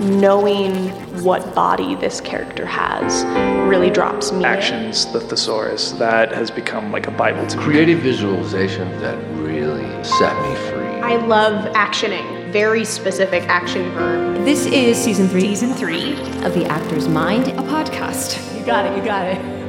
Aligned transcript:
Knowing 0.00 0.88
what 1.22 1.54
body 1.54 1.94
this 1.96 2.20
character 2.20 2.64
has 2.66 3.24
really 3.68 3.90
drops 3.90 4.32
me. 4.32 4.44
Actions, 4.44 5.06
the 5.12 5.20
thesaurus, 5.20 5.92
that 5.92 6.32
has 6.32 6.50
become 6.50 6.90
like 6.90 7.06
a 7.06 7.10
Bible 7.10 7.46
to 7.46 7.56
me. 7.56 7.62
Creative 7.62 7.98
visualization 8.00 8.88
that 9.00 9.16
really 9.36 9.84
set 10.02 10.34
me 10.42 10.54
free. 10.70 11.00
I 11.00 11.16
love 11.26 11.72
actioning, 11.74 12.50
very 12.50 12.84
specific 12.84 13.42
action 13.44 13.90
verb. 13.92 14.44
This 14.44 14.66
is 14.66 14.96
season 14.96 15.28
three 15.28 15.40
Season 15.42 15.74
three, 15.74 16.12
of 16.44 16.54
The 16.54 16.64
Actor's 16.66 17.06
Mind. 17.08 17.48
a 17.48 17.62
podcast 17.62 18.58
You 18.58 18.64
got 18.64 18.86
it, 18.86 18.96
you 18.96 19.04
got 19.04 19.26
it. 19.26 19.60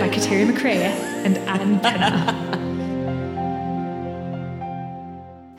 by 0.00 0.08
Kateri 0.08 0.50
McRae 0.50 0.74
and 1.24 1.36
Anne 1.38 1.80
Penna. 1.80 2.50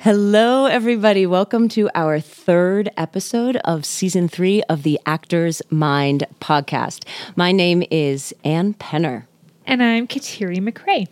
Hello, 0.05 0.67
everybody. 0.67 1.25
Welcome 1.25 1.67
to 1.69 1.89
our 1.95 2.19
third 2.19 2.91
episode 2.95 3.57
of 3.65 3.85
season 3.85 4.27
three 4.27 4.61
of 4.69 4.83
the 4.83 4.99
Actor's 5.07 5.63
Mind 5.71 6.27
podcast. 6.39 7.07
My 7.35 7.51
name 7.51 7.81
is 7.89 8.31
Anne 8.43 8.75
Penna. 8.75 9.27
And 9.65 9.81
I'm 9.81 10.05
Kateri 10.05 10.57
McRae. 10.57 11.07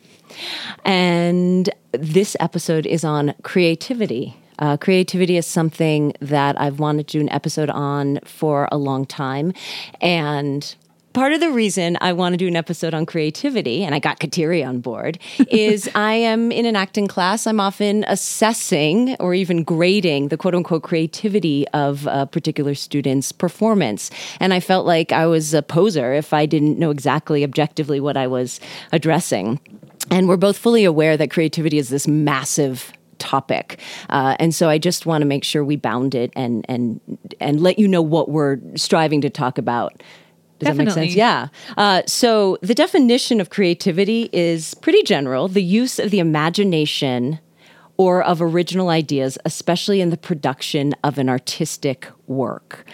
And 0.85 1.71
this 1.91 2.37
episode 2.39 2.85
is 2.85 3.03
on 3.03 3.33
creativity. 3.41 4.37
Uh, 4.59 4.77
creativity 4.77 5.37
is 5.37 5.47
something 5.47 6.13
that 6.19 6.61
I've 6.61 6.77
wanted 6.77 7.07
to 7.07 7.13
do 7.13 7.21
an 7.21 7.29
episode 7.29 7.71
on 7.71 8.19
for 8.25 8.69
a 8.71 8.77
long 8.77 9.07
time. 9.07 9.53
And 10.01 10.75
part 11.13 11.33
of 11.33 11.39
the 11.39 11.51
reason 11.51 11.97
I 12.01 12.13
want 12.13 12.33
to 12.33 12.37
do 12.37 12.47
an 12.47 12.55
episode 12.55 12.93
on 12.93 13.05
creativity, 13.05 13.83
and 13.83 13.95
I 13.95 13.99
got 13.99 14.19
Kateri 14.19 14.67
on 14.67 14.79
board, 14.79 15.19
is 15.49 15.89
I 15.95 16.13
am 16.13 16.51
in 16.51 16.65
an 16.65 16.75
acting 16.75 17.07
class. 17.07 17.47
I'm 17.47 17.59
often 17.59 18.03
assessing 18.07 19.15
or 19.19 19.33
even 19.33 19.63
grading 19.63 20.29
the 20.29 20.37
quote 20.37 20.55
unquote 20.55 20.83
creativity 20.83 21.67
of 21.69 22.07
a 22.07 22.25
particular 22.25 22.75
student's 22.75 23.31
performance. 23.31 24.11
And 24.39 24.53
I 24.53 24.59
felt 24.59 24.85
like 24.85 25.11
I 25.11 25.25
was 25.25 25.53
a 25.53 25.61
poser 25.61 26.13
if 26.13 26.33
I 26.33 26.45
didn't 26.45 26.79
know 26.79 26.89
exactly 26.89 27.43
objectively 27.43 27.99
what 27.99 28.17
I 28.17 28.27
was 28.27 28.59
addressing. 28.91 29.59
And 30.11 30.27
we're 30.27 30.37
both 30.37 30.57
fully 30.57 30.83
aware 30.83 31.15
that 31.17 31.31
creativity 31.31 31.77
is 31.77 31.89
this 31.89 32.07
massive 32.07 32.91
topic. 33.19 33.79
Uh, 34.09 34.35
and 34.39 34.53
so 34.53 34.69
I 34.69 34.77
just 34.77 35.05
want 35.05 35.21
to 35.21 35.25
make 35.25 35.43
sure 35.43 35.63
we 35.63 35.77
bound 35.77 36.13
it 36.13 36.31
and 36.35 36.65
and 36.67 36.99
and 37.39 37.61
let 37.61 37.79
you 37.79 37.87
know 37.87 38.01
what 38.01 38.29
we're 38.29 38.57
striving 38.75 39.21
to 39.21 39.29
talk 39.29 39.57
about. 39.57 40.03
Does 40.63 40.75
that 40.75 40.77
make 40.77 40.87
Definitely. 40.87 41.09
sense? 41.09 41.17
Yeah. 41.17 41.47
Uh, 41.77 42.01
so 42.07 42.57
the 42.61 42.75
definition 42.75 43.39
of 43.41 43.49
creativity 43.49 44.29
is 44.33 44.73
pretty 44.75 45.03
general 45.03 45.47
the 45.47 45.63
use 45.63 45.99
of 45.99 46.11
the 46.11 46.19
imagination 46.19 47.39
or 47.97 48.23
of 48.23 48.41
original 48.41 48.89
ideas, 48.89 49.37
especially 49.45 50.01
in 50.01 50.09
the 50.09 50.17
production 50.17 50.93
of 51.03 51.17
an 51.17 51.29
artistic 51.29 52.07
work. 52.27 52.85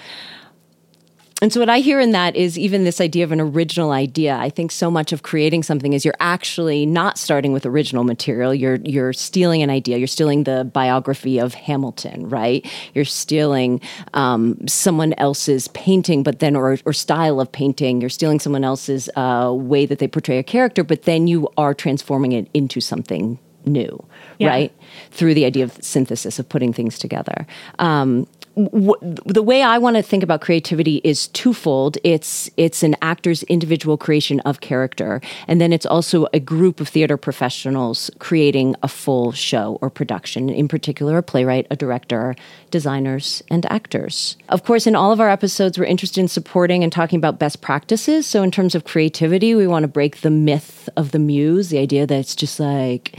And 1.41 1.53
so, 1.53 1.61
what 1.61 1.69
I 1.69 1.79
hear 1.79 2.01
in 2.01 2.11
that 2.11 2.35
is 2.35 2.59
even 2.59 2.83
this 2.83 2.99
idea 2.99 3.23
of 3.23 3.31
an 3.31 3.39
original 3.39 3.91
idea. 3.91 4.35
I 4.35 4.49
think 4.49 4.71
so 4.71 4.91
much 4.91 5.13
of 5.13 5.23
creating 5.23 5.63
something 5.63 5.93
is 5.93 6.03
you're 6.03 6.13
actually 6.19 6.85
not 6.85 7.17
starting 7.17 7.53
with 7.53 7.65
original 7.65 8.03
material. 8.03 8.53
You're 8.53 8.75
you're 8.83 9.13
stealing 9.13 9.63
an 9.63 9.69
idea. 9.69 9.97
You're 9.97 10.07
stealing 10.07 10.43
the 10.43 10.69
biography 10.73 11.39
of 11.39 11.53
Hamilton, 11.53 12.27
right? 12.27 12.65
You're 12.93 13.05
stealing 13.05 13.79
um, 14.13 14.67
someone 14.67 15.13
else's 15.13 15.69
painting, 15.69 16.23
but 16.23 16.39
then 16.39 16.57
or 16.57 16.77
or 16.85 16.91
style 16.91 17.39
of 17.39 17.49
painting. 17.51 18.01
You're 18.01 18.09
stealing 18.09 18.39
someone 18.39 18.65
else's 18.65 19.09
uh, 19.15 19.53
way 19.55 19.85
that 19.85 19.99
they 19.99 20.07
portray 20.09 20.39
a 20.39 20.43
character, 20.43 20.83
but 20.83 21.03
then 21.03 21.27
you 21.27 21.47
are 21.57 21.73
transforming 21.73 22.33
it 22.33 22.49
into 22.53 22.81
something 22.81 23.39
new, 23.65 24.03
Yeah. 24.39 24.49
right? 24.49 24.73
Through 25.11 25.33
the 25.35 25.45
idea 25.45 25.63
of 25.65 25.77
synthesis 25.81 26.39
of 26.39 26.47
putting 26.49 26.73
things 26.73 26.97
together. 26.97 27.45
Um, 27.77 28.27
w- 28.65 29.15
the 29.25 29.43
way 29.43 29.61
I 29.61 29.77
want 29.77 29.95
to 29.95 30.01
think 30.01 30.23
about 30.23 30.41
creativity 30.41 31.01
is 31.03 31.27
twofold. 31.27 31.97
It's 32.03 32.49
it's 32.57 32.83
an 32.83 32.95
actor's 33.01 33.43
individual 33.43 33.97
creation 33.97 34.39
of 34.41 34.61
character, 34.61 35.21
and 35.47 35.61
then 35.61 35.71
it's 35.71 35.85
also 35.85 36.27
a 36.33 36.39
group 36.39 36.79
of 36.79 36.87
theater 36.87 37.17
professionals 37.17 38.11
creating 38.19 38.75
a 38.83 38.87
full 38.87 39.31
show 39.31 39.77
or 39.81 39.89
production. 39.89 40.49
In 40.49 40.67
particular, 40.67 41.17
a 41.17 41.23
playwright, 41.23 41.67
a 41.69 41.75
director, 41.75 42.35
designers, 42.71 43.41
and 43.49 43.65
actors. 43.71 44.37
Of 44.49 44.63
course, 44.63 44.87
in 44.87 44.95
all 44.95 45.11
of 45.11 45.19
our 45.19 45.29
episodes, 45.29 45.77
we're 45.77 45.85
interested 45.85 46.21
in 46.21 46.27
supporting 46.27 46.83
and 46.83 46.91
talking 46.91 47.17
about 47.17 47.39
best 47.39 47.61
practices. 47.61 48.25
So, 48.27 48.43
in 48.43 48.51
terms 48.51 48.75
of 48.75 48.83
creativity, 48.83 49.55
we 49.55 49.67
want 49.67 49.83
to 49.83 49.87
break 49.87 50.21
the 50.21 50.31
myth 50.31 50.89
of 50.97 51.11
the 51.11 51.19
muse, 51.19 51.69
the 51.69 51.79
idea 51.79 52.05
that 52.05 52.19
it's 52.19 52.35
just 52.35 52.59
like 52.59 53.17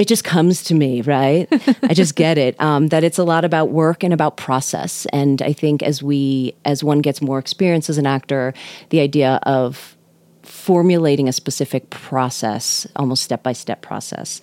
it 0.00 0.08
just 0.08 0.24
comes 0.24 0.62
to 0.64 0.74
me, 0.74 1.02
right? 1.02 1.46
I 1.82 1.92
just 1.92 2.14
get 2.14 2.38
it. 2.38 2.58
Um, 2.60 2.88
that 2.88 3.04
it's 3.04 3.18
a 3.18 3.24
lot 3.24 3.44
about 3.44 3.68
work 3.68 4.02
and 4.02 4.14
about 4.14 4.36
process. 4.38 5.06
And 5.12 5.42
I 5.42 5.52
think 5.52 5.82
as 5.82 6.02
we, 6.02 6.54
as 6.64 6.82
one 6.82 7.00
gets 7.00 7.20
more 7.20 7.38
experience 7.38 7.90
as 7.90 7.98
an 7.98 8.06
actor, 8.06 8.54
the 8.88 9.00
idea 9.00 9.38
of 9.42 9.96
formulating 10.42 11.28
a 11.28 11.32
specific 11.32 11.90
process, 11.90 12.86
almost 12.96 13.22
step 13.22 13.42
by 13.42 13.52
step 13.52 13.82
process. 13.82 14.40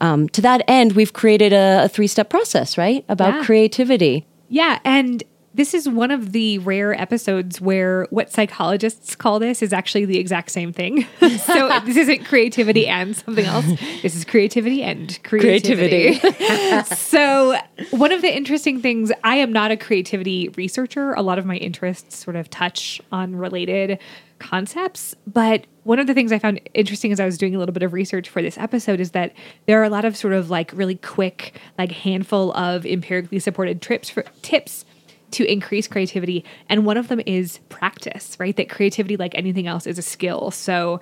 Um, 0.00 0.28
to 0.30 0.40
that 0.40 0.62
end, 0.68 0.92
we've 0.92 1.12
created 1.12 1.52
a, 1.52 1.84
a 1.84 1.88
three 1.88 2.06
step 2.06 2.30
process, 2.30 2.78
right? 2.78 3.04
About 3.08 3.34
Yeah. 3.34 3.44
creativity. 3.44 4.26
Yeah, 4.48 4.78
and 4.84 5.22
this 5.54 5.72
is 5.72 5.88
one 5.88 6.10
of 6.10 6.32
the 6.32 6.58
rare 6.58 7.00
episodes 7.00 7.60
where 7.60 8.06
what 8.10 8.30
psychologists 8.30 9.14
call 9.14 9.38
this 9.38 9.62
is 9.62 9.72
actually 9.72 10.04
the 10.04 10.18
exact 10.18 10.50
same 10.50 10.72
thing. 10.72 11.06
so 11.38 11.80
this 11.84 11.96
isn't 11.96 12.24
creativity 12.24 12.88
and 12.88 13.16
something 13.16 13.46
else. 13.46 13.64
This 14.02 14.16
is 14.16 14.24
creativity 14.24 14.82
and 14.82 15.18
creativity. 15.22 16.14
so 16.96 17.56
one 17.90 18.10
of 18.10 18.20
the 18.20 18.36
interesting 18.36 18.82
things, 18.82 19.12
I 19.22 19.36
am 19.36 19.52
not 19.52 19.70
a 19.70 19.76
creativity 19.76 20.48
researcher. 20.56 21.12
A 21.14 21.22
lot 21.22 21.38
of 21.38 21.46
my 21.46 21.56
interests 21.56 22.16
sort 22.16 22.34
of 22.34 22.50
touch 22.50 23.00
on 23.12 23.36
related 23.36 24.00
concepts, 24.40 25.14
but 25.26 25.66
one 25.84 26.00
of 26.00 26.08
the 26.08 26.14
things 26.14 26.32
I 26.32 26.40
found 26.40 26.60
interesting 26.74 27.12
as 27.12 27.20
I 27.20 27.24
was 27.24 27.38
doing 27.38 27.54
a 27.54 27.58
little 27.58 27.72
bit 27.72 27.84
of 27.84 27.92
research 27.92 28.28
for 28.28 28.42
this 28.42 28.58
episode 28.58 28.98
is 28.98 29.12
that 29.12 29.32
there 29.66 29.80
are 29.80 29.84
a 29.84 29.88
lot 29.88 30.04
of 30.04 30.16
sort 30.16 30.32
of 30.32 30.50
like 30.50 30.72
really 30.74 30.96
quick, 30.96 31.60
like 31.78 31.92
handful 31.92 32.52
of 32.54 32.84
empirically 32.84 33.38
supported 33.38 33.80
trips 33.80 34.10
for 34.10 34.24
tips 34.42 34.84
to 35.34 35.44
increase 35.50 35.86
creativity. 35.88 36.44
And 36.68 36.84
one 36.86 36.96
of 36.96 37.08
them 37.08 37.20
is 37.26 37.58
practice, 37.68 38.36
right? 38.40 38.56
That 38.56 38.68
creativity, 38.68 39.16
like 39.16 39.34
anything 39.34 39.66
else, 39.66 39.86
is 39.86 39.98
a 39.98 40.02
skill. 40.02 40.50
So 40.50 41.00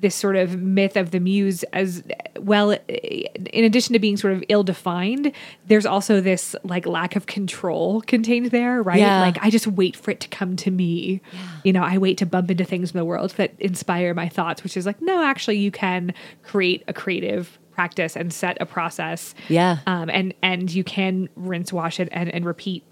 this 0.00 0.14
sort 0.14 0.36
of 0.36 0.60
myth 0.60 0.96
of 0.96 1.12
the 1.12 1.20
muse 1.20 1.62
as 1.72 2.02
well 2.38 2.72
in 2.88 3.64
addition 3.64 3.94
to 3.94 3.98
being 3.98 4.16
sort 4.18 4.34
of 4.34 4.44
ill-defined 4.50 5.32
there's 5.66 5.86
also 5.86 6.20
this 6.20 6.54
like 6.62 6.84
lack 6.84 7.16
of 7.16 7.24
control 7.26 8.02
contained 8.02 8.46
there 8.50 8.82
right 8.82 8.98
Yeah. 8.98 9.20
like 9.20 9.38
i 9.40 9.48
just 9.48 9.66
wait 9.68 9.96
for 9.96 10.10
it 10.10 10.20
to 10.20 10.28
come 10.28 10.56
to 10.56 10.70
me 10.70 11.22
you 11.62 11.72
know 11.72 11.82
i 11.82 11.96
wait 11.96 12.18
to 12.18 12.26
bump 12.26 12.50
into 12.50 12.64
things 12.64 12.90
in 12.90 12.98
the 12.98 13.04
world 13.04 13.30
that 13.38 13.54
inspire 13.60 14.12
my 14.12 14.28
thoughts 14.28 14.62
which 14.62 14.76
is 14.76 14.84
like 14.84 15.00
no 15.00 15.24
actually 15.24 15.56
you 15.58 15.70
can 15.70 16.12
create 16.42 16.82
a 16.86 16.92
creative 16.92 17.58
practice 17.70 18.14
and 18.14 18.30
set 18.32 18.58
a 18.60 18.66
process 18.66 19.34
Yeah. 19.48 19.78
um, 19.86 20.10
and 20.10 20.34
and 20.42 20.70
you 20.74 20.84
can 20.84 21.28
rinse 21.34 21.72
wash 21.72 21.98
it 21.98 22.08
and, 22.12 22.28
and 22.34 22.44
repeat 22.44 22.84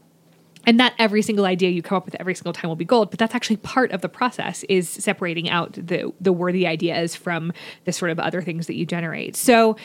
and 0.67 0.77
not 0.77 0.93
every 0.99 1.23
single 1.23 1.45
idea 1.45 1.71
you 1.71 1.83
come 1.83 1.97
up 1.97 2.05
with 2.05 2.17
every 2.21 2.35
single 2.35 2.53
time 2.53 2.69
will 2.69 2.77
be 2.77 2.85
gold 2.85 3.11
but 3.11 3.19
that's 3.19 3.35
actually 3.35 3.57
part 3.57 3.91
of 3.93 4.01
the 4.01 4.09
process 4.09 4.65
is 4.69 4.89
separating 4.89 5.49
out 5.49 5.73
the 5.75 6.13
the 6.21 6.33
worthy 6.33 6.67
ideas 6.67 7.15
from 7.15 7.53
the 7.85 7.93
sort 7.93 8.11
of 8.11 8.19
other 8.19 8.43
things 8.43 8.67
that 8.67 8.75
you 8.75 8.87
generate. 8.87 9.37
So 9.37 9.77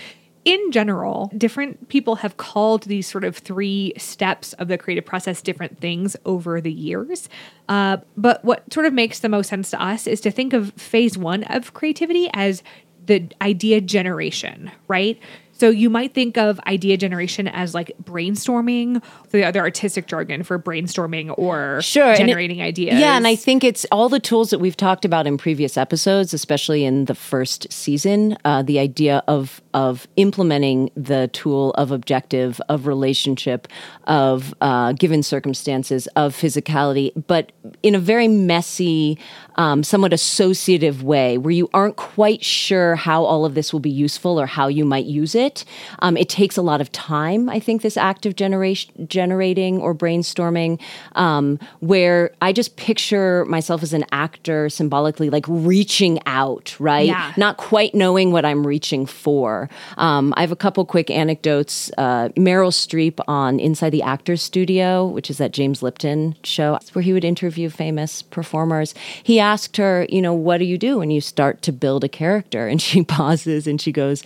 in 0.45 0.71
general 0.71 1.31
different 1.37 1.89
people 1.89 2.15
have 2.15 2.37
called 2.37 2.83
these 2.83 3.05
sort 3.05 3.23
of 3.23 3.37
three 3.37 3.93
steps 3.97 4.53
of 4.53 4.67
the 4.69 4.77
creative 4.77 5.05
process 5.05 5.41
different 5.41 5.79
things 5.79 6.15
over 6.25 6.61
the 6.61 6.71
years. 6.71 7.27
Uh, 7.67 7.97
but 8.15 8.43
what 8.45 8.71
sort 8.73 8.85
of 8.85 8.93
makes 8.93 9.19
the 9.19 9.29
most 9.29 9.49
sense 9.49 9.69
to 9.71 9.81
us 9.83 10.07
is 10.07 10.21
to 10.21 10.31
think 10.31 10.53
of 10.53 10.71
phase 10.73 11.17
one 11.17 11.43
of 11.45 11.73
creativity 11.73 12.29
as 12.33 12.63
the 13.05 13.29
idea 13.41 13.79
generation 13.81 14.69
right 14.87 15.19
so 15.57 15.69
you 15.69 15.89
might 15.89 16.13
think 16.13 16.37
of 16.37 16.59
idea 16.67 16.97
generation 16.97 17.47
as 17.47 17.73
like 17.73 17.91
brainstorming, 18.03 19.01
the 19.31 19.43
other 19.43 19.59
artistic 19.59 20.07
jargon 20.07 20.43
for 20.43 20.59
brainstorming 20.59 21.33
or 21.37 21.81
Sure, 21.81 22.03
and 22.05 22.15
it- 22.15 22.17
generating 22.27 22.61
ideas. 22.61 22.99
Yeah, 22.99 23.17
and 23.17 23.27
I 23.27 23.35
think 23.35 23.63
it's 23.63 23.85
all 23.91 24.09
the 24.09 24.19
tools 24.19 24.49
that 24.51 24.59
we've 24.59 24.77
talked 24.77 25.05
about 25.05 25.25
in 25.27 25.37
previous 25.37 25.77
episodes, 25.77 26.33
especially 26.33 26.85
in 26.85 27.05
the 27.05 27.15
first 27.15 27.71
season. 27.71 28.37
Uh, 28.45 28.61
the 28.61 28.79
idea 28.79 29.23
of 29.27 29.61
of 29.73 30.07
implementing 30.15 30.89
the 30.95 31.29
tool 31.33 31.71
of 31.71 31.91
objective, 31.91 32.59
of 32.69 32.87
relationship, 32.87 33.67
of 34.05 34.53
uh, 34.61 34.91
given 34.93 35.21
circumstances, 35.23 36.07
of 36.15 36.35
physicality, 36.35 37.11
but 37.27 37.51
in 37.83 37.93
a 37.95 37.99
very 37.99 38.27
messy, 38.27 39.17
um, 39.57 39.83
somewhat 39.83 40.13
associative 40.13 41.03
way, 41.03 41.37
where 41.37 41.51
you 41.51 41.69
aren't 41.73 41.95
quite 41.95 42.43
sure 42.43 42.95
how 42.95 43.23
all 43.23 43.43
of 43.43 43.55
this 43.55 43.73
will 43.73 43.79
be 43.79 43.89
useful 43.89 44.39
or 44.39 44.45
how 44.45 44.67
you 44.67 44.85
might 44.85 45.05
use 45.05 45.33
it. 45.33 45.47
it. 45.47 45.65
Um, 45.99 46.17
it 46.17 46.29
takes 46.29 46.57
a 46.57 46.61
lot 46.61 46.81
of 46.81 46.91
time, 46.91 47.49
I 47.49 47.59
think, 47.59 47.81
this 47.81 47.97
active 47.97 48.35
generation 48.35 49.07
generating 49.07 49.79
or 49.79 49.95
brainstorming, 49.95 50.79
um, 51.15 51.59
where 51.79 52.31
I 52.41 52.51
just 52.51 52.75
picture 52.75 53.45
myself 53.45 53.83
as 53.83 53.93
an 53.93 54.05
actor 54.11 54.69
symbolically, 54.69 55.29
like 55.29 55.45
reaching 55.47 56.19
out, 56.25 56.75
right? 56.79 57.07
Yeah. 57.07 57.33
Not 57.37 57.57
quite 57.57 57.95
knowing 57.95 58.31
what 58.31 58.45
I'm 58.45 58.65
reaching 58.67 59.05
for. 59.05 59.69
Um, 59.97 60.33
I 60.35 60.41
have 60.41 60.51
a 60.51 60.55
couple 60.55 60.85
quick 60.85 61.09
anecdotes. 61.09 61.91
Uh, 61.97 62.29
Meryl 62.35 62.71
Streep 62.71 63.19
on 63.27 63.59
Inside 63.59 63.91
the 63.91 64.03
Actors 64.03 64.41
Studio, 64.41 65.05
which 65.05 65.29
is 65.29 65.37
that 65.37 65.51
James 65.51 65.81
Lipton 65.81 66.35
show, 66.43 66.77
where 66.93 67.03
he 67.03 67.13
would 67.13 67.25
interview 67.25 67.69
famous 67.69 68.21
performers. 68.21 68.93
He 69.23 69.39
asked 69.51 69.77
her, 69.77 70.05
you 70.09 70.21
know, 70.21 70.33
what 70.33 70.57
do 70.57 70.65
you 70.65 70.77
do 70.77 70.99
when 70.99 71.11
you 71.11 71.21
start 71.21 71.61
to 71.63 71.71
build 71.71 72.03
a 72.03 72.09
character? 72.09 72.67
And 72.67 72.81
she 72.81 73.03
pauses 73.17 73.67
and 73.67 73.81
she 73.81 73.91
goes, 73.91 74.23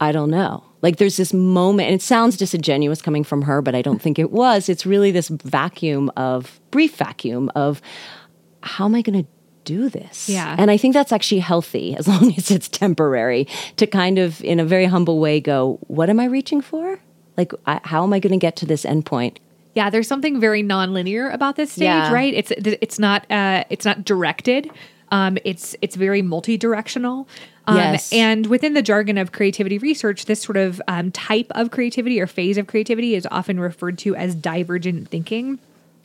I 0.00 0.12
don't 0.12 0.30
know. 0.30 0.64
Like 0.82 0.96
there's 0.96 1.16
this 1.16 1.32
moment, 1.32 1.86
and 1.86 1.94
it 1.94 2.02
sounds 2.02 2.36
disingenuous 2.36 3.00
coming 3.00 3.22
from 3.22 3.42
her, 3.42 3.62
but 3.62 3.74
I 3.74 3.82
don't 3.82 4.02
think 4.02 4.18
it 4.18 4.32
was. 4.32 4.68
It's 4.68 4.84
really 4.84 5.12
this 5.12 5.28
vacuum 5.28 6.10
of 6.16 6.60
brief 6.72 6.96
vacuum 6.96 7.52
of 7.54 7.80
how 8.62 8.86
am 8.86 8.94
I 8.96 9.02
going 9.02 9.22
to 9.22 9.28
do 9.64 9.88
this? 9.88 10.28
Yeah. 10.28 10.56
And 10.58 10.72
I 10.72 10.76
think 10.76 10.94
that's 10.94 11.12
actually 11.12 11.40
healthy 11.40 11.94
as 11.98 12.08
long 12.08 12.34
as 12.36 12.50
it's 12.50 12.68
temporary 12.68 13.46
to 13.76 13.86
kind 13.86 14.18
of, 14.18 14.42
in 14.42 14.58
a 14.58 14.64
very 14.64 14.86
humble 14.86 15.20
way, 15.20 15.40
go, 15.40 15.78
what 15.86 16.10
am 16.10 16.18
I 16.18 16.24
reaching 16.24 16.60
for? 16.60 16.98
Like, 17.36 17.52
I, 17.66 17.80
how 17.84 18.02
am 18.02 18.12
I 18.12 18.18
going 18.18 18.32
to 18.32 18.38
get 18.38 18.56
to 18.56 18.66
this 18.66 18.84
endpoint? 18.84 19.38
Yeah, 19.74 19.88
there's 19.90 20.08
something 20.08 20.38
very 20.40 20.62
nonlinear 20.62 21.32
about 21.32 21.56
this 21.56 21.72
stage, 21.72 21.84
Yeah. 21.84 22.12
right? 22.12 22.34
It's 22.34 22.50
it's 22.56 22.98
not 22.98 23.30
uh, 23.30 23.64
it's 23.70 23.84
not 23.84 24.04
directed. 24.04 24.70
Um, 25.10 25.38
it's 25.44 25.76
it's 25.82 25.96
very 25.96 26.22
multi-directional. 26.22 27.28
Um, 27.66 27.76
Yes. 27.76 28.12
And 28.12 28.46
within 28.46 28.74
the 28.74 28.82
jargon 28.82 29.18
of 29.18 29.32
creativity 29.32 29.78
research, 29.78 30.24
this 30.26 30.42
sort 30.42 30.56
of 30.56 30.82
um, 30.88 31.10
type 31.12 31.46
of 31.52 31.70
creativity 31.70 32.20
or 32.20 32.26
phase 32.26 32.58
of 32.58 32.66
creativity 32.66 33.14
is 33.14 33.26
often 33.30 33.60
referred 33.60 33.98
to 33.98 34.16
as 34.16 34.34
divergent 34.34 35.08
thinking. 35.08 35.58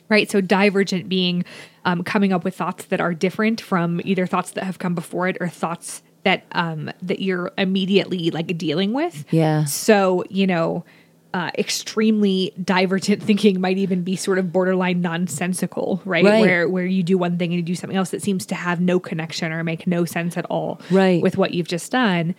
Right. 0.08 0.30
So 0.30 0.40
divergent 0.40 1.08
being 1.08 1.44
um, 1.84 2.02
coming 2.04 2.32
up 2.32 2.44
with 2.44 2.54
thoughts 2.54 2.86
that 2.86 3.00
are 3.00 3.12
different 3.12 3.60
from 3.60 4.00
either 4.04 4.26
thoughts 4.26 4.52
that 4.52 4.64
have 4.64 4.78
come 4.78 4.94
before 4.94 5.28
it 5.28 5.36
or 5.40 5.48
thoughts 5.48 6.02
that 6.24 6.44
um, 6.52 6.90
that 7.02 7.20
you're 7.20 7.50
immediately 7.58 8.30
like 8.30 8.56
dealing 8.56 8.92
with. 8.94 9.24
Yeah. 9.30 9.64
So, 9.64 10.24
you 10.30 10.46
know, 10.46 10.84
uh, 11.34 11.50
extremely 11.58 12.52
divergent 12.62 13.22
thinking 13.28 13.60
might 13.60 13.78
even 13.78 14.02
be 14.02 14.16
sort 14.16 14.38
of 14.38 14.52
borderline 14.52 15.00
nonsensical, 15.00 16.00
right? 16.04 16.24
Right. 16.24 16.40
Where 16.40 16.68
where 16.68 16.86
you 16.86 17.02
do 17.02 17.18
one 17.18 17.38
thing 17.38 17.50
and 17.50 17.56
you 17.56 17.62
do 17.62 17.74
something 17.74 17.96
else 17.96 18.10
that 18.10 18.22
seems 18.22 18.46
to 18.46 18.54
have 18.54 18.80
no 18.80 18.98
connection 18.98 19.52
or 19.52 19.62
make 19.64 19.86
no 19.86 20.04
sense 20.04 20.36
at 20.36 20.44
all 20.46 20.80
Right. 20.90 21.22
with 21.22 21.36
what 21.36 21.52
you've 21.54 21.68
just 21.68 21.92
done. 21.92 22.34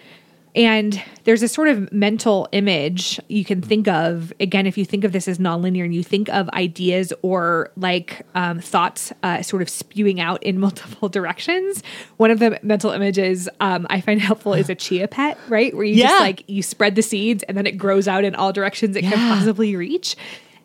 And 0.59 1.01
there's 1.23 1.41
a 1.41 1.47
sort 1.47 1.69
of 1.69 1.91
mental 1.93 2.49
image 2.51 3.17
you 3.29 3.45
can 3.45 3.61
think 3.61 3.87
of. 3.87 4.33
Again, 4.41 4.67
if 4.67 4.77
you 4.77 4.83
think 4.83 5.05
of 5.05 5.13
this 5.13 5.27
as 5.29 5.37
nonlinear 5.37 5.85
and 5.85 5.95
you 5.95 6.03
think 6.03 6.27
of 6.29 6.49
ideas 6.49 7.13
or 7.21 7.71
like 7.77 8.25
um, 8.35 8.59
thoughts 8.59 9.13
uh, 9.23 9.41
sort 9.41 9.61
of 9.61 9.69
spewing 9.69 10.19
out 10.19 10.43
in 10.43 10.59
multiple 10.67 11.07
directions, 11.07 11.81
one 12.17 12.29
of 12.29 12.39
the 12.39 12.59
mental 12.61 12.91
images 12.91 13.47
um, 13.61 13.87
I 13.89 14.01
find 14.01 14.19
helpful 14.19 14.53
is 14.53 14.69
a 14.69 14.75
chia 14.75 15.07
pet, 15.07 15.37
right? 15.47 15.73
Where 15.73 15.85
you 15.85 15.95
Yeah. 15.95 16.07
just 16.09 16.19
like 16.19 16.43
you 16.49 16.61
spread 16.61 16.95
the 16.95 17.03
seeds 17.03 17.43
and 17.43 17.57
then 17.57 17.65
it 17.65 17.77
grows 17.77 18.07
out 18.07 18.25
in 18.25 18.35
all 18.35 18.51
directions 18.51 18.95
it 18.97 19.03
can 19.03 19.13
possibly 19.33 19.75
reach. 19.77 20.15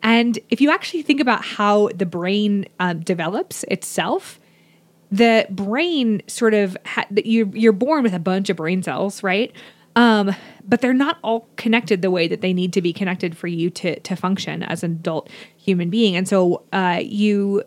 And 0.03 0.37
if 0.49 0.59
you 0.59 0.71
actually 0.71 1.03
think 1.03 1.21
about 1.21 1.43
how 1.45 1.87
the 1.95 2.05
brain 2.05 2.65
um, 2.81 2.99
develops 2.99 3.63
itself, 3.69 4.39
the 5.11 5.47
brain 5.49 6.21
sort 6.27 6.53
of 6.53 6.75
ha- 6.85 7.05
that 7.11 7.25
you 7.25 7.49
you're 7.53 7.71
born 7.71 8.03
with 8.03 8.13
a 8.13 8.19
bunch 8.19 8.49
of 8.49 8.57
brain 8.57 8.83
cells, 8.83 9.23
right? 9.23 9.51
Um, 9.95 10.35
but 10.67 10.81
they're 10.81 10.93
not 10.93 11.19
all 11.23 11.47
connected 11.55 12.01
the 12.01 12.11
way 12.11 12.27
that 12.27 12.41
they 12.41 12.53
need 12.53 12.73
to 12.73 12.81
be 12.81 12.91
connected 12.91 13.37
for 13.37 13.47
you 13.47 13.69
to 13.71 13.99
to 13.99 14.15
function 14.15 14.63
as 14.63 14.83
an 14.83 14.91
adult 14.91 15.29
human 15.57 15.89
being. 15.89 16.15
And 16.15 16.27
so 16.27 16.63
uh, 16.73 16.99
you 17.01 17.63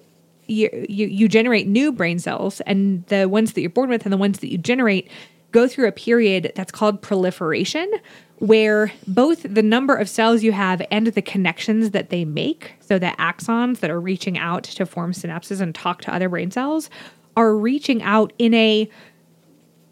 you 0.46 0.68
you 0.88 1.06
you 1.06 1.28
generate 1.28 1.66
new 1.66 1.92
brain 1.92 2.18
cells, 2.18 2.60
and 2.62 3.06
the 3.06 3.28
ones 3.28 3.52
that 3.52 3.60
you're 3.60 3.70
born 3.70 3.88
with 3.88 4.04
and 4.04 4.12
the 4.12 4.18
ones 4.18 4.40
that 4.40 4.50
you 4.50 4.58
generate 4.58 5.08
go 5.52 5.66
through 5.66 5.88
a 5.88 5.92
period 5.92 6.52
that's 6.54 6.72
called 6.72 7.00
proliferation 7.00 7.90
where 8.36 8.92
both 9.06 9.42
the 9.42 9.62
number 9.62 9.96
of 9.96 10.08
cells 10.08 10.42
you 10.42 10.52
have 10.52 10.82
and 10.90 11.08
the 11.08 11.22
connections 11.22 11.90
that 11.90 12.10
they 12.10 12.24
make 12.24 12.74
so 12.80 12.98
the 12.98 13.06
axons 13.18 13.80
that 13.80 13.90
are 13.90 14.00
reaching 14.00 14.38
out 14.38 14.62
to 14.62 14.84
form 14.86 15.12
synapses 15.12 15.60
and 15.60 15.74
talk 15.74 16.02
to 16.02 16.14
other 16.14 16.28
brain 16.28 16.50
cells 16.50 16.90
are 17.36 17.56
reaching 17.56 18.02
out 18.02 18.32
in 18.38 18.52
a 18.54 18.88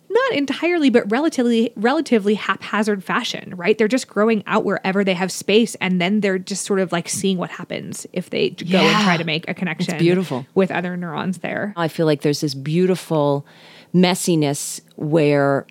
not 0.08 0.32
entirely 0.32 0.88
but 0.90 1.10
relatively 1.10 1.72
relatively 1.76 2.34
haphazard 2.34 3.02
fashion 3.04 3.54
right? 3.56 3.76
They're 3.78 3.88
just 3.88 4.08
growing 4.08 4.42
out 4.46 4.64
wherever 4.64 5.04
they 5.04 5.14
have 5.14 5.30
space 5.32 5.74
and 5.76 6.00
then 6.00 6.20
they're 6.20 6.38
just 6.38 6.64
sort 6.64 6.80
of 6.80 6.92
like 6.92 7.08
seeing 7.08 7.38
what 7.38 7.50
happens 7.50 8.06
if 8.12 8.30
they 8.30 8.50
go 8.50 8.78
and 8.78 9.04
try 9.04 9.16
to 9.16 9.24
make 9.24 9.48
a 9.48 9.54
connection 9.54 9.94
It's 9.94 10.02
beautiful. 10.02 10.46
with 10.54 10.70
other 10.70 10.96
neurons 10.96 11.38
there. 11.38 11.72
I 11.76 11.88
feel 11.88 12.06
like 12.06 12.22
there's 12.22 12.40
this 12.40 12.54
beautiful 12.54 13.46
messiness 13.94 14.80
where 14.96 15.66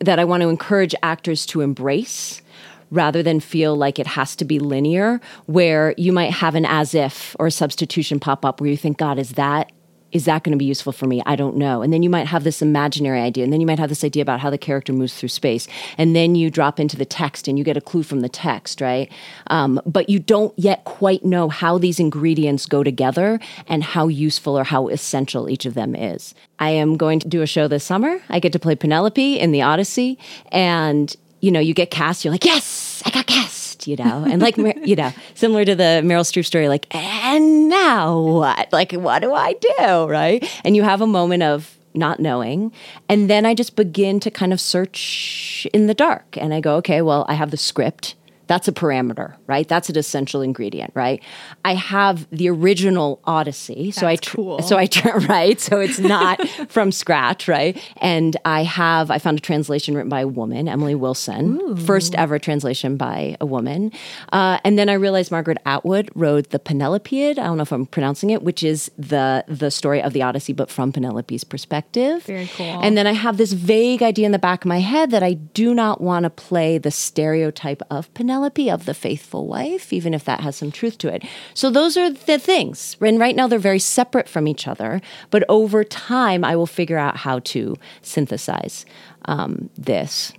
that 0.00 0.18
I 0.18 0.24
want 0.24 0.42
to 0.42 0.48
encourage 0.48 0.94
actors 1.02 1.46
to 1.46 1.60
embrace 1.62 2.42
rather 2.90 3.22
than 3.22 3.40
feel 3.40 3.74
like 3.76 3.98
it 3.98 4.06
has 4.06 4.36
to 4.36 4.44
be 4.44 4.58
linear 4.58 5.20
where 5.46 5.94
you 5.96 6.12
might 6.12 6.30
have 6.30 6.54
an 6.54 6.64
as 6.64 6.94
if 6.94 7.34
or 7.38 7.46
a 7.48 7.50
substitution 7.50 8.20
pop 8.20 8.44
up 8.44 8.60
where 8.60 8.70
you 8.70 8.76
think 8.76 8.96
god 8.98 9.18
is 9.18 9.30
that 9.30 9.72
is 10.12 10.24
that 10.24 10.44
going 10.44 10.52
to 10.52 10.58
be 10.58 10.64
useful 10.64 10.92
for 10.92 11.06
me? 11.06 11.22
I 11.26 11.36
don't 11.36 11.56
know. 11.56 11.82
And 11.82 11.92
then 11.92 12.02
you 12.02 12.10
might 12.10 12.26
have 12.26 12.44
this 12.44 12.62
imaginary 12.62 13.20
idea, 13.20 13.44
and 13.44 13.52
then 13.52 13.60
you 13.60 13.66
might 13.66 13.78
have 13.78 13.88
this 13.88 14.04
idea 14.04 14.22
about 14.22 14.40
how 14.40 14.50
the 14.50 14.58
character 14.58 14.92
moves 14.92 15.14
through 15.14 15.28
space, 15.28 15.66
and 15.98 16.14
then 16.14 16.34
you 16.34 16.50
drop 16.50 16.78
into 16.80 16.96
the 16.96 17.04
text 17.04 17.48
and 17.48 17.58
you 17.58 17.64
get 17.64 17.76
a 17.76 17.80
clue 17.80 18.02
from 18.02 18.20
the 18.20 18.28
text, 18.28 18.80
right? 18.80 19.10
Um, 19.48 19.80
but 19.84 20.08
you 20.08 20.18
don't 20.18 20.56
yet 20.58 20.84
quite 20.84 21.24
know 21.24 21.48
how 21.48 21.78
these 21.78 21.98
ingredients 21.98 22.66
go 22.66 22.82
together 22.82 23.40
and 23.66 23.82
how 23.82 24.08
useful 24.08 24.58
or 24.58 24.64
how 24.64 24.88
essential 24.88 25.50
each 25.50 25.66
of 25.66 25.74
them 25.74 25.94
is. 25.94 26.34
I 26.58 26.70
am 26.70 26.96
going 26.96 27.18
to 27.20 27.28
do 27.28 27.42
a 27.42 27.46
show 27.46 27.68
this 27.68 27.84
summer. 27.84 28.20
I 28.30 28.40
get 28.40 28.52
to 28.52 28.58
play 28.58 28.76
Penelope 28.76 29.38
in 29.38 29.52
the 29.52 29.62
Odyssey, 29.62 30.18
and 30.50 31.14
you 31.40 31.50
know, 31.50 31.60
you 31.60 31.74
get 31.74 31.90
cast, 31.90 32.24
you're 32.24 32.32
like, 32.32 32.44
yes, 32.44 33.02
I 33.04 33.10
got 33.10 33.26
cast, 33.26 33.86
you 33.86 33.96
know, 33.96 34.24
and 34.28 34.40
like, 34.40 34.56
you 34.56 34.96
know, 34.96 35.12
similar 35.34 35.64
to 35.64 35.74
the 35.74 36.00
Meryl 36.04 36.22
Streep 36.22 36.44
story, 36.44 36.68
like, 36.68 36.92
and 36.94 37.68
now 37.68 38.18
what? 38.18 38.72
Like, 38.72 38.92
what 38.92 39.20
do 39.20 39.32
I 39.32 39.52
do? 39.54 40.06
Right. 40.06 40.48
And 40.64 40.74
you 40.74 40.82
have 40.82 41.00
a 41.00 41.06
moment 41.06 41.42
of 41.42 41.76
not 41.94 42.20
knowing. 42.20 42.72
And 43.08 43.28
then 43.28 43.46
I 43.46 43.54
just 43.54 43.76
begin 43.76 44.20
to 44.20 44.30
kind 44.30 44.52
of 44.52 44.60
search 44.60 45.66
in 45.72 45.86
the 45.86 45.94
dark. 45.94 46.36
And 46.36 46.52
I 46.52 46.60
go, 46.60 46.76
okay, 46.76 47.02
well, 47.02 47.24
I 47.28 47.34
have 47.34 47.50
the 47.50 47.56
script. 47.56 48.14
That's 48.46 48.68
a 48.68 48.72
parameter, 48.72 49.34
right? 49.46 49.66
That's 49.66 49.88
an 49.88 49.98
essential 49.98 50.40
ingredient, 50.40 50.92
right? 50.94 51.22
I 51.64 51.74
have 51.74 52.28
the 52.30 52.48
original 52.48 53.20
Odyssey, 53.24 53.90
so 53.90 54.06
I 54.06 54.16
That's 54.16 54.28
cool. 54.28 54.62
so 54.62 54.76
I 54.76 54.86
tr- 54.86 55.18
right, 55.28 55.60
so 55.60 55.80
it's 55.80 55.98
not 55.98 56.46
from 56.68 56.92
scratch, 56.92 57.48
right? 57.48 57.76
And 57.98 58.36
I 58.44 58.62
have 58.62 59.10
I 59.10 59.18
found 59.18 59.38
a 59.38 59.40
translation 59.40 59.94
written 59.94 60.08
by 60.08 60.20
a 60.20 60.28
woman, 60.28 60.68
Emily 60.68 60.94
Wilson, 60.94 61.76
first 61.76 62.14
ever 62.14 62.38
translation 62.38 62.96
by 62.96 63.36
a 63.40 63.46
woman, 63.46 63.92
uh, 64.32 64.58
and 64.64 64.78
then 64.78 64.88
I 64.88 64.94
realized 64.94 65.30
Margaret 65.30 65.58
Atwood 65.66 66.10
wrote 66.14 66.50
the 66.50 66.58
Penelopiad. 66.58 67.38
I 67.38 67.44
don't 67.44 67.56
know 67.56 67.62
if 67.62 67.72
I'm 67.72 67.86
pronouncing 67.86 68.30
it, 68.30 68.42
which 68.42 68.62
is 68.62 68.90
the 68.96 69.44
the 69.48 69.70
story 69.70 70.02
of 70.02 70.12
the 70.12 70.22
Odyssey, 70.22 70.52
but 70.52 70.70
from 70.70 70.92
Penelope's 70.92 71.44
perspective. 71.44 72.22
Very 72.24 72.46
cool. 72.56 72.80
And 72.82 72.96
then 72.96 73.06
I 73.06 73.12
have 73.12 73.36
this 73.36 73.52
vague 73.52 74.02
idea 74.02 74.26
in 74.26 74.32
the 74.32 74.38
back 74.38 74.64
of 74.64 74.68
my 74.68 74.80
head 74.80 75.10
that 75.10 75.22
I 75.22 75.34
do 75.34 75.74
not 75.74 76.00
want 76.00 76.24
to 76.24 76.30
play 76.30 76.78
the 76.78 76.90
stereotype 76.90 77.82
of 77.90 78.12
Penelope, 78.14 78.35
of 78.70 78.84
the 78.84 78.94
faithful 78.94 79.46
wife, 79.46 79.92
even 79.92 80.14
if 80.14 80.24
that 80.24 80.40
has 80.40 80.56
some 80.56 80.70
truth 80.70 80.98
to 80.98 81.12
it. 81.12 81.24
So 81.54 81.70
those 81.70 81.96
are 81.96 82.10
the 82.10 82.38
things. 82.38 82.96
And 83.00 83.18
right 83.18 83.36
now 83.36 83.46
they're 83.46 83.58
very 83.58 83.78
separate 83.78 84.28
from 84.28 84.46
each 84.46 84.68
other. 84.68 85.00
But 85.30 85.44
over 85.48 85.84
time, 85.84 86.44
I 86.44 86.56
will 86.56 86.66
figure 86.66 86.98
out 86.98 87.16
how 87.16 87.40
to 87.40 87.76
synthesize 88.02 88.86
um, 89.26 89.70
this. 89.76 90.32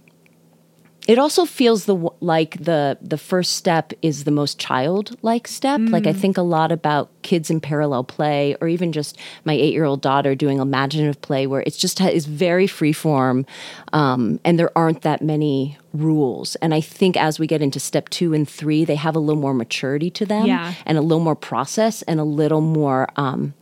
It 1.08 1.18
also 1.18 1.46
feels 1.46 1.86
the 1.86 1.96
like 2.20 2.62
the 2.62 2.98
the 3.02 3.18
first 3.18 3.56
step 3.56 3.94
is 4.02 4.26
the 4.26 4.32
most 4.32 4.60
childlike 4.60 5.48
step. 5.48 5.80
Like 5.82 6.06
I 6.06 6.12
think 6.12 6.38
a 6.38 6.42
lot 6.42 6.72
about 6.72 7.10
kids 7.22 7.50
in 7.50 7.62
parallel 7.62 8.04
play, 8.04 8.56
or 8.60 8.68
even 8.68 8.92
just 8.92 9.18
my 9.46 9.54
eight 9.54 9.72
year 9.74 9.86
old 9.86 10.02
daughter 10.02 10.36
doing 10.36 10.60
imaginative 10.60 11.22
play, 11.22 11.48
where 11.48 11.62
it's 11.66 11.78
just 11.78 12.02
is 12.02 12.26
very 12.26 12.68
free 12.68 12.92
form, 12.94 13.46
um, 13.94 14.40
and 14.44 14.60
there 14.60 14.78
aren't 14.78 15.02
that 15.04 15.22
many 15.22 15.78
rules. 15.94 16.56
And 16.58 16.74
I 16.74 16.82
think 16.82 17.16
as 17.16 17.40
we 17.40 17.48
get 17.48 17.62
into 17.62 17.80
step 17.80 18.10
two 18.10 18.34
and 18.34 18.48
three, 18.48 18.84
they 18.84 18.96
have 18.96 19.16
a 19.16 19.20
little 19.20 19.42
more 19.42 19.54
maturity 19.54 20.10
to 20.12 20.26
them, 20.26 20.46
Yeah. 20.46 20.74
and 20.86 20.98
a 20.98 21.02
little 21.02 21.24
more 21.24 21.36
process, 21.36 22.02
and 22.04 22.20
a 22.20 22.26
little 22.26 22.62
more. 22.62 23.08
Um, 23.16 23.54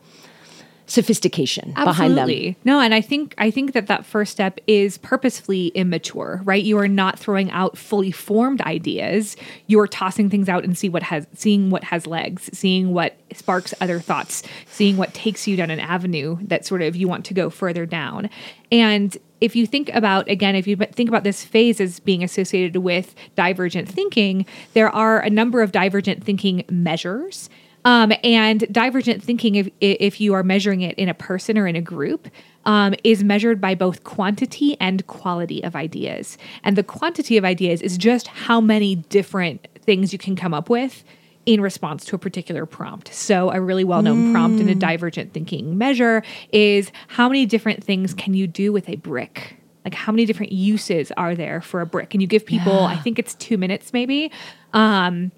sophistication 0.88 1.72
behind 1.74 2.14
them. 2.18 2.20
Absolutely. 2.20 2.58
No, 2.64 2.80
and 2.80 2.94
I 2.94 3.02
think 3.02 3.34
I 3.38 3.50
think 3.50 3.74
that 3.74 3.88
that 3.88 4.06
first 4.06 4.32
step 4.32 4.60
is 4.68 4.98
purposefully 5.00 5.68
immature, 5.70 6.42
right? 6.44 6.64
You 6.64 6.78
are 6.78 6.88
not 6.88 7.18
throwing 7.18 7.50
out 7.52 7.78
fully 7.78 8.12
formed 8.12 8.62
ideas. 8.62 9.36
You 9.68 9.80
are 9.80 9.88
tossing 9.88 10.30
things 10.30 10.48
out 10.48 10.64
and 10.64 10.78
see 10.78 10.90
what 10.90 11.04
has 11.04 11.28
seeing 11.34 11.70
what 11.70 11.84
has 11.86 12.06
legs, 12.06 12.50
seeing 12.54 12.94
what 12.94 13.18
sparks 13.34 13.74
other 13.82 14.00
thoughts, 14.00 14.44
seeing 14.68 14.98
what 14.98 15.14
takes 15.14 15.48
you 15.48 15.56
down 15.56 15.72
an 15.72 15.80
avenue 15.80 16.38
that 16.42 16.66
sort 16.66 16.82
of 16.82 16.96
you 16.96 17.08
want 17.08 17.26
to 17.26 17.34
go 17.34 17.50
further 17.50 17.86
down. 17.86 18.30
And 18.72 19.18
if 19.42 19.56
you 19.56 19.66
think 19.66 19.90
about 19.90 20.30
again, 20.30 20.56
if 20.56 20.68
you 20.68 20.76
think 20.76 21.10
about 21.10 21.24
this 21.24 21.44
phase 21.44 21.82
as 21.82 22.00
being 22.00 22.24
associated 22.24 22.78
with 22.78 23.16
divergent 23.36 23.90
thinking, 23.90 24.46
there 24.74 24.90
are 24.90 25.20
a 25.20 25.30
number 25.30 25.62
of 25.62 25.72
divergent 25.72 26.24
thinking 26.24 26.64
measures. 26.70 27.50
Um, 27.86 28.12
and 28.24 28.68
divergent 28.72 29.24
thinking, 29.24 29.56
if 29.56 29.70
if 29.80 30.20
you 30.20 30.34
are 30.34 30.44
measuring 30.44 30.82
it 30.82 30.98
in 30.98 31.08
a 31.08 31.14
person 31.14 31.58
or 31.58 31.68
in 31.68 31.76
a 31.76 31.82
group, 31.82 32.28
um, 32.66 32.96
is 33.04 33.24
measured 33.24 33.62
by 33.62 33.76
both 33.76 34.04
quantity 34.04 34.76
and 34.82 35.06
quality 35.08 35.64
of 35.64 35.76
ideas. 35.76 36.38
And 36.64 36.76
the 36.76 36.84
quantity 36.84 37.38
of 37.38 37.46
ideas 37.46 37.82
is 37.82 37.98
just 37.98 38.28
how 38.28 38.60
many 38.60 38.96
different 38.96 39.68
things 39.82 40.12
you 40.12 40.20
can 40.20 40.36
come 40.36 40.54
up 40.54 40.70
with 40.70 41.04
in 41.46 41.62
response 41.62 42.04
to 42.06 42.16
a 42.16 42.20
particular 42.20 42.66
prompt. 42.66 43.14
So, 43.14 43.52
a 43.52 43.62
really 43.62 43.84
well 43.84 44.02
known 44.02 44.32
prompt 44.34 44.60
in 44.60 44.68
a 44.68 44.76
divergent 44.76 45.32
thinking 45.32 45.78
measure 45.78 46.24
is 46.52 46.92
how 47.08 47.30
many 47.30 47.46
different 47.46 47.84
things 47.84 48.14
can 48.16 48.34
you 48.34 48.48
do 48.48 48.74
with 48.74 48.90
a 48.90 48.96
brick? 48.96 49.58
Like, 49.84 49.94
how 49.94 50.12
many 50.12 50.26
different 50.26 50.52
uses 50.52 51.12
are 51.12 51.36
there 51.36 51.62
for 51.62 51.82
a 51.82 51.86
brick? 51.86 52.16
And 52.16 52.22
you 52.22 52.28
give 52.28 52.44
people, 52.48 52.86
I 52.86 52.96
think 52.96 53.20
it's 53.20 53.36
two 53.36 53.60
minutes 53.60 53.94
maybe. 53.94 54.32
Um, 54.74 55.32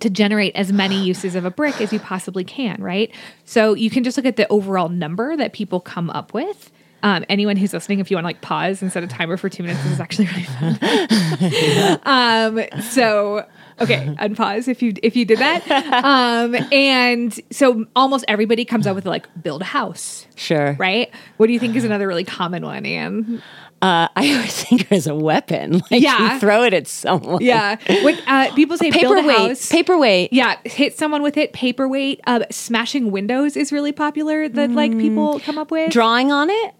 to 0.00 0.10
generate 0.10 0.54
as 0.56 0.72
many 0.72 1.02
uses 1.02 1.34
of 1.34 1.44
a 1.44 1.50
brick 1.50 1.80
as 1.80 1.92
you 1.92 2.00
possibly 2.00 2.44
can, 2.44 2.82
right? 2.82 3.10
So 3.44 3.74
you 3.74 3.90
can 3.90 4.04
just 4.04 4.16
look 4.16 4.26
at 4.26 4.36
the 4.36 4.46
overall 4.48 4.88
number 4.88 5.36
that 5.36 5.52
people 5.52 5.80
come 5.80 6.10
up 6.10 6.34
with. 6.34 6.70
Um, 7.02 7.22
anyone 7.28 7.56
who's 7.56 7.74
listening, 7.74 8.00
if 8.00 8.10
you 8.10 8.16
want 8.16 8.24
to 8.24 8.28
like 8.28 8.40
pause 8.40 8.80
and 8.80 8.90
set 8.90 9.04
a 9.04 9.06
timer 9.06 9.36
for 9.36 9.50
two 9.50 9.62
minutes, 9.62 9.82
this 9.84 9.92
is 9.92 10.00
actually 10.00 10.26
really 10.26 10.44
fun. 10.44 12.00
um, 12.04 12.80
so 12.80 13.46
okay, 13.80 14.06
unpause 14.18 14.68
if 14.68 14.80
you 14.82 14.94
if 15.02 15.14
you 15.14 15.26
did 15.26 15.38
that. 15.38 15.70
Um, 16.02 16.56
and 16.72 17.38
so 17.50 17.84
almost 17.94 18.24
everybody 18.26 18.64
comes 18.64 18.86
up 18.86 18.94
with 18.94 19.04
like 19.04 19.26
build 19.42 19.60
a 19.60 19.66
house, 19.66 20.26
Sure. 20.34 20.72
right? 20.78 21.10
What 21.36 21.46
do 21.48 21.52
you 21.52 21.58
think 21.58 21.76
is 21.76 21.84
another 21.84 22.08
really 22.08 22.24
common 22.24 22.64
one, 22.64 22.86
Anne? 22.86 23.42
Uh, 23.84 24.08
I 24.16 24.32
always 24.34 24.64
think 24.64 24.90
as 24.90 25.06
a 25.06 25.14
weapon. 25.14 25.82
Like 25.90 26.02
Yeah. 26.02 26.34
you 26.34 26.40
throw 26.40 26.62
it 26.64 26.72
at 26.72 26.86
someone. 26.86 27.42
Yeah, 27.42 27.76
what 28.02 28.20
uh, 28.26 28.54
people 28.54 28.78
say 28.78 28.90
Paperweight. 28.90 29.68
Paperweight. 29.70 30.32
Yeah, 30.32 30.56
hit 30.64 30.96
someone 30.96 31.22
with 31.22 31.36
it. 31.36 31.52
Paperweight. 31.52 32.20
Uh, 32.26 32.44
smashing 32.50 33.10
windows 33.10 33.56
is 33.56 33.70
really 33.72 33.92
popular 33.92 34.48
that 34.48 34.70
like 34.70 34.96
people 34.98 35.38
come 35.40 35.58
up 35.58 35.70
with. 35.70 35.92
Drawing 35.92 36.32
on 36.32 36.48
it. 36.48 36.74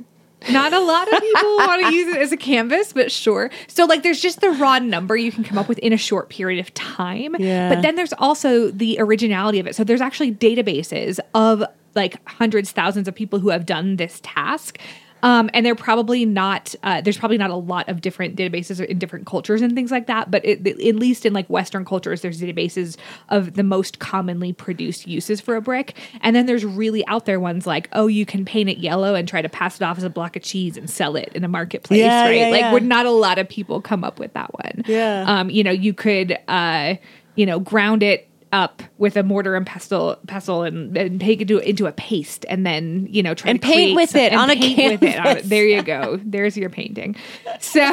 Not 0.51 0.73
a 0.73 0.81
lot 0.81 1.13
of 1.13 1.21
people 1.21 1.57
want 1.59 1.87
to 1.87 1.95
use 1.95 2.15
it 2.15 2.21
as 2.21 2.33
a 2.33 2.37
canvas, 2.37 2.93
but 2.93 3.11
sure. 3.13 3.51
So 3.67 3.85
like 3.87 4.03
there's 4.03 4.21
just 4.21 4.41
the 4.41 4.51
raw 4.51 4.79
number 4.79 5.17
you 5.17 5.33
can 5.33 5.45
come 5.45 5.59
up 5.59 5.69
with 5.69 5.79
in 5.81 5.93
a 5.93 5.97
short 5.99 6.29
period 6.31 6.61
of 6.61 6.73
time. 6.75 7.37
Yeah. 7.39 7.69
But 7.75 7.83
then 7.83 7.95
there's 7.97 8.13
also 8.15 8.71
the 8.71 8.97
originality 8.99 9.59
of 9.59 9.67
it. 9.67 9.75
So 9.75 9.85
there's 9.85 10.01
actually 10.03 10.33
databases 10.33 11.19
of 11.35 11.63
like 11.95 12.27
hundreds, 12.29 12.73
thousands 12.73 13.09
of 13.09 13.15
people 13.15 13.39
who 13.39 13.51
have 13.51 13.65
done 13.67 13.97
this 13.97 14.21
task. 14.23 14.79
Um, 15.25 15.49
and 15.55 15.65
they're 15.65 15.75
probably 15.75 16.27
not. 16.27 16.75
Uh, 16.83 17.01
there's 17.01 17.17
probably 17.17 17.39
not 17.39 17.49
a 17.51 17.57
lot 17.57 17.89
of 17.89 18.03
different 18.03 18.37
databases 18.37 18.85
in 18.85 18.99
different 18.99 19.27
cultures 19.27 19.63
and 19.63 19.75
things 19.75 19.91
like 19.91 20.07
that. 20.07 20.31
But 20.31 20.45
it, 20.45 20.67
at 20.67 20.97
least 20.97 21.25
in 21.25 21.33
like 21.33 21.49
Western 21.49 21.87
cultures, 21.87 22.21
there's 22.21 22.41
databases 22.41 22.99
of 23.31 23.55
the 23.55 23.63
most 23.63 23.99
commonly 24.01 24.53
produced 24.53 25.07
uses 25.07 25.41
for 25.41 25.57
a 25.57 25.63
brick. 25.63 25.97
And 26.21 26.37
then 26.37 26.45
there's 26.45 26.65
really 26.65 27.07
out 27.07 27.25
there 27.25 27.41
ones 27.41 27.67
like, 27.67 27.89
oh, 27.93 28.07
you 28.07 28.27
can 28.27 28.45
paint 28.45 28.69
it 28.69 28.77
yellow 28.79 29.15
and 29.15 29.27
try 29.27 29.41
to 29.41 29.49
pass 29.49 29.77
it 29.77 29.83
off 29.83 29.97
as 29.97 30.05
a 30.05 30.11
block 30.11 30.37
of 30.37 30.43
cheese 30.43 30.77
and 30.77 30.91
sell 30.91 31.17
it 31.17 31.33
in 31.35 31.43
a 31.43 31.49
marketplace, 31.49 32.01
Yeah, 32.01 32.25
right? 32.27 32.37
yeah, 32.37 32.49
like, 32.49 32.61
yeah. 32.61 32.73
would 32.75 32.85
not 32.85 33.07
a 33.07 33.11
lot 33.11 33.39
of 33.39 33.49
people 33.49 33.81
come 33.81 34.05
up 34.05 34.19
with 34.19 34.35
that 34.35 34.53
one. 34.53 34.83
Yeah. 34.87 35.25
Um, 35.27 35.49
you 35.49 35.65
know, 35.65 35.71
you 35.71 35.95
could, 35.95 36.39
uh, 36.49 36.97
you 37.35 37.47
know, 37.47 37.59
ground 37.61 38.03
it 38.03 38.29
up 38.55 38.83
with 38.99 39.17
a 39.17 39.23
mortar 39.23 39.55
and 39.57 39.67
pestle, 39.67 40.17
pestle, 40.27 40.63
and, 40.63 40.97
and 40.97 41.21
take 41.21 41.41
it 41.43 41.49
to, 41.49 41.59
into 41.59 41.85
a 41.87 41.93
paste, 41.93 42.47
and 42.49 42.65
then 42.65 43.07
you 43.11 43.23
know 43.23 43.35
try 43.35 43.51
And 43.51 43.61
to 43.61 43.67
paint 43.67 43.97
with 43.97 44.11
some- 44.11 44.21
it 44.23 44.33
on 44.33 44.49
a 44.49 44.55
paint 44.57 45.01
with 45.01 45.03
it 45.03 45.19
on 45.19 45.27
it. 45.27 45.43
canvas. 45.43 45.47
There 45.49 45.67
you 45.67 45.83
go. 45.83 46.19
There's 46.25 46.57
your 46.57 46.71
painting. 46.71 47.17
So, 47.61 47.85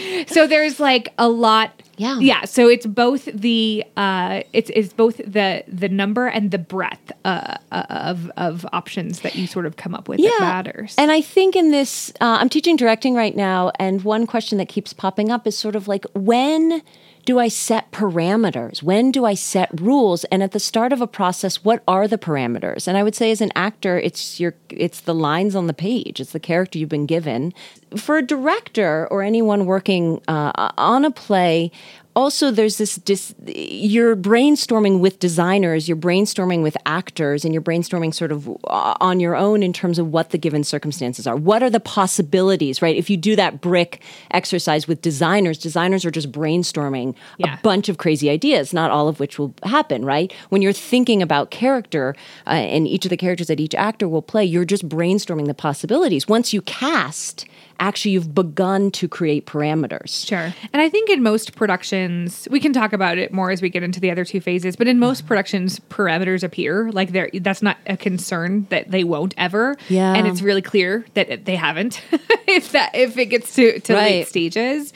so 0.26 0.46
there's 0.46 0.80
like 0.80 1.12
a 1.18 1.28
lot. 1.28 1.82
Yeah. 1.98 2.18
yeah. 2.20 2.44
So 2.44 2.68
it's 2.68 2.84
both 2.84 3.24
the 3.26 3.82
uh, 3.96 4.42
it's 4.52 4.70
it's 4.74 4.92
both 4.92 5.16
the 5.18 5.64
the 5.68 5.88
number 5.88 6.26
and 6.26 6.50
the 6.50 6.58
breadth 6.58 7.10
uh, 7.24 7.56
of 7.72 8.30
of 8.36 8.66
options 8.72 9.20
that 9.20 9.34
you 9.36 9.46
sort 9.46 9.64
of 9.66 9.76
come 9.76 9.94
up 9.94 10.08
with 10.08 10.18
that 10.20 10.38
matters. 10.40 10.94
And 10.98 11.10
I 11.10 11.20
think 11.22 11.56
in 11.56 11.70
this, 11.70 12.10
uh, 12.20 12.36
I'm 12.40 12.48
teaching 12.50 12.76
directing 12.76 13.14
right 13.14 13.34
now, 13.36 13.72
and 13.78 14.02
one 14.04 14.26
question 14.26 14.58
that 14.58 14.68
keeps 14.68 14.92
popping 14.92 15.30
up 15.30 15.46
is 15.46 15.56
sort 15.56 15.74
of 15.76 15.88
like, 15.88 16.04
when 16.14 16.82
do 17.26 17.40
I 17.40 17.48
set 17.48 17.90
parameters? 17.90 18.84
When 18.84 19.10
do 19.10 19.24
I 19.24 19.34
set 19.34 19.80
rules? 19.80 20.24
And 20.26 20.44
at 20.44 20.52
the 20.52 20.60
start 20.60 20.92
of 20.92 21.00
a 21.00 21.08
process, 21.08 21.64
what 21.64 21.82
are 21.86 22.06
the 22.06 22.16
parameters? 22.16 22.86
And 22.86 22.96
I 22.96 23.02
would 23.02 23.16
say, 23.16 23.32
as 23.32 23.40
an 23.40 23.50
actor, 23.56 23.98
it's 23.98 24.38
your, 24.38 24.54
it's 24.70 25.00
the 25.00 25.14
lines 25.14 25.56
on 25.56 25.66
the 25.66 25.74
page. 25.74 26.20
It's 26.20 26.30
the 26.30 26.40
character 26.40 26.78
you've 26.78 26.88
been 26.88 27.04
given. 27.04 27.52
For 27.96 28.16
a 28.16 28.22
director 28.22 29.08
or 29.10 29.22
anyone 29.22 29.66
working 29.66 30.22
uh, 30.28 30.70
on 30.78 31.04
a 31.04 31.10
play, 31.10 31.72
also 32.16 32.50
there's 32.50 32.78
this 32.78 32.96
dis- 32.96 33.34
you're 33.46 34.16
brainstorming 34.16 34.98
with 35.00 35.18
designers 35.20 35.86
you're 35.86 35.96
brainstorming 35.96 36.62
with 36.62 36.76
actors 36.86 37.44
and 37.44 37.52
you're 37.52 37.62
brainstorming 37.62 38.12
sort 38.12 38.32
of 38.32 38.48
uh, 38.64 38.94
on 39.00 39.20
your 39.20 39.36
own 39.36 39.62
in 39.62 39.72
terms 39.72 39.98
of 39.98 40.08
what 40.08 40.30
the 40.30 40.38
given 40.38 40.64
circumstances 40.64 41.26
are. 41.26 41.36
What 41.36 41.62
are 41.62 41.70
the 41.70 41.78
possibilities 41.80 42.80
right? 42.80 42.96
If 42.96 43.10
you 43.10 43.16
do 43.18 43.36
that 43.36 43.60
brick 43.60 44.02
exercise 44.30 44.88
with 44.88 45.02
designers 45.02 45.58
designers 45.58 46.04
are 46.04 46.10
just 46.10 46.32
brainstorming 46.32 47.14
Yeah. 47.38 47.54
a 47.54 47.62
bunch 47.62 47.88
of 47.88 47.98
crazy 47.98 48.30
ideas 48.30 48.72
not 48.72 48.90
all 48.90 49.06
of 49.08 49.20
which 49.20 49.38
will 49.38 49.54
happen 49.62 50.04
right? 50.04 50.32
When 50.48 50.62
you're 50.62 50.72
thinking 50.72 51.20
about 51.22 51.50
character 51.50 52.16
uh, 52.46 52.50
and 52.50 52.88
each 52.88 53.04
of 53.04 53.10
the 53.10 53.16
characters 53.18 53.48
that 53.48 53.60
each 53.60 53.74
actor 53.74 54.08
will 54.08 54.22
play 54.22 54.44
you're 54.44 54.64
just 54.64 54.88
brainstorming 54.88 55.46
the 55.46 55.54
possibilities. 55.54 56.26
Once 56.26 56.52
you 56.54 56.62
cast 56.62 57.44
actually 57.78 58.12
you've 58.12 58.34
begun 58.34 58.90
to 58.90 59.08
create 59.08 59.46
parameters 59.46 60.26
Sure. 60.26 60.52
And 60.72 60.80
I 60.82 60.88
think 60.88 61.10
in 61.10 61.22
most 61.22 61.54
productions, 61.56 62.48
we 62.50 62.60
can 62.60 62.72
talk 62.72 62.92
about 62.92 63.18
it 63.18 63.32
more 63.32 63.50
as 63.50 63.60
we 63.62 63.68
get 63.68 63.82
into 63.82 64.00
the 64.00 64.10
other 64.10 64.24
two 64.24 64.40
phases, 64.40 64.76
but 64.76 64.88
in 64.88 64.98
most 64.98 65.26
productions, 65.26 65.78
parameters 65.90 66.42
appear. 66.42 66.90
Like 66.92 67.12
they're 67.12 67.30
that's 67.34 67.62
not 67.62 67.76
a 67.86 67.96
concern 67.96 68.66
that 68.70 68.90
they 68.90 69.04
won't 69.04 69.34
ever. 69.36 69.76
Yeah. 69.88 70.14
And 70.14 70.26
it's 70.26 70.42
really 70.42 70.62
clear 70.62 71.04
that 71.14 71.44
they 71.44 71.56
haven't 71.56 72.00
if 72.46 72.72
that 72.72 72.94
if 72.94 73.16
it 73.18 73.26
gets 73.26 73.54
to, 73.56 73.78
to 73.80 73.94
late 73.94 74.28
stages. 74.28 74.92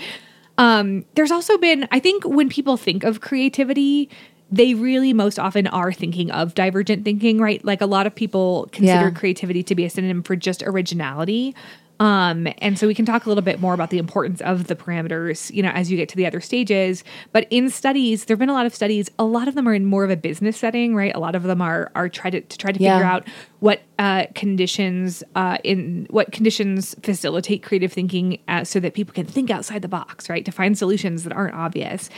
Um, 0.59 1.05
there's 1.15 1.31
also 1.31 1.57
been, 1.57 1.89
I 1.91 2.01
think 2.01 2.25
when 2.25 2.49
people 2.51 2.77
think 2.77 3.03
of 3.03 3.21
creativity, 3.23 4.11
they 4.51 4.75
really 4.75 5.13
most 5.13 5.39
often 5.39 5.67
are 5.69 5.93
thinking 5.93 6.31
of 6.33 6.55
divergent 6.55 7.05
thinking, 7.05 7.39
right? 7.39 7.65
Like 7.65 7.81
a 7.81 7.87
lot 7.87 8.07
of 8.07 8.15
people 8.15 8.69
consider 8.73 9.07
Yeah. 9.07 9.11
creativity 9.11 9.63
to 9.63 9.75
be 9.75 9.85
a 9.85 9.91
synonym 9.91 10.23
for 10.23 10.37
just 10.37 10.63
originality. 10.65 11.55
Um, 12.01 12.49
and 12.59 12.79
so 12.79 12.87
we 12.87 12.95
can 12.95 13.05
talk 13.05 13.27
a 13.27 13.29
little 13.29 13.43
bit 13.43 13.61
more 13.61 13.75
about 13.75 13.91
the 13.91 13.99
importance 13.99 14.41
of 14.41 14.67
the 14.69 14.75
parameters, 14.75 15.53
you 15.55 15.63
know, 15.63 15.69
as 15.69 15.91
you 15.91 15.99
get 15.99 16.09
to 16.09 16.17
the 16.17 16.27
other 16.27 16.41
stages. 16.41 17.05
But 17.33 17.47
in 17.51 17.69
studies, 17.71 18.25
there 18.25 18.35
have 18.35 18.39
been 18.41 18.49
a 18.49 18.55
lot 18.55 18.67
of 18.67 18.75
studies. 18.75 19.11
A 19.19 19.25
lot 19.25 19.49
of 19.49 19.55
them 19.55 19.69
are 19.69 19.75
in 19.75 19.85
more 19.85 20.03
of 20.03 20.11
a 20.11 20.17
business 20.17 20.57
setting, 20.57 20.97
right? 20.97 21.15
A 21.15 21.21
lot 21.21 21.35
of 21.35 21.43
them 21.45 21.61
are 21.61 21.93
are 21.95 22.09
try 22.09 22.31
to, 22.31 22.41
to 22.41 22.59
try 22.59 22.73
to 22.73 22.83
Yeah. 22.83 22.97
figure 22.97 23.07
out 23.07 23.29
what 23.61 23.83
uh, 23.99 24.25
conditions 24.35 25.23
uh, 25.35 25.59
in 25.63 26.07
what 26.11 26.33
conditions 26.33 26.97
facilitate 27.03 27.63
creative 27.63 27.93
thinking, 27.93 28.39
uh, 28.49 28.65
so 28.65 28.81
that 28.81 28.95
people 28.95 29.13
can 29.13 29.27
think 29.27 29.51
outside 29.51 29.83
the 29.83 29.89
box, 29.89 30.31
right? 30.31 30.45
To 30.47 30.51
find 30.53 30.77
solutions 30.79 31.23
that 31.25 31.35
aren't 31.35 31.55
obvious. 31.55 32.09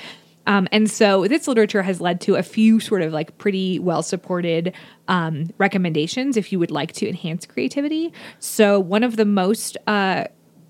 Um, 0.47 0.67
and 0.73 0.91
so 0.91 1.27
this 1.29 1.47
literature 1.47 1.83
has 1.83 2.01
led 2.01 2.21
to 2.23 2.35
a 2.35 2.43
few 2.43 2.81
sort 2.81 3.03
of 3.03 3.13
like 3.13 3.39
pretty 3.39 3.79
well 3.79 4.03
supported 4.03 4.75
um, 5.09 5.51
recommendations 5.59 6.37
if 6.37 6.53
you 6.53 6.59
would 6.59 6.71
like 6.71 6.93
to 6.95 7.09
enhance 7.09 7.47
creativity. 7.47 8.13
So 8.39 8.81
one 8.81 9.05
of 9.05 9.17
the 9.17 9.25
most 9.25 9.77
uh, 9.87 10.25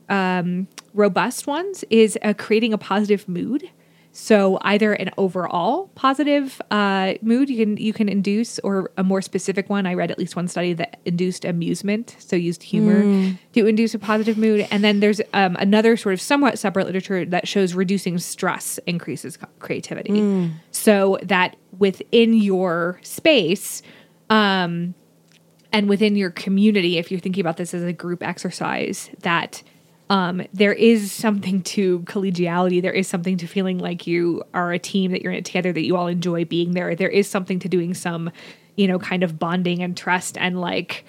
um, 0.09 0.69
robust 0.95 1.47
ones 1.47 1.85
is 1.91 2.19
uh, 2.23 2.35
creating 2.37 2.73
a 2.73 2.79
positive 2.79 3.29
mood. 3.29 3.69
So 4.15 4.59
either 4.61 4.93
an 4.93 5.11
overall 5.17 5.89
positive 5.95 6.61
uh, 6.71 7.15
mood 7.23 7.49
you 7.49 7.57
can 7.57 7.77
you 7.79 7.95
can 7.95 8.11
induce, 8.11 8.59
or 8.59 8.91
a 8.99 9.03
more 9.03 9.23
specific 9.23 9.71
one. 9.71 9.87
I 9.87 9.95
read 9.95 10.11
at 10.11 10.19
least 10.19 10.37
one 10.37 10.49
study 10.49 10.75
that 10.75 11.01
induced 11.07 11.47
amusement, 11.47 12.17
so 12.19 12.37
used 12.37 12.63
humor 12.63 13.03
to 13.55 13.67
induce 13.67 13.95
a 13.95 13.99
positive 13.99 14.37
mood. 14.37 14.69
And 14.71 14.85
then 14.85 15.01
there's 15.01 15.23
um, 15.33 15.57
another 15.57 15.97
sort 15.97 16.13
of 16.13 16.21
somewhat 16.21 16.59
separate 16.59 16.87
literature 16.87 17.25
that 17.25 17.49
shows 17.49 17.73
reducing 17.75 18.19
stress 18.19 18.79
increases 18.87 19.39
creativity. 19.61 20.21
So 20.73 21.19
that 21.23 21.57
within 21.79 22.35
your 22.35 23.01
space, 23.03 23.83
um, 24.29 24.95
and 25.73 25.89
within 25.89 26.17
your 26.17 26.31
community, 26.31 26.99
if 26.99 27.11
you're 27.11 27.19
thinking 27.21 27.41
about 27.41 27.57
this 27.57 27.73
as 27.73 27.83
a 27.83 27.95
group 27.95 28.23
exercise, 28.23 29.09
that 29.21 29.63
um, 30.13 30.43
there 30.53 30.75
is 30.75 31.11
something 31.11 31.63
to 31.63 32.01
collegiality. 32.01 32.83
There 32.83 32.93
is 32.93 33.09
something 33.09 33.39
to 33.39 33.47
feeling 33.47 33.79
like 33.79 34.07
you 34.07 34.45
are 34.53 34.71
a 34.71 34.79
team, 34.79 35.11
that 35.13 35.23
you're 35.23 35.33
in 35.33 35.39
it 35.39 35.47
together, 35.47 35.73
that 35.73 35.87
you 35.87 35.97
all 35.97 36.07
enjoy 36.07 36.45
being 36.45 36.73
there. 36.73 36.95
There 36.95 37.09
is 37.09 37.27
something 37.27 37.59
to 37.61 37.69
doing 37.69 37.95
some, 37.95 38.31
you 38.77 38.87
know, 38.87 38.99
kind 38.99 39.23
of 39.23 39.39
bonding 39.39 39.83
and 39.83 39.97
trust 39.97 40.37
and 40.37 40.61
like 40.61 41.07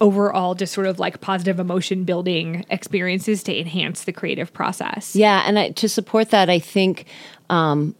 overall 0.00 0.54
just 0.54 0.72
sort 0.72 0.86
of 0.86 1.00
like 1.00 1.20
positive 1.20 1.58
emotion 1.58 2.04
building 2.04 2.64
experiences 2.70 3.42
to 3.42 3.58
enhance 3.58 4.04
the 4.04 4.12
creative 4.12 4.52
process. 4.52 5.16
Yeah, 5.16 5.42
and 5.44 5.58
I, 5.58 5.70
to 5.70 5.88
support 5.88 6.30
that, 6.30 6.48
I 6.48 6.60
think 6.60 7.06
um, 7.50 7.96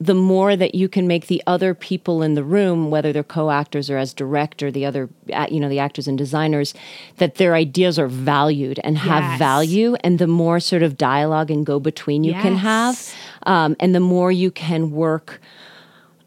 the 0.00 0.14
more 0.14 0.54
that 0.54 0.76
you 0.76 0.88
can 0.88 1.08
make 1.08 1.26
the 1.26 1.42
other 1.46 1.74
people 1.74 2.22
in 2.22 2.34
the 2.34 2.44
room, 2.44 2.88
whether 2.88 3.12
they're 3.12 3.24
co-actors 3.24 3.90
or 3.90 3.98
as 3.98 4.14
director, 4.14 4.70
the 4.70 4.86
other, 4.86 5.08
uh, 5.32 5.46
you 5.50 5.58
know, 5.58 5.68
the 5.68 5.80
actors 5.80 6.06
and 6.06 6.16
designers, 6.16 6.72
that 7.16 7.34
their 7.34 7.54
ideas 7.54 7.98
are 7.98 8.06
valued 8.06 8.78
and 8.84 8.96
have 8.98 9.24
Yes. 9.24 9.38
value, 9.38 9.96
and 10.04 10.18
the 10.20 10.28
more 10.28 10.60
sort 10.60 10.82
of 10.84 10.96
dialogue 10.96 11.50
and 11.50 11.66
go 11.66 11.80
between 11.80 12.22
you 12.22 12.32
can 12.34 12.56
have, 12.56 13.12
um, 13.44 13.74
and 13.80 13.92
the 13.92 14.00
more 14.00 14.30
you 14.30 14.50
can 14.52 14.92
work 14.92 15.40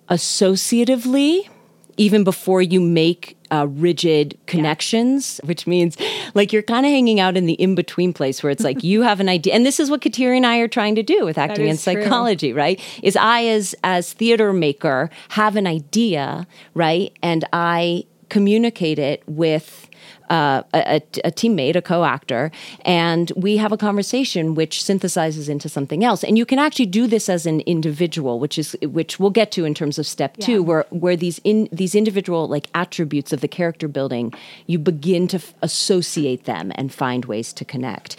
associatively 0.10 1.48
even 1.98 2.24
before 2.24 2.62
you 2.62 2.82
make 2.82 3.38
uh, 3.52 3.68
rigid 3.68 4.38
connections, 4.48 5.40
which 5.44 5.68
means 5.68 5.98
like 6.34 6.54
you're 6.54 6.62
kind 6.62 6.86
of 6.86 6.92
hanging 6.92 7.20
out 7.20 7.38
in 7.38 7.46
the 7.46 7.54
in 7.54 7.76
between 7.76 8.14
place 8.14 8.42
where 8.42 8.50
it's 8.50 8.64
like 8.64 8.84
you 8.84 9.02
have 9.02 9.20
an 9.20 9.30
idea, 9.30 9.54
and 9.54 9.66
this 9.66 9.80
is 9.80 9.90
what 9.90 10.02
Kateri 10.02 10.38
and 10.38 10.46
I 10.46 10.58
are 10.58 10.68
trying 10.68 10.96
to 10.96 11.04
do 11.04 11.26
with 11.26 11.38
acting 11.38 11.66
and 11.70 11.74
is 11.74 11.84
true. 11.84 12.02
psychology, 12.02 12.54
right? 12.54 12.80
Is 13.04 13.16
I 13.16 13.46
as 13.46 13.76
as 13.84 14.14
theater 14.14 14.54
maker 14.54 15.10
have 15.30 15.56
an 15.56 15.68
idea, 15.68 16.48
right, 16.74 17.16
and 17.22 17.46
I 17.54 18.06
communicate 18.30 18.98
it 18.98 19.24
with 19.28 19.90
uh, 20.32 20.64
a, 20.74 20.80
a, 20.96 21.02
a 21.26 21.32
teammate, 21.32 21.76
a 21.76 21.82
co-actor, 21.82 22.52
and 22.86 23.32
we 23.36 23.58
have 23.58 23.72
a 23.74 23.78
conversation 23.78 24.56
which 24.56 24.80
synthesizes 24.82 25.50
into 25.50 25.68
something 25.68 26.04
else. 26.04 26.24
And 26.24 26.38
you 26.38 26.46
can 26.46 26.58
actually 26.58 26.86
do 26.88 27.06
this 27.06 27.28
as 27.30 27.46
an 27.46 27.60
individual, 27.62 28.40
which 28.40 28.58
is 28.58 28.76
which 28.82 29.20
we'll 29.20 29.36
get 29.42 29.52
to 29.52 29.66
in 29.66 29.74
terms 29.74 30.00
of 30.00 30.08
step 30.08 30.36
Yeah. 30.38 30.46
two, 30.46 30.64
where 30.64 30.86
where 30.90 31.18
these 31.18 31.40
in 31.44 31.68
these 31.72 31.94
individual 31.96 32.48
like 32.48 32.68
attributes 32.74 33.34
of 33.34 33.42
the 33.42 33.48
character 33.50 33.88
building, 33.88 34.34
you 34.68 34.80
begin 34.80 35.28
to 35.28 35.38
f- 35.38 35.54
associate 35.62 36.46
them 36.46 36.72
and 36.76 36.94
find 36.94 37.26
ways 37.26 37.52
to 37.54 37.66
connect. 37.66 38.16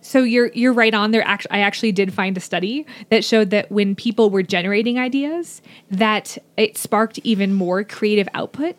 So 0.00 0.18
you're 0.22 0.50
you're 0.54 0.72
right 0.72 0.92
on 0.94 1.12
there. 1.12 1.22
Actually, 1.26 1.52
I 1.52 1.60
actually 1.60 1.92
did 1.92 2.12
find 2.12 2.36
a 2.36 2.40
study 2.40 2.86
that 3.10 3.24
showed 3.24 3.50
that 3.50 3.70
when 3.70 3.94
people 3.94 4.28
were 4.30 4.42
generating 4.42 4.98
ideas, 4.98 5.62
that 5.90 6.36
it 6.56 6.76
sparked 6.76 7.18
even 7.24 7.54
more 7.54 7.84
creative 7.84 8.28
output 8.34 8.76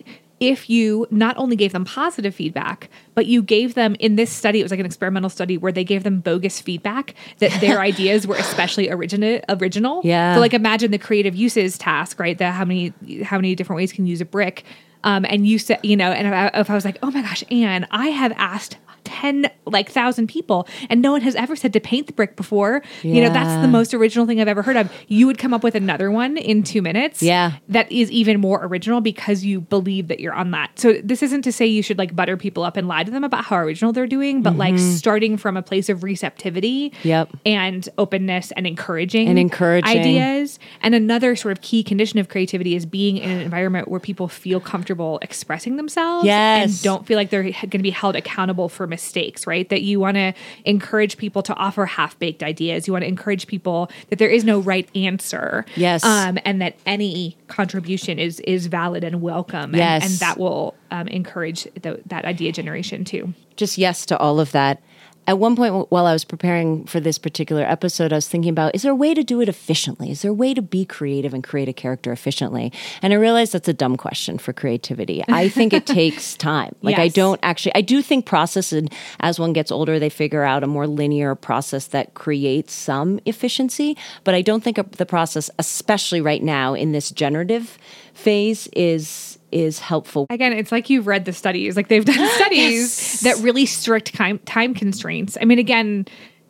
if 0.50 0.70
you 0.70 1.08
not 1.10 1.36
only 1.38 1.56
gave 1.56 1.72
them 1.72 1.86
positive 1.86 2.36
feedback, 2.36 2.90
but 3.14 3.26
you 3.26 3.42
gave 3.42 3.74
them 3.74 3.96
in 4.00 4.16
this 4.16 4.32
study. 4.32 4.60
It 4.60 4.64
was 4.64 4.72
like 4.72 4.80
an 4.80 4.86
experimental 4.86 5.30
study 5.30 5.58
where 5.58 5.72
they 5.72 5.84
gave 5.84 6.04
them 6.04 6.20
bogus 6.20 6.62
feedback 6.62 7.16
that 7.40 7.60
their 7.62 7.80
ideas 7.92 8.28
were 8.28 8.36
especially 8.36 8.90
original. 8.90 9.40
Original. 9.50 10.02
Yeah. 10.04 10.36
So 10.36 10.42
like 10.42 10.54
imagine 10.54 10.92
the 10.92 10.98
creative 10.98 11.36
uses 11.36 11.78
task, 11.78 12.20
right? 12.20 12.38
That 12.38 12.54
how 12.54 12.66
many 12.66 12.94
how 13.24 13.38
many 13.38 13.56
different 13.56 13.78
ways 13.78 13.92
can 13.92 14.06
you 14.06 14.12
use 14.12 14.22
a 14.22 14.26
brick. 14.26 14.64
Um, 15.06 15.26
and 15.30 15.48
you 15.48 15.58
said, 15.60 15.80
you 15.84 15.96
know, 15.96 16.12
and 16.12 16.28
if 16.28 16.34
I, 16.34 16.48
if 16.60 16.70
I 16.70 16.74
was 16.76 16.84
like, 16.84 16.98
oh 17.02 17.12
my 17.12 17.22
gosh, 17.22 17.44
Anne, 17.50 17.88
I 17.92 18.08
have 18.10 18.34
asked 18.36 18.78
10 19.06 19.52
like 19.68 19.88
thousand 19.92 20.26
people 20.28 20.68
and 20.90 21.00
no 21.00 21.12
one 21.12 21.22
has 21.22 21.36
ever 21.36 21.56
said 21.56 21.72
to 21.74 21.80
paint 21.80 22.08
the 22.08 22.14
brick 22.14 22.36
before 22.36 22.82
you 23.04 23.22
know 23.22 23.30
that's 23.30 23.62
the 23.62 23.68
most 23.68 23.94
original 23.94 24.26
thing 24.26 24.42
i've 24.42 24.48
ever 24.48 24.64
heard 24.64 24.76
of 24.76 24.92
you 25.08 25.28
would 25.28 25.38
come 25.38 25.54
up 25.54 25.62
with 25.64 25.76
another 25.76 26.10
one 26.10 26.38
in 26.38 26.64
two 26.64 26.82
minutes 26.82 27.22
Yeah. 27.22 27.52
that 27.70 27.90
is 27.92 28.10
even 28.10 28.40
more 28.42 28.66
original 28.66 29.02
because 29.02 29.46
you 29.46 29.62
believe 29.62 30.08
that 30.08 30.20
you're 30.20 30.34
on 30.34 30.50
that 30.52 30.72
so 30.80 30.94
this 31.04 31.22
isn't 31.22 31.44
to 31.44 31.52
say 31.52 31.68
you 31.68 31.84
should 31.84 32.00
like 32.00 32.16
butter 32.16 32.36
people 32.36 32.64
up 32.64 32.78
and 32.78 32.88
lie 32.88 33.04
to 33.04 33.12
them 33.12 33.24
about 33.24 33.46
how 33.46 33.58
original 33.58 33.94
they're 33.94 34.08
doing 34.08 34.42
but 34.42 34.56
like 34.58 34.80
starting 34.80 35.38
from 35.38 35.56
a 35.56 35.62
place 35.62 35.88
of 35.88 36.02
receptivity 36.04 36.90
Mm-hmm. 36.90 37.08
Yep. 37.08 37.30
and 37.46 37.88
openness 38.00 38.52
and 38.58 38.66
encouraging 38.66 39.28
And 39.28 39.38
encouraging. 39.38 40.00
ideas 40.00 40.58
and 40.82 40.96
another 40.96 41.36
sort 41.36 41.52
of 41.52 41.62
key 41.62 41.84
condition 41.84 42.18
of 42.18 42.28
creativity 42.28 42.76
is 42.76 42.88
being 42.88 43.18
in 43.18 43.30
an 43.30 43.40
environment 43.42 43.88
where 43.88 44.00
people 44.00 44.28
feel 44.28 44.60
comfortable 44.60 44.95
expressing 45.22 45.76
themselves 45.78 46.26
Yes. 46.26 46.64
and 46.72 46.82
don't 46.84 47.06
feel 47.06 47.18
like 47.18 47.30
they're 47.30 47.44
going 47.44 47.70
to 47.70 47.78
be 47.80 47.90
held 47.90 48.16
accountable 48.16 48.70
for 48.70 48.88
mistakes, 48.88 49.46
right? 49.46 49.68
That 49.70 49.82
you 49.82 50.00
want 50.00 50.16
to 50.16 50.34
encourage 50.66 51.18
people 51.18 51.42
to 51.44 51.54
offer 51.56 51.86
half 51.86 52.18
baked 52.20 52.42
ideas. 52.44 52.88
You 52.88 52.94
want 52.94 53.04
to 53.04 53.08
encourage 53.08 53.48
people 53.48 53.90
that 54.10 54.20
there 54.20 54.30
is 54.30 54.44
no 54.44 54.60
right 54.60 54.90
answer. 54.96 55.66
Yes. 55.76 56.04
Um, 56.04 56.38
and 56.46 56.62
that 56.62 56.76
any 56.86 57.38
contribution 57.48 58.20
is 58.20 58.40
is 58.42 58.68
valid 58.68 59.04
and 59.04 59.22
welcome. 59.22 59.72
And, 59.74 59.76
Yes. 59.78 60.04
and 60.10 60.20
that 60.20 60.38
will 60.40 60.74
um, 60.92 61.08
encourage 61.08 61.64
the, 61.82 62.02
that 62.08 62.26
idea 62.26 62.52
generation 62.52 63.04
too. 63.06 63.34
just 63.58 63.78
yes 63.78 64.06
to 64.08 64.18
all 64.18 64.40
of 64.40 64.52
that. 64.52 64.82
At 65.28 65.40
one 65.40 65.56
point, 65.56 65.92
while 65.92 66.06
I 66.06 66.14
was 66.14 66.24
preparing 66.24 66.86
for 66.86 67.00
this 67.00 67.18
particular 67.18 67.64
episode, 67.64 68.14
I 68.14 68.16
was 68.16 68.28
thinking 68.28 68.52
about 68.52 68.76
is 68.76 68.84
there 68.84 68.92
a 68.92 68.96
way 68.96 69.14
to 69.14 69.24
do 69.24 69.42
it 69.42 69.50
efficiently? 69.50 70.12
Is 70.12 70.22
there 70.22 70.32
a 70.32 70.36
way 70.36 70.54
to 70.54 70.62
be 70.62 70.86
creative 70.86 71.34
and 71.34 71.44
create 71.44 71.68
a 71.68 71.74
character 71.74 72.12
efficiently? 72.12 72.72
And 73.02 73.12
I 73.12 73.16
realized 73.16 73.54
that's 73.54 73.68
a 73.68 73.74
dumb 73.74 73.98
question 73.98 74.38
for 74.38 74.54
creativity. 74.54 75.24
I 75.28 75.50
think 75.50 75.74
it 75.74 75.86
takes 75.88 76.36
time. 76.36 76.76
Like, 76.82 77.00
I 77.00 77.08
don't 77.08 77.40
actually, 77.42 77.74
I 77.76 77.82
do 77.82 78.02
think 78.02 78.26
process, 78.26 78.72
and 78.72 78.94
as 79.20 79.40
one 79.40 79.54
gets 79.54 79.72
older, 79.72 79.98
they 79.98 80.10
figure 80.10 80.44
out 80.44 80.64
a 80.64 80.68
more 80.68 80.86
linear 80.86 81.34
process 81.34 81.88
that 81.88 82.14
creates 82.14 82.74
some 82.74 83.20
efficiency. 83.26 83.98
But 84.24 84.36
I 84.36 84.42
don't 84.42 84.64
think 84.64 84.98
the 84.98 85.06
process, 85.06 85.50
especially 85.58 86.22
right 86.22 86.44
now 86.44 86.74
in 86.76 86.92
this 86.92 87.10
generative 87.10 87.80
phase, 88.16 88.68
is 88.74 89.38
is 89.52 89.80
helpful. 89.80 90.28
Again, 90.30 90.52
it's 90.54 90.72
like 90.72 90.90
you've 90.90 91.08
read 91.08 91.24
the 91.26 91.32
studies. 91.34 91.78
Like 91.78 91.88
they've 91.88 92.04
done 92.04 92.28
studies 92.36 93.22
that 93.22 93.38
really 93.38 93.66
strict 93.66 94.14
time, 94.14 94.40
time 94.40 94.74
constraints. 94.74 95.38
I 95.40 95.46
mean, 95.46 95.60
again, 95.60 96.06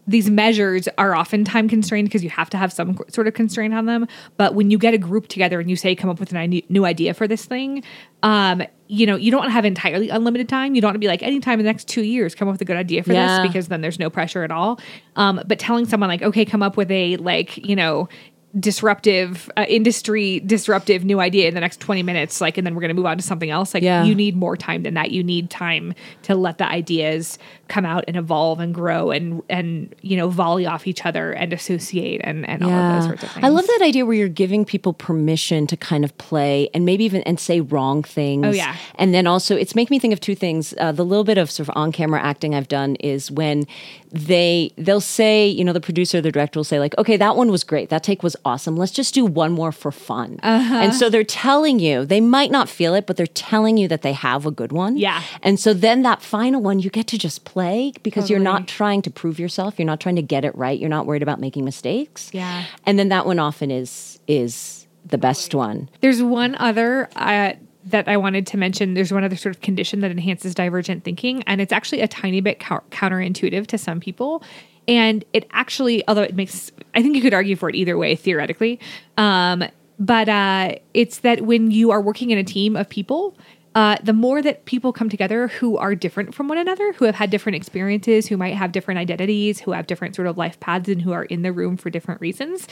these 0.07 0.27
measures 0.29 0.87
are 0.97 1.13
often 1.15 1.43
time 1.43 1.67
constrained 1.69 2.07
because 2.07 2.23
you 2.23 2.29
have 2.31 2.49
to 2.51 2.57
have 2.57 2.71
some 2.73 2.97
sort 3.09 3.27
of 3.27 3.33
constraint 3.35 3.73
on 3.75 3.85
them. 3.85 4.07
But 4.37 4.55
when 4.55 4.71
you 4.71 4.77
get 4.79 4.93
a 4.95 4.97
group 4.97 5.27
together 5.27 5.59
and 5.59 5.69
you 5.69 5.75
say, 5.75 5.93
come 5.95 6.09
up 6.09 6.19
with 6.19 6.33
a 6.33 6.47
new 6.69 6.85
idea 6.85 7.13
for 7.13 7.27
this 7.27 7.45
thing, 7.45 7.83
um, 8.23 8.63
you 8.87 9.05
know, 9.07 9.15
you 9.15 9.29
don't 9.31 9.39
want 9.39 9.49
to 9.49 9.53
have 9.53 9.65
entirely 9.65 10.09
unlimited 10.09 10.47
time. 10.49 10.73
You 10.75 10.81
don't 10.81 10.89
want 10.89 10.95
to 10.95 10.99
be 10.99 11.07
like, 11.07 11.21
anytime 11.23 11.59
in 11.59 11.65
the 11.65 11.69
next 11.71 11.87
two 11.87 12.03
years, 12.03 12.33
come 12.35 12.47
up 12.47 12.53
with 12.53 12.61
a 12.61 12.65
good 12.65 12.77
idea 12.77 13.03
for 13.03 13.13
Yeah. 13.13 13.27
this 13.43 13.51
because 13.51 13.67
then 13.67 13.81
there's 13.81 13.99
no 13.99 14.09
pressure 14.11 14.43
at 14.43 14.51
all. 14.51 14.79
Um, 15.15 15.41
but 15.47 15.57
telling 15.59 15.85
someone, 15.85 16.09
like, 16.09 16.21
okay, 16.23 16.45
come 16.45 16.61
up 16.63 16.77
with 16.77 16.89
a, 16.91 17.17
like, 17.17 17.57
you 17.57 17.75
know, 17.75 18.07
disruptive 18.59 19.49
uh, 19.57 19.65
industry 19.67 20.39
disruptive 20.41 21.03
new 21.03 21.19
idea 21.19 21.47
in 21.47 21.53
the 21.53 21.59
next 21.59 21.79
20 21.79 22.03
minutes 22.03 22.39
like 22.41 22.57
and 22.57 22.65
then 22.65 22.73
we're 22.75 22.81
going 22.81 22.89
to 22.89 22.93
move 22.95 23.05
on 23.05 23.17
to 23.17 23.23
something 23.23 23.49
else 23.49 23.73
like 23.73 23.83
Yeah. 23.83 24.03
you 24.03 24.15
need 24.15 24.35
more 24.35 24.55
time 24.57 24.83
than 24.83 24.93
that 24.93 25.11
you 25.11 25.23
need 25.23 25.49
time 25.49 25.93
to 26.23 26.35
let 26.35 26.57
the 26.57 26.67
ideas 26.67 27.37
come 27.67 27.85
out 27.85 28.03
and 28.07 28.15
evolve 28.15 28.59
and 28.59 28.73
grow 28.73 29.11
and 29.11 29.41
and 29.49 29.93
you 30.01 30.15
know 30.15 30.29
volley 30.29 30.65
off 30.65 30.87
each 30.87 31.05
other 31.05 31.31
and 31.31 31.51
associate 31.53 32.21
and 32.23 32.47
and 32.47 32.63
all 32.63 32.71
of 32.71 32.95
those 32.95 33.05
sorts 33.05 33.23
of 33.23 33.31
things 33.31 33.43
I 33.45 33.49
love 33.49 33.65
that 33.67 33.79
idea 33.81 34.05
where 34.05 34.15
you're 34.15 34.27
giving 34.29 34.65
people 34.65 34.93
permission 34.93 35.67
to 35.67 35.77
kind 35.77 36.03
of 36.05 36.17
play 36.17 36.69
and 36.73 36.85
maybe 36.85 37.03
even 37.05 37.21
and 37.23 37.39
say 37.39 37.61
wrong 37.61 38.03
things. 38.03 38.45
Oh, 38.45 38.51
yeah. 38.51 38.75
And 38.95 39.13
then 39.13 39.27
also 39.27 39.55
it's 39.55 39.75
making 39.75 39.93
me 39.95 39.99
think 39.99 40.13
of 40.13 40.19
two 40.19 40.35
things. 40.35 40.73
Uh, 40.79 40.91
the 40.91 41.03
little 41.03 41.23
bit 41.23 41.37
of 41.37 41.49
sort 41.51 41.67
of 41.69 41.75
on 41.75 41.91
camera 41.91 42.21
acting 42.21 42.53
I've 42.55 42.67
done 42.67 42.95
is 42.95 43.31
when 43.31 43.65
they 44.11 44.71
they'll 44.77 45.01
say, 45.01 45.47
you 45.47 45.63
know, 45.63 45.73
the 45.73 45.81
producer, 45.81 46.21
the 46.21 46.31
director 46.31 46.59
will 46.59 46.63
say 46.63 46.79
like, 46.79 46.97
okay, 46.97 47.17
that 47.17 47.35
one 47.35 47.51
was 47.51 47.63
great. 47.63 47.89
That 47.89 48.03
take 48.03 48.23
was 48.23 48.35
awesome. 48.45 48.77
Let's 48.77 48.91
just 48.91 49.13
do 49.13 49.25
one 49.25 49.51
more 49.51 49.71
for 49.71 49.91
fun. 49.91 50.39
Uh-huh. 50.43 50.75
And 50.75 50.93
so 50.93 51.09
they're 51.09 51.23
telling 51.23 51.79
you, 51.79 52.05
they 52.05 52.21
might 52.21 52.51
not 52.51 52.69
feel 52.69 52.93
it, 52.93 53.05
but 53.07 53.17
they're 53.17 53.27
telling 53.27 53.77
you 53.77 53.87
that 53.87 54.03
they 54.03 54.13
have 54.13 54.45
a 54.45 54.51
good 54.51 54.71
one. 54.71 54.97
Yeah. 54.97 55.21
And 55.41 55.59
so 55.59 55.73
then 55.73 56.03
that 56.03 56.21
final 56.21 56.61
one, 56.61 56.79
you 56.79 56.89
get 56.89 57.07
to 57.07 57.17
just 57.17 57.43
play 57.43 57.91
because 58.03 58.29
you're 58.29 58.39
not 58.39 58.67
trying 58.67 59.01
to 59.01 59.11
prove 59.11 59.39
yourself. 59.39 59.79
You're 59.79 59.87
not 59.87 59.99
trying 59.99 60.15
to 60.17 60.21
get 60.21 60.45
it 60.45 60.55
right. 60.55 60.79
You're 60.79 60.89
not 60.89 61.05
worried 61.05 61.23
about 61.23 61.39
making 61.39 61.65
mistakes. 61.65 62.29
Yeah. 62.33 62.65
And 62.85 62.99
then 62.99 63.09
that 63.09 63.25
one 63.25 63.39
often 63.39 63.71
is 63.71 64.19
is 64.27 64.87
the 65.05 65.17
best 65.17 65.53
one. 65.53 65.89
There's 66.01 66.21
one 66.21 66.55
other 66.55 67.09
uh, 67.15 67.53
that 67.85 68.07
I 68.07 68.17
wanted 68.17 68.47
to 68.47 68.57
mention. 68.57 68.95
There's 68.95 69.11
one 69.11 69.23
other 69.23 69.35
sort 69.35 69.55
of 69.55 69.61
condition 69.61 70.01
that 70.01 70.11
enhances 70.11 70.55
divergent 70.55 71.03
thinking, 71.03 71.43
and 71.43 71.61
it's 71.61 71.71
actually 71.71 72.01
a 72.01 72.07
tiny 72.07 72.41
bit 72.41 72.59
cou- 72.59 72.81
counterintuitive 72.91 73.67
to 73.67 73.77
some 73.77 73.99
people. 73.99 74.43
And 74.87 75.25
it 75.33 75.47
actually, 75.51 76.07
although 76.07 76.21
it 76.21 76.35
makes, 76.35 76.71
I 76.93 77.01
think 77.01 77.15
you 77.15 77.21
could 77.21 77.33
argue 77.33 77.55
for 77.55 77.69
it 77.69 77.75
either 77.75 77.97
way 77.97 78.15
theoretically. 78.15 78.79
Um, 79.17 79.63
but 79.97 80.29
uh, 80.29 80.75
it's 80.93 81.19
that 81.19 81.41
when 81.41 81.71
you 81.71 81.91
are 81.91 82.01
working 82.01 82.29
in 82.31 82.37
a 82.37 82.43
team 82.43 82.75
of 82.75 82.89
people, 82.89 83.37
uh, 83.75 83.97
the 84.03 84.13
more 84.13 84.41
that 84.41 84.65
people 84.65 84.93
come 84.93 85.09
together 85.09 85.49
who 85.49 85.77
are 85.77 85.95
different 85.95 86.33
from 86.33 86.47
one 86.47 86.57
another, 86.57 86.93
who 86.93 87.05
have 87.05 87.15
had 87.15 87.29
different 87.29 87.57
experiences, 87.57 88.27
who 88.27 88.37
might 88.37 88.55
have 88.55 88.71
different 88.71 88.99
identities, 88.99 89.59
who 89.59 89.71
have 89.71 89.85
different 89.85 90.15
sort 90.15 90.27
of 90.27 90.37
life 90.37 90.57
paths, 90.61 90.87
and 90.87 91.01
who 91.01 91.11
are 91.11 91.25
in 91.25 91.41
the 91.41 91.51
room 91.51 91.75
for 91.75 91.89
different 91.89 92.21
reasons, 92.21 92.67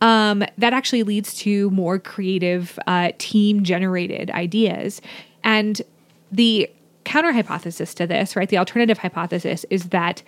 um, 0.00 0.44
that 0.58 0.72
actually 0.72 1.02
leads 1.02 1.34
to 1.34 1.70
more 1.70 1.98
creative 1.98 2.78
uh, 2.86 3.10
team 3.18 3.64
generated 3.64 4.30
ideas. 4.30 5.00
And 5.42 5.82
the 6.30 6.70
counter 7.04 7.32
hypothesis 7.32 7.92
to 7.94 8.06
this, 8.06 8.36
right, 8.36 8.48
the 8.48 8.58
alternative 8.58 8.98
hypothesis 8.98 9.64
is 9.70 9.88
that 9.90 10.22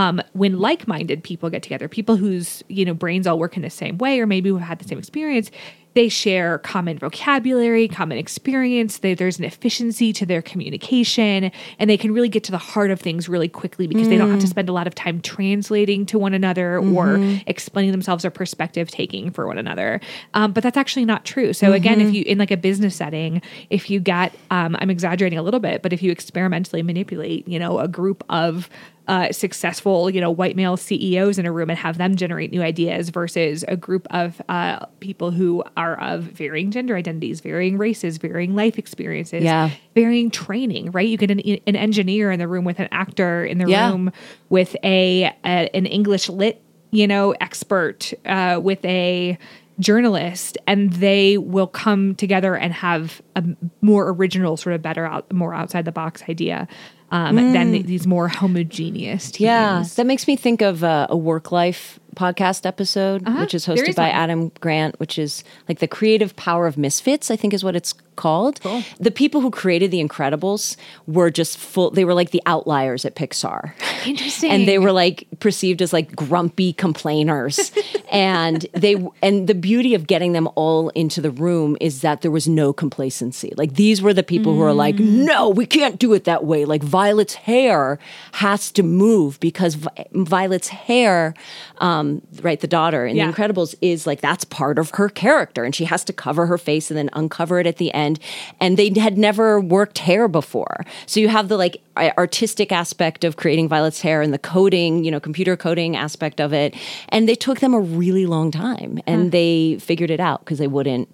um, 0.00 0.22
when 0.32 0.58
like 0.58 0.88
minded 0.88 1.22
people 1.22 1.50
get 1.50 1.62
together, 1.62 1.86
people 1.86 2.16
whose 2.16 2.64
you 2.68 2.86
know 2.86 2.94
brains 2.94 3.26
all 3.26 3.38
work 3.38 3.56
in 3.56 3.62
the 3.62 3.68
same 3.68 3.98
way, 3.98 4.18
or 4.18 4.26
maybe 4.26 4.48
who 4.48 4.56
have 4.56 4.66
had 4.66 4.78
the 4.78 4.88
same 4.88 4.98
experience, 4.98 5.50
they 5.92 6.08
share 6.08 6.58
common 6.58 6.98
vocabulary, 6.98 7.86
common 7.86 8.16
experience. 8.16 8.98
They, 8.98 9.12
there's 9.12 9.38
an 9.38 9.44
efficiency 9.44 10.14
to 10.14 10.24
their 10.24 10.40
communication, 10.40 11.50
and 11.78 11.90
they 11.90 11.98
can 11.98 12.14
really 12.14 12.30
get 12.30 12.44
to 12.44 12.50
the 12.50 12.58
heart 12.58 12.90
of 12.90 12.98
things 12.98 13.28
really 13.28 13.48
quickly 13.48 13.86
because 13.86 14.08
they 14.08 14.16
don't 14.16 14.30
have 14.30 14.40
to 14.40 14.46
spend 14.46 14.70
a 14.70 14.72
lot 14.72 14.86
of 14.86 14.94
time 14.94 15.20
translating 15.20 16.06
to 16.06 16.18
one 16.18 16.32
another 16.32 16.78
or 16.78 17.18
explaining 17.46 17.90
themselves 17.90 18.24
or 18.24 18.30
perspective 18.30 18.90
taking 18.90 19.30
for 19.30 19.46
one 19.46 19.58
another. 19.58 20.00
Um, 20.32 20.52
but 20.52 20.62
that's 20.62 20.78
actually 20.78 21.04
not 21.04 21.26
true. 21.26 21.52
So 21.52 21.74
again, 21.74 22.00
if 22.00 22.14
you 22.14 22.22
in 22.24 22.38
like 22.38 22.50
a 22.50 22.56
business 22.56 22.96
setting, 22.96 23.42
if 23.68 23.90
you 23.90 24.00
get, 24.00 24.34
um, 24.50 24.76
I'm 24.78 24.88
exaggerating 24.88 25.38
a 25.38 25.42
little 25.42 25.60
bit, 25.60 25.82
but 25.82 25.92
if 25.92 26.02
you 26.02 26.10
experimentally 26.10 26.82
manipulate, 26.82 27.46
you 27.46 27.58
know, 27.58 27.80
a 27.80 27.88
group 27.88 28.24
of 28.30 28.70
uh, 29.10 29.32
successful, 29.32 30.08
you 30.08 30.20
know, 30.20 30.30
white 30.30 30.54
male 30.54 30.76
CEOs 30.76 31.36
in 31.38 31.44
a 31.44 31.50
room 31.50 31.68
and 31.68 31.78
have 31.78 31.98
them 31.98 32.14
generate 32.14 32.52
new 32.52 32.62
ideas 32.62 33.08
versus 33.08 33.64
a 33.66 33.76
group 33.76 34.06
of 34.10 34.40
uh, 34.48 34.86
people 35.00 35.32
who 35.32 35.64
are 35.76 35.98
of 36.00 36.22
varying 36.22 36.70
gender 36.70 36.94
identities, 36.96 37.40
varying 37.40 37.76
races, 37.76 38.18
varying 38.18 38.54
life 38.54 38.78
experiences, 38.78 39.42
Yeah. 39.42 39.70
varying 39.96 40.30
training. 40.30 40.92
Right? 40.92 41.08
You 41.08 41.16
get 41.16 41.30
an, 41.30 41.40
an 41.40 41.74
engineer 41.76 42.30
in 42.30 42.38
the 42.38 42.46
room 42.46 42.64
with 42.64 42.78
an 42.78 42.88
actor 42.92 43.44
in 43.44 43.58
the 43.58 43.68
Yeah. 43.68 43.90
room 43.90 44.12
with 44.48 44.76
a, 44.84 45.24
a 45.44 45.68
an 45.74 45.86
English 45.86 46.28
lit, 46.28 46.62
you 46.92 47.08
know, 47.08 47.32
expert 47.40 48.12
uh, 48.26 48.60
with 48.62 48.84
a 48.84 49.36
journalist 49.80 50.58
and 50.66 50.92
they 50.92 51.38
will 51.38 51.66
come 51.66 52.14
together 52.16 52.54
and 52.54 52.72
have 52.74 53.22
a 53.34 53.42
more 53.80 54.10
original 54.10 54.56
sort 54.58 54.74
of 54.74 54.82
better 54.82 55.06
out 55.06 55.32
more 55.32 55.54
outside 55.54 55.86
the 55.86 55.92
box 55.92 56.22
idea 56.28 56.68
um, 57.10 57.36
than 57.36 57.72
these 57.72 58.06
more 58.06 58.28
homogeneous 58.28 59.30
teams. 59.30 59.40
Yeah, 59.46 59.84
that 59.96 60.06
makes 60.06 60.26
me 60.26 60.36
think 60.36 60.62
of 60.62 60.84
uh, 60.84 61.06
a 61.10 61.16
work 61.16 61.50
life 61.52 61.98
podcast 62.16 62.66
episode, 62.66 63.26
which 63.38 63.54
is 63.54 63.68
Uh-huh. 63.68 63.76
Hosted 63.80 63.88
is 63.90 63.94
by 63.96 64.08
one. 64.08 64.12
Adam 64.16 64.48
Grant, 64.60 64.98
which 65.00 65.18
is 65.18 65.44
like 65.68 65.78
the 65.78 65.88
creative 65.88 66.34
power 66.36 66.66
of 66.66 66.76
misfits, 66.76 67.30
I 67.30 67.36
think 67.36 67.54
is 67.54 67.62
what 67.64 67.76
it's 67.76 67.94
called. 68.16 68.60
The 68.98 69.10
people 69.10 69.40
who 69.40 69.50
created 69.50 69.90
The 69.90 70.02
Incredibles 70.02 70.76
were 71.06 71.30
just 71.30 71.56
full, 71.58 71.90
they 71.90 72.04
were 72.04 72.14
like 72.14 72.30
the 72.30 72.42
outliers 72.46 73.04
at 73.04 73.14
Pixar. 73.14 73.72
Interesting. 74.06 74.50
and 74.50 74.66
they 74.68 74.78
were 74.78 74.92
like 74.92 75.26
perceived 75.40 75.82
as 75.82 75.92
like 75.92 76.14
grumpy 76.16 76.72
complainers 76.72 77.70
and 78.10 78.66
they 78.72 78.96
and 79.22 79.46
the 79.46 79.54
beauty 79.54 79.94
of 79.94 80.06
getting 80.06 80.32
them 80.32 80.48
all 80.54 80.88
into 80.90 81.20
the 81.20 81.30
room 81.30 81.76
is 81.80 82.00
that 82.00 82.22
there 82.22 82.30
was 82.30 82.48
no 82.48 82.72
complacency 82.72 83.52
like 83.58 83.74
these 83.74 84.00
were 84.00 84.14
the 84.14 84.22
people 84.22 84.54
who 84.54 84.62
are 84.62 84.72
like 84.72 84.98
no 84.98 85.48
we 85.50 85.66
can't 85.66 85.98
do 85.98 86.14
it 86.14 86.24
that 86.24 86.44
way 86.44 86.64
like 86.64 86.82
violet's 86.82 87.34
hair 87.34 87.98
has 88.32 88.70
to 88.72 88.82
move 88.82 89.38
because 89.40 89.74
Vi- 89.74 90.06
violet's 90.12 90.68
hair 90.68 91.34
um, 91.78 92.22
right 92.42 92.60
the 92.60 92.66
daughter 92.66 93.06
in 93.06 93.16
Yeah. 93.16 93.30
the 93.30 93.32
incredibles 93.36 93.74
is 93.82 94.06
like 94.06 94.20
that's 94.22 94.44
part 94.44 94.78
of 94.78 94.90
her 94.94 95.08
character 95.10 95.62
and 95.64 95.74
she 95.74 95.84
has 95.84 96.04
to 96.04 96.12
cover 96.14 96.46
her 96.46 96.56
face 96.58 96.90
and 96.90 96.96
then 96.96 97.10
uncover 97.12 97.60
it 97.60 97.66
at 97.66 97.76
the 97.76 97.92
end 97.92 97.99
and 98.00 98.18
and 98.60 98.76
they 98.78 98.88
had 98.98 99.16
never 99.18 99.60
worked 99.60 99.98
hair 99.98 100.26
before 100.28 100.76
so 101.06 101.20
you 101.20 101.28
have 101.28 101.46
the 101.48 101.56
like 101.64 101.76
artistic 102.18 102.72
aspect 102.72 103.24
of 103.24 103.36
creating 103.36 103.68
violet's 103.68 104.00
hair 104.00 104.22
and 104.22 104.32
the 104.32 104.38
coding 104.54 105.04
you 105.04 105.10
know 105.10 105.20
computer 105.20 105.56
coding 105.56 105.96
aspect 106.06 106.40
of 106.40 106.52
it 106.52 106.74
and 107.10 107.28
they 107.28 107.34
took 107.46 107.60
them 107.60 107.74
a 107.74 107.80
really 108.02 108.26
long 108.26 108.50
time 108.50 108.98
and 109.06 109.32
they 109.32 109.76
figured 109.80 110.10
it 110.10 110.20
out 110.20 110.40
because 110.40 110.58
they 110.58 110.66
wouldn't 110.76 111.06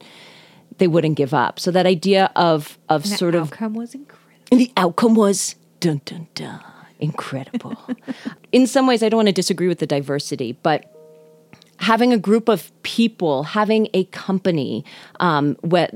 they 0.78 0.86
wouldn't 0.86 1.16
give 1.16 1.32
up 1.34 1.58
so 1.58 1.70
that 1.70 1.86
idea 1.86 2.30
of 2.36 2.78
of 2.88 3.02
And 3.04 3.12
the 3.12 3.16
sort 3.16 3.34
of 3.34 3.42
outcome 3.48 3.74
was 3.74 3.94
incredible. 3.94 4.46
and 4.52 4.60
the 4.60 4.70
outcome 4.76 5.14
was 5.14 5.56
dun 5.80 6.00
dun 6.04 6.28
dun 6.34 6.60
incredible. 6.98 7.76
In 8.52 8.66
some 8.66 8.86
ways, 8.86 9.02
I 9.02 9.10
don't 9.10 9.18
want 9.18 9.28
to 9.28 9.32
disagree 9.42 9.68
with 9.68 9.80
the 9.80 9.86
diversity, 9.86 10.52
but 10.62 10.80
having 11.78 12.10
a 12.12 12.18
group 12.18 12.48
of 12.48 12.72
people, 12.82 13.42
having 13.42 13.88
a 13.92 14.04
company, 14.04 14.82
um, 15.20 15.56
whe- 15.62 15.90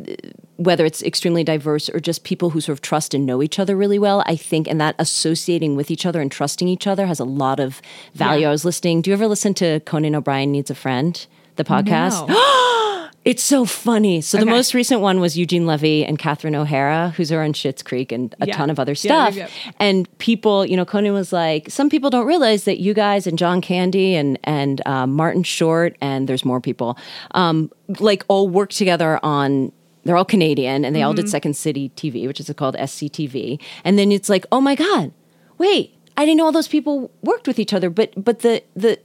whether 0.61 0.85
it's 0.85 1.03
extremely 1.03 1.43
diverse 1.43 1.89
or 1.89 2.01
just 2.01 2.23
people 2.23 2.51
who 2.51 2.61
sort 2.61 2.75
of 2.77 2.83
trust 2.83 3.15
and 3.15 3.25
know 3.25 3.43
each 3.43 3.59
other 3.59 3.75
really 3.77 3.99
well, 3.99 4.23
I 4.27 4.37
think, 4.37 4.69
and 4.69 4.81
that 4.81 4.95
associating 4.99 5.75
with 5.77 5.91
each 5.91 6.05
other 6.05 6.21
and 6.21 6.31
trusting 6.31 6.69
each 6.69 6.87
other 6.87 7.07
has 7.07 7.19
a 7.19 7.25
lot 7.25 7.59
of 7.61 7.81
value. 8.15 8.47
I 8.47 8.51
was 8.51 8.65
listening. 8.65 9.01
Do 9.03 9.11
you 9.11 9.15
ever 9.15 9.27
listen 9.27 9.55
to 9.55 9.81
Conan 9.81 10.15
O'Brien 10.15 10.53
Needs 10.53 10.71
a 10.71 10.75
Friend, 10.75 11.27
the 11.57 11.65
podcast? 11.65 12.29
It's 13.23 13.43
so 13.43 13.67
funny. 13.67 14.23
So 14.23 14.39
the 14.39 14.47
most 14.47 14.73
recent 14.73 15.03
one 15.03 15.21
was 15.21 15.37
Eugene 15.37 15.67
Levy 15.67 16.07
and 16.07 16.19
Catherine 16.19 16.55
O'Hara, 16.55 17.13
who's 17.15 17.31
are 17.31 17.43
on 17.43 17.53
Schitt's 17.53 17.83
Creek 17.83 18.13
and 18.13 18.35
a 18.41 18.47
Yeah. 18.47 18.57
ton 18.57 18.71
of 18.71 18.79
other 18.81 18.93
Yeah, 18.93 18.97
stuff. 19.29 19.37
yeah, 19.37 19.49
And 19.79 20.09
people, 20.17 20.65
you 20.65 20.75
know, 20.75 20.87
Conan 20.87 21.13
was 21.13 21.31
like, 21.31 21.69
some 21.71 21.91
people 21.91 22.09
don't 22.09 22.27
realize 22.27 22.65
that 22.65 22.81
you 22.81 22.95
guys 22.95 23.27
and 23.27 23.37
John 23.39 23.61
Candy 23.61 24.15
and 24.15 24.39
and 24.45 24.81
uh, 24.87 25.07
Martin 25.07 25.43
Short 25.43 25.97
and 26.01 26.29
there's 26.29 26.47
more 26.47 26.63
people, 26.63 26.97
um, 27.33 27.71
like 28.01 28.25
all 28.29 28.49
work 28.49 28.71
together 28.71 29.21
on. 29.23 29.71
They're 30.05 30.17
all 30.17 30.25
Canadian 30.25 30.85
and 30.85 30.95
they 30.97 31.03
all 31.03 31.13
did 31.15 31.27
Mm-hmm. 31.27 31.31
Second 31.31 31.57
City 31.57 31.91
TV, 31.97 32.27
which 32.27 32.41
is 32.41 32.51
called 32.57 32.75
SCTV. 32.77 33.61
And 33.85 33.99
then 33.99 34.11
it's 34.13 34.29
like, 34.29 34.47
oh 34.51 34.61
my 34.61 34.75
god, 34.75 35.13
wait, 35.59 35.95
I 36.17 36.25
didn't 36.25 36.39
know 36.39 36.47
all 36.47 36.53
those 36.53 36.69
people 36.69 37.11
worked 37.23 37.47
with 37.47 37.59
each 37.59 37.73
other. 37.75 37.91
But 37.91 38.13
but 38.17 38.41
the 38.41 38.63
the 38.75 38.99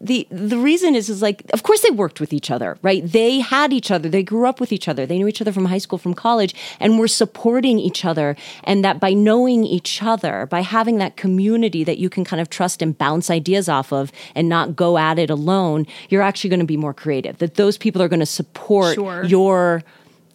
the 0.00 0.28
the 0.30 0.56
reason 0.58 0.94
is 0.94 1.08
is 1.08 1.20
like 1.22 1.42
of 1.52 1.64
course 1.64 1.80
they 1.82 1.90
worked 1.90 2.20
with 2.20 2.32
each 2.32 2.52
other 2.52 2.78
right 2.82 3.02
they 3.04 3.40
had 3.40 3.72
each 3.72 3.90
other 3.90 4.08
they 4.08 4.22
grew 4.22 4.46
up 4.46 4.60
with 4.60 4.70
each 4.70 4.86
other 4.86 5.04
they 5.04 5.18
knew 5.18 5.26
each 5.26 5.40
other 5.40 5.50
from 5.50 5.64
high 5.64 5.78
school 5.78 5.98
from 5.98 6.14
college 6.14 6.54
and 6.78 7.00
were 7.00 7.08
supporting 7.08 7.80
each 7.80 8.04
other 8.04 8.36
and 8.62 8.84
that 8.84 9.00
by 9.00 9.12
knowing 9.12 9.64
each 9.64 10.00
other 10.00 10.46
by 10.46 10.60
having 10.60 10.98
that 10.98 11.16
community 11.16 11.82
that 11.82 11.98
you 11.98 12.08
can 12.08 12.22
kind 12.22 12.40
of 12.40 12.48
trust 12.48 12.80
and 12.80 12.96
bounce 12.96 13.28
ideas 13.28 13.68
off 13.68 13.92
of 13.92 14.12
and 14.36 14.48
not 14.48 14.76
go 14.76 14.98
at 14.98 15.18
it 15.18 15.30
alone 15.30 15.84
you're 16.10 16.22
actually 16.22 16.48
going 16.48 16.60
to 16.60 16.66
be 16.66 16.76
more 16.76 16.94
creative 16.94 17.38
that 17.38 17.56
those 17.56 17.76
people 17.76 18.00
are 18.00 18.08
going 18.08 18.20
to 18.20 18.24
support 18.26 18.94
Sure. 18.94 19.24
your 19.24 19.82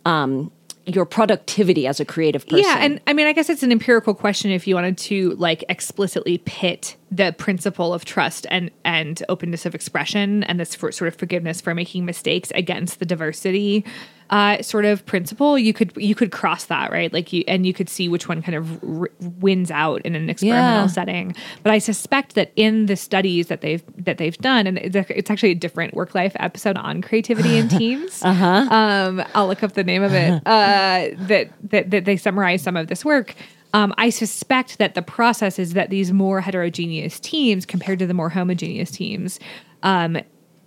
um 0.05 0.51
your 0.85 1.05
productivity 1.05 1.87
as 1.87 1.99
a 1.99 2.05
creative 2.05 2.45
person. 2.45 2.65
Yeah, 2.65 2.77
and 2.79 2.99
I 3.07 3.13
mean, 3.13 3.27
I 3.27 3.33
guess 3.33 3.49
it's 3.49 3.63
an 3.63 3.71
empirical 3.71 4.13
question 4.13 4.51
if 4.51 4.67
you 4.67 4.75
wanted 4.75 4.97
to 4.99 5.31
like 5.31 5.63
explicitly 5.69 6.39
pit 6.39 6.97
the 7.09 7.33
principle 7.37 7.93
of 7.93 8.05
trust 8.05 8.45
and 8.49 8.69
and 8.83 9.23
openness 9.29 9.65
of 9.65 9.75
expression 9.75 10.43
and 10.43 10.59
this 10.59 10.75
for, 10.75 10.91
sort 10.91 11.07
of 11.07 11.15
forgiveness 11.15 11.61
for 11.61 11.73
making 11.73 12.05
mistakes 12.05 12.51
against 12.55 12.99
the 12.99 13.05
diversity 13.05 13.85
uh, 14.33 14.59
sort 14.63 14.83
of 14.85 15.05
principle. 15.05 15.59
You 15.59 15.73
could 15.73 15.93
you 15.95 16.15
could 16.15 16.31
cross 16.31 16.65
that 16.65 16.91
right, 16.91 17.13
like 17.13 17.31
you 17.31 17.43
and 17.47 17.67
you 17.67 17.73
could 17.73 17.87
see 17.87 18.09
which 18.09 18.27
one 18.27 18.41
kind 18.41 18.55
of 18.55 18.83
r- 18.83 19.09
wins 19.39 19.69
out 19.69 20.01
in 20.01 20.15
an 20.15 20.27
experimental 20.29 20.81
Yeah. 20.85 20.87
setting. 20.87 21.35
But 21.61 21.71
I 21.71 21.77
suspect 21.77 22.33
that 22.33 22.51
in 22.55 22.87
the 22.87 22.95
studies 22.95 23.47
that 23.47 23.61
they've 23.61 23.83
that 24.05 24.17
they've 24.17 24.37
done, 24.39 24.65
and 24.65 24.79
it's 24.79 24.95
it's 25.11 25.29
actually 25.29 25.51
a 25.51 25.55
different 25.55 25.93
work 25.93 26.15
life 26.15 26.35
episode 26.39 26.77
on 26.77 27.01
creativity 27.03 27.57
in 27.57 27.67
teams. 27.79 28.23
uh-huh. 28.23 28.67
Um, 28.73 29.23
I'll 29.35 29.47
look 29.47 29.61
up 29.61 29.73
the 29.73 29.83
name 29.83 30.01
of 30.03 30.13
it. 30.13 30.41
Uh, 30.53 31.09
that, 31.27 31.49
that 31.69 31.91
that 31.91 32.05
they 32.05 32.17
summarize 32.17 32.61
some 32.63 32.75
of 32.75 32.87
this 32.87 33.05
work. 33.05 33.35
Um, 33.73 33.93
I 33.97 34.09
suspect 34.09 34.77
that 34.79 34.93
the 34.95 35.01
process 35.01 35.57
is 35.59 35.73
that 35.73 35.89
these 35.89 36.11
more 36.11 36.41
heterogeneous 36.41 37.19
teams, 37.19 37.65
compared 37.65 37.99
to 37.99 38.07
the 38.07 38.13
more 38.13 38.29
homogeneous 38.29 38.91
teams, 38.91 39.39
um, 39.83 40.17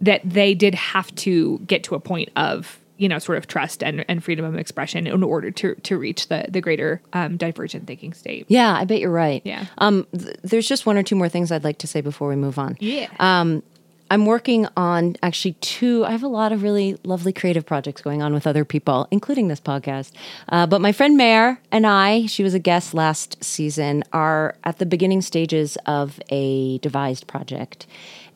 that 0.01 0.21
they 0.25 0.55
did 0.55 0.75
have 0.75 1.15
to 1.17 1.59
get 1.67 1.83
to 1.85 1.95
a 1.95 2.01
point 2.01 2.31
of 2.37 2.79
you 2.99 3.09
know 3.09 3.19
sort 3.19 3.39
of 3.39 3.47
trust 3.47 3.83
and, 3.83 4.05
and 4.09 4.23
freedom 4.25 4.45
of 4.45 4.57
expression 4.57 5.07
in 5.07 5.23
order 5.23 5.51
to 5.51 5.75
to 5.77 5.99
reach 5.99 6.29
the 6.29 6.47
the 6.49 6.61
greater 6.61 7.01
um, 7.13 7.37
divergent 7.37 7.87
thinking 7.87 8.13
state. 8.15 8.45
yeah 8.49 8.75
i 8.75 8.85
bet 8.85 9.01
you're 9.01 9.11
right 9.11 9.43
Yeah. 9.45 9.67
um 9.79 10.07
th- 10.17 10.37
there's 10.43 10.69
just 10.69 10.87
one 10.87 10.97
or 10.97 11.03
two 11.03 11.17
more 11.17 11.29
things 11.29 11.53
i'd 11.53 11.65
like 11.65 11.79
to 11.79 11.87
say 11.87 12.01
before 12.01 12.29
we 12.29 12.37
move 12.37 12.59
on 12.59 12.77
Yeah. 12.81 13.09
Um, 13.19 13.63
I'm 14.09 14.25
working 14.25 14.69
on 14.77 15.17
actually 15.21 15.55
two. 15.55 16.05
I 16.05 16.13
have 16.13 16.23
a 16.23 16.29
lot 16.29 16.53
of 16.53 16.63
really 16.63 16.97
lovely 17.03 17.33
creative 17.33 17.67
projects 17.67 18.01
going 18.03 18.23
on 18.23 18.33
with 18.33 18.47
other 18.47 18.65
people, 18.65 19.09
including 19.11 19.49
this 19.49 19.61
podcast. 19.61 20.13
Uh, 20.49 20.65
but 20.65 20.81
my 20.81 20.93
friend 20.93 21.17
Mare 21.17 21.61
and 21.73 21.85
I, 21.89 22.27
she 22.27 22.45
was 22.45 22.55
a 22.55 22.61
guest 22.61 22.95
last 22.95 23.43
season, 23.43 24.05
are 24.13 24.55
at 24.63 24.79
the 24.79 24.87
beginning 24.87 25.23
stages 25.23 25.77
of 25.87 26.21
a 26.31 26.79
devised 26.79 27.27
project. 27.27 27.89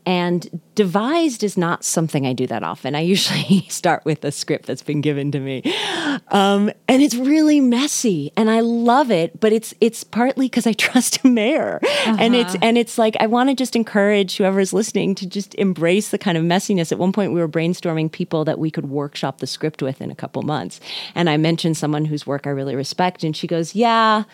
And 0.07 0.61
devised 0.75 1.45
is 1.45 1.59
not 1.59 1.85
something 1.85 2.27
I 2.27 2.33
do 2.33 2.47
that 2.47 2.63
often. 2.63 2.95
I 2.95 3.01
usually 3.01 3.67
start 3.69 4.05
with 4.05 4.25
a 4.25 4.33
script 4.33 4.67
that's 4.67 4.83
been 4.83 5.01
given 5.01 5.31
to 5.33 5.41
me, 5.41 5.63
um, 6.29 6.71
and 6.89 7.03
it's 7.03 7.15
really 7.15 7.61
messy, 7.61 8.33
and 8.37 8.51
I 8.51 8.61
love 8.61 9.11
it. 9.11 9.39
But 9.41 9.53
it's 9.53 9.75
it's 9.81 10.05
partly 10.05 10.47
because 10.47 10.67
I 10.67 10.73
trust 10.87 11.23
a 11.25 11.29
Mare, 11.29 11.81
and 12.07 12.35
it's 12.35 12.57
and 12.63 12.79
it's 12.79 12.97
like 12.97 13.17
I 13.21 13.27
want 13.27 13.51
to 13.51 13.55
just 13.55 13.77
encourage 13.77 14.37
whoever's 14.37 14.73
listening 14.73 15.15
to 15.17 15.27
just 15.27 15.55
embrace 15.57 16.09
the 16.09 16.19
kind 16.19 16.39
of 16.39 16.45
messiness. 16.45 16.93
At 16.93 16.99
one 16.99 17.13
point, 17.13 17.33
we 17.33 17.41
were 17.41 17.49
brainstorming 17.49 18.11
people 18.11 18.45
that 18.47 18.59
we 18.59 18.71
could 18.71 18.89
workshop 18.89 19.39
the 19.39 19.47
script 19.47 19.83
with 19.83 20.01
in 20.01 20.11
a 20.11 20.15
couple 20.15 20.43
months, 20.43 20.81
and 21.15 21.29
I 21.29 21.37
mentioned 21.37 21.77
someone 21.77 22.07
whose 22.07 22.27
work 22.27 22.47
I 22.47 22.51
really 22.51 22.75
respect, 22.75 23.23
and 23.23 23.37
she 23.37 23.47
goes, 23.47 23.75
"Yeah." 23.75 24.25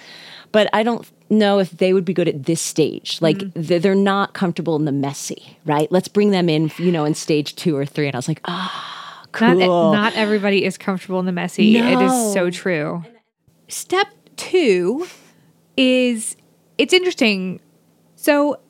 But 0.52 0.68
I 0.72 0.82
don't 0.82 1.06
know 1.28 1.59
if 1.59 1.70
they 1.72 1.92
would 1.92 2.04
be 2.04 2.14
good 2.14 2.28
at 2.28 2.44
this 2.44 2.61
stage. 2.61 3.20
Like 3.20 3.38
th- 3.54 3.82
they're 3.82 3.94
not 3.94 4.32
comfortable 4.35 4.76
in 4.76 4.85
the 4.85 4.92
messy, 4.92 5.59
right? 5.64 5.90
Let's 5.90 6.09
bring 6.09 6.30
them 6.30 6.48
in, 6.48 6.70
you 6.78 6.92
know, 6.92 7.04
in 7.04 7.14
stage 7.14 7.56
two 7.56 7.76
or 7.76 7.85
three. 7.85 8.06
And 8.06 8.14
I 8.14 8.18
was 8.18 8.28
like, 8.28 8.40
ah, 8.44 9.26
cool. 9.32 9.56
Not, 9.56 9.92
not 9.92 10.14
everybody 10.14 10.64
is 10.64 10.78
comfortable 10.78 11.20
in 11.20 11.26
the 11.26 11.32
messy. 11.32 11.76
It 11.76 12.00
is 12.00 12.32
so 12.32 12.50
true. 12.50 13.04
Step 13.68 14.09
two 14.37 15.06
is 15.76 16.37
it's 16.78 16.92
interesting. 16.92 17.61
So 18.14 18.61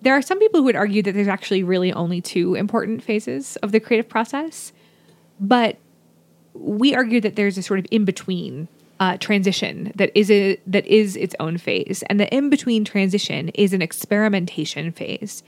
there 0.00 0.14
are 0.14 0.22
some 0.22 0.38
people 0.38 0.60
who 0.60 0.64
would 0.64 0.76
argue 0.76 1.02
that 1.02 1.12
there's 1.12 1.28
actually 1.28 1.62
really 1.62 1.92
only 1.92 2.20
two 2.20 2.54
important 2.54 3.02
phases 3.02 3.56
of 3.56 3.72
the 3.72 3.80
creative 3.80 4.08
process, 4.08 4.72
but 5.40 5.76
we 6.54 6.94
argue 6.94 7.20
that 7.20 7.36
there's 7.36 7.58
a 7.58 7.62
sort 7.62 7.78
of 7.78 7.86
in 7.90 8.04
between 8.04 8.68
uh, 9.00 9.16
transition 9.18 9.92
that 9.94 10.10
is 10.18 10.30
a 10.30 10.58
that 10.66 10.86
is 10.86 11.16
its 11.16 11.34
own 11.38 11.58
phase, 11.58 12.02
and 12.08 12.18
the 12.18 12.32
in 12.34 12.50
between 12.50 12.84
transition 12.84 13.48
is 13.50 13.72
an 13.72 13.82
experimentation 13.82 14.92
phase. 14.92 15.42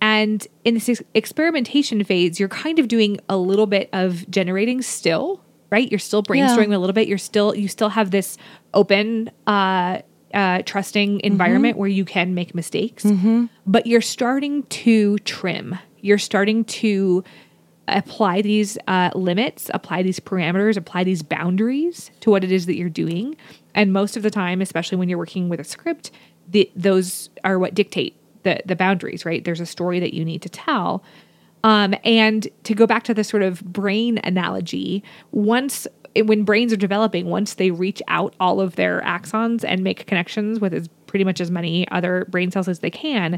And 0.00 0.44
in 0.64 0.74
this 0.74 0.88
ex- 0.88 1.02
experimentation 1.14 2.02
phase, 2.02 2.40
you're 2.40 2.48
kind 2.48 2.78
of 2.80 2.88
doing 2.88 3.20
a 3.28 3.36
little 3.36 3.66
bit 3.66 3.88
of 3.92 4.28
generating 4.28 4.82
still, 4.82 5.40
right? 5.70 5.88
You're 5.90 6.00
still 6.00 6.22
brainstorming 6.24 6.74
a 6.74 6.78
little 6.78 6.92
bit. 6.92 7.06
You're 7.08 7.18
still 7.18 7.54
you 7.54 7.68
still 7.68 7.90
have 7.90 8.10
this 8.10 8.36
open, 8.74 9.30
uh, 9.46 9.98
uh, 10.34 10.62
trusting 10.64 11.20
environment 11.20 11.76
where 11.76 11.88
you 11.90 12.04
can 12.04 12.34
make 12.34 12.54
mistakes, 12.54 13.04
but 13.66 13.86
you're 13.86 14.00
starting 14.00 14.62
to 14.64 15.18
trim. 15.18 15.78
You're 16.00 16.18
starting 16.18 16.64
to 16.64 17.22
apply 17.88 18.42
these 18.42 18.78
uh, 18.86 19.10
limits, 19.14 19.70
apply 19.74 20.02
these 20.02 20.20
parameters, 20.20 20.76
apply 20.76 21.04
these 21.04 21.22
boundaries 21.22 22.10
to 22.20 22.30
what 22.30 22.44
it 22.44 22.52
is 22.52 22.66
that 22.66 22.76
you're 22.76 22.88
doing. 22.88 23.36
And 23.74 23.92
most 23.92 24.16
of 24.16 24.22
the 24.22 24.30
time, 24.30 24.60
especially 24.60 24.98
when 24.98 25.08
you're 25.08 25.18
working 25.18 25.48
with 25.48 25.60
a 25.60 25.64
script, 25.64 26.10
the, 26.48 26.70
those 26.76 27.30
are 27.44 27.58
what 27.58 27.74
dictate 27.74 28.16
the 28.42 28.60
the 28.66 28.76
boundaries. 28.76 29.24
Right? 29.24 29.44
There's 29.44 29.60
a 29.60 29.66
story 29.66 30.00
that 30.00 30.14
you 30.14 30.24
need 30.24 30.42
to 30.42 30.48
tell. 30.48 31.02
Um, 31.64 31.94
and 32.04 32.48
to 32.64 32.74
go 32.74 32.86
back 32.88 33.04
to 33.04 33.14
the 33.14 33.22
sort 33.22 33.44
of 33.44 33.62
brain 33.62 34.18
analogy, 34.24 35.04
once 35.30 35.86
when 36.16 36.44
brains 36.44 36.72
are 36.72 36.76
developing, 36.76 37.26
once 37.26 37.54
they 37.54 37.70
reach 37.70 38.02
out 38.08 38.34
all 38.40 38.60
of 38.60 38.76
their 38.76 39.00
axons 39.02 39.64
and 39.66 39.82
make 39.82 40.06
connections 40.06 40.60
with 40.60 40.74
as 40.74 40.88
pretty 41.06 41.24
much 41.24 41.40
as 41.40 41.50
many 41.50 41.88
other 41.90 42.26
brain 42.30 42.50
cells 42.50 42.68
as 42.68 42.80
they 42.80 42.90
can, 42.90 43.34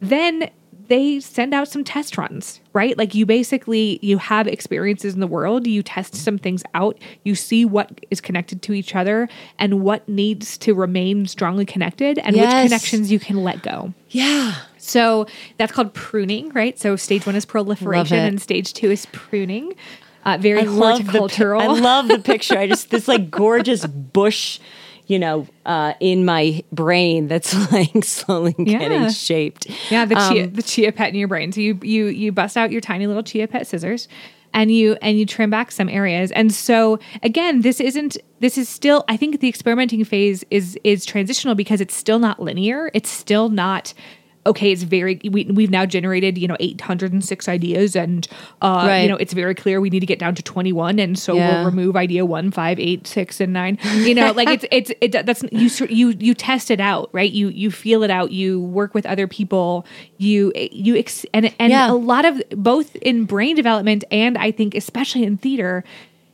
then 0.00 0.50
they 0.92 1.20
send 1.20 1.54
out 1.54 1.68
some 1.68 1.84
test 1.84 2.18
runs, 2.18 2.60
right? 2.74 2.98
Like 2.98 3.14
you 3.14 3.24
basically 3.24 3.98
you 4.02 4.18
have 4.18 4.46
experiences 4.46 5.14
in 5.14 5.20
the 5.20 5.26
world, 5.26 5.66
you 5.66 5.82
test 5.82 6.14
some 6.14 6.36
things 6.36 6.62
out, 6.74 6.98
you 7.24 7.34
see 7.34 7.64
what 7.64 7.88
is 8.10 8.20
connected 8.20 8.60
to 8.62 8.74
each 8.74 8.94
other 8.94 9.26
and 9.58 9.80
what 9.82 10.06
needs 10.06 10.58
to 10.58 10.74
remain 10.74 11.26
strongly 11.26 11.64
connected 11.64 12.18
and 12.18 12.36
Yes. 12.36 12.44
which 12.44 12.68
connections 12.70 13.10
you 13.10 13.18
can 13.18 13.42
let 13.42 13.62
go. 13.62 13.94
Yeah. 14.10 14.54
So 14.76 15.26
that's 15.56 15.72
called 15.72 15.94
pruning, 15.94 16.50
right? 16.50 16.78
So 16.78 16.96
stage 16.96 17.24
one 17.24 17.36
is 17.36 17.46
proliferation 17.46 18.18
and 18.18 18.40
stage 18.42 18.74
two 18.74 18.90
is 18.90 19.06
pruning. 19.12 19.72
Uh, 20.24 20.36
very 20.38 20.60
I 20.60 20.64
love 20.64 20.98
the 21.06 21.26
pi- 21.28 21.44
I 21.58 21.66
love 21.68 22.06
the 22.08 22.18
picture. 22.32 22.58
I 22.58 22.66
just 22.68 22.90
this 22.90 23.08
like 23.08 23.30
gorgeous 23.30 23.86
bush, 23.86 24.60
you 25.12 25.18
know, 25.18 25.46
uh, 25.66 25.92
in 26.00 26.24
my 26.24 26.62
brain 26.72 27.28
that's 27.28 27.52
like 27.72 28.02
slowly 28.04 28.54
Yeah. 28.58 28.78
getting 28.78 29.10
shaped. 29.10 29.66
Yeah, 29.90 30.04
the 30.06 30.14
chia 30.14 30.44
Um, 30.44 30.52
the 30.54 30.62
chia 30.62 30.90
pet 30.92 31.10
in 31.10 31.16
your 31.16 31.28
brain. 31.28 31.52
So 31.52 31.60
you 31.60 31.78
you 31.82 32.06
you 32.06 32.32
bust 32.32 32.56
out 32.56 32.72
your 32.72 32.80
tiny 32.80 33.06
little 33.06 33.22
chia 33.22 33.46
pet 33.46 33.66
scissors 33.66 34.08
and 34.54 34.70
you 34.70 34.96
and 35.02 35.18
you 35.18 35.26
trim 35.26 35.50
back 35.50 35.70
some 35.72 35.88
areas. 35.88 36.30
And 36.32 36.52
so 36.52 36.98
again, 37.22 37.60
this 37.60 37.80
isn't 37.80 38.16
this 38.40 38.56
is 38.58 38.68
still 38.68 39.04
I 39.08 39.16
think 39.16 39.40
the 39.40 39.48
experimenting 39.48 40.02
phase 40.04 40.44
is 40.50 40.78
is 40.84 41.04
transitional 41.04 41.54
because 41.54 41.80
it's 41.80 41.94
still 41.94 42.18
not 42.18 42.40
linear. 42.40 42.90
It's 42.94 43.10
still 43.10 43.48
not 43.50 43.92
okay, 44.44 44.72
it's 44.72 44.82
very 44.82 45.20
we 45.30 45.44
we've 45.44 45.70
now 45.70 45.86
generated, 45.86 46.36
you 46.36 46.48
know, 46.48 46.56
806 46.60 47.48
ideas 47.48 47.94
and 47.94 48.26
uh 48.60 48.84
Right. 48.86 49.02
you 49.02 49.08
know, 49.08 49.16
it's 49.16 49.32
very 49.32 49.54
clear 49.54 49.80
we 49.80 49.88
need 49.90 50.00
to 50.00 50.06
get 50.06 50.18
down 50.18 50.34
to 50.34 50.42
21 50.42 50.98
and 50.98 51.18
so 51.18 51.34
Yeah. 51.34 51.56
we'll 51.58 51.66
remove 51.66 51.96
idea 51.96 52.24
one, 52.26 52.50
five, 52.50 52.80
eight, 52.80 53.06
six, 53.06 53.40
and 53.40 53.52
9. 53.52 53.78
You 54.02 54.14
know, 54.14 54.32
like 54.32 54.48
it's 54.48 54.64
it's 54.72 54.90
it 55.00 55.12
that's 55.26 55.44
you 55.52 55.68
you 55.88 56.08
you 56.18 56.34
test 56.34 56.70
it 56.70 56.80
out, 56.80 57.08
right? 57.12 57.30
You 57.30 57.48
you 57.48 57.70
feel 57.70 58.02
it 58.02 58.10
out, 58.10 58.32
you 58.32 58.60
work 58.60 58.94
with 58.94 59.06
other 59.06 59.26
people, 59.28 59.86
you 60.18 60.52
you 60.56 60.96
ex- 60.96 61.26
and 61.32 61.52
and 61.58 61.70
Yeah. 61.70 61.90
a 61.90 61.94
lot 61.94 62.24
of 62.24 62.42
both 62.50 62.96
in 62.96 63.24
brain 63.24 63.54
development 63.54 64.04
and 64.10 64.36
I 64.38 64.50
think 64.50 64.74
especially 64.74 65.22
in 65.24 65.36
theater, 65.36 65.84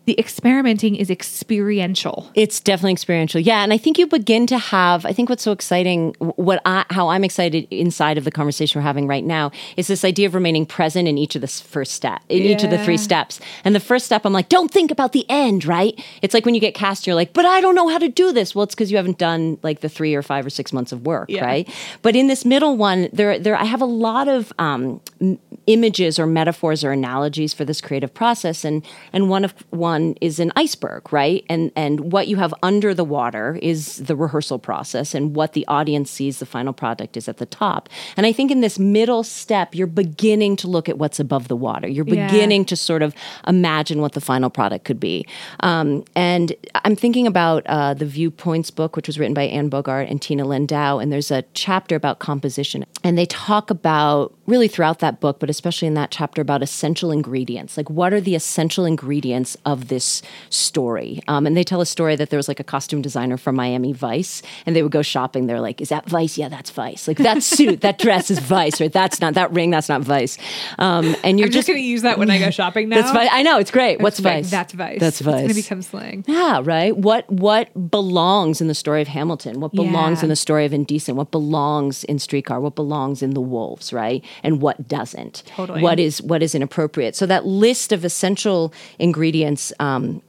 the 0.08 0.18
experimenting 0.18 0.96
is 0.96 1.10
experiential. 1.10 2.30
It's 2.34 2.60
definitely 2.60 2.92
experiential. 2.92 3.42
Yeah, 3.42 3.62
and 3.62 3.74
I 3.74 3.76
think 3.76 3.98
you 3.98 4.06
begin 4.06 4.46
to 4.46 4.56
have. 4.56 5.04
I 5.04 5.12
think 5.12 5.28
what's 5.28 5.42
so 5.42 5.52
exciting, 5.52 6.14
what 6.18 6.62
I, 6.64 6.86
how 6.88 7.08
I'm 7.08 7.24
excited 7.24 7.68
inside 7.70 8.16
of 8.16 8.24
the 8.24 8.30
conversation 8.30 8.80
we're 8.80 8.86
having 8.86 9.06
right 9.06 9.22
now, 9.22 9.50
is 9.76 9.86
this 9.86 10.06
idea 10.06 10.26
of 10.26 10.34
remaining 10.34 10.64
present 10.64 11.08
in 11.08 11.18
each 11.18 11.34
of 11.34 11.42
the 11.42 11.46
first 11.46 11.92
step, 11.92 12.22
in 12.30 12.42
each 12.42 12.64
of 12.64 12.70
the 12.70 12.82
three 12.82 12.96
steps. 12.96 13.38
And 13.64 13.74
the 13.74 13.80
first 13.80 14.06
step, 14.06 14.24
I'm 14.24 14.32
like, 14.32 14.48
don't 14.48 14.70
think 14.70 14.90
about 14.90 15.12
the 15.12 15.26
end, 15.28 15.66
right? 15.66 16.02
It's 16.22 16.32
like 16.32 16.46
when 16.46 16.54
you 16.54 16.60
get 16.62 16.72
cast, 16.72 17.06
you're 17.06 17.14
like, 17.14 17.34
but 17.34 17.44
I 17.44 17.60
don't 17.60 17.74
know 17.74 17.88
how 17.88 17.98
to 17.98 18.08
do 18.08 18.32
this. 18.32 18.54
Well, 18.54 18.62
it's 18.62 18.74
because 18.74 18.90
you 18.90 18.96
haven't 18.96 19.18
done 19.18 19.58
like 19.62 19.80
the 19.80 19.90
three 19.90 20.14
or 20.14 20.22
five 20.22 20.46
or 20.46 20.50
six 20.50 20.72
months 20.72 20.90
of 20.90 21.04
work, 21.04 21.28
Yeah. 21.28 21.44
right? 21.44 21.68
But 22.00 22.16
in 22.16 22.28
this 22.28 22.46
middle 22.46 22.78
one, 22.78 23.10
there, 23.12 23.38
there, 23.38 23.56
I 23.56 23.64
have 23.64 23.82
a 23.82 23.90
lot 24.08 24.26
of 24.26 24.54
um, 24.58 25.02
images 25.68 26.18
or 26.18 26.26
metaphors 26.26 26.82
or 26.82 26.90
analogies 26.90 27.54
for 27.54 27.64
this 27.64 27.80
creative 27.80 28.12
process, 28.12 28.64
and 28.64 28.84
and 29.12 29.28
one 29.30 29.44
of 29.44 29.54
one 29.70 30.14
is 30.20 30.40
an 30.40 30.50
iceberg, 30.56 31.12
right? 31.12 31.44
And 31.48 31.70
and 31.76 32.10
what 32.12 32.26
you 32.26 32.36
have 32.36 32.52
under 32.62 32.94
the 32.94 33.04
water 33.04 33.58
is 33.62 33.98
the 33.98 34.16
rehearsal 34.16 34.58
process, 34.58 35.14
and 35.14 35.36
what 35.36 35.52
the 35.52 35.64
audience 35.68 36.10
sees, 36.10 36.38
the 36.38 36.46
final 36.46 36.72
product, 36.72 37.16
is 37.16 37.28
at 37.28 37.36
the 37.36 37.46
top. 37.46 37.88
And 38.16 38.26
I 38.26 38.32
think 38.32 38.50
in 38.50 38.60
this 38.60 38.78
middle 38.78 39.22
step, 39.22 39.74
you're 39.74 39.86
beginning 39.86 40.56
to 40.56 40.66
look 40.68 40.88
at 40.88 40.98
what's 40.98 41.20
above 41.20 41.48
the 41.48 41.56
water. 41.56 41.86
You're 41.86 42.08
Yeah. 42.08 42.26
beginning 42.26 42.64
to 42.66 42.76
sort 42.76 43.02
of 43.02 43.14
imagine 43.46 44.00
what 44.00 44.12
the 44.12 44.20
final 44.20 44.50
product 44.50 44.84
could 44.86 44.98
be. 44.98 45.26
Um, 45.60 46.04
and 46.16 46.54
I'm 46.84 46.96
thinking 46.96 47.26
about 47.26 47.62
uh, 47.66 47.92
the 47.94 48.06
Viewpoints 48.06 48.70
book, 48.70 48.96
which 48.96 49.06
was 49.06 49.18
written 49.18 49.34
by 49.34 49.44
Anne 49.44 49.68
Bogart 49.68 50.08
and 50.08 50.20
Tina 50.22 50.44
Landau 50.44 50.98
and 50.98 51.12
there's 51.12 51.30
a 51.30 51.44
chapter 51.54 51.94
about 51.96 52.18
composition, 52.18 52.84
and 53.04 53.18
they 53.18 53.26
talk 53.26 53.70
about 53.70 54.32
really 54.46 54.68
throughout 54.68 54.98
that 55.00 55.20
book, 55.20 55.38
but 55.40 55.50
especially 55.58 55.88
in 55.88 55.94
that 55.94 56.10
chapter 56.12 56.40
about 56.40 56.62
essential 56.62 57.10
ingredients. 57.10 57.76
Like, 57.76 57.90
what 57.90 58.12
are 58.12 58.20
the 58.20 58.34
essential 58.36 58.84
ingredients 58.84 59.56
of 59.66 59.88
this 59.88 60.22
story? 60.50 61.20
Um, 61.26 61.46
and 61.46 61.56
they 61.56 61.64
tell 61.64 61.80
a 61.80 61.86
story 61.86 62.14
that 62.16 62.30
there 62.30 62.36
was 62.38 62.46
like 62.48 62.60
a 62.60 62.64
costume 62.64 63.02
designer 63.02 63.36
from 63.36 63.56
Miami 63.56 63.92
Vice, 63.92 64.40
and 64.66 64.76
they 64.76 64.82
would 64.84 64.92
go 64.92 65.02
shopping. 65.02 65.46
They're 65.46 65.60
like, 65.60 65.80
"Is 65.80 65.88
that 65.88 66.08
Vice? 66.08 66.38
Yeah, 66.38 66.48
that's 66.48 66.70
Vice. 66.70 67.08
Like 67.08 67.18
that 67.18 67.42
suit, 67.42 67.80
that 67.80 67.98
dress 67.98 68.30
is 68.30 68.38
Vice, 68.38 68.80
or 68.80 68.88
that's 68.88 69.20
not 69.20 69.34
that 69.34 69.52
ring, 69.52 69.70
that's 69.70 69.88
not 69.88 70.02
Vice." 70.02 70.38
Um, 70.78 71.16
and 71.24 71.38
you're 71.38 71.48
I'm 71.48 71.52
just, 71.52 71.66
going 71.68 71.78
to 71.78 71.82
use 71.84 72.02
that 72.02 72.18
when 72.18 72.30
I 72.30 72.38
go 72.38 72.50
shopping 72.60 72.88
now. 72.88 73.00
that's 73.00 73.12
Vice. 73.12 73.28
I 73.32 73.42
know 73.42 73.58
it's 73.58 73.70
great. 73.72 74.00
What's 74.00 74.20
Like, 74.20 74.44
Vice? 74.44 74.50
That's 74.50 74.72
Vice. 74.72 75.00
That's 75.00 75.20
It's 75.20 75.26
going 75.26 75.48
to 75.48 75.54
Vice. 75.54 75.62
become 75.64 75.82
slang. 75.82 76.24
Yeah, 76.28 76.60
right. 76.62 76.96
What 76.96 77.28
what 77.30 77.90
belongs 77.90 78.60
in 78.60 78.68
the 78.68 78.74
story 78.74 79.02
of 79.02 79.08
Hamilton? 79.08 79.60
What 79.60 79.72
belongs 79.72 80.18
Yeah. 80.20 80.24
in 80.26 80.28
the 80.28 80.36
story 80.36 80.64
of 80.64 80.72
Indecent? 80.72 81.16
What 81.16 81.30
belongs 81.30 82.04
in 82.04 82.18
Streetcar? 82.18 82.60
What 82.60 82.74
belongs 82.74 83.22
in 83.22 83.30
The 83.30 83.40
Wolves? 83.40 83.92
Right, 83.92 84.24
and 84.42 84.60
what 84.62 84.86
doesn't? 84.88 85.42
Totally. 85.48 85.82
What 85.82 85.98
is 85.98 86.22
what 86.22 86.42
is 86.42 86.54
inappropriate? 86.54 87.16
So 87.16 87.26
that 87.26 87.46
list 87.46 87.92
of 87.92 88.04
essential 88.04 88.72
ingredients. 88.98 89.72
Um, 89.80 90.22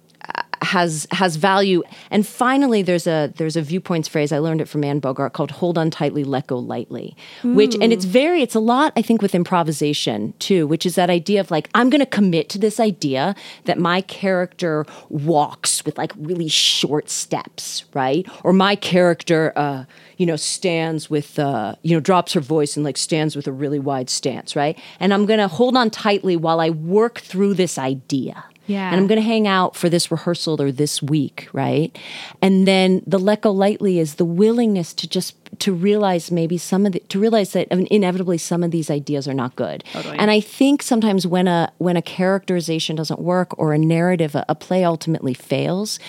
has 0.62 1.08
has 1.12 1.36
value. 1.36 1.84
And 2.12 2.26
finally 2.26 2.82
there's 2.82 3.08
a 3.08 3.32
there's 3.36 3.56
a 3.56 3.62
viewpoints 3.62 4.08
phrase 4.08 4.32
i 4.32 4.38
learned 4.38 4.62
it 4.62 4.68
from 4.68 4.84
anne 4.84 5.00
bogart 5.00 5.34
called 5.34 5.52
hold 5.52 5.78
on 5.78 5.90
tightly 5.90 6.24
let 6.24 6.48
go 6.48 6.58
lightly 6.58 7.16
which 7.44 7.76
and 7.76 7.92
it's 7.92 8.06
very 8.06 8.42
it's 8.42 8.56
a 8.56 8.60
lot 8.60 8.94
i 8.96 9.02
think 9.02 9.22
with 9.22 9.36
improvisation 9.36 10.34
too 10.40 10.66
which 10.68 10.86
is 10.86 10.96
that 10.96 11.10
idea 11.10 11.40
of 11.40 11.52
like 11.52 11.70
i'm 11.76 11.90
going 11.90 12.00
to 12.00 12.06
commit 12.06 12.50
to 12.50 12.58
this 12.58 12.80
idea 12.80 13.36
that 13.66 13.78
my 13.78 14.02
character 14.02 14.86
walks 15.10 15.84
with 15.86 15.98
like 15.98 16.12
really 16.18 16.48
short 16.48 17.10
steps 17.10 17.86
right? 17.94 18.28
Or 18.44 18.54
my 18.54 18.76
character 18.76 19.54
uh 19.56 19.86
you 20.18 20.26
know 20.26 20.36
stands 20.36 21.10
with 21.10 21.40
uh 21.40 21.76
you 21.82 21.96
know 21.96 22.00
drops 22.00 22.34
her 22.34 22.42
voice 22.42 22.76
and 22.76 22.84
like 22.84 22.98
stands 22.98 23.36
with 23.36 23.48
a 23.48 23.52
really 23.52 23.80
wide 23.80 24.10
stance 24.10 24.56
right? 24.56 24.78
And 25.00 25.14
i'm 25.14 25.26
going 25.26 25.40
to 25.40 25.48
hold 25.48 25.76
on 25.76 25.90
tightly 25.90 26.36
while 26.36 26.60
i 26.60 26.70
work 26.70 27.20
through 27.20 27.54
this 27.56 27.78
idea 27.78 28.44
Yeah. 28.70 28.92
and 28.92 29.00
I'm 29.00 29.08
going 29.08 29.20
to 29.20 29.26
hang 29.26 29.48
out 29.48 29.76
for 29.76 29.90
this 29.90 30.12
rehearsal 30.12 30.62
or 30.62 30.72
this 30.72 31.02
week, 31.02 31.50
right? 31.54 31.98
And 32.42 32.68
then 32.68 33.02
the 33.08 33.18
let 33.18 33.42
go 33.42 33.52
lightly 33.52 34.00
is 34.00 34.16
the 34.16 34.26
willingness 34.26 34.94
to 34.94 35.10
just 35.10 35.39
to 35.60 35.74
realize 35.74 36.32
maybe 36.32 36.58
some 36.58 36.86
of 36.86 36.94
the 36.94 37.00
to 37.00 37.20
realize 37.20 37.54
that 37.54 37.68
inevitably 37.70 38.38
some 38.38 38.64
of 38.64 38.72
these 38.72 38.90
ideas 38.90 39.28
are 39.28 39.34
not 39.34 39.56
good. 39.56 39.84
And 39.94 40.32
I 40.32 40.40
think 40.40 40.82
sometimes 40.82 41.28
when 41.28 41.48
a 41.48 41.72
when 41.78 41.98
a 41.98 42.02
characterization 42.02 42.96
doesn't 42.96 43.20
work 43.20 43.58
or 43.60 43.74
a 43.74 43.78
narrative 43.78 44.36
a, 44.36 44.46
a 44.48 44.56
play 44.56 44.84
ultimately 44.84 45.34
fails 45.34 46.00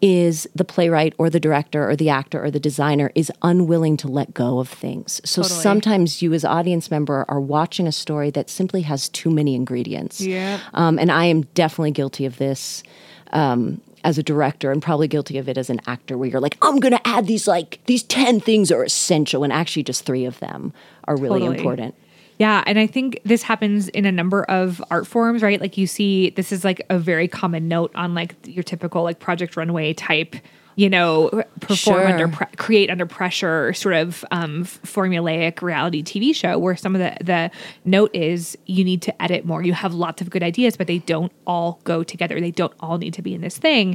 is 0.00 0.48
the 0.54 0.64
playwright 0.64 1.14
or 1.18 1.28
the 1.28 1.40
director 1.40 1.88
or 1.88 1.96
the 1.96 2.08
actor 2.08 2.42
or 2.42 2.50
the 2.50 2.60
designer 2.60 3.10
is 3.14 3.30
unwilling 3.42 3.96
to 3.98 4.08
let 4.08 4.32
go 4.32 4.60
of 4.60 4.68
things. 4.68 5.20
So 5.24 5.42
Totally. 5.42 5.60
sometimes 5.60 6.22
you 6.22 6.32
as 6.32 6.44
audience 6.44 6.90
member 6.90 7.24
are 7.28 7.40
watching 7.40 7.86
a 7.86 7.92
story 7.92 8.30
that 8.30 8.48
simply 8.48 8.82
has 8.82 9.08
too 9.08 9.30
many 9.30 9.54
ingredients. 9.54 10.20
Yeah. 10.20 10.60
Um, 10.72 10.98
and 10.98 11.10
I 11.10 11.26
am 11.26 11.42
definitely 11.54 11.90
guilty 11.90 12.24
of 12.26 12.38
this 12.38 12.82
um, 13.32 13.80
as 14.04 14.18
a 14.18 14.22
director 14.22 14.70
and 14.70 14.82
probably 14.82 15.08
guilty 15.08 15.38
of 15.38 15.48
it 15.48 15.58
as 15.58 15.70
an 15.70 15.80
actor 15.86 16.16
where 16.16 16.28
you're 16.28 16.40
like, 16.40 16.56
I'm 16.62 16.78
going 16.78 16.92
to 16.92 17.08
add 17.08 17.26
these 17.26 17.46
like, 17.46 17.80
these 17.86 18.02
10 18.02 18.40
things 18.40 18.70
are 18.70 18.82
essential. 18.82 19.44
And 19.44 19.52
actually 19.52 19.82
just 19.82 20.04
three 20.04 20.24
of 20.24 20.38
them 20.40 20.72
are 21.04 21.16
really 21.16 21.40
Totally. 21.40 21.58
important. 21.58 21.94
Yeah, 22.38 22.64
and 22.66 22.78
I 22.78 22.86
think 22.86 23.20
this 23.22 23.42
happens 23.42 23.88
in 23.88 24.06
a 24.06 24.12
number 24.12 24.44
of 24.44 24.82
art 24.90 25.06
forms, 25.06 25.42
right? 25.42 25.60
Like 25.60 25.76
you 25.76 25.86
see, 25.86 26.30
this 26.30 26.52
is 26.52 26.64
like 26.64 26.80
a 26.88 26.98
very 26.98 27.28
common 27.28 27.68
note 27.68 27.92
on 27.94 28.14
like 28.14 28.34
your 28.44 28.62
typical 28.62 29.02
like 29.02 29.18
Project 29.18 29.58
Runway 29.58 29.92
type, 29.92 30.34
you 30.80 30.88
know, 30.88 31.28
perform 31.60 31.76
Sure. 31.76 32.06
under 32.08 32.28
pre- 32.28 32.46
create 32.56 32.88
under 32.88 33.04
pressure 33.04 33.74
sort 33.74 33.94
of 33.94 34.24
um, 34.30 34.64
formulaic 34.64 35.60
reality 35.60 36.02
TV 36.02 36.34
show 36.34 36.58
where 36.58 36.74
some 36.74 36.94
of 36.96 37.00
the 37.00 37.12
the 37.22 37.50
note 37.84 38.10
is 38.14 38.56
you 38.64 38.82
need 38.82 39.02
to 39.02 39.22
edit 39.22 39.44
more. 39.44 39.62
You 39.62 39.74
have 39.74 39.92
lots 39.92 40.22
of 40.22 40.30
good 40.30 40.42
ideas, 40.42 40.78
but 40.78 40.86
they 40.86 40.98
don't 40.98 41.32
all 41.46 41.80
go 41.84 42.02
together. 42.02 42.40
They 42.40 42.50
don't 42.50 42.72
all 42.80 42.96
need 42.96 43.12
to 43.14 43.22
be 43.22 43.34
in 43.34 43.42
this 43.42 43.58
thing. 43.58 43.94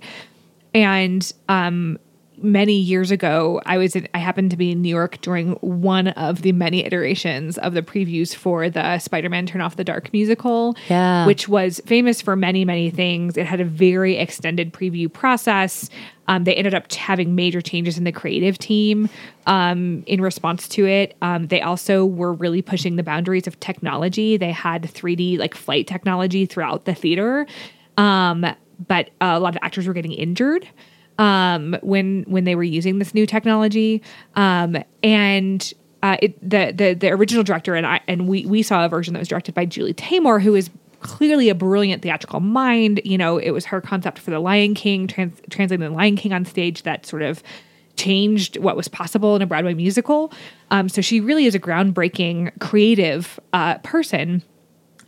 And 0.75 1.31
um, 1.49 1.97
many 2.41 2.73
years 2.73 3.11
ago, 3.11 3.61
I 3.65 3.77
was 3.77 3.95
in, 3.95 4.07
I 4.13 4.17
happened 4.19 4.51
to 4.51 4.57
be 4.57 4.71
in 4.71 4.81
New 4.81 4.89
York 4.89 5.19
during 5.21 5.51
one 5.61 6.09
of 6.09 6.41
the 6.41 6.51
many 6.51 6.83
iterations 6.85 7.57
of 7.57 7.73
the 7.73 7.81
previews 7.81 8.35
for 8.35 8.69
the 8.69 8.99
Spider-Man 8.99 9.45
Turn 9.45 9.61
Off 9.61 9.75
the 9.75 9.83
Dark 9.83 10.11
musical, 10.13 10.75
Yeah. 10.89 11.25
which 11.25 11.47
was 11.47 11.81
famous 11.85 12.21
for 12.21 12.35
many 12.35 12.65
many 12.65 12.89
things. 12.89 13.37
It 13.37 13.45
had 13.45 13.59
a 13.61 13.65
very 13.65 14.17
extended 14.17 14.73
preview 14.73 15.11
process. 15.11 15.89
Um, 16.27 16.43
they 16.43 16.55
ended 16.55 16.73
up 16.73 16.91
having 16.91 17.35
major 17.35 17.61
changes 17.61 17.97
in 17.97 18.03
the 18.03 18.11
creative 18.11 18.57
team 18.57 19.09
um, 19.45 20.03
in 20.07 20.21
response 20.21 20.67
to 20.69 20.87
it. 20.87 21.15
Um, 21.21 21.47
they 21.47 21.61
also 21.61 22.03
were 22.05 22.33
really 22.33 22.61
pushing 22.63 22.95
the 22.95 23.03
boundaries 23.03 23.45
of 23.45 23.59
technology. 23.59 24.35
They 24.37 24.51
had 24.51 24.83
3D 24.83 25.37
like 25.37 25.53
flight 25.53 25.85
technology 25.87 26.45
throughout 26.47 26.85
the 26.85 26.95
theater, 26.95 27.45
um, 27.97 28.45
but 28.87 29.11
a 29.21 29.39
lot 29.39 29.55
of 29.55 29.59
actors 29.61 29.87
were 29.87 29.93
getting 29.93 30.11
injured 30.13 30.67
um, 31.17 31.77
when 31.81 32.23
when 32.27 32.43
they 32.43 32.55
were 32.55 32.63
using 32.63 32.99
this 32.99 33.13
new 33.13 33.25
technology. 33.25 34.01
Um, 34.35 34.77
and 35.03 35.73
uh, 36.03 36.17
it, 36.21 36.39
the 36.41 36.71
the 36.75 36.93
the 36.93 37.09
original 37.11 37.43
director 37.43 37.75
and 37.75 37.85
I 37.85 38.01
and 38.07 38.27
we 38.27 38.45
we 38.45 38.61
saw 38.63 38.85
a 38.85 38.89
version 38.89 39.13
that 39.13 39.19
was 39.19 39.27
directed 39.27 39.55
by 39.55 39.65
Julie 39.65 39.93
Taymor, 39.93 40.41
who 40.41 40.55
is 40.55 40.69
clearly 40.99 41.49
a 41.49 41.55
brilliant 41.55 42.01
theatrical 42.01 42.39
mind. 42.39 43.01
You 43.03 43.17
know, 43.17 43.37
it 43.37 43.51
was 43.51 43.65
her 43.65 43.81
concept 43.81 44.19
for 44.19 44.31
the 44.31 44.39
Lion 44.39 44.73
King, 44.73 45.07
trans- 45.07 45.39
translating 45.49 45.85
the 45.87 45.95
Lion 45.95 46.15
King 46.15 46.33
on 46.33 46.45
stage 46.45 46.83
that 46.83 47.05
sort 47.05 47.21
of 47.21 47.43
changed 47.95 48.57
what 48.57 48.75
was 48.75 48.87
possible 48.87 49.35
in 49.35 49.41
a 49.41 49.45
Broadway 49.45 49.73
musical. 49.73 50.33
Um, 50.71 50.89
so 50.89 51.01
she 51.01 51.21
really 51.21 51.45
is 51.45 51.55
a 51.55 51.59
groundbreaking 51.59 52.59
creative 52.59 53.39
uh, 53.53 53.77
person. 53.79 54.43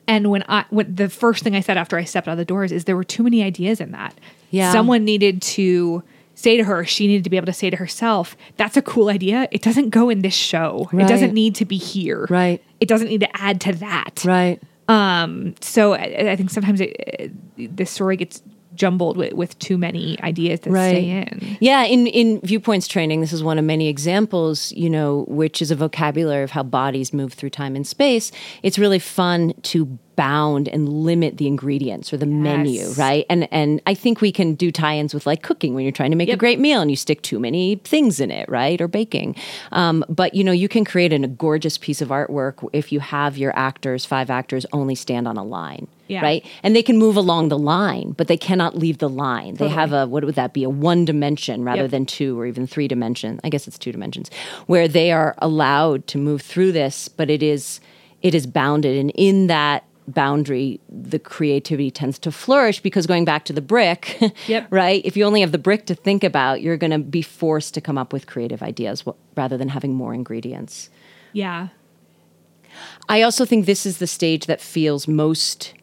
And 0.07 0.29
when 0.29 0.43
I 0.47 0.65
when 0.69 0.95
the 0.95 1.09
first 1.09 1.43
thing 1.43 1.55
I 1.55 1.59
said 1.59 1.77
after 1.77 1.97
I 1.97 2.05
stepped 2.05 2.27
out 2.27 2.33
of 2.33 2.37
the 2.37 2.45
doors 2.45 2.71
is 2.71 2.85
there 2.85 2.95
were 2.95 3.03
too 3.03 3.23
many 3.23 3.43
ideas 3.43 3.81
in 3.81 3.91
that. 3.91 4.17
Yeah. 4.49 4.71
Someone 4.71 5.05
needed 5.05 5.41
to 5.41 6.03
say 6.35 6.55
to 6.57 6.63
her, 6.63 6.85
she 6.85 7.07
needed 7.07 7.23
to 7.23 7.29
be 7.29 7.37
able 7.37 7.47
to 7.47 7.53
say 7.53 7.69
to 7.69 7.77
herself, 7.77 8.37
that's 8.57 8.77
a 8.77 8.81
cool 8.81 9.09
idea. 9.09 9.47
It 9.51 9.61
doesn't 9.63 9.89
go 9.89 10.09
in 10.09 10.21
this 10.21 10.35
show. 10.35 10.87
It 10.93 11.07
doesn't 11.07 11.33
need 11.33 11.55
to 11.55 11.65
be 11.65 11.77
here. 11.77 12.27
Right. 12.29 12.63
It 12.79 12.87
doesn't 12.87 13.07
need 13.07 13.21
to 13.21 13.37
add 13.41 13.59
to 13.61 13.73
that. 13.73 14.23
Right. 14.23 14.61
Um, 14.87 15.55
so 15.61 15.93
I, 15.93 16.31
I 16.31 16.35
think 16.35 16.49
sometimes 16.49 16.79
it, 16.79 17.31
the 17.57 17.85
story 17.85 18.17
gets 18.17 18.41
jumbled 18.77 19.17
with, 19.17 19.33
with 19.33 19.57
too 19.59 19.77
many 19.77 20.17
ideas 20.23 20.61
that 20.61 20.71
Right. 20.71 20.91
stay 20.91 21.09
in. 21.09 21.57
Yeah, 21.59 21.83
in 21.83 22.07
in 22.07 22.39
viewpoints 22.41 22.87
training, 22.87 23.21
this 23.21 23.33
is 23.33 23.43
one 23.43 23.57
of 23.59 23.65
many 23.65 23.87
examples, 23.89 24.71
you 24.73 24.89
know, 24.89 25.25
which 25.27 25.61
is 25.61 25.71
a 25.71 25.75
vocabulary 25.75 26.43
of 26.43 26.51
how 26.51 26.63
bodies 26.63 27.11
move 27.13 27.33
through 27.33 27.49
time 27.49 27.75
and 27.75 27.85
space. 27.85 28.31
It's 28.63 28.79
really 28.79 28.99
fun 28.99 29.53
to 29.63 29.97
bound 30.15 30.67
and 30.67 30.89
limit 30.89 31.37
the 31.37 31.45
ingredients 31.45 32.11
or 32.11 32.17
the 32.17 32.25
menu, 32.25 32.89
right? 32.97 33.25
And 33.29 33.47
and 33.53 33.81
I 33.85 33.93
think 33.93 34.19
we 34.19 34.31
can 34.31 34.55
do 34.55 34.71
tie-ins 34.71 35.13
with 35.13 35.27
like 35.27 35.43
cooking 35.43 35.75
when 35.75 35.83
you're 35.83 35.91
trying 35.91 36.09
to 36.11 36.17
make 36.17 36.29
a 36.29 36.35
great 36.37 36.59
meal 36.59 36.81
and 36.81 36.89
you 36.89 36.97
stick 36.97 37.21
too 37.21 37.39
many 37.39 37.75
things 37.83 38.19
in 38.19 38.31
it, 38.31 38.49
right? 38.49 38.79
Or 38.81 38.87
baking. 38.87 39.35
Um, 39.71 40.03
but 40.09 40.33
you 40.33 40.43
know, 40.43 40.51
you 40.51 40.67
can 40.67 40.85
create 40.85 41.13
an, 41.13 41.23
a 41.23 41.27
gorgeous 41.27 41.77
piece 41.77 42.01
of 42.01 42.09
artwork 42.09 42.67
if 42.73 42.91
you 42.91 42.99
have 42.99 43.37
your 43.37 43.55
actors, 43.55 44.05
five 44.05 44.29
actors, 44.31 44.65
only 44.73 44.95
stand 44.95 45.27
on 45.27 45.37
a 45.37 45.43
line. 45.43 45.87
Yeah. 46.07 46.21
Right. 46.21 46.45
And 46.63 46.75
they 46.75 46.83
can 46.83 46.97
move 46.97 47.17
along 47.17 47.49
the 47.49 47.57
line, 47.57 48.11
but 48.11 48.27
they 48.27 48.37
cannot 48.37 48.77
leave 48.77 48.99
the 48.99 49.09
line. 49.09 49.55
They 49.55 49.67
have 49.69 49.91
a, 49.91 50.07
what 50.07 50.23
would 50.23 50.35
that 50.35 50.53
be? 50.53 50.63
A 50.63 50.69
one 50.69 51.03
dimension 51.05 51.63
rather 51.63 51.83
Yep. 51.83 51.91
than 51.91 52.05
two 52.05 52.39
or 52.39 52.45
even 52.45 52.65
three 52.65 52.87
dimension. 52.87 53.39
I 53.43 53.49
guess 53.49 53.67
it's 53.67 53.77
two 53.77 53.91
dimensions 53.91 54.29
where 54.67 54.87
they 54.87 55.11
are 55.11 55.35
allowed 55.39 56.07
to 56.07 56.17
move 56.17 56.41
through 56.41 56.71
this, 56.71 57.07
but 57.09 57.29
it 57.29 57.43
is, 57.43 57.79
it 58.21 58.33
is 58.33 58.47
bounded. 58.47 58.97
And 58.97 59.11
in 59.15 59.47
that 59.47 59.83
boundary, 60.07 60.79
the 60.89 61.19
creativity 61.19 61.91
tends 61.91 62.17
to 62.19 62.31
flourish 62.31 62.79
because 62.79 63.05
going 63.05 63.25
back 63.25 63.43
to 63.43 63.51
the 63.51 63.61
brick, 63.61 64.17
Yep. 64.47 64.67
right? 64.71 65.01
If 65.03 65.17
you 65.17 65.25
only 65.25 65.41
have 65.41 65.51
the 65.51 65.57
brick 65.57 65.85
to 65.87 65.95
think 65.95 66.23
about, 66.23 66.61
you're 66.61 66.77
going 66.77 66.91
to 66.91 66.99
be 66.99 67.21
forced 67.21 67.73
to 67.73 67.81
come 67.81 67.97
up 67.97 68.13
with 68.13 68.25
creative 68.27 68.63
ideas 68.63 69.03
rather 69.35 69.57
than 69.57 69.67
having 69.67 69.93
more 69.93 70.13
ingredients. 70.13 70.89
Yeah. 71.33 71.67
I 73.09 73.21
also 73.21 73.43
think 73.45 73.65
this 73.65 73.85
is 73.85 73.97
the 73.97 74.07
stage 74.07 74.45
that 74.45 74.61
feels 74.61 75.07
most 75.07 75.73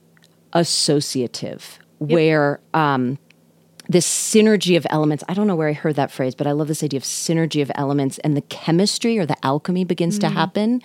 associative, 0.55 1.79
where 1.99 2.61
um, 2.75 3.19
this 3.89 4.07
synergy 4.07 4.77
of 4.79 4.87
elements. 4.89 5.23
I 5.29 5.35
don't 5.35 5.47
know 5.47 5.57
where 5.57 5.69
I 5.69 5.75
heard 5.75 5.97
that 5.97 6.11
phrase, 6.11 6.35
but 6.35 6.47
I 6.47 6.53
love 6.53 6.69
this 6.69 6.83
idea 6.83 6.97
of 6.97 7.05
synergy 7.05 7.61
of 7.61 7.71
elements 7.75 8.19
and 8.21 8.35
the 8.35 8.41
chemistry 8.43 9.19
or 9.19 9.27
the 9.27 9.37
alchemy 9.45 9.85
begins 9.85 10.19
to 10.21 10.29
happen, 10.31 10.81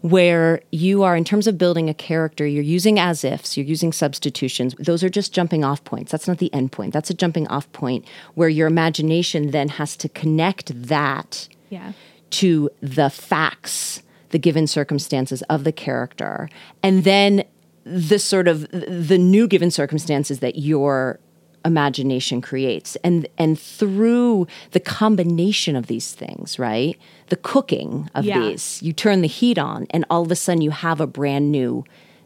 where 0.00 0.62
you 0.72 1.02
are, 1.02 1.14
in 1.14 1.24
terms 1.24 1.46
of 1.46 1.58
building 1.58 1.90
a 1.90 1.94
character, 1.94 2.46
you're 2.46 2.62
using 2.62 2.98
as 2.98 3.22
ifs, 3.22 3.56
you're 3.58 3.66
using 3.66 3.92
substitutions. 3.92 4.74
Those 4.78 5.04
are 5.04 5.10
just 5.10 5.34
jumping 5.34 5.62
off 5.62 5.84
points. 5.84 6.10
That's 6.10 6.26
not 6.26 6.38
the 6.38 6.52
end 6.54 6.72
point. 6.72 6.94
That's 6.94 7.10
a 7.10 7.14
jumping 7.14 7.46
off 7.48 7.70
point 7.72 8.06
where 8.34 8.48
your 8.48 8.66
imagination 8.66 9.50
then 9.50 9.68
has 9.68 9.94
to 9.98 10.08
connect 10.08 10.72
that 10.88 11.48
Yeah. 11.68 11.92
to 12.30 12.70
the 12.80 13.10
facts, 13.10 14.02
the 14.30 14.38
given 14.38 14.66
circumstances 14.66 15.42
of 15.50 15.64
the 15.64 15.72
character, 15.72 16.48
and 16.82 17.04
then 17.04 17.44
the 17.90 18.18
sort 18.18 18.48
of 18.48 18.68
the 18.70 19.18
new 19.18 19.46
given 19.48 19.70
circumstances 19.70 20.40
that 20.40 20.56
your 20.56 21.18
imagination 21.64 22.40
creates 22.40 22.96
and 23.02 23.26
and 23.36 23.58
through 23.58 24.46
the 24.70 24.80
combination 24.80 25.74
of 25.74 25.86
these 25.88 26.14
things 26.14 26.58
right 26.58 26.96
the 27.28 27.36
cooking 27.36 28.08
of 28.14 28.24
Yeah. 28.24 28.38
these 28.40 28.80
you 28.82 28.92
turn 28.92 29.22
the 29.22 29.28
heat 29.28 29.58
on 29.58 29.86
and 29.90 30.04
all 30.08 30.22
of 30.22 30.30
a 30.30 30.36
sudden 30.36 30.62
you 30.62 30.70
have 30.70 31.00
a 31.00 31.06
brand 31.06 31.50
new 31.50 31.84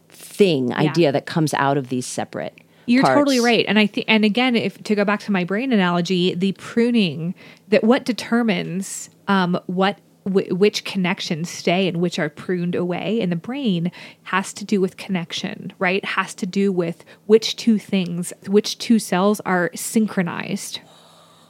thing 0.09 0.71
idea 0.73 1.11
that 1.11 1.25
comes 1.25 1.53
out 1.55 1.77
of 1.77 1.89
these 1.89 2.05
separate 2.05 2.53
You're 2.85 3.01
parts. 3.01 3.17
totally 3.17 3.39
right. 3.39 3.65
And 3.67 3.79
I 3.79 3.87
think, 3.87 4.05
and 4.07 4.23
again, 4.23 4.55
if 4.55 4.81
to 4.83 4.93
go 4.93 5.03
back 5.03 5.21
to 5.21 5.31
my 5.31 5.43
brain 5.43 5.73
analogy, 5.73 6.35
the 6.35 6.51
pruning 6.53 7.33
that 7.69 7.83
what 7.83 8.05
determines 8.05 9.09
um, 9.27 9.59
what 9.65 9.97
which 10.25 10.85
connections 10.85 11.49
stay 11.49 11.87
and 11.87 11.97
which 11.97 12.19
are 12.19 12.29
pruned 12.29 12.75
away 12.75 13.19
in 13.19 13.29
the 13.29 13.35
brain 13.35 13.91
has 14.23 14.53
to 14.53 14.65
do 14.65 14.79
with 14.79 14.97
connection, 14.97 15.73
right? 15.79 16.03
Has 16.05 16.33
to 16.35 16.45
do 16.45 16.71
with 16.71 17.03
which 17.25 17.55
two 17.55 17.77
things, 17.77 18.31
which 18.47 18.77
two 18.77 18.99
cells 18.99 19.39
are 19.41 19.69
synchronized. 19.75 20.79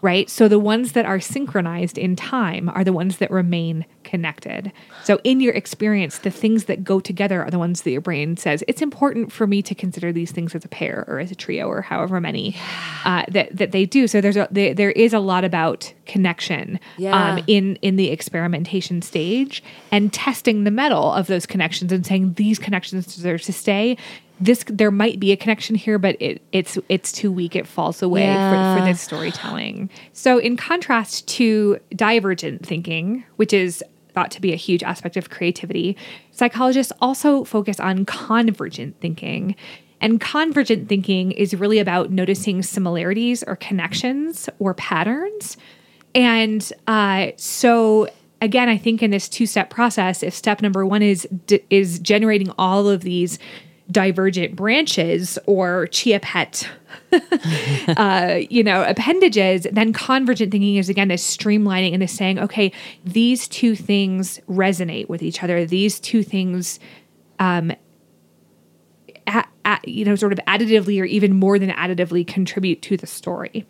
Right. 0.03 0.29
So 0.29 0.49
the 0.49 0.59
ones 0.59 0.91
that 0.91 1.05
are 1.05 1.21
synchronized 1.21 1.97
in 1.97 2.17
time 2.17 2.67
are 2.67 2.83
the 2.83 2.91
ones 2.91 3.19
that 3.19 3.31
remain 3.31 3.85
connected. 4.03 4.69
So 5.05 5.21
in 5.23 5.39
your 5.39 5.53
experience, 5.53 6.17
the 6.19 6.29
things 6.29 6.65
that 6.65 6.83
go 6.83 6.99
together 6.99 7.41
are 7.41 7.49
the 7.49 7.57
ones 7.57 7.83
that 7.83 7.91
your 7.91 8.01
brain 8.01 8.35
says 8.35 8.65
it's 8.67 8.81
important 8.81 9.31
for 9.31 9.47
me 9.47 9.61
to 9.61 9.73
consider 9.73 10.11
these 10.11 10.33
things 10.33 10.53
as 10.55 10.65
a 10.65 10.67
pair 10.67 11.05
or 11.07 11.19
as 11.19 11.31
a 11.31 11.35
trio 11.35 11.67
or 11.67 11.81
however 11.81 12.19
many 12.19 12.53
uh, 13.05 13.23
that 13.29 13.55
that 13.55 13.71
they 13.71 13.85
do. 13.85 14.05
So 14.07 14.19
there's 14.19 14.35
a 14.35 14.49
there, 14.51 14.73
there 14.73 14.91
is 14.91 15.13
a 15.13 15.19
lot 15.19 15.45
about 15.45 15.93
connection 16.05 16.81
Yeah. 16.97 17.35
um, 17.35 17.43
in 17.47 17.77
in 17.77 17.95
the 17.95 18.09
experimentation 18.11 19.01
stage 19.01 19.63
and 19.89 20.11
testing 20.11 20.65
the 20.65 20.71
metal 20.71 21.13
of 21.13 21.27
those 21.27 21.45
connections 21.45 21.93
and 21.93 22.05
saying 22.05 22.33
these 22.33 22.59
connections 22.59 23.05
deserve 23.15 23.41
to 23.43 23.53
stay. 23.53 23.95
This 24.43 24.65
there 24.67 24.91
might 24.91 25.19
be 25.19 25.31
a 25.31 25.37
connection 25.37 25.75
here, 25.75 25.97
but 25.97 26.17
it, 26.19 26.41
it's 26.51 26.77
it's 26.89 27.11
too 27.13 27.31
weak. 27.31 27.55
It 27.55 27.65
falls 27.65 28.01
away 28.01 28.25
for, 28.25 28.77
for 28.77 28.85
this 28.85 28.99
storytelling. 28.99 29.89
So 30.11 30.37
in 30.37 30.57
contrast 30.57 31.27
to 31.29 31.79
divergent 31.95 32.65
thinking, 32.65 33.23
which 33.37 33.53
is 33.53 33.81
thought 34.13 34.31
to 34.31 34.41
be 34.41 34.51
a 34.51 34.57
huge 34.57 34.83
aspect 34.83 35.15
of 35.15 35.29
creativity, 35.29 35.95
psychologists 36.31 36.91
also 36.99 37.45
focus 37.45 37.79
on 37.79 38.05
convergent 38.05 38.99
thinking. 38.99 39.55
And 40.01 40.19
convergent 40.19 40.89
thinking 40.89 41.31
is 41.31 41.55
really 41.55 41.79
about 41.79 42.11
noticing 42.11 42.63
similarities 42.63 43.43
or 43.43 43.55
connections 43.55 44.49
or 44.59 44.73
patterns. 44.73 45.55
And 46.13 46.69
uh, 46.85 47.27
so, 47.37 48.09
again, 48.41 48.67
I 48.67 48.77
think 48.77 49.01
in 49.01 49.11
this 49.11 49.29
two-step 49.29 49.69
process, 49.69 50.21
if 50.21 50.33
step 50.33 50.61
number 50.61 50.85
one 50.85 51.01
is 51.01 51.25
d- 51.47 51.63
is 51.69 51.99
generating 51.99 52.51
all 52.57 52.89
of 52.89 53.01
these 53.01 53.39
divergent 53.91 54.55
branches 54.55 55.37
or 55.45 55.87
chia 55.87 56.19
pet, 56.19 56.69
uh, 57.97 58.39
you 58.49 58.63
know, 58.63 58.83
appendages, 58.83 59.67
then 59.71 59.93
convergent 59.93 60.51
thinking 60.51 60.75
is 60.75 60.89
again 60.89 61.11
is 61.11 61.21
streamlining 61.21 61.93
and 61.93 62.01
is 62.01 62.11
saying, 62.11 62.39
okay, 62.39 62.71
these 63.03 63.47
two 63.47 63.75
things 63.75 64.39
resonate 64.49 65.09
with 65.09 65.21
each 65.21 65.43
other. 65.43 65.65
These 65.65 65.99
two 65.99 66.23
things 66.23 66.79
a- 69.65 69.79
you 69.85 70.05
know, 70.05 70.15
sort 70.15 70.33
of 70.33 70.39
additively 70.47 71.01
or 71.01 71.05
even 71.05 71.35
more 71.35 71.59
than 71.59 71.69
additively 71.69 72.25
contribute 72.25 72.81
to 72.83 72.97
the 72.97 73.07
story. 73.07 73.65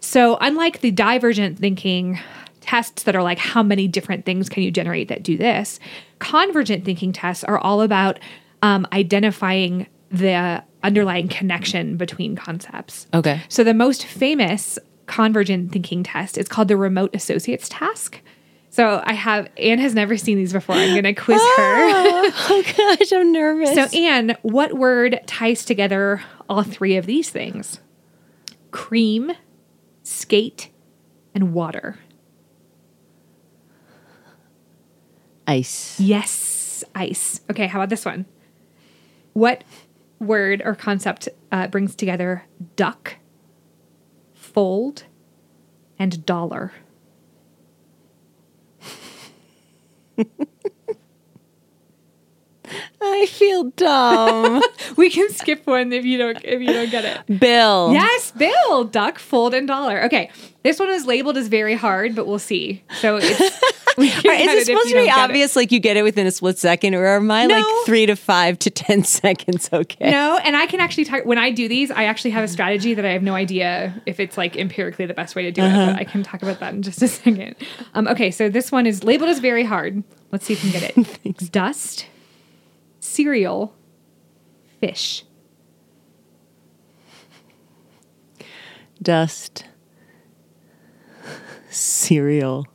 So, 0.00 0.36
unlike 0.40 0.80
the 0.80 0.90
divergent 0.90 1.58
thinking 1.58 2.18
tests 2.60 3.02
that 3.02 3.14
are 3.14 3.22
like 3.22 3.38
how 3.38 3.62
many 3.62 3.86
different 3.86 4.24
things 4.24 4.48
can 4.48 4.62
you 4.62 4.70
generate 4.70 5.08
that 5.08 5.22
do 5.22 5.36
this. 5.36 5.78
Convergent 6.18 6.84
thinking 6.84 7.12
tests 7.12 7.44
are 7.44 7.58
all 7.58 7.82
about 7.82 8.18
um, 8.64 8.86
identifying 8.94 9.86
the 10.10 10.64
underlying 10.82 11.28
connection 11.28 11.98
between 11.98 12.34
concepts. 12.34 13.06
Okay. 13.12 13.42
So 13.50 13.62
the 13.62 13.74
most 13.74 14.06
famous 14.06 14.78
convergent 15.04 15.70
thinking 15.70 16.02
test 16.02 16.38
is 16.38 16.48
called 16.48 16.68
the 16.68 16.76
remote 16.78 17.14
associates 17.14 17.68
task. 17.68 18.22
So 18.70 19.02
I 19.04 19.12
have 19.12 19.50
Anne 19.58 19.80
has 19.80 19.94
never 19.94 20.16
seen 20.16 20.38
these 20.38 20.54
before. 20.54 20.76
I'm 20.76 20.92
going 20.92 21.04
to 21.04 21.12
quiz 21.12 21.40
her. 21.56 21.56
oh 21.58 22.64
gosh, 22.76 23.12
I'm 23.12 23.32
nervous. 23.32 23.74
So 23.74 23.98
Anne, 23.98 24.34
what 24.40 24.72
word 24.72 25.20
ties 25.26 25.66
together 25.66 26.22
all 26.48 26.62
three 26.62 26.96
of 26.96 27.04
these 27.04 27.28
things? 27.28 27.80
Cream, 28.70 29.30
skate, 30.02 30.70
and 31.34 31.52
water. 31.52 31.98
ice. 35.46 36.00
Yes, 36.00 36.82
ice. 36.94 37.42
Okay, 37.50 37.66
how 37.66 37.78
about 37.78 37.90
this 37.90 38.06
one? 38.06 38.24
What 39.34 39.62
word 40.18 40.62
or 40.64 40.74
concept 40.74 41.28
uh, 41.52 41.66
brings 41.68 41.94
together 41.94 42.44
duck, 42.76 43.16
fold, 44.32 45.04
and 45.98 46.24
dollar? 46.24 46.72
I 53.00 53.26
feel 53.26 53.64
dumb. 53.76 54.62
We 54.96 55.10
can 55.10 55.28
skip 55.30 55.66
one 55.66 55.92
if 55.92 56.04
you 56.04 56.18
don't 56.18 56.38
if 56.44 56.60
you 56.60 56.68
don't 56.68 56.90
get 56.90 57.04
it. 57.04 57.40
Bill. 57.40 57.92
Yes, 57.92 58.30
Bill, 58.30 58.84
duck, 58.84 59.18
fold, 59.18 59.52
and 59.52 59.66
dollar. 59.66 60.04
Okay, 60.04 60.30
this 60.64 60.80
one 60.80 60.90
is 60.90 61.06
labeled 61.06 61.36
as 61.36 61.46
very 61.46 61.74
hard, 61.74 62.16
but 62.16 62.26
we'll 62.26 62.38
see. 62.40 62.82
So 63.00 63.18
it's. 63.22 63.38
we 63.96 64.10
can 64.10 64.26
All 64.28 64.32
right, 64.36 64.48
is 64.48 64.62
it 64.62 64.66
supposed 64.66 64.88
to 64.88 64.94
be 64.94 65.08
obvious, 65.10 65.54
like 65.54 65.70
you 65.70 65.78
get 65.78 65.96
it 65.96 66.02
within 66.02 66.26
a 66.26 66.30
split 66.32 66.58
second, 66.58 66.94
or 66.96 67.06
am 67.06 67.30
I 67.30 67.46
No. 67.46 67.54
like 67.58 67.86
three 67.86 68.06
to 68.06 68.16
five 68.16 68.58
to 68.60 68.70
ten 68.70 69.04
seconds? 69.04 69.68
Okay. 69.72 70.10
No, 70.10 70.36
and 70.38 70.56
I 70.56 70.66
can 70.66 70.80
actually 70.80 71.04
talk 71.04 71.24
when 71.24 71.38
I 71.38 71.50
do 71.52 71.68
these. 71.68 71.92
I 71.92 72.04
actually 72.04 72.32
have 72.32 72.42
a 72.42 72.48
strategy 72.48 72.94
that 72.94 73.04
I 73.04 73.10
have 73.12 73.22
no 73.22 73.34
idea 73.34 73.94
if 74.06 74.18
it's 74.18 74.36
like 74.36 74.56
empirically 74.56 75.06
the 75.06 75.14
best 75.14 75.36
way 75.36 75.42
to 75.44 75.52
do 75.52 75.62
it, 75.62 75.70
but 75.72 75.96
I 75.96 76.02
can 76.04 76.24
talk 76.24 76.42
about 76.42 76.58
that 76.58 76.74
in 76.74 76.82
just 76.82 77.00
a 77.02 77.08
second. 77.22 77.54
Um, 77.94 78.08
okay, 78.08 78.32
so 78.32 78.48
this 78.48 78.72
one 78.72 78.86
is 78.86 79.04
labeled 79.04 79.30
as 79.30 79.38
very 79.38 79.62
hard. 79.64 80.02
Let's 80.32 80.46
see 80.46 80.54
if 80.54 80.64
we 80.64 80.72
can 80.72 80.80
get 80.80 80.96
it. 81.24 81.52
Dust, 81.52 82.06
cereal, 82.98 83.74
fish. 84.80 85.24
Dust. 89.02 89.66
Cereal. 91.74 92.66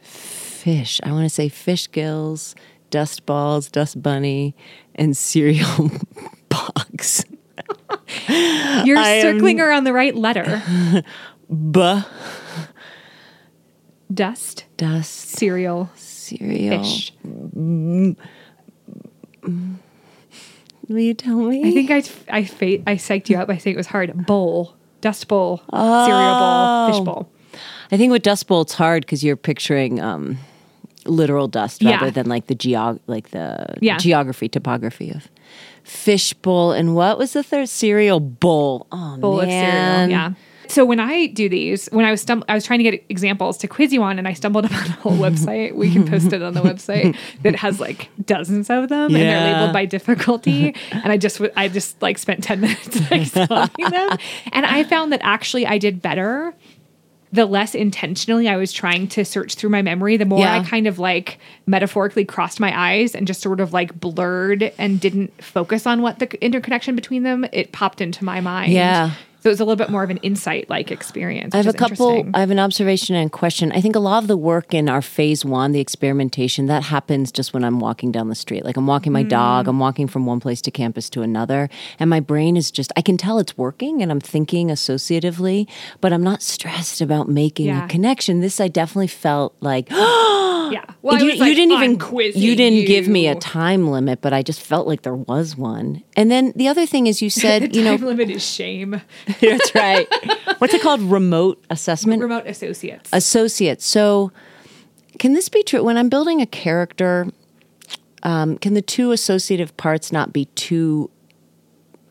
fish. 0.00 1.00
I 1.02 1.12
want 1.12 1.24
to 1.24 1.30
say 1.30 1.48
fish 1.48 1.90
gills, 1.90 2.54
dust 2.90 3.24
balls, 3.26 3.68
dust 3.70 4.00
bunny, 4.02 4.54
and 4.94 5.16
cereal 5.16 5.90
box. 6.48 7.24
You're 8.28 8.98
I 8.98 9.08
am- 9.08 9.22
circling 9.22 9.60
around 9.60 9.84
the 9.84 9.92
right 9.92 10.14
letter. 10.14 10.62
Buh. 11.50 12.02
Dust, 14.12 14.64
Dust. 14.76 15.10
cereal, 15.30 15.88
Cereal. 15.94 16.82
fish. 16.82 17.12
Will 17.22 18.16
you 20.98 21.14
tell 21.14 21.36
me? 21.36 21.60
I 21.64 21.70
think 21.70 21.90
I 21.90 21.96
I 22.36 22.38
I 22.86 22.94
psyched 22.96 23.28
you 23.28 23.36
out 23.36 23.46
by 23.46 23.56
saying 23.56 23.74
it 23.74 23.76
was 23.76 23.86
hard. 23.86 24.26
Bowl, 24.26 24.74
dust 25.00 25.28
bowl, 25.28 25.62
cereal 25.70 26.38
bowl, 26.38 26.92
fish 26.92 27.00
bowl. 27.04 27.28
I 27.92 27.96
think 27.96 28.12
with 28.12 28.22
Dust 28.22 28.46
Bowl, 28.46 28.60
it's 28.62 28.74
hard 28.74 29.02
because 29.04 29.24
you're 29.24 29.36
picturing 29.36 30.00
um, 30.00 30.38
literal 31.06 31.48
dust 31.48 31.82
Yeah. 31.82 31.96
rather 31.96 32.10
than 32.12 32.26
like 32.28 32.46
the 32.46 32.54
geog 32.54 33.00
like 33.08 33.30
the 33.30 33.66
Yeah. 33.80 33.98
geography 33.98 34.48
topography 34.48 35.10
of 35.10 35.28
fish 35.82 36.32
bowl 36.34 36.70
and 36.72 36.94
what 36.94 37.18
was 37.18 37.32
the 37.32 37.42
third 37.42 37.68
cereal 37.68 38.20
bowl? 38.20 38.86
Oh 38.92 39.16
bowl 39.16 39.38
man, 39.38 39.44
of 39.44 40.10
cereal. 40.10 40.10
Yeah. 40.10 40.32
So 40.70 40.84
when 40.84 41.00
I 41.00 41.26
do 41.26 41.48
these, 41.48 41.88
when 41.92 42.04
I 42.04 42.10
was 42.10 42.24
stum- 42.24 42.44
I 42.48 42.54
was 42.54 42.64
trying 42.64 42.78
to 42.78 42.84
get 42.90 43.04
examples 43.08 43.58
to 43.58 43.68
quiz 43.68 43.92
you 43.92 44.02
on, 44.02 44.18
and 44.18 44.26
I 44.28 44.32
stumbled 44.32 44.64
upon 44.66 44.86
a 44.86 44.92
whole 44.92 45.16
website. 45.18 45.74
We 45.74 45.92
can 45.92 46.06
post 46.06 46.32
it 46.32 46.42
on 46.42 46.54
the 46.54 46.60
website 46.62 47.16
that 47.42 47.56
has 47.56 47.80
like 47.80 48.08
dozens 48.24 48.70
of 48.70 48.88
them, 48.88 49.14
and 49.14 49.16
they're 49.16 49.52
labeled 49.52 49.72
by 49.72 49.84
difficulty. 49.84 50.74
and 50.92 51.12
I 51.12 51.16
just 51.16 51.36
w- 51.38 51.52
I 51.56 51.68
just 51.68 52.00
like 52.00 52.18
spent 52.18 52.44
ten 52.44 52.60
minutes 52.62 53.10
like 53.10 53.26
solving 53.26 53.90
them, 53.90 54.16
and 54.52 54.64
I 54.64 54.84
found 54.84 55.12
that 55.12 55.20
actually 55.22 55.66
I 55.66 55.78
did 55.78 56.00
better. 56.00 56.54
The 57.32 57.46
less 57.46 57.76
intentionally 57.76 58.48
I 58.48 58.56
was 58.56 58.72
trying 58.72 59.06
to 59.08 59.24
search 59.24 59.54
through 59.54 59.70
my 59.70 59.82
memory, 59.82 60.16
the 60.16 60.24
more 60.24 60.40
I 60.60 60.64
kind 60.64 60.88
of 60.88 60.98
like 60.98 61.38
metaphorically 61.64 62.24
crossed 62.24 62.58
my 62.58 62.76
eyes 62.76 63.14
and 63.14 63.24
just 63.24 63.40
sort 63.40 63.60
of 63.60 63.72
like 63.72 63.98
blurred 64.00 64.72
and 64.78 64.98
didn't 65.00 65.32
focus 65.40 65.86
on 65.86 66.02
what 66.02 66.18
the 66.18 66.26
interconnection 66.44 66.96
between 66.96 67.22
them. 67.22 67.46
It 67.52 67.70
popped 67.70 68.00
into 68.00 68.24
my 68.24 68.40
mind. 68.40 68.72
Yeah. 68.72 69.12
So 69.42 69.48
it 69.48 69.52
was 69.52 69.60
a 69.60 69.64
little 69.64 69.76
bit 69.76 69.88
more 69.90 70.02
of 70.02 70.10
an 70.10 70.18
insight 70.18 70.68
like 70.68 70.90
experience. 70.90 71.54
I 71.54 71.58
have 71.58 71.66
a 71.66 71.72
couple. 71.72 72.28
I 72.34 72.40
have 72.40 72.50
an 72.50 72.58
observation 72.58 73.16
and 73.16 73.32
question. 73.32 73.72
I 73.72 73.80
think 73.80 73.96
a 73.96 74.00
lot 74.00 74.22
of 74.22 74.28
the 74.28 74.36
work 74.36 74.74
in 74.74 74.88
our 74.88 75.00
phase 75.02 75.44
one, 75.44 75.72
the 75.72 75.80
experimentation, 75.80 76.66
that 76.66 76.82
happens 76.84 77.32
just 77.32 77.54
when 77.54 77.64
I'm 77.64 77.80
walking 77.80 78.12
down 78.12 78.28
the 78.28 78.34
street. 78.34 78.64
Like 78.64 78.76
I'm 78.76 78.86
walking 78.86 79.12
my 79.12 79.22
dog, 79.22 79.66
Mm. 79.66 79.70
I'm 79.70 79.78
walking 79.78 80.06
from 80.08 80.26
one 80.26 80.40
place 80.40 80.60
to 80.62 80.70
campus 80.70 81.08
to 81.10 81.22
another, 81.22 81.68
and 81.98 82.10
my 82.10 82.20
brain 82.20 82.56
is 82.56 82.70
just. 82.70 82.92
I 82.96 83.02
can 83.02 83.16
tell 83.16 83.38
it's 83.38 83.56
working, 83.56 84.02
and 84.02 84.10
I'm 84.12 84.20
thinking 84.20 84.68
associatively, 84.68 85.66
but 86.00 86.12
I'm 86.12 86.22
not 86.22 86.42
stressed 86.42 87.00
about 87.00 87.28
making 87.28 87.66
Yeah. 87.66 87.84
a 87.84 87.88
connection. 87.88 88.40
This 88.40 88.60
I 88.60 88.68
definitely 88.68 89.06
felt 89.08 89.54
like. 89.60 89.88
yeah. 90.70 90.84
Well, 91.02 91.18
you, 91.18 91.30
was 91.30 91.40
you 91.40 91.54
didn't 91.54 91.72
even 91.72 92.32
you 92.34 92.54
didn't 92.54 92.86
give 92.86 93.08
me 93.08 93.26
a 93.26 93.34
time 93.34 93.88
limit, 93.90 94.20
but 94.20 94.32
I 94.32 94.42
just 94.42 94.60
felt 94.60 94.86
like 94.86 95.02
there 95.02 95.14
was 95.14 95.56
one. 95.56 96.02
And 96.16 96.30
then 96.30 96.52
the 96.54 96.68
other 96.68 96.86
thing 96.86 97.06
is, 97.06 97.22
you 97.22 97.30
The 97.34 97.40
said, 97.40 97.76
you 97.76 97.82
know, 97.82 97.96
time 97.96 98.06
limit 98.06 98.30
is 98.30 98.44
shame. 98.44 99.00
that's 99.40 99.74
right. 99.74 100.08
What's 100.58 100.74
it 100.74 100.82
called? 100.82 101.00
Remote 101.02 101.62
assessment 101.70 102.22
Remote 102.22 102.46
associates. 102.46 103.10
associates. 103.12 103.84
So, 103.84 104.32
can 105.18 105.32
this 105.32 105.48
be 105.48 105.62
true? 105.62 105.82
When 105.82 105.96
I'm 105.96 106.08
building 106.08 106.40
a 106.40 106.46
character, 106.46 107.26
um, 108.22 108.58
can 108.58 108.74
the 108.74 108.82
two 108.82 109.12
associative 109.12 109.76
parts 109.76 110.12
not 110.12 110.32
be 110.32 110.46
too, 110.46 111.10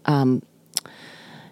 um, 0.05 0.41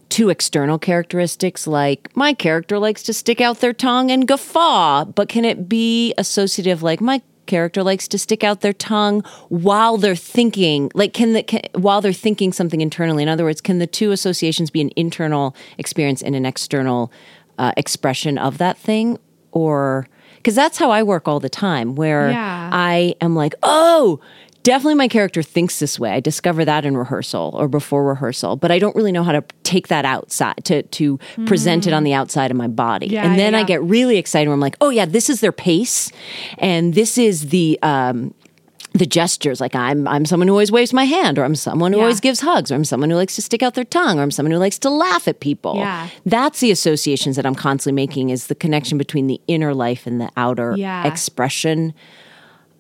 two 0.10 0.30
external 0.30 0.78
characteristics? 0.80 1.68
Like 1.68 2.16
my 2.16 2.34
character 2.34 2.80
likes 2.80 3.04
to 3.04 3.14
stick 3.14 3.42
out 3.42 3.60
their 3.60 3.74
tongue 3.74 4.12
and 4.12 4.28
guffaw, 4.28 5.06
but 5.06 5.30
can 5.30 5.46
it 5.46 5.68
be 5.68 6.14
associative? 6.18 6.84
Like 6.84 7.02
my 7.02 7.22
character 7.48 7.82
likes 7.84 8.08
to 8.08 8.18
stick 8.18 8.44
out 8.44 8.62
their 8.62 8.74
tongue 8.74 9.22
while 9.50 9.98
they're 9.98 10.16
thinking 10.16 10.92
like 10.94 11.14
can 11.14 11.34
the 11.34 11.42
can, 11.44 11.62
while 11.74 12.02
they're 12.02 12.14
thinking 12.14 12.52
something 12.54 12.82
internally 12.82 13.24
in 13.24 13.30
other 13.30 13.44
words 13.44 13.62
can 13.62 13.80
the 13.80 13.88
two 13.88 14.12
associations 14.12 14.70
be 14.70 14.82
an 14.82 14.92
internal 14.96 15.56
experience 15.78 16.22
and 16.22 16.36
an 16.36 16.46
external 16.46 17.12
uh, 17.58 17.72
expression 17.78 18.38
of 18.38 18.58
that 18.60 18.78
thing 18.78 19.18
or 19.52 20.08
because 20.38 20.54
that's 20.56 20.78
how 20.78 20.92
i 20.92 21.02
work 21.02 21.28
all 21.28 21.40
the 21.40 21.50
time 21.50 21.96
where 21.96 22.30
Yeah. 22.30 22.70
i 22.72 23.16
am 23.22 23.36
like 23.36 23.56
oh 23.64 24.20
definitely 24.68 24.96
my 24.96 25.08
character 25.08 25.42
thinks 25.42 25.80
this 25.80 26.00
way. 26.00 26.12
I 26.12 26.20
discover 26.20 26.66
that 26.66 26.86
in 26.86 26.96
rehearsal 26.98 27.46
or 27.60 27.68
before 27.68 28.04
rehearsal 28.14 28.56
but 28.56 28.70
i 28.76 28.78
don't 28.80 28.96
really 28.96 29.12
know 29.18 29.24
how 29.24 29.32
to 29.40 29.44
take 29.64 29.88
that 29.88 30.06
outside 30.06 30.60
to 30.66 30.84
to 31.00 31.18
present 31.46 31.88
it 31.88 31.94
on 31.94 32.04
the 32.04 32.14
outside 32.20 32.52
of 32.52 32.58
my 32.58 32.68
body. 32.68 33.08
Yeah, 33.08 33.26
and 33.26 33.40
then 33.40 33.54
yeah, 33.54 33.60
i 33.60 33.64
get 33.64 33.82
really 33.84 34.18
excited 34.18 34.48
where 34.50 34.54
i'm 34.54 34.66
like 34.70 34.78
oh 34.82 34.90
yeah 34.90 35.06
this 35.06 35.30
is 35.30 35.40
their 35.42 35.52
pace. 35.68 36.12
And 36.60 36.94
this 36.94 37.18
is 37.18 37.50
the 37.50 37.80
um 37.82 38.34
the 38.94 39.06
gestures. 39.06 39.60
Like 39.62 39.76
i'm 39.76 40.08
i'm 40.08 40.26
someone 40.26 40.48
who 40.48 40.54
always 40.58 40.72
waves 40.72 40.92
my 41.02 41.04
hand 41.06 41.38
or 41.40 41.44
i'm 41.48 41.56
someone 41.56 41.92
who 41.94 42.00
Yeah. 42.00 42.06
always 42.06 42.20
gives 42.28 42.40
hugs 42.42 42.72
or 42.72 42.76
i'm 42.76 42.86
someone 42.86 43.10
who 43.12 43.16
likes 43.24 43.36
to 43.36 43.42
stick 43.42 43.62
out 43.66 43.74
their 43.76 43.90
tongue 44.00 44.18
or 44.20 44.24
i'm 44.24 44.32
someone 44.32 44.52
who 44.52 44.58
likes 44.68 44.80
to 44.80 44.90
laugh 44.90 45.28
at 45.28 45.40
people. 45.40 45.76
Yeah. 45.78 46.08
that's 46.26 46.60
the 46.66 46.72
associations 46.72 47.36
that 47.38 47.46
i'm 47.46 47.56
constantly 47.68 47.96
making 48.06 48.30
is 48.36 48.48
the 48.48 48.56
connection 48.56 48.98
between 48.98 49.28
the 49.28 49.40
inner 49.48 49.74
life 49.74 50.08
and 50.10 50.20
the 50.20 50.30
outer 50.36 50.70
Yeah. 50.78 51.06
expression 51.12 51.94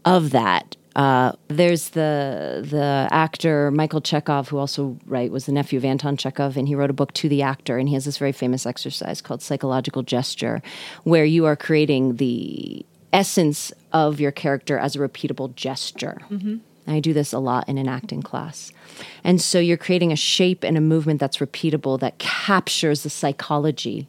of 0.05 0.31
that 0.31 0.75
uh, 0.97 1.31
there's 1.47 1.89
the 1.89 2.65
the 2.67 3.07
actor 3.11 3.69
Michael 3.69 4.01
Chekhov, 4.01 4.49
who 4.49 4.57
also 4.57 4.97
right 5.05 5.31
was 5.31 5.45
the 5.45 5.51
nephew 5.51 5.77
of 5.77 5.85
Anton 5.85 6.17
Chekhov, 6.17 6.57
and 6.57 6.67
he 6.67 6.73
wrote 6.73 6.89
a 6.89 6.93
book 6.93 7.13
to 7.13 7.29
the 7.29 7.43
actor, 7.43 7.77
and 7.77 7.87
he 7.87 7.93
has 7.93 8.05
this 8.05 8.17
very 8.17 8.31
famous 8.31 8.65
exercise 8.65 9.21
called 9.21 9.43
psychological 9.43 10.01
gesture, 10.01 10.61
where 11.03 11.23
you 11.23 11.45
are 11.45 11.55
creating 11.55 12.15
the 12.15 12.83
essence 13.13 13.71
of 13.93 14.19
your 14.19 14.31
character 14.31 14.79
as 14.79 14.95
a 14.95 14.99
repeatable 14.99 15.53
gesture. 15.55 16.17
And 16.87 16.95
I 16.95 16.99
do 16.99 17.13
this 17.13 17.31
a 17.31 17.39
lot 17.39 17.69
in 17.69 17.77
an 17.77 17.87
acting 17.87 18.23
class. 18.23 18.71
And 19.23 19.39
so 19.39 19.59
you're 19.59 19.77
creating 19.77 20.11
a 20.11 20.15
shape 20.15 20.63
and 20.63 20.77
a 20.77 20.81
movement 20.81 21.19
that's 21.19 21.37
repeatable 21.37 21.99
that 21.99 22.17
captures 22.17 23.03
the 23.03 23.09
psychology 23.09 24.07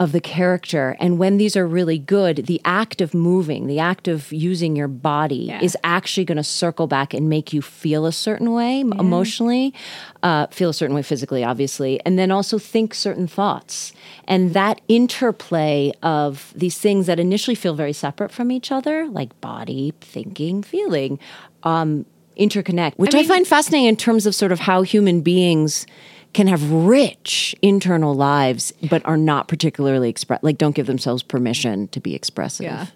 of 0.00 0.12
the 0.12 0.20
character. 0.20 0.96
And 0.98 1.18
when 1.18 1.36
these 1.36 1.56
are 1.56 1.66
really 1.66 1.98
good, 1.98 2.46
the 2.46 2.58
act 2.64 3.02
of 3.02 3.12
moving, 3.12 3.66
the 3.66 3.78
act 3.78 4.08
of 4.08 4.32
using 4.32 4.74
your 4.74 4.88
body 4.88 5.44
Yeah. 5.48 5.60
is 5.62 5.76
actually 5.84 6.24
going 6.24 6.36
to 6.38 6.42
circle 6.42 6.86
back 6.86 7.12
and 7.12 7.28
make 7.28 7.52
you 7.52 7.60
feel 7.60 8.06
a 8.06 8.12
certain 8.12 8.50
way 8.52 8.80
m- 8.80 8.94
emotionally, 8.94 9.74
uh, 10.22 10.46
feel 10.50 10.70
a 10.70 10.74
certain 10.74 10.96
way 10.96 11.02
physically, 11.02 11.44
obviously, 11.44 12.00
and 12.06 12.18
then 12.18 12.30
also 12.30 12.58
think 12.58 12.94
certain 12.94 13.26
thoughts. 13.26 13.92
And 14.26 14.54
that 14.54 14.80
interplay 14.88 15.92
of 16.02 16.52
these 16.56 16.78
things 16.78 17.04
that 17.06 17.20
initially 17.20 17.54
feel 17.54 17.74
very 17.74 17.92
separate 17.92 18.32
from 18.32 18.50
each 18.50 18.72
other, 18.72 19.06
like 19.06 19.38
body, 19.42 19.92
thinking, 20.00 20.62
feeling, 20.62 21.18
um, 21.62 22.06
interconnect, 22.38 22.94
which 22.96 23.14
I, 23.14 23.22
find 23.24 23.46
fascinating 23.46 23.86
in 23.86 23.96
terms 23.96 24.24
of 24.24 24.34
sort 24.34 24.50
of 24.50 24.60
how 24.60 24.80
human 24.80 25.20
beings 25.20 25.84
can 26.32 26.46
have 26.46 26.70
rich 26.70 27.54
internal 27.60 28.14
lives, 28.14 28.72
but 28.88 29.04
are 29.04 29.16
not 29.16 29.48
particularly 29.48 30.08
express, 30.08 30.42
like 30.42 30.58
don't 30.58 30.74
give 30.74 30.86
themselves 30.86 31.22
permission 31.22 31.88
to 31.88 32.00
be 32.00 32.14
expressive. 32.14 32.64
Yeah. 32.64 32.86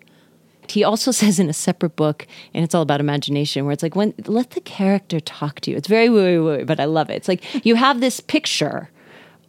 He 0.68 0.84
also 0.84 1.10
says 1.20 1.38
in 1.38 1.48
a 1.48 1.54
separate 1.54 1.96
book, 1.96 2.26
and 2.52 2.64
it's 2.64 2.74
all 2.74 2.82
about 2.82 3.00
imagination, 3.00 3.64
where 3.64 3.72
it's 3.72 3.82
like 3.82 3.96
when 3.96 4.14
let 4.26 4.50
the 4.50 4.60
character 4.60 5.20
talk 5.20 5.60
to 5.60 5.70
you. 5.70 5.76
It's 5.76 5.88
very 5.88 6.08
woo 6.08 6.44
woo, 6.44 6.64
but 6.64 6.80
I 6.80 6.84
love 6.84 7.10
it. 7.10 7.14
It's 7.14 7.28
like 7.28 7.66
you 7.66 7.74
have 7.74 8.00
this 8.00 8.20
picture, 8.20 8.90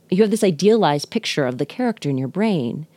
you 0.10 0.24
have 0.24 0.32
this 0.32 0.44
idealized 0.44 1.10
picture 1.12 1.46
of 1.46 1.58
the 1.58 1.66
character 1.66 2.10
in 2.10 2.18
your 2.18 2.28
brain. 2.28 2.88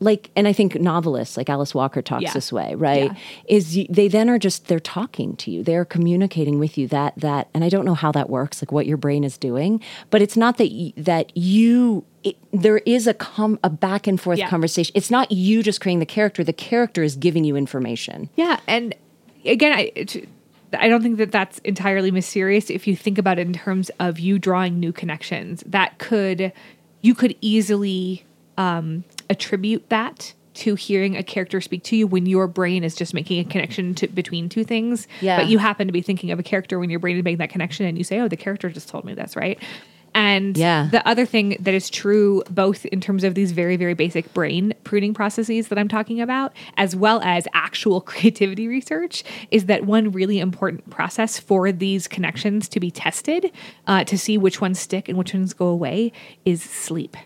Like, 0.00 0.30
and 0.36 0.46
I 0.46 0.52
think 0.52 0.80
novelists 0.80 1.36
like 1.36 1.48
Alice 1.50 1.74
Walker 1.74 2.00
talks 2.02 2.22
Yeah. 2.22 2.32
this 2.32 2.52
way, 2.52 2.74
right? 2.74 3.10
Yeah. 3.12 3.18
Is 3.48 3.76
you, 3.76 3.86
they 3.90 4.06
then 4.08 4.30
are 4.30 4.38
just 4.38 4.68
they're 4.68 4.78
talking 4.80 5.34
to 5.36 5.50
you, 5.50 5.62
they're 5.62 5.84
communicating 5.84 6.58
with 6.58 6.78
you 6.78 6.86
that 6.88 7.14
that, 7.18 7.48
and 7.52 7.64
I 7.64 7.68
don't 7.68 7.84
know 7.84 7.94
how 7.94 8.12
that 8.12 8.30
works, 8.30 8.62
like 8.62 8.70
what 8.72 8.86
your 8.86 8.96
brain 8.96 9.24
is 9.24 9.36
doing, 9.36 9.80
but 10.10 10.22
it's 10.22 10.36
not 10.36 10.56
that 10.58 10.70
y- 10.70 10.92
that 10.96 11.36
you. 11.36 12.04
It, 12.24 12.36
there 12.52 12.78
is 12.78 13.06
a 13.06 13.14
com- 13.14 13.58
a 13.62 13.70
back 13.70 14.06
and 14.06 14.20
forth 14.20 14.38
Yeah. 14.38 14.48
conversation. 14.48 14.92
It's 14.96 15.10
not 15.10 15.30
you 15.32 15.62
just 15.62 15.80
creating 15.80 16.00
the 16.00 16.06
character. 16.06 16.42
The 16.44 16.52
character 16.52 17.02
is 17.02 17.14
giving 17.16 17.44
you 17.44 17.54
information. 17.56 18.28
Yeah, 18.36 18.58
and 18.66 18.94
again, 19.44 19.72
I 19.72 19.92
I 20.78 20.88
don't 20.88 21.02
think 21.02 21.16
that 21.18 21.32
that's 21.32 21.58
entirely 21.60 22.10
mysterious. 22.10 22.70
If 22.70 22.86
you 22.86 22.94
think 22.94 23.18
about 23.18 23.38
it 23.38 23.46
in 23.46 23.52
terms 23.54 23.90
of 24.00 24.18
you 24.18 24.38
drawing 24.38 24.78
new 24.78 24.92
connections, 24.92 25.62
that 25.66 25.98
could 25.98 26.52
you 27.02 27.14
could 27.14 27.36
easily 27.40 28.24
um, 28.58 29.04
attribute 29.30 29.88
that 29.88 30.34
to 30.54 30.74
hearing 30.74 31.16
a 31.16 31.22
character 31.22 31.60
speak 31.60 31.84
to 31.84 31.94
you 31.96 32.06
when 32.06 32.26
your 32.26 32.48
brain 32.48 32.82
is 32.82 32.96
just 32.96 33.14
making 33.14 33.38
a 33.38 33.44
connection 33.44 33.94
to, 33.94 34.08
between 34.08 34.48
two 34.48 34.64
things. 34.64 35.06
Yeah. 35.20 35.36
But 35.36 35.46
you 35.48 35.58
happen 35.58 35.86
to 35.86 35.92
be 35.92 36.02
thinking 36.02 36.32
of 36.32 36.38
a 36.40 36.42
character 36.42 36.80
when 36.80 36.90
your 36.90 36.98
brain 36.98 37.16
is 37.16 37.22
making 37.22 37.38
that 37.38 37.50
connection, 37.50 37.86
and 37.86 37.96
you 37.96 38.02
say, 38.02 38.18
"Oh, 38.18 38.26
the 38.28 38.36
character 38.36 38.68
just 38.68 38.88
told 38.88 39.04
me 39.04 39.14
this," 39.14 39.36
right? 39.36 39.58
And 40.14 40.56
Yeah. 40.56 40.88
the 40.90 41.06
other 41.06 41.26
thing 41.26 41.56
that 41.60 41.74
is 41.74 41.90
true, 41.90 42.42
both 42.50 42.86
in 42.86 43.00
terms 43.00 43.22
of 43.24 43.34
these 43.34 43.52
very, 43.52 43.76
very 43.76 43.94
basic 43.94 44.32
brain 44.34 44.74
pruning 44.82 45.14
processes 45.14 45.68
that 45.68 45.78
I'm 45.78 45.86
talking 45.86 46.20
about, 46.20 46.54
as 46.76 46.96
well 46.96 47.20
as 47.22 47.46
actual 47.52 48.00
creativity 48.12 48.66
research, 48.66 49.22
is 49.52 49.66
that 49.66 49.84
one 49.84 50.10
really 50.10 50.40
important 50.40 50.88
process 50.90 51.38
for 51.38 51.70
these 51.70 52.08
connections 52.08 52.68
to 52.70 52.80
be 52.80 52.90
tested 52.90 53.52
uh, 53.86 54.02
to 54.04 54.18
see 54.18 54.38
which 54.38 54.60
ones 54.60 54.80
stick 54.80 55.08
and 55.08 55.16
which 55.18 55.34
ones 55.34 55.52
go 55.52 55.66
away 55.66 56.10
is 56.44 56.62
sleep. 56.62 57.16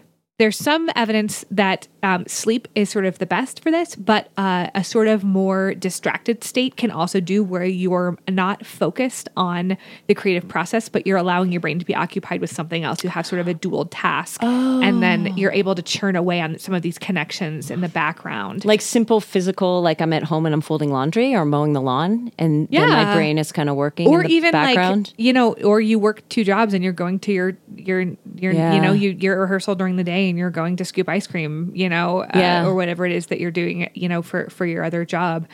There's 0.43 0.59
some 0.59 0.90
evidence 0.97 1.45
that 1.53 1.86
um, 2.03 2.26
sleep 2.26 2.66
is 2.74 2.90
sort 2.90 3.05
of 3.05 3.18
the 3.20 3.26
best 3.26 3.62
for 3.62 3.70
this, 3.70 3.95
but 3.95 4.28
uh, 4.36 4.66
a 4.74 4.82
sort 4.82 5.07
of 5.07 5.22
more 5.22 5.72
distracted 5.74 6.43
state 6.43 6.74
can 6.76 6.90
also 6.90 7.20
do 7.20 7.45
where 7.45 7.64
you're 7.64 8.18
not 8.28 8.66
focused 8.66 9.28
on 9.36 9.76
the 10.09 10.14
creative 10.16 10.49
process, 10.49 10.88
but 10.88 11.07
you're 11.07 11.16
allowing 11.16 11.53
your 11.53 11.61
brain 11.61 11.78
to 11.78 11.84
be 11.84 11.95
occupied 11.95 12.40
with 12.40 12.51
something 12.51 12.82
else. 12.82 13.05
You 13.05 13.11
have 13.11 13.24
sort 13.24 13.38
of 13.40 13.47
a 13.47 13.55
dual 13.55 13.84
task, 13.84 14.43
and 14.43 15.01
then 15.01 15.36
you're 15.36 15.53
able 15.53 15.76
to 15.76 15.82
churn 15.82 16.16
away 16.16 16.40
on 16.40 16.59
some 16.59 16.74
of 16.74 16.82
these 16.82 16.99
connections 16.99 17.70
in 17.70 17.80
the 17.80 17.88
background. 17.88 18.64
Like 18.64 18.80
simple 18.80 19.20
physical, 19.20 19.80
like 19.80 20.01
I'm 20.01 20.12
at 20.12 20.24
home 20.24 20.45
and 20.45 20.53
I'm 20.53 20.61
folding 20.61 20.90
laundry 20.90 21.36
or 21.36 21.45
mowing 21.45 21.72
the 21.72 21.80
lawn, 21.80 22.32
and 22.36 22.66
then 22.68 22.88
my 22.88 23.14
brain 23.14 23.38
is 23.38 23.53
kind 23.53 23.68
of 23.68 23.76
working. 23.76 24.09
or 24.09 24.22
in 24.22 24.26
the 24.26 24.34
even 24.34 24.51
background. 24.51 25.07
like 25.11 25.20
you 25.20 25.32
know 25.32 25.53
or 25.53 25.80
you 25.80 26.01
work 26.01 26.28
two 26.30 26.43
jobs 26.43 26.74
and 26.74 26.82
you're 26.82 26.93
going 26.93 27.20
to 27.20 27.32
your 27.32 27.57
your 27.76 28.01
your 28.34 28.53
Yeah. 28.53 28.74
you 28.74 28.80
know 28.80 28.93
you, 28.93 29.11
your 29.11 29.40
rehearsal 29.40 29.76
during 29.76 29.95
the 29.95 30.03
day 30.03 30.32
you're 30.37 30.51
going 30.51 30.76
to 30.76 30.85
scoop 30.85 31.09
ice 31.09 31.26
cream 31.26 31.70
you 31.74 31.89
know 31.89 32.20
uh, 32.22 32.28
or 32.66 32.74
whatever 32.74 33.07
it 33.07 33.12
is 33.12 33.26
that 33.26 33.41
you're 33.41 33.51
doing 33.51 33.91
you 33.95 34.09
know 34.09 34.22
for 34.22 34.49
for 34.51 34.66
your 34.66 34.85
other 34.85 35.05
job 35.05 35.47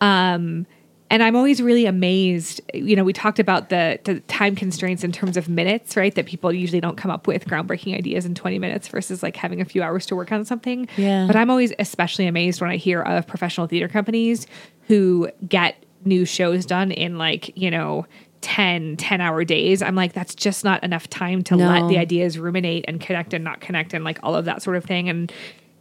um 0.00 0.66
and 1.10 1.22
I'm 1.22 1.36
always 1.36 1.62
really 1.62 1.86
amazed. 1.86 2.60
You 2.74 2.94
know, 2.94 3.04
we 3.04 3.12
talked 3.12 3.38
about 3.38 3.70
the, 3.70 3.98
the 4.04 4.20
time 4.20 4.54
constraints 4.54 5.04
in 5.04 5.12
terms 5.12 5.36
of 5.36 5.48
minutes, 5.48 5.96
right? 5.96 6.14
That 6.14 6.26
people 6.26 6.52
usually 6.52 6.80
don't 6.80 6.96
come 6.96 7.10
up 7.10 7.26
with 7.26 7.46
groundbreaking 7.46 7.96
ideas 7.96 8.26
in 8.26 8.34
20 8.34 8.58
minutes 8.58 8.88
versus 8.88 9.22
like 9.22 9.36
having 9.36 9.60
a 9.60 9.64
few 9.64 9.82
hours 9.82 10.04
to 10.06 10.16
work 10.16 10.32
on 10.32 10.44
something. 10.44 10.88
Yeah. 10.96 11.26
But 11.26 11.36
I'm 11.36 11.50
always 11.50 11.72
especially 11.78 12.26
amazed 12.26 12.60
when 12.60 12.70
I 12.70 12.76
hear 12.76 13.02
of 13.02 13.26
professional 13.26 13.66
theater 13.66 13.88
companies 13.88 14.46
who 14.86 15.30
get 15.48 15.82
new 16.04 16.24
shows 16.24 16.66
done 16.66 16.92
in 16.92 17.16
like, 17.16 17.56
you 17.56 17.70
know, 17.70 18.06
10, 18.40 18.96
10 18.96 19.20
hour 19.20 19.44
days. 19.44 19.82
I'm 19.82 19.94
like, 19.94 20.12
that's 20.12 20.34
just 20.34 20.64
not 20.64 20.82
enough 20.84 21.08
time 21.08 21.42
to 21.44 21.56
No. 21.56 21.66
let 21.68 21.88
the 21.88 21.98
ideas 21.98 22.38
ruminate 22.38 22.84
and 22.88 23.00
connect 23.00 23.34
and 23.34 23.42
not 23.44 23.60
connect 23.60 23.94
and 23.94 24.04
like 24.04 24.18
all 24.22 24.34
of 24.34 24.44
that 24.44 24.62
sort 24.62 24.76
of 24.76 24.84
thing. 24.84 25.08
And 25.08 25.32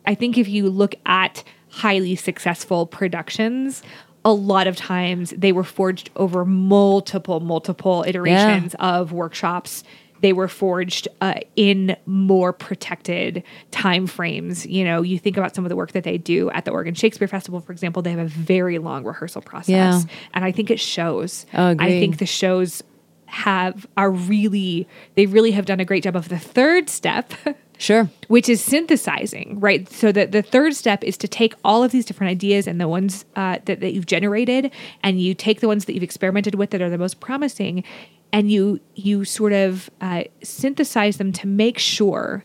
I 0.06 0.16
think 0.16 0.38
if 0.38 0.48
you 0.48 0.70
look 0.70 0.96
at 1.06 1.44
highly 1.70 2.16
successful 2.16 2.86
productions, 2.86 3.84
a 4.26 4.34
lot 4.34 4.68
of 4.68 4.76
times 4.76 5.34
they 5.38 5.52
were 5.52 5.64
forged 5.64 6.10
over 6.16 6.44
multiple, 6.46 7.40
multiple 7.40 8.04
iterations 8.08 8.76
of 8.80 9.12
workshops. 9.12 9.84
They 10.22 10.34
were 10.34 10.48
forged 10.48 11.08
uh, 11.22 11.36
in 11.56 11.96
more 12.06 12.54
protected 12.54 13.44
time 13.72 14.08
frames. 14.08 14.66
You 14.66 14.84
know, 14.84 15.02
you 15.02 15.20
think 15.20 15.38
about 15.38 15.56
some 15.56 15.66
of 15.66 15.70
the 15.70 15.76
work 15.76 15.92
that 15.92 16.04
they 16.04 16.18
do 16.18 16.50
at 16.52 16.66
the 16.66 16.72
Oregon 16.72 16.94
Shakespeare 16.96 17.28
Festival, 17.28 17.60
for 17.60 17.72
example, 17.72 18.02
they 18.02 18.12
have 18.12 18.20
a 18.20 18.28
very 18.28 18.78
long 18.78 19.04
rehearsal 19.04 19.42
process. 19.42 19.70
Yeah. 19.70 20.02
And 20.34 20.44
I 20.44 20.52
think 20.52 20.72
it 20.72 20.80
shows. 20.80 21.46
Oh, 21.54 21.76
I 21.80 21.90
think 21.90 22.18
the 22.18 22.26
shows 22.26 22.84
have 23.28 23.86
are 23.98 24.10
really 24.10 24.88
they 25.16 25.26
really 25.26 25.52
have 25.52 25.66
done 25.66 25.82
a 25.82 25.86
great 25.86 26.02
job 26.04 26.16
of 26.16 26.30
the 26.30 26.40
third 26.40 26.90
step 26.90 27.34
Sure. 27.78 28.10
which 28.28 28.50
is 28.50 28.64
synthesizing, 28.64 29.60
right? 29.60 29.88
So 29.92 30.12
that 30.12 30.32
the 30.32 30.42
third 30.42 30.76
step 30.76 31.04
is 31.04 31.16
to 31.18 31.28
take 31.28 31.54
all 31.64 31.84
of 31.84 31.92
these 31.92 32.06
different 32.06 32.32
ideas 32.32 32.66
and 32.66 32.82
the 32.82 32.88
ones 32.88 33.24
uh, 33.36 33.60
that, 33.66 33.82
that 33.82 33.94
you've 33.94 34.08
generated, 34.08 34.72
and 35.04 35.22
you 35.22 35.36
take 35.36 35.60
the 35.60 35.68
ones 35.68 35.86
that 35.86 35.94
you've 35.94 36.02
experimented 36.02 36.56
with 36.56 36.72
that 36.72 36.82
are 36.82 36.90
the 36.90 36.98
most 36.98 37.20
promising, 37.20 37.84
and 38.32 38.52
you 38.52 38.80
you 38.96 39.26
sort 39.26 39.54
of 39.54 39.90
uh, 40.02 40.24
synthesize 40.44 41.18
them 41.18 41.32
to 41.34 41.48
make 41.48 41.78
sure 41.78 42.44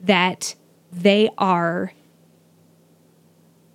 that 0.00 0.54
they 0.92 1.28
are 1.38 1.92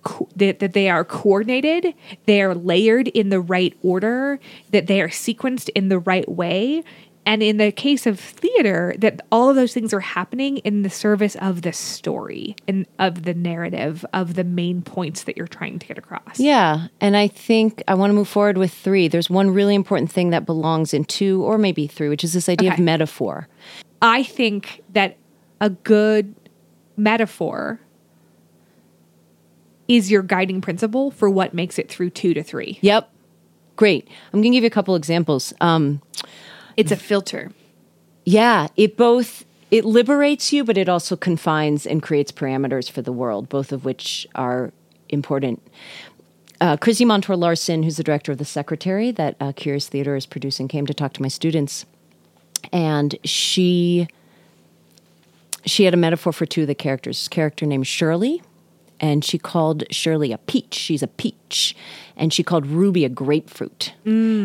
co- 0.02 0.28
that, 0.36 0.58
that 0.60 0.72
they 0.72 0.88
are 0.88 1.04
coordinated, 1.04 1.94
they 2.26 2.42
are 2.42 2.54
layered 2.54 3.08
in 3.08 3.28
the 3.28 3.40
right 3.40 3.76
order, 3.82 4.38
that 4.70 4.86
they 4.86 5.00
are 5.00 5.08
sequenced 5.08 5.68
in 5.74 5.88
the 5.88 5.98
right 5.98 6.28
way. 6.28 6.82
And 7.30 7.44
in 7.44 7.58
the 7.58 7.70
case 7.70 8.08
of 8.08 8.18
theater, 8.18 8.92
that 8.98 9.20
all 9.30 9.48
of 9.48 9.54
those 9.54 9.72
things 9.72 9.94
are 9.94 10.00
happening 10.00 10.56
in 10.58 10.82
the 10.82 10.90
service 10.90 11.36
of 11.36 11.62
the 11.62 11.72
story 11.72 12.56
and 12.66 12.88
of 12.98 13.22
the 13.22 13.34
narrative, 13.34 14.04
of 14.12 14.34
the 14.34 14.42
main 14.42 14.82
points 14.82 15.22
that 15.22 15.36
you're 15.36 15.46
trying 15.46 15.78
to 15.78 15.86
get 15.86 15.96
across. 15.96 16.40
Yeah. 16.40 16.88
And 17.00 17.16
I 17.16 17.28
think 17.28 17.84
I 17.86 17.94
want 17.94 18.10
to 18.10 18.14
move 18.14 18.26
forward 18.26 18.58
with 18.58 18.74
three. 18.74 19.06
There's 19.06 19.30
one 19.30 19.50
really 19.50 19.76
important 19.76 20.10
thing 20.10 20.30
that 20.30 20.44
belongs 20.44 20.92
in 20.92 21.04
two 21.04 21.44
or 21.44 21.56
maybe 21.56 21.86
three, 21.86 22.08
which 22.08 22.24
is 22.24 22.32
this 22.32 22.48
idea 22.48 22.72
of 22.72 22.80
metaphor. 22.80 23.46
I 24.02 24.24
think 24.24 24.82
that 24.92 25.16
a 25.60 25.70
good 25.70 26.34
metaphor 26.96 27.78
is 29.86 30.10
your 30.10 30.22
guiding 30.22 30.60
principle 30.60 31.12
for 31.12 31.30
what 31.30 31.54
makes 31.54 31.78
it 31.78 31.88
through 31.88 32.10
two 32.10 32.34
to 32.34 32.42
three. 32.42 32.80
Yep. 32.80 33.08
Great. 33.76 34.08
I'm 34.32 34.40
going 34.40 34.50
to 34.50 34.56
give 34.56 34.64
you 34.64 34.66
a 34.66 34.70
couple 34.70 34.96
examples. 34.96 35.54
Um, 35.60 36.02
It's 36.80 36.92
a 36.92 36.96
filter. 36.96 37.52
Yeah, 38.24 38.68
it 38.76 38.96
both 38.96 39.44
it 39.70 39.84
liberates 39.84 40.52
you, 40.52 40.64
but 40.64 40.76
it 40.76 40.88
also 40.88 41.16
confines 41.16 41.86
and 41.86 42.02
creates 42.02 42.32
parameters 42.32 42.90
for 42.90 43.02
the 43.02 43.12
world, 43.12 43.48
both 43.48 43.72
of 43.72 43.84
which 43.84 44.26
are 44.34 44.72
important. 45.08 45.62
Uh, 46.60 46.76
Christy 46.76 47.04
Montour 47.04 47.36
Larson, 47.36 47.82
who's 47.82 47.96
the 47.96 48.02
director 48.02 48.32
of 48.32 48.38
The 48.38 48.44
Secretary 48.44 49.10
that 49.12 49.36
uh, 49.40 49.52
Curious 49.52 49.88
Theater 49.88 50.16
is 50.16 50.26
producing, 50.26 50.68
came 50.68 50.86
to 50.86 50.92
talk 50.92 51.12
to 51.14 51.22
my 51.22 51.28
students, 51.28 51.86
and 52.72 53.16
she 53.24 54.08
she 55.64 55.84
had 55.84 55.94
a 55.94 55.96
metaphor 55.96 56.32
for 56.32 56.46
two 56.46 56.62
of 56.62 56.66
the 56.66 56.74
characters. 56.74 57.28
Character 57.28 57.64
named 57.64 57.86
Shirley, 57.86 58.42
and 58.98 59.24
she 59.24 59.38
called 59.38 59.84
Shirley 59.90 60.32
a 60.32 60.38
peach. 60.38 60.74
She's 60.74 61.02
a 61.02 61.06
peach, 61.06 61.76
and 62.16 62.32
she 62.32 62.42
called 62.42 62.66
Ruby 62.66 63.04
a 63.04 63.08
grapefruit. 63.08 63.94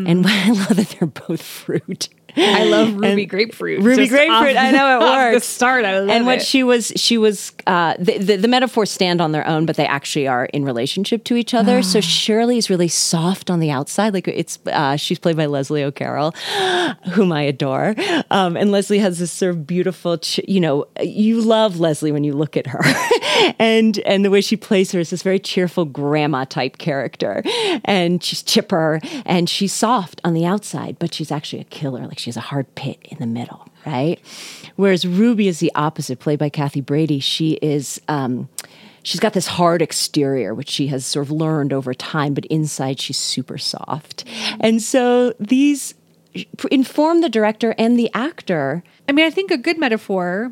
And 0.06 0.26
I 0.26 0.50
love 0.50 0.76
that 0.76 0.96
they're 0.98 1.08
both 1.08 1.42
fruit. 1.42 2.08
I 2.36 2.64
love 2.64 2.94
Ruby 2.94 3.26
Grapefruit. 3.26 3.82
Ruby 3.82 4.08
grapefruit. 4.08 4.56
I 4.56 4.70
know 4.70 4.98
it 4.98 5.00
works. 5.32 5.46
The 5.46 5.52
start. 5.52 5.84
I 5.84 6.00
love 6.00 6.08
and 6.10 6.26
what 6.26 6.38
it. 6.38 6.42
she 6.44 6.62
was, 6.62 6.92
she 6.96 7.18
was. 7.18 7.52
Uh, 7.66 7.94
the, 7.98 8.18
the 8.18 8.36
the 8.36 8.48
metaphors 8.48 8.90
stand 8.90 9.20
on 9.20 9.32
their 9.32 9.46
own, 9.46 9.66
but 9.66 9.76
they 9.76 9.86
actually 9.86 10.26
are 10.28 10.46
in 10.46 10.64
relationship 10.64 11.24
to 11.24 11.36
each 11.36 11.54
other. 11.54 11.82
so 11.82 12.00
Shirley 12.16 12.58
is 12.58 12.70
really 12.70 12.88
soft 12.88 13.50
on 13.50 13.60
the 13.60 13.70
outside. 13.70 14.12
Like 14.14 14.28
it's, 14.28 14.58
uh, 14.66 14.96
she's 14.96 15.18
played 15.18 15.36
by 15.36 15.46
Leslie 15.46 15.82
O'Carroll, 15.82 16.32
whom 17.12 17.32
I 17.32 17.42
adore. 17.42 17.94
Um, 18.30 18.56
and 18.56 18.70
Leslie 18.72 18.98
has 18.98 19.18
this 19.18 19.32
sort 19.32 19.50
of 19.50 19.66
beautiful, 19.66 20.18
ch- 20.18 20.40
you 20.46 20.60
know, 20.60 20.86
you 21.02 21.40
love 21.40 21.80
Leslie 21.80 22.12
when 22.12 22.24
you 22.24 22.32
look 22.32 22.56
at 22.56 22.66
her, 22.66 22.82
and 23.58 23.98
and 24.00 24.24
the 24.24 24.30
way 24.30 24.40
she 24.40 24.56
plays 24.56 24.92
her 24.92 25.00
is 25.00 25.10
this 25.10 25.22
very 25.22 25.38
cheerful 25.38 25.84
grandma 25.84 26.44
type 26.44 26.78
character, 26.78 27.42
and 27.84 28.22
she's 28.22 28.42
chipper 28.42 29.00
and 29.24 29.48
she's 29.48 29.72
soft 29.72 30.20
on 30.24 30.34
the 30.34 30.44
outside, 30.44 30.98
but 30.98 31.12
she's 31.14 31.30
actually 31.30 31.60
a 31.60 31.64
killer. 31.64 32.06
Like 32.06 32.18
she 32.26 32.30
has 32.30 32.36
a 32.36 32.40
hard 32.40 32.74
pit 32.74 32.98
in 33.04 33.18
the 33.18 33.26
middle, 33.26 33.68
right? 33.86 34.18
Whereas 34.74 35.06
Ruby 35.06 35.46
is 35.46 35.60
the 35.60 35.70
opposite, 35.76 36.18
played 36.18 36.40
by 36.40 36.48
Kathy 36.48 36.80
Brady. 36.80 37.20
She 37.20 37.52
is. 37.62 38.00
Um, 38.08 38.48
She's 39.04 39.20
got 39.20 39.34
this 39.34 39.46
hard 39.46 39.82
exterior, 39.82 40.52
which 40.52 40.68
she 40.68 40.88
has 40.88 41.06
sort 41.06 41.26
of 41.26 41.30
learned 41.30 41.72
over 41.72 41.94
time, 41.94 42.34
but 42.34 42.44
inside 42.46 42.98
she's 43.00 43.16
super 43.16 43.56
soft. 43.56 44.24
And 44.58 44.82
so 44.82 45.32
these 45.38 45.94
inform 46.72 47.20
the 47.20 47.28
director 47.28 47.72
and 47.78 47.96
the 47.96 48.10
actor. 48.14 48.82
I 49.08 49.12
mean, 49.12 49.24
I 49.24 49.30
think 49.30 49.52
a 49.52 49.56
good 49.56 49.78
metaphor 49.78 50.50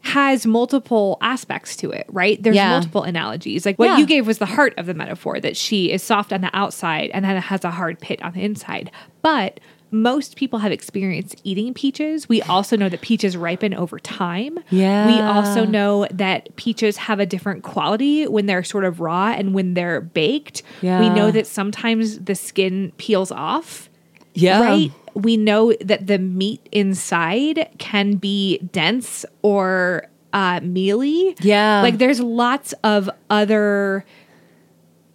has 0.00 0.46
multiple 0.46 1.18
aspects 1.20 1.76
to 1.76 1.90
it, 1.90 2.06
right? 2.08 2.42
There's 2.42 2.56
Yeah. 2.56 2.70
multiple 2.70 3.02
analogies. 3.02 3.66
Like 3.66 3.78
what 3.78 3.90
Yeah. 3.90 3.98
you 3.98 4.06
gave 4.06 4.26
was 4.26 4.38
the 4.38 4.46
heart 4.46 4.72
of 4.78 4.86
the 4.86 4.94
metaphor 4.94 5.38
that 5.40 5.54
she 5.54 5.92
is 5.92 6.02
soft 6.02 6.32
on 6.32 6.40
the 6.40 6.50
outside 6.56 7.10
and 7.12 7.22
then 7.22 7.36
it 7.36 7.40
has 7.44 7.64
a 7.64 7.70
hard 7.70 8.00
pit 8.00 8.22
on 8.22 8.32
the 8.32 8.40
inside. 8.42 8.90
But 9.20 9.60
most 9.94 10.36
people 10.36 10.58
have 10.58 10.72
experience 10.72 11.34
eating 11.44 11.72
peaches. 11.72 12.28
We 12.28 12.42
also 12.42 12.76
know 12.76 12.88
that 12.88 13.00
peaches 13.00 13.36
ripen 13.36 13.72
over 13.72 13.98
time. 13.98 14.58
Yeah. 14.70 15.06
We 15.06 15.20
also 15.20 15.64
know 15.64 16.06
that 16.10 16.54
peaches 16.56 16.96
have 16.96 17.20
a 17.20 17.26
different 17.26 17.62
quality 17.62 18.26
when 18.26 18.46
they're 18.46 18.64
sort 18.64 18.84
of 18.84 19.00
raw 19.00 19.32
and 19.32 19.54
when 19.54 19.74
they're 19.74 20.00
baked. 20.00 20.62
Yeah. 20.82 21.00
We 21.00 21.08
know 21.10 21.30
that 21.30 21.46
sometimes 21.46 22.18
the 22.18 22.34
skin 22.34 22.92
peels 22.98 23.30
off 23.30 23.88
Yeah. 24.34 24.60
right? 24.60 24.92
We 25.14 25.36
know 25.36 25.72
that 25.80 26.08
the 26.08 26.18
meat 26.18 26.68
inside 26.72 27.68
can 27.78 28.16
be 28.16 28.58
dense 28.58 29.24
or 29.42 30.08
uh, 30.32 30.58
mealy. 30.62 31.36
Yeah. 31.40 31.82
like 31.82 31.98
there's 31.98 32.18
lots 32.20 32.74
of 32.82 33.08
other. 33.30 34.04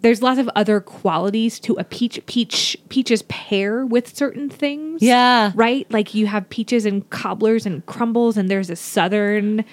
There's 0.02 0.22
lots 0.22 0.40
of 0.40 0.50
other 0.56 0.80
qualities 0.80 1.60
to 1.62 1.74
a 1.74 1.84
peach. 1.84 2.26
Peach 2.26 2.78
peaches 2.90 3.22
pair 3.24 3.86
with 3.86 4.16
certain 4.16 4.50
things. 4.50 5.02
Yeah. 5.02 5.52
right. 5.56 5.90
Like 5.92 6.14
you 6.14 6.28
have 6.28 6.50
peaches 6.50 6.86
and 6.86 7.10
cobblers 7.10 7.66
and 7.66 7.86
crumbles, 7.86 8.38
and 8.38 8.50
there's 8.50 8.70
a 8.70 8.76
southern. 8.76 9.66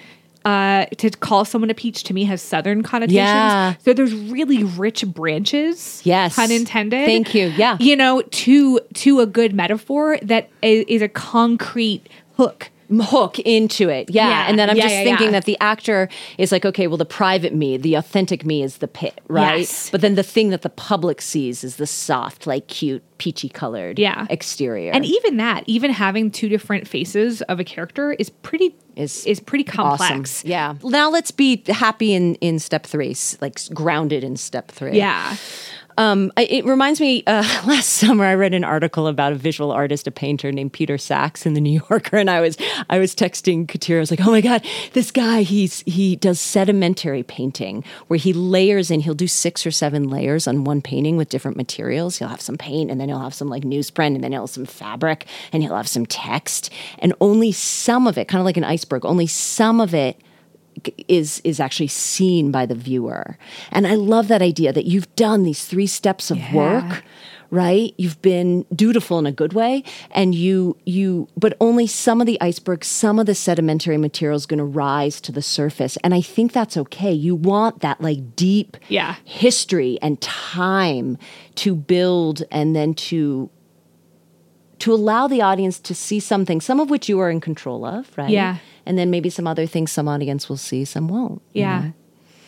Uh, 0.45 0.85
to 0.97 1.09
call 1.09 1.43
someone 1.43 1.69
a 1.69 1.73
peach 1.73 2.05
to 2.05 2.13
me 2.13 2.23
has 2.23 2.41
southern 2.41 2.81
connotations. 2.81 3.17
Yeah. 3.17 3.73
So 3.79 3.91
there's 3.91 4.13
really 4.13 4.63
rich 4.63 5.05
branches. 5.05 6.01
Yes. 6.05 6.35
pun 6.35 6.51
intended. 6.51 7.05
Thank 7.05 7.35
you. 7.35 7.47
Yeah. 7.47 7.75
you 7.81 7.97
know, 7.97 8.21
to 8.21 8.79
to 8.93 9.19
a 9.19 9.25
good 9.25 9.53
metaphor 9.53 10.17
that 10.21 10.49
is, 10.61 10.85
is 10.87 11.01
a 11.01 11.09
concrete 11.09 12.07
hook. 12.37 12.69
Hook 13.01 13.39
into 13.39 13.89
it. 13.89 14.09
Yeah. 14.09 14.29
Yeah. 14.29 14.45
And 14.49 14.57
then 14.59 14.69
I'm 14.69 14.77
Yeah, 14.77 14.83
just 14.83 14.95
yeah, 14.95 15.03
thinking 15.03 15.31
that 15.31 15.45
the 15.45 15.57
actor 15.59 16.09
is 16.37 16.51
like, 16.51 16.65
okay, 16.65 16.87
well, 16.87 16.97
the 16.97 17.05
private 17.05 17.53
me, 17.53 17.77
the 17.77 17.95
authentic 17.95 18.45
me 18.45 18.63
is 18.63 18.77
the 18.77 18.87
pit, 18.87 19.19
right? 19.27 19.59
Yes. 19.59 19.89
But 19.89 20.01
then 20.01 20.15
the 20.15 20.23
thing 20.23 20.49
that 20.49 20.61
the 20.61 20.69
public 20.69 21.21
sees 21.21 21.63
is 21.63 21.75
the 21.77 21.87
soft, 21.87 22.47
like 22.47 22.67
cute, 22.67 23.03
peachy 23.17 23.49
colored 23.49 23.97
Yeah. 23.99 24.25
exterior. 24.29 24.91
And 24.91 25.05
even 25.05 25.37
that, 25.37 25.63
even 25.67 25.91
having 25.91 26.31
two 26.31 26.49
different 26.49 26.87
faces 26.87 27.41
of 27.43 27.59
a 27.59 27.63
character 27.63 28.13
is 28.13 28.29
pretty 28.29 28.75
Is 28.95 29.25
is 29.25 29.39
pretty 29.39 29.65
awesome. 29.77 29.97
complex. 30.07 30.43
Yeah. 30.45 30.75
Now 30.83 31.09
let's 31.09 31.31
be 31.31 31.63
happy 31.67 32.13
in, 32.13 32.35
in 32.35 32.59
step 32.59 32.85
three, 32.85 33.15
like 33.41 33.59
grounded 33.73 34.23
in 34.23 34.37
step 34.37 34.71
three. 34.71 34.97
Yeah. 34.97 35.35
Um, 35.97 36.31
it 36.37 36.63
reminds 36.65 37.01
me. 37.01 37.23
Uh, 37.25 37.41
last 37.65 37.89
summer, 37.89 38.23
I 38.23 38.35
read 38.35 38.53
an 38.53 38.63
article 38.63 39.07
about 39.07 39.33
a 39.33 39.35
visual 39.35 39.71
artist, 39.71 40.07
a 40.07 40.11
painter 40.11 40.51
named 40.51 40.73
Peter 40.73 40.97
Sacks 40.97 41.45
in 41.45 41.53
the 41.53 41.61
New 41.61 41.81
Yorker, 41.89 42.17
and 42.17 42.29
I 42.29 42.39
was 42.39 42.57
I 42.89 42.99
was 42.99 43.15
texting 43.15 43.65
Kateri. 43.65 43.97
I 43.97 43.99
was 43.99 44.11
like, 44.11 44.21
"Oh 44.21 44.31
my 44.31 44.41
god, 44.41 44.65
this 44.93 45.11
guy! 45.11 45.41
He's 45.41 45.81
he 45.81 46.15
does 46.15 46.39
sedimentary 46.39 47.23
painting, 47.23 47.83
where 48.07 48.19
he 48.19 48.31
layers 48.31 48.91
in. 48.91 48.99
He'll 48.99 49.15
do 49.15 49.27
six 49.27 49.65
or 49.65 49.71
seven 49.71 50.09
layers 50.09 50.47
on 50.47 50.63
one 50.63 50.81
painting 50.81 51.17
with 51.17 51.29
different 51.29 51.57
materials. 51.57 52.17
He'll 52.17 52.27
have 52.27 52.41
some 52.41 52.57
paint, 52.57 52.91
and 52.91 53.01
then 53.01 53.09
he'll 53.09 53.19
have 53.19 53.33
some 53.33 53.49
like 53.49 53.63
newsprint, 53.63 54.15
and 54.15 54.23
then 54.23 54.31
he'll 54.31 54.41
have 54.41 54.49
some 54.51 54.65
fabric, 54.65 55.25
and 55.51 55.63
he'll 55.63 55.75
have 55.75 55.87
some 55.87 56.05
text, 56.05 56.71
and 56.99 57.13
only 57.19 57.51
some 57.51 58.05
of 58.07 58.17
it, 58.17 58.27
kind 58.27 58.39
of 58.39 58.45
like 58.45 58.57
an 58.57 58.63
iceberg, 58.63 59.03
only 59.05 59.27
some 59.27 59.81
of 59.81 59.93
it 59.93 60.21
is 61.07 61.41
is 61.43 61.59
actually 61.59 61.87
seen 61.87 62.51
by 62.51 62.65
the 62.65 62.75
viewer. 62.75 63.37
And 63.71 63.87
I 63.87 63.95
love 63.95 64.27
that 64.27 64.41
idea 64.41 64.71
that 64.73 64.85
you've 64.85 65.13
done 65.15 65.43
these 65.43 65.65
three 65.65 65.87
steps 65.87 66.31
of 66.31 66.37
work, 66.53 67.03
right? 67.49 67.93
You've 67.97 68.21
been 68.21 68.65
dutiful 68.75 69.19
in 69.19 69.25
a 69.25 69.31
good 69.31 69.53
way 69.53 69.83
and 70.11 70.35
you 70.35 70.75
you 70.85 71.27
but 71.37 71.55
only 71.59 71.87
some 71.87 72.19
of 72.21 72.27
the 72.27 72.39
iceberg, 72.41 72.83
some 72.83 73.19
of 73.19 73.25
the 73.25 73.35
sedimentary 73.35 73.97
material 73.97 74.35
is 74.35 74.45
going 74.45 74.57
to 74.59 74.65
rise 74.65 75.21
to 75.21 75.31
the 75.31 75.41
surface. 75.41 75.97
And 76.03 76.13
I 76.13 76.21
think 76.21 76.51
that's 76.53 76.77
okay. 76.77 77.11
You 77.13 77.35
want 77.35 77.81
that 77.81 78.01
like 78.01 78.35
deep 78.35 78.77
Yeah. 78.89 79.15
history 79.23 79.97
and 80.01 80.19
time 80.21 81.17
to 81.55 81.75
build 81.75 82.43
and 82.51 82.75
then 82.75 82.93
to 82.95 83.49
to 84.79 84.93
allow 84.93 85.27
the 85.27 85.41
audience 85.41 85.79
to 85.79 85.95
see 85.95 86.19
something, 86.19 86.61
some 86.61 86.79
of 86.79 86.89
which 86.91 87.09
you 87.09 87.19
are 87.19 87.31
in 87.31 87.41
control 87.41 87.83
of, 87.83 88.15
right? 88.15 88.29
Yeah. 88.29 88.57
And 88.87 88.97
then 88.97 89.11
maybe 89.11 89.29
some 89.29 89.45
other 89.45 89.65
things 89.67 89.91
some 89.91 90.07
audience 90.07 90.47
will 90.47 90.55
see, 90.57 90.85
some 90.85 91.07
won't. 91.09 91.41
you 91.53 91.61
Yeah. 91.61 91.79
know? 91.81 91.93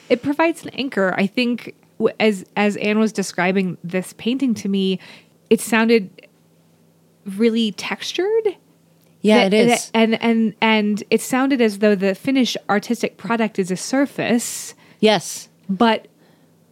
It 0.08 0.24
provides 0.24 0.64
an 0.64 0.70
anchor. 0.70 1.14
I 1.18 1.28
think 1.28 1.76
as 2.20 2.46
as 2.56 2.78
Anne 2.78 2.98
was 2.98 3.12
describing 3.12 3.78
this 3.84 4.14
painting 4.18 4.54
to 4.56 4.70
me, 4.70 5.00
it 5.50 5.60
sounded 5.60 6.10
really 7.38 7.74
textured. 7.74 8.56
Yeah, 9.22 9.50
That- 9.50 9.54
it 9.54 9.70
is. 9.70 9.86
that- 9.86 9.92
and 9.94 10.24
and 10.24 10.54
and 10.62 11.04
it 11.10 11.22
sounded 11.22 11.60
as 11.62 11.80
though 11.80 11.94
the 11.94 12.16
finished 12.16 12.56
artistic 12.70 13.18
product 13.18 13.60
is 13.60 13.70
a 13.70 13.76
surface, 13.76 14.74
yes. 15.02 15.50
but 15.70 16.08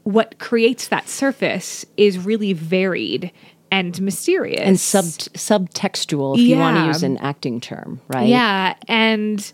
what 0.04 0.40
creates 0.40 0.88
that 0.88 1.10
surface 1.10 1.86
is 1.98 2.18
really 2.18 2.54
varied 2.54 3.32
and 3.72 4.00
mysterious 4.02 4.62
And 4.62 4.80
sub 4.80 5.04
subtextual, 5.06 6.36
if 6.36 6.42
you 6.42 6.58
want 6.58 6.78
to 6.78 6.86
use 6.86 7.04
an 7.04 7.18
acting 7.18 7.60
term, 7.60 8.02
right? 8.08 8.28
Yeah, 8.28 8.76
and 8.88 9.52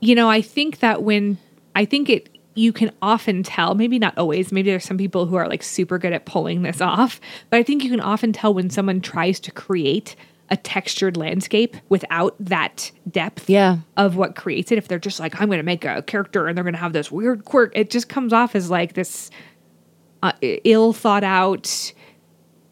you 0.00 0.14
know, 0.14 0.28
I 0.28 0.42
think 0.42 0.80
that 0.80 1.02
when 1.02 1.38
I 1.74 1.84
think 1.84 2.08
it 2.08 2.28
you 2.54 2.72
can 2.72 2.90
often 3.00 3.42
tell, 3.42 3.74
maybe 3.74 3.98
not 3.98 4.16
always, 4.18 4.50
maybe 4.52 4.70
there's 4.70 4.84
some 4.84 4.98
people 4.98 5.24
who 5.26 5.36
are 5.36 5.48
like 5.48 5.62
super 5.62 5.98
good 5.98 6.12
at 6.12 6.26
pulling 6.26 6.62
this 6.62 6.80
off, 6.80 7.20
but 7.48 7.58
I 7.58 7.62
think 7.62 7.84
you 7.84 7.90
can 7.90 8.00
often 8.00 8.32
tell 8.32 8.52
when 8.52 8.68
someone 8.70 9.00
tries 9.00 9.38
to 9.40 9.52
create 9.52 10.16
a 10.50 10.56
textured 10.56 11.16
landscape 11.16 11.76
without 11.88 12.34
that 12.40 12.90
depth 13.08 13.48
Yeah. 13.48 13.78
of 13.96 14.16
what 14.16 14.34
creates 14.34 14.72
it. 14.72 14.78
If 14.78 14.88
they're 14.88 14.98
just 14.98 15.20
like, 15.20 15.40
I'm 15.40 15.46
going 15.46 15.60
to 15.60 15.64
make 15.64 15.84
a 15.84 16.02
character 16.02 16.48
and 16.48 16.56
they're 16.58 16.64
going 16.64 16.74
to 16.74 16.80
have 16.80 16.92
this 16.92 17.08
weird 17.10 17.44
quirk, 17.44 17.72
it 17.76 17.88
just 17.88 18.08
comes 18.08 18.32
off 18.32 18.56
as 18.56 18.68
like 18.68 18.94
this 18.94 19.30
uh, 20.24 20.32
ill 20.42 20.92
thought 20.92 21.22
out, 21.24 21.92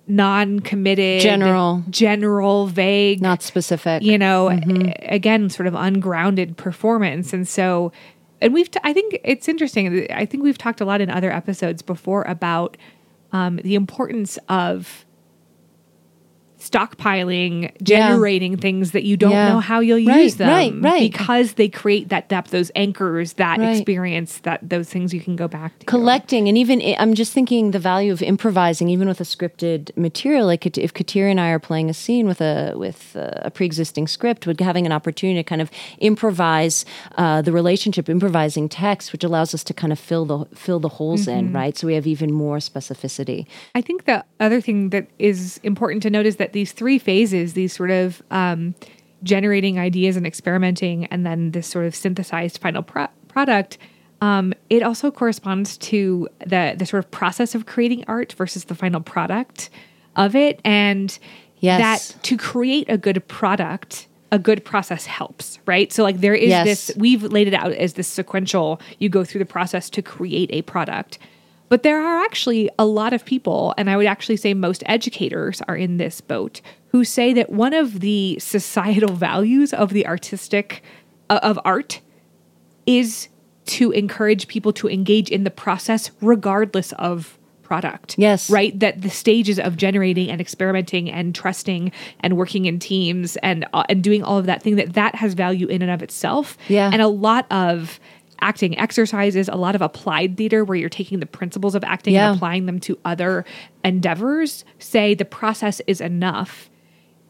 non 0.09 0.61
committed, 0.61 1.21
General. 1.21 1.85
general, 1.91 2.67
vague, 2.67 3.21
Not 3.21 3.43
specific. 3.43 4.03
you 4.03 4.19
know 4.19 4.49
a- 4.51 4.95
again 5.09 5.51
sort 5.51 5.67
of 5.67 5.75
ungrounded 5.75 6.57
performance 6.57 7.33
and 7.33 7.47
so 7.47 7.93
and 8.41 8.55
we've 8.55 8.71
t- 8.71 8.81
i 8.85 8.93
think 8.93 9.19
it's 9.25 9.49
interesting 9.49 10.07
i 10.13 10.25
think 10.25 10.43
we've 10.43 10.59
talked 10.59 10.81
a 10.81 10.85
lot 10.85 11.01
in 11.01 11.11
other 11.11 11.31
episodes 11.33 11.83
before 11.83 12.23
about 12.23 12.77
um, 13.33 13.57
the 13.65 13.75
importance 13.75 14.39
of 14.49 15.05
stockpiling 16.59 17.71
generating 17.83 18.57
things 18.57 18.91
that 18.93 19.05
you 19.05 19.17
don't 19.17 19.31
Yeah. 19.33 19.47
know 19.53 19.61
how 19.61 19.81
you'll 19.81 20.05
Right, 20.05 20.23
use 20.25 20.37
them 20.37 20.49
right, 20.49 20.75
right. 20.81 21.01
because 21.11 21.53
they 21.55 21.69
create 21.69 22.09
that 22.09 22.29
depth 22.29 22.51
those 22.51 22.71
anchors 22.75 23.35
that 23.35 23.59
Right. 23.59 23.77
experience 23.77 24.39
that 24.39 24.61
those 24.69 24.89
things 24.89 25.13
you 25.15 25.21
can 25.21 25.37
go 25.37 25.49
back 25.49 25.79
to 25.79 25.87
collecting 25.87 26.49
and 26.49 26.57
even 26.59 26.81
i'm 26.99 27.15
just 27.15 27.33
thinking 27.33 27.71
the 27.71 27.79
value 27.79 28.13
of 28.13 28.23
improvising 28.23 28.89
even 28.89 29.09
with 29.09 29.21
a 29.21 29.25
scripted 29.25 29.97
material 29.97 30.47
like 30.47 30.67
if 30.67 30.93
Kateri 30.95 31.31
and 31.31 31.41
i 31.41 31.51
are 31.51 31.59
playing 31.59 31.89
a 31.91 31.95
scene 31.95 32.27
with 32.27 32.41
a 32.41 32.73
with 32.77 33.15
a 33.17 33.51
pre-existing 33.51 34.07
script 34.09 34.47
with 34.47 34.59
having 34.61 34.87
an 34.87 34.93
opportunity 34.93 35.39
to 35.39 35.45
kind 35.45 35.61
of 35.63 35.71
improvise 35.99 36.85
uh, 37.17 37.41
the 37.43 37.53
relationship 37.53 38.09
improvising 38.09 38.69
text 38.69 39.13
which 39.13 39.25
allows 39.25 39.55
us 39.55 39.63
to 39.65 39.75
kind 39.75 39.93
of 39.93 39.99
fill 39.99 40.25
the 40.25 40.45
fill 40.55 40.81
the 40.81 40.89
holes 40.89 41.29
in 41.29 41.53
right 41.53 41.77
so 41.77 41.87
we 41.87 41.95
have 41.95 42.07
even 42.07 42.33
more 42.33 42.59
specificity 42.59 43.47
I 43.75 43.81
think 43.81 44.05
the 44.05 44.25
other 44.41 44.61
thing 44.61 44.91
that 44.91 45.07
is 45.19 45.61
important 45.63 46.03
to 46.05 46.11
note 46.11 46.27
is 46.27 46.37
that 46.37 46.53
these 46.59 46.73
three 46.73 46.99
phases, 46.99 47.53
these 47.53 47.73
sort 47.73 47.91
of 47.93 48.21
um, 48.33 48.75
generating 49.23 49.79
ideas 49.79 50.17
and 50.17 50.27
experimenting, 50.27 51.05
and 51.07 51.25
then 51.25 51.53
this 51.53 51.69
sort 51.69 51.87
of 51.87 51.95
synthesized 51.95 52.59
final 52.59 52.83
pro- 52.83 53.07
product, 53.29 53.79
um, 54.21 54.53
it 54.69 54.83
also 54.83 55.11
corresponds 55.13 55.79
to 55.79 56.29
the 56.45 56.75
the 56.77 56.85
sort 56.85 57.05
of 57.05 57.09
process 57.13 57.55
of 57.55 57.67
creating 57.67 58.05
art 58.09 58.33
versus 58.33 58.65
the 58.65 58.75
final 58.75 59.01
product 59.01 59.71
of 60.17 60.35
it. 60.35 60.61
And 60.65 61.17
Yes. 61.61 61.81
that 62.13 62.23
to 62.23 62.37
create 62.37 62.87
a 62.89 62.97
good 62.97 63.19
product, 63.29 64.07
a 64.31 64.39
good 64.39 64.65
process 64.65 65.07
helps, 65.07 65.59
right? 65.67 65.93
So 65.93 66.03
like 66.03 66.21
there 66.21 66.35
is 66.35 66.51
Yes. 66.51 66.65
this 66.67 66.97
we've 66.97 67.23
laid 67.23 67.47
it 67.49 67.55
out 67.55 67.73
as 67.73 67.93
this 67.95 68.09
sequential 68.09 68.81
you 68.99 69.09
go 69.09 69.23
through 69.25 69.41
the 69.41 69.53
process 69.59 69.91
to 69.91 70.03
create 70.03 70.51
a 70.53 70.63
product. 70.63 71.19
But 71.69 71.83
there 71.83 72.01
are 72.01 72.25
actually 72.25 72.71
a 72.79 72.87
lot 72.87 73.13
of 73.13 73.25
people 73.25 73.75
and 73.77 73.91
I 73.91 73.97
would 73.97 74.07
actually 74.07 74.37
say 74.37 74.55
most 74.55 74.83
educators 74.87 75.61
are 75.69 75.77
in 75.77 75.97
this 75.99 76.21
boat 76.21 76.61
who 76.89 77.05
say 77.05 77.33
that 77.35 77.51
one 77.51 77.75
of 77.75 78.01
the 78.01 78.39
societal 78.39 79.15
values 79.15 79.73
of 79.73 79.91
the 79.91 80.07
artistic 80.07 80.83
uh, 81.31 81.41
of 81.43 81.59
art 81.65 82.01
is 82.87 83.29
to 83.67 83.91
encourage 83.91 84.49
people 84.49 84.73
to 84.73 84.89
engage 84.89 85.29
in 85.29 85.45
the 85.45 85.51
process 85.51 86.11
regardless 86.23 86.93
of 86.93 87.39
product. 87.69 88.15
Yes. 88.17 88.49
Right? 88.49 88.79
That 88.81 89.03
the 89.03 89.11
stages 89.11 89.59
of 89.61 89.77
generating 89.77 90.31
and 90.31 90.41
experimenting 90.41 91.11
and 91.11 91.35
trusting 91.35 91.93
and 92.21 92.37
working 92.37 92.65
in 92.65 92.79
teams 92.79 93.37
and 93.37 93.67
uh, 93.75 93.85
and 93.91 94.03
doing 94.03 94.23
all 94.23 94.39
of 94.39 94.47
that 94.47 94.63
thing 94.63 94.77
that 94.77 94.95
that 94.95 95.15
has 95.15 95.35
value 95.35 95.67
in 95.67 95.83
and 95.83 95.91
of 95.91 96.03
itself. 96.03 96.57
Yeah. 96.69 96.91
And 96.91 97.03
a 97.03 97.09
lot 97.09 97.47
of 97.51 98.01
acting 98.41 98.79
exercises, 98.79 99.49
a 99.49 99.57
lot 99.57 99.75
of 99.75 99.83
applied 99.83 100.37
theater 100.37 100.65
where 100.65 100.77
you're 100.77 100.89
taking 100.89 101.21
the 101.21 101.27
principles 101.27 101.75
of 101.75 101.83
acting 101.85 102.15
Yeah. 102.15 102.29
and 102.29 102.37
applying 102.37 102.67
them 102.67 102.79
to 102.81 102.99
other 103.05 103.45
endeavors 103.85 104.65
say 104.79 105.15
the 105.15 105.25
process 105.25 105.81
is 105.87 106.01
enough. 106.01 106.71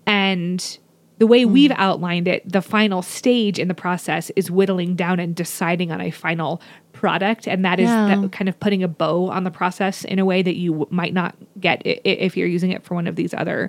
And 0.06 0.78
the 1.18 1.26
way 1.26 1.42
Hmm. 1.42 1.52
we've 1.52 1.72
outlined 1.72 2.28
it, 2.28 2.50
the 2.50 2.62
final 2.62 3.02
stage 3.02 3.59
in 3.59 3.68
the 3.68 3.74
process 3.74 4.30
is 4.36 4.50
whittling 4.50 4.94
down 4.94 5.18
and 5.20 5.34
deciding 5.34 5.90
on 5.90 6.00
a 6.00 6.11
final 6.11 6.61
product. 6.92 7.46
And 7.48 7.64
that 7.64 7.78
is 7.80 7.88
Yeah. 7.88 8.14
that 8.20 8.32
kind 8.32 8.48
of 8.48 8.59
putting 8.61 8.82
a 8.82 8.88
bow 8.88 9.28
on 9.28 9.44
the 9.44 9.50
process 9.50 10.04
in 10.04 10.18
a 10.18 10.24
way 10.24 10.42
that 10.42 10.56
you 10.56 10.86
might 10.90 11.12
not 11.14 11.34
get 11.61 11.82
if 11.84 12.36
you're 12.36 12.48
using 12.48 12.70
it 12.70 12.82
for 12.84 12.94
one 12.94 13.06
of 13.06 13.16
these 13.16 13.34
other 13.34 13.68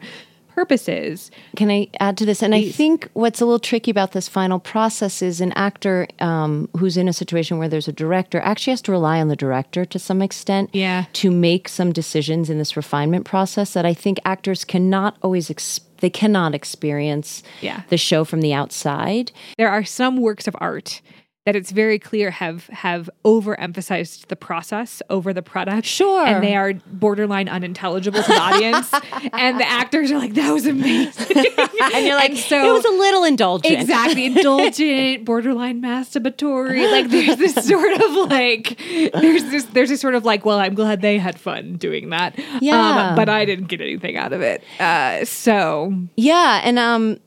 purposes. 0.50 1.32
Can 1.56 1.70
I 1.72 1.88
add 2.00 2.18
to 2.18 2.26
this? 2.26 2.42
And 2.44 2.54
I 2.54 2.70
think 2.70 3.10
what's 3.14 3.42
a 3.42 3.46
little 3.46 3.60
tricky 3.60 3.92
about 3.92 4.12
this 4.12 4.28
final 4.28 4.60
process 4.60 5.22
is 5.22 5.42
an 5.42 5.52
actor 5.54 6.08
um, 6.20 6.70
who's 6.78 6.98
in 6.98 7.08
a 7.08 7.14
situation 7.14 7.58
where 7.58 7.70
there's 7.70 7.88
a 7.88 7.94
director 7.94 8.40
actually 8.42 8.72
has 8.72 8.82
to 8.84 8.92
rely 8.92 9.20
on 9.20 9.28
the 9.30 9.36
director 9.36 9.86
to 9.86 10.00
some 10.00 10.22
extent 10.22 10.70
Yeah. 10.74 11.06
to 11.14 11.32
make 11.32 11.70
some 11.70 11.92
decisions 11.92 12.50
in 12.50 12.58
this 12.58 12.76
refinement 12.78 13.26
process 13.26 13.74
that 13.74 13.86
I 13.86 13.94
think 13.94 14.20
actors 14.26 14.66
cannot 14.66 15.18
always 15.22 15.50
ex- 15.50 15.80
they 16.02 16.10
cannot 16.10 16.56
experience 16.56 17.44
Yeah. 17.62 17.82
the 17.90 17.98
show 17.98 18.24
from 18.24 18.42
the 18.42 18.54
outside. 18.54 19.32
There 19.58 19.70
are 19.70 19.84
some 19.84 20.18
works 20.18 20.48
of 20.48 20.56
art 20.60 21.02
that 21.46 21.56
it's 21.56 21.72
very 21.72 21.98
clear 21.98 22.32
have 22.32 22.68
have 22.68 23.10
overemphasized 23.26 24.28
the 24.28 24.36
process 24.36 25.02
over 25.10 25.34
the 25.34 25.42
product. 25.42 25.88
Sure. 25.88 26.26
And 26.26 26.44
they 26.44 26.56
are 26.56 26.74
borderline 26.74 27.48
unintelligible 27.48 28.22
to 28.22 28.28
the 28.28 28.38
audience. 28.40 28.94
and 29.34 29.60
the 29.60 29.68
actors 29.68 30.12
are 30.12 30.18
like, 30.18 30.34
that 30.36 30.52
was 30.52 30.66
amazing. 30.68 31.46
And 31.92 32.06
you're 32.06 32.16
like, 32.16 32.36
so- 32.36 32.70
it 32.70 32.74
was 32.74 32.86
a 32.86 32.90
little 32.90 33.24
indulgent. 33.24 33.74
Exactly. 33.80 34.26
Indulgent, 34.30 35.26
borderline 35.26 35.82
masturbatory. 35.82 36.90
Like 36.92 37.10
there's 37.10 37.38
this 37.38 37.56
sort 37.68 37.94
of 37.94 38.30
like 38.30 38.78
there's 39.14 39.44
this 39.46 39.64
there's 39.66 39.90
this 39.90 40.02
sort 40.02 40.16
of 40.16 40.26
like, 40.26 40.46
well, 40.46 40.60
I'm 40.60 40.76
glad 40.76 41.02
they 41.02 41.18
had 41.18 41.40
fun 41.40 41.78
doing 41.78 42.10
that. 42.10 42.38
Yeah. 42.62 43.10
Um, 43.10 43.16
but 43.16 43.30
I 43.30 43.46
didn't 43.46 43.66
get 43.70 43.82
anything 43.82 44.18
out 44.18 44.34
of 44.34 44.42
it. 44.42 44.64
Uh, 44.80 45.26
so 45.26 45.94
Yeah, 46.16 46.62
and 46.64 46.78
um 46.78 47.20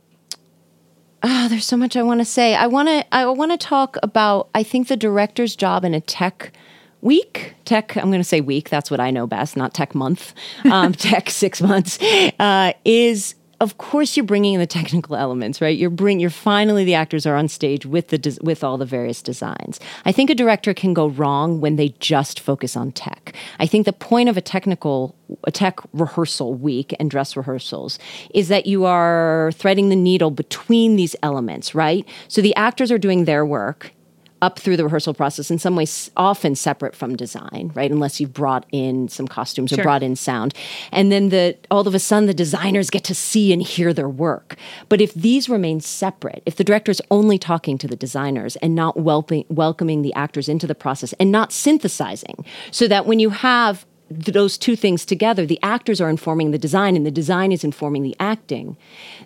ah, 1.23 1.47
there's 1.49 1.67
so 1.67 1.77
much 1.77 1.97
I 1.97 2.03
want 2.03 2.21
to 2.21 2.25
say. 2.25 2.55
I 2.55 2.67
want 2.67 2.89
to 2.89 3.15
I 3.15 3.27
want 3.27 3.53
to 3.53 3.59
talk 3.59 3.97
about 4.03 4.49
I 4.55 4.63
think 4.63 4.89
the 4.89 4.97
director's 4.97 5.57
job 5.57 5.85
in 5.85 5.95
a 5.95 6.01
tech 6.01 6.53
week, 7.01 7.55
tech 7.65 7.97
I'm 7.97 8.11
going 8.11 8.21
to 8.21 8.25
say 8.25 8.41
week, 8.41 8.69
that's 8.69 8.91
what 8.91 9.01
I 9.01 9.11
know 9.11 9.27
best, 9.27 9.57
not 9.57 9.75
tech 9.75 9.95
month. 9.95 10.35
Um 10.65 10.93
tech 10.93 11.31
6 11.31 11.63
months 11.63 11.99
uh 12.39 12.73
is 12.85 13.35
of 13.63 13.79
course 13.79 14.17
you're 14.17 14.27
bringing 14.27 14.55
in 14.55 14.61
the 14.61 14.67
technical 14.67 15.15
elements, 15.15 15.61
right? 15.61 15.79
You're 15.79 15.89
bring 15.89 16.19
you're 16.19 16.31
finally 16.31 16.85
the 16.85 16.95
actors 16.95 17.25
are 17.27 17.37
on 17.37 17.47
stage 17.47 17.87
with 17.87 18.09
the 18.09 18.19
des- 18.19 18.43
with 18.43 18.65
all 18.65 18.77
the 18.77 18.85
various 18.85 19.23
designs. 19.23 19.79
I 20.05 20.11
think 20.11 20.31
a 20.31 20.35
director 20.35 20.75
can 20.75 20.93
go 20.93 21.09
wrong 21.09 21.61
when 21.61 21.77
they 21.77 21.91
just 22.01 22.41
focus 22.41 22.77
on 22.77 22.91
tech. 22.91 23.35
I 23.61 23.67
think 23.67 23.87
the 23.87 23.93
point 23.93 24.29
of 24.29 24.37
a 24.37 24.41
technical 24.41 25.15
a 25.45 25.53
tech 25.53 25.79
rehearsal 25.93 26.55
week 26.55 26.93
and 26.99 27.09
dress 27.09 27.37
rehearsals 27.37 28.01
is 28.35 28.49
that 28.49 28.67
you 28.67 28.85
are 28.85 29.53
threading 29.55 29.91
the 29.91 29.97
needle 29.97 30.33
between 30.33 30.97
these 30.97 31.15
elements, 31.23 31.73
right? 31.73 32.07
So 32.27 32.43
the 32.43 32.55
actors 32.57 32.91
are 32.91 32.99
doing 32.99 33.27
their 33.27 33.47
work 33.47 33.93
up 34.43 34.59
through 34.59 34.77
the 34.77 34.85
rehearsal 34.85 35.15
process 35.15 35.51
in 35.51 35.59
some 35.59 35.77
ways 35.77 36.11
often 36.17 36.55
separate 36.55 36.95
from 36.95 37.17
design 37.17 37.63
right? 37.75 37.91
Unless 37.91 38.21
you've 38.21 38.33
brought 38.33 38.67
in 38.73 39.09
some 39.09 39.29
costumes 39.29 39.73
or 39.73 39.83
brought 39.83 40.03
in 40.03 40.17
sound. 40.17 40.55
And 40.91 41.13
then 41.13 41.29
the 41.29 41.57
all 41.71 41.87
of 41.87 41.95
a 41.95 41.99
sudden 41.99 42.27
the 42.27 42.35
designers 42.35 42.91
get 42.91 43.05
to 43.05 43.15
see 43.15 43.53
and 43.53 43.63
hear 43.63 43.93
their 43.93 44.09
work. 44.09 44.57
But 44.89 45.01
if 45.01 45.15
these 45.15 45.49
remain 45.49 45.81
separate 45.81 46.43
if 46.47 46.57
the 46.57 46.65
director 46.65 46.91
is 46.91 47.03
only 47.11 47.39
talking 47.39 47.79
to 47.79 47.87
the 47.87 47.97
designers 47.97 48.57
and 48.57 48.75
not 48.75 48.97
welping, 48.97 49.49
welcoming 49.49 50.03
the 50.03 50.15
actors 50.15 50.49
into 50.49 50.67
the 50.67 50.75
process 50.75 51.13
and 51.15 51.31
not 51.31 51.53
synthesizing 51.53 52.45
so 52.71 52.89
that 52.89 53.07
when 53.07 53.19
you 53.19 53.31
have 53.31 53.87
those 54.11 54.59
two 54.59 54.77
things 54.77 55.07
together 55.07 55.47
the 55.47 55.59
actors 55.63 56.01
are 56.01 56.11
informing 56.11 56.51
the 56.51 56.59
design 56.59 56.97
and 56.97 57.07
the 57.07 57.11
design 57.11 57.51
is 57.51 57.65
informing 57.65 58.03
the 58.03 58.17
acting 58.21 58.77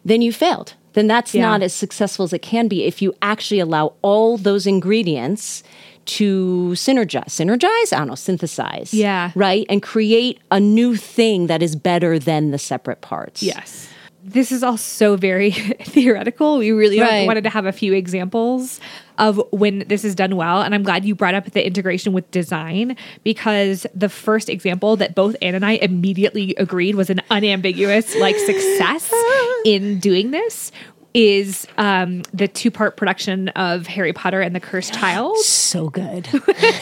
then 0.04 0.22
you 0.22 0.32
failed 0.32 0.74
then 0.96 1.06
that's 1.06 1.32
Yeah. 1.34 1.42
not 1.42 1.62
as 1.62 1.72
successful 1.74 2.24
as 2.24 2.32
it 2.32 2.42
can 2.42 2.66
be 2.68 2.84
if 2.84 3.00
you 3.02 3.14
actually 3.22 3.60
allow 3.60 3.92
all 4.02 4.36
those 4.38 4.66
ingredients 4.66 5.62
to 6.06 6.70
synergize 6.74 7.30
synergize 7.40 7.92
i 7.92 7.98
don't 7.98 8.08
know 8.08 8.14
synthesize 8.14 8.94
Yeah. 8.94 9.30
right 9.34 9.66
and 9.68 9.82
create 9.82 10.38
a 10.50 10.58
new 10.60 10.96
thing 10.96 11.48
that 11.48 11.62
is 11.62 11.74
better 11.76 12.18
than 12.18 12.50
the 12.50 12.58
separate 12.58 13.00
parts 13.00 13.42
Yes. 13.42 13.88
This 14.28 14.50
is 14.50 14.64
all 14.64 14.76
so 14.76 15.16
very 15.16 15.50
theoretical. 15.82 16.58
We 16.58 16.72
really 16.72 16.98
Right. 17.00 17.26
wanted 17.26 17.44
to 17.44 17.50
have 17.50 17.64
a 17.64 17.72
few 17.72 17.92
examples 17.92 18.80
of 19.18 19.40
when 19.52 19.84
this 19.86 20.04
is 20.04 20.14
done 20.16 20.34
well. 20.34 20.62
And 20.62 20.74
I'm 20.74 20.82
glad 20.82 21.04
you 21.04 21.14
brought 21.14 21.34
up 21.34 21.50
the 21.52 21.64
integration 21.64 22.12
with 22.12 22.28
design 22.32 22.96
because 23.22 23.86
the 23.94 24.08
first 24.08 24.48
example 24.50 24.96
that 24.96 25.14
both 25.14 25.36
Anne 25.40 25.54
and 25.54 25.64
I 25.64 25.72
immediately 25.74 26.54
agreed 26.58 26.96
was 26.96 27.08
an 27.08 27.22
unambiguous 27.30 28.16
like 28.16 28.36
success 28.36 29.12
in 29.64 30.00
doing 30.00 30.32
this 30.32 30.72
is 31.14 31.66
um, 31.78 32.22
the 32.34 32.48
two 32.48 32.70
part 32.70 32.96
production 32.96 33.48
of 33.50 33.86
Harry 33.86 34.12
Potter 34.12 34.40
and 34.40 34.54
the 34.56 34.60
Cursed 34.60 34.92
Child 35.00 35.38
so 35.38 35.88
good 35.88 36.28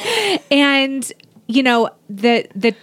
and 0.51 1.13
you 1.47 1.63
know 1.63 1.91
the 2.09 2.49
the 2.57 2.75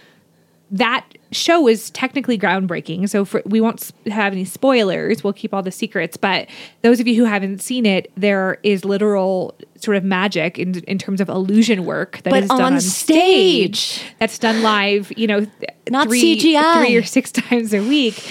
that 0.70 1.04
show 1.32 1.66
is 1.68 1.90
technically 1.90 2.38
groundbreaking 2.38 3.08
so 3.08 3.24
for, 3.24 3.42
we 3.44 3.60
won't 3.60 3.90
have 4.06 4.32
any 4.32 4.44
spoilers 4.44 5.24
we'll 5.24 5.32
keep 5.32 5.52
all 5.52 5.62
the 5.62 5.72
secrets 5.72 6.16
but 6.16 6.48
those 6.82 7.00
of 7.00 7.06
you 7.08 7.14
who 7.16 7.24
haven't 7.24 7.60
seen 7.60 7.84
it 7.86 8.10
there 8.16 8.58
is 8.62 8.84
literal 8.84 9.54
sort 9.76 9.96
of 9.96 10.04
magic 10.04 10.58
in, 10.58 10.78
in 10.84 10.98
terms 10.98 11.20
of 11.20 11.28
illusion 11.28 11.84
work 11.84 12.20
that 12.22 12.30
But 12.30 12.44
is 12.44 12.48
done 12.48 12.74
on 12.74 12.80
stage. 12.80 13.80
stage. 13.80 14.14
that's 14.18 14.38
done 14.38 14.62
live 14.62 15.12
you 15.16 15.26
know 15.26 15.46
Not 15.90 16.08
three, 16.08 16.38
CGI. 16.38 16.84
three 16.86 16.96
or 16.96 17.02
six 17.02 17.32
times 17.32 17.74
a 17.74 17.80
week 17.80 18.22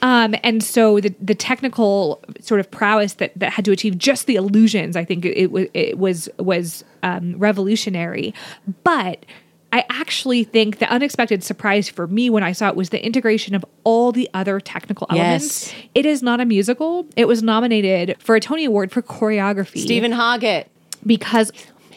um, 0.00 0.34
and 0.44 0.62
so 0.62 1.00
the 1.00 1.14
the 1.20 1.34
technical 1.34 2.22
sort 2.40 2.60
of 2.60 2.70
prowess 2.70 3.14
that, 3.14 3.32
that 3.36 3.52
had 3.52 3.64
to 3.64 3.72
achieve 3.72 3.98
just 3.98 4.26
the 4.26 4.36
illusions, 4.36 4.96
I 4.96 5.04
think 5.04 5.24
it, 5.24 5.50
was 5.50 5.66
it 5.74 5.98
was 5.98 6.28
was 6.38 6.84
um, 7.02 7.36
revolutionary. 7.38 8.32
But 8.84 9.26
I 9.72 9.84
actually 9.90 10.44
think 10.44 10.78
the 10.78 10.88
unexpected 10.90 11.44
surprise 11.44 11.88
for 11.88 12.06
me 12.06 12.30
when 12.30 12.42
I 12.42 12.52
saw 12.52 12.68
it 12.68 12.76
was 12.76 12.88
the 12.88 13.04
integration 13.04 13.54
of 13.54 13.64
all 13.84 14.12
the 14.12 14.28
other 14.32 14.60
technical 14.60 15.06
elements. 15.10 15.72
Yes. 15.72 15.84
It 15.94 16.06
is 16.06 16.22
not 16.22 16.40
a 16.40 16.44
musical. 16.44 17.06
It 17.16 17.26
was 17.26 17.42
nominated 17.42 18.16
for 18.18 18.34
a 18.34 18.40
Tony 18.40 18.64
Award 18.64 18.90
for 18.90 19.02
choreography 19.02 19.80
Steven 19.80 20.12
Hoggett 20.12 20.68
because 21.06 21.52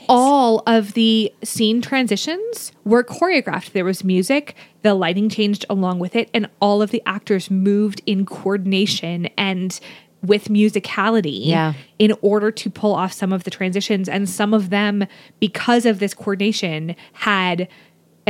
all 0.09 0.63
of 0.67 0.93
the 0.93 1.33
scene 1.43 1.81
transitions 1.81 2.73
were 2.83 3.03
choreographed. 3.03 3.71
There 3.71 3.85
was 3.85 4.03
music, 4.03 4.55
the 4.81 4.93
lighting 4.93 5.29
changed 5.29 5.65
along 5.69 5.99
with 5.99 6.15
it, 6.15 6.29
and 6.33 6.49
all 6.59 6.81
of 6.81 6.91
the 6.91 7.01
actors 7.05 7.49
moved 7.49 8.01
in 8.05 8.25
coordination 8.25 9.27
and 9.37 9.79
with 10.23 10.45
musicality 10.49 11.45
Yeah. 11.47 11.73
in 11.99 12.13
order 12.21 12.51
to 12.51 12.69
pull 12.69 12.93
off 12.93 13.11
some 13.13 13.33
of 13.33 13.43
the 13.43 13.51
transitions. 13.51 14.07
And 14.07 14.29
some 14.29 14.53
of 14.53 14.69
them, 14.69 15.05
because 15.39 15.85
of 15.85 15.99
this 15.99 16.13
coordination, 16.13 16.95
had 17.13 17.67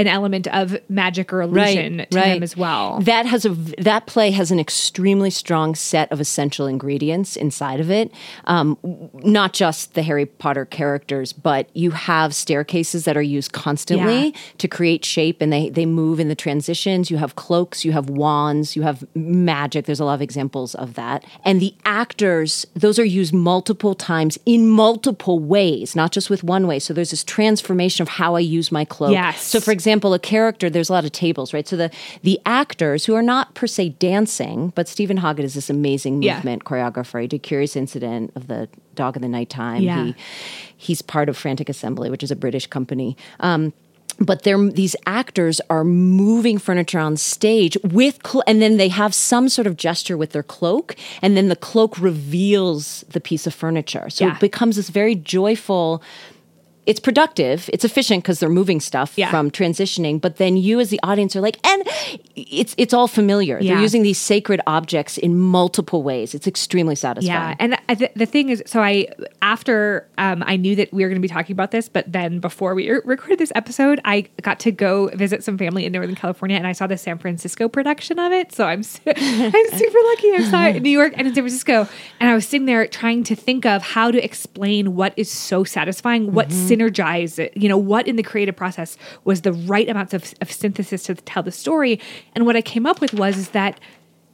an 0.02 0.08
element 0.08 0.48
of 0.48 0.78
magic 0.90 1.32
or 1.32 1.42
illusion 1.42 2.00
to 2.00 2.06
them 2.10 2.44
as 2.44 2.58
well. 2.58 3.00
That 3.02 3.26
has 3.26 3.46
a 3.46 3.50
that 3.78 4.06
play 4.08 4.32
has 4.32 4.52
an 4.52 4.60
extremely 4.60 5.30
strong 5.30 5.76
set 5.76 6.12
of 6.12 6.20
essential 6.20 6.68
ingredients 6.68 7.36
inside 7.36 7.80
of 7.80 7.90
it. 7.92 8.12
Um, 8.46 8.78
not 9.14 9.54
just 9.54 9.94
the 9.94 10.04
Harry 10.04 10.26
Potter 10.26 10.66
characters, 10.66 11.34
but 11.34 11.70
you 11.76 11.92
have 11.92 12.34
staircases 12.36 13.06
that 13.06 13.16
are 13.16 13.22
used 13.22 13.52
constantly 13.54 14.28
Yeah. 14.28 14.32
to 14.58 14.68
create 14.68 15.06
shape, 15.06 15.42
and 15.42 15.54
they 15.54 15.70
they 15.70 15.86
move 15.86 16.20
in 16.20 16.28
the 16.28 16.36
transitions. 16.36 17.10
You 17.12 17.18
have 17.18 17.36
cloaks, 17.36 17.86
you 17.86 17.92
have 17.92 18.10
wands, 18.10 18.76
you 18.76 18.82
have 18.82 19.06
magic. 19.16 19.86
There's 19.86 20.00
a 20.00 20.06
lot 20.06 20.16
of 20.16 20.22
examples 20.22 20.76
of 20.76 20.96
that, 20.96 21.24
and 21.46 21.62
the 21.62 21.74
actors 21.86 22.66
those 22.76 22.98
are 23.00 23.06
used 23.06 23.34
multiple 23.34 23.94
times 23.96 24.38
in 24.46 24.68
multiple 24.68 25.38
ways, 25.40 25.96
not 25.96 26.12
just 26.12 26.30
with 26.30 26.44
one 26.44 26.66
way. 26.68 26.80
So 26.80 26.94
there's 26.94 27.12
this 27.12 27.24
transformation 27.24 28.02
of 28.02 28.10
how 28.10 28.36
I 28.36 28.40
use 28.40 28.72
my 28.72 28.86
cloak. 28.86 29.12
Yes. 29.12 29.44
So 29.44 29.60
for 29.60 29.72
example 29.72 29.91
example, 29.92 30.14
a 30.14 30.20
character, 30.20 30.70
there's 30.70 30.90
a 30.90 30.94
lot 30.94 31.04
of 31.06 31.12
tables, 31.12 31.54
right? 31.54 31.68
So 31.68 31.76
the 31.76 31.92
the 32.24 32.40
actors 32.46 33.06
who 33.06 33.14
are 33.14 33.22
not 33.22 33.54
per 33.56 33.68
se 33.68 33.90
dancing, 34.00 34.72
but 34.76 34.88
Steven 34.88 35.18
Hoggett 35.18 35.44
is 35.44 35.54
this 35.54 35.70
amazing 35.70 36.24
Yeah. 36.24 36.36
movement 36.36 36.64
choreographer. 36.64 37.22
He 37.22 37.28
did 37.28 37.44
Curious 37.44 37.76
Incident 37.76 38.32
of 38.36 38.48
the 38.48 38.70
Dog 38.96 39.16
in 39.18 39.22
the 39.22 39.28
Nighttime. 39.28 39.82
Yeah. 39.84 40.06
He 40.06 40.16
he's 40.78 41.02
part 41.02 41.28
of 41.30 41.36
Frantic 41.38 41.68
Assembly, 41.70 42.10
which 42.10 42.24
is 42.24 42.32
a 42.32 42.36
British 42.36 42.68
company. 42.68 43.16
Um, 43.42 43.74
but 44.20 44.44
they're 44.44 44.70
these 44.70 44.96
actors 45.06 45.60
are 45.70 45.84
moving 45.84 46.58
furniture 46.60 47.00
on 47.00 47.18
stage 47.18 47.76
with 47.84 48.20
cl- 48.26 48.44
and 48.48 48.62
then 48.62 48.78
they 48.78 48.90
have 48.90 49.14
some 49.14 49.50
sort 49.50 49.68
of 49.68 49.76
gesture 49.78 50.16
with 50.18 50.32
their 50.32 50.44
cloak 50.44 50.96
and 51.22 51.36
then 51.36 51.48
the 51.50 51.56
cloak 51.56 51.98
reveals 52.00 53.04
the 53.10 53.20
piece 53.20 53.48
of 53.48 53.54
furniture 53.54 54.10
so 54.10 54.26
Yeah. 54.26 54.34
it 54.36 54.40
becomes 54.40 54.76
this 54.76 54.90
very 54.90 55.16
joyful 55.16 56.02
it's 56.86 57.00
productive 57.00 57.70
it's 57.74 57.86
efficient 57.86 58.24
because 58.24 58.40
they're 58.40 58.50
moving 58.50 58.80
stuff 58.80 59.14
Yeah. 59.16 59.30
from 59.30 59.52
transitioning 59.52 60.20
but 60.20 60.38
then 60.38 60.58
you 60.58 60.80
as 60.80 60.90
the 60.90 61.00
audience 61.04 61.36
are 61.36 61.42
like 61.42 61.58
and 61.68 61.84
it's 62.36 62.74
it's 62.78 62.94
all 62.94 63.08
familiar 63.08 63.60
Yeah. 63.60 63.74
they're 63.74 63.82
using 63.84 64.02
these 64.04 64.18
sacred 64.18 64.62
objects 64.66 65.18
in 65.18 65.38
multiple 65.38 66.02
ways 66.02 66.34
it's 66.34 66.48
extremely 66.48 66.96
satisfying 66.96 67.50
Yeah, 67.50 67.56
and 67.60 67.78
I, 67.88 67.94
the, 67.96 68.10
the 68.16 68.26
thing 68.26 68.50
is, 68.50 68.64
so 68.66 68.82
I 68.82 69.08
after 69.42 70.08
um, 70.18 70.44
I 70.46 70.56
knew 70.58 70.76
that 70.76 70.92
we 70.94 71.04
were 71.04 71.10
going 71.10 71.22
to 71.22 71.28
be 71.28 71.28
talking 71.28 71.54
about 71.54 71.72
this, 71.72 71.90
but 71.90 72.12
then 72.12 72.40
before 72.40 72.74
we 72.76 72.90
re- 72.90 73.02
recorded 73.06 73.40
this 73.40 73.52
episode, 73.56 74.00
I 74.06 74.22
got 74.42 74.60
to 74.62 74.72
go 74.72 75.08
visit 75.10 75.44
some 75.44 75.58
family 75.58 75.86
in 75.86 75.92
Northern 75.92 76.16
California, 76.16 76.58
and 76.58 76.68
I 76.68 76.72
saw 76.74 76.86
the 76.88 76.98
San 76.98 77.18
Francisco 77.18 77.68
production 77.68 78.20
of 78.20 78.32
it. 78.32 78.54
So 78.54 78.66
I'm 78.66 78.84
su- 78.84 79.02
I'm 79.08 79.14
super 79.78 79.98
lucky. 80.10 80.32
I 80.36 80.48
saw 80.50 80.68
it 80.68 80.76
in 80.78 80.84
New 80.84 80.90
York 80.92 81.14
and 81.18 81.28
in 81.28 81.34
San 81.34 81.44
Francisco, 81.44 81.88
and 82.20 82.30
I 82.30 82.36
was 82.36 82.48
sitting 82.48 82.66
there 82.66 82.86
trying 82.88 83.24
to 83.26 83.36
think 83.36 83.66
of 83.66 83.82
how 83.82 84.12
to 84.12 84.24
explain 84.24 84.96
what 84.96 85.14
is 85.18 85.30
so 85.30 85.64
satisfying, 85.64 86.34
what 86.34 86.52
synergize 86.90 87.40
it, 87.40 87.56
you 87.56 87.70
know, 87.70 87.78
what 87.78 88.08
in 88.08 88.16
the 88.16 88.24
creative 88.24 88.56
process 88.56 88.98
was 89.24 89.42
the 89.42 89.54
right 89.54 89.88
amounts 89.90 90.14
of, 90.14 90.34
of 90.42 90.52
synthesis 90.52 91.04
to 91.04 91.16
tell 91.16 91.44
the 91.44 91.52
story, 91.52 92.00
and 92.36 92.46
what 92.46 92.56
I 92.56 92.62
came 92.62 92.86
up 92.86 93.02
with 93.02 93.14
was 93.14 93.38
is 93.38 93.50
that 93.50 93.80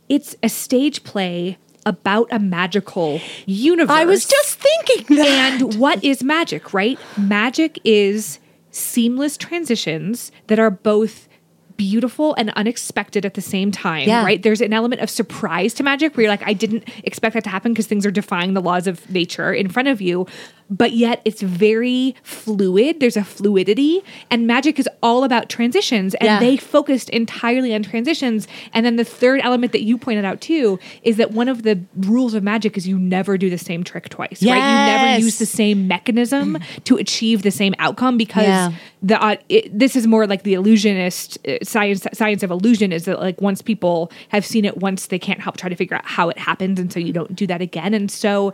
it's 0.10 0.36
a 0.44 0.50
stage 0.50 1.04
play 1.04 1.58
about 1.86 2.28
a 2.32 2.40
magical 2.40 3.22
universe. 3.46 3.90
i 3.96 4.04
was 4.04 4.26
just 4.26 4.60
thinking 4.60 5.16
that 5.18 5.62
and 5.62 5.76
what 5.80 6.04
is 6.04 6.22
magic, 6.24 6.74
right? 6.74 7.00
Magic 7.18 7.80
is 7.86 8.40
seamless 8.72 9.38
transitions 9.38 10.32
that 10.48 10.60
are 10.60 10.70
both 10.70 11.30
beautiful 11.78 12.34
and 12.36 12.50
unexpected 12.52 13.26
at 13.26 13.36
the 13.36 13.42
same 13.42 13.72
time, 13.72 14.08
Yeah. 14.08 14.24
right? 14.24 14.42
There's 14.42 14.62
an 14.62 14.74
element 14.74 15.02
of 15.02 15.10
surprise 15.10 15.74
to 15.76 15.84
magic 15.84 16.18
where 16.18 16.24
you're 16.24 16.32
like, 16.32 16.46
I 16.46 16.54
didn't 16.54 16.90
expect 17.04 17.36
that 17.36 17.44
to 17.46 17.50
happen 17.50 17.72
because 17.72 17.88
things 17.88 18.06
are 18.06 18.12
defying 18.12 18.54
the 18.54 18.62
laws 18.62 18.88
of 18.88 19.10
nature 19.10 19.54
in 19.54 19.70
front 19.70 19.88
of 19.88 20.02
you. 20.02 20.26
But 20.70 20.92
yet 20.94 21.22
it's 21.26 21.42
very 21.42 22.16
fluid. 22.24 23.00
There's 23.00 23.16
a 23.18 23.24
fluidity, 23.24 24.02
and 24.30 24.46
magic 24.48 24.80
is 24.80 24.90
all 25.02 25.24
about 25.24 25.50
transitions. 25.50 26.14
And 26.16 26.26
Yeah. 26.28 26.40
they 26.40 26.58
focused 26.58 27.10
entirely 27.12 27.74
on 27.74 27.84
transitions. 27.84 28.48
And 28.74 28.86
then 28.86 28.98
the 28.98 29.06
third 29.06 29.40
element 29.44 29.72
that 29.72 29.84
you 29.84 29.98
pointed 29.98 30.26
out 30.26 30.42
too 30.42 30.78
is 31.04 31.18
that 31.18 31.32
one 31.32 31.48
of 31.48 31.64
the 31.64 31.80
rules 31.96 32.34
of 32.34 32.44
magic 32.44 32.78
is 32.78 32.88
you 32.88 33.00
never 33.00 33.38
do 33.38 33.50
the 33.50 33.58
same 33.58 33.84
trick 33.84 34.10
twice, 34.10 34.44
right? 34.44 34.56
You 34.58 34.86
never 34.86 35.20
use 35.24 35.40
the 35.40 35.46
same 35.46 35.88
mechanism 35.88 36.58
to 36.84 36.98
achieve 36.98 37.44
the 37.44 37.52
same 37.52 37.74
outcome 37.80 38.18
because 38.18 38.44
Yeah. 38.44 38.72
the 39.02 39.24
uh, 39.24 39.36
it, 39.50 39.78
this 39.78 39.96
is 39.96 40.06
more 40.08 40.28
like 40.28 40.44
the 40.44 40.54
illusionist 40.54 41.38
uh, 41.48 41.58
science 41.64 42.06
science 42.14 42.44
of 42.44 42.52
illusion 42.52 42.92
is 42.92 43.06
that 43.06 43.20
like 43.20 43.42
once 43.42 43.62
people 43.62 44.12
have 44.30 44.46
seen 44.46 44.66
it 44.66 44.78
once 44.78 45.08
they 45.08 45.20
can't 45.20 45.40
help 45.40 45.56
try 45.58 45.70
to 45.70 45.76
figure 45.76 45.96
out 45.96 46.06
how 46.06 46.30
it 46.30 46.38
happens 46.38 46.80
and 46.80 46.92
so 46.92 47.00
you 47.00 47.14
don't 47.14 47.36
do 47.36 47.48
that 47.48 47.62
again 47.62 47.94
and 47.94 48.10
so 48.12 48.54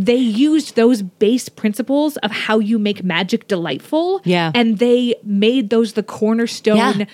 they 0.00 0.14
used 0.14 0.76
those 0.76 1.02
base 1.02 1.48
principles 1.48 2.16
of 2.18 2.30
how 2.30 2.60
you 2.60 2.78
make 2.78 3.02
magic 3.02 3.48
delightful 3.48 4.20
Yeah. 4.24 4.52
and 4.54 4.78
they 4.78 5.16
made 5.24 5.70
those 5.70 5.94
the 5.94 6.04
cornerstone 6.04 6.76
Yeah. 7.00 7.04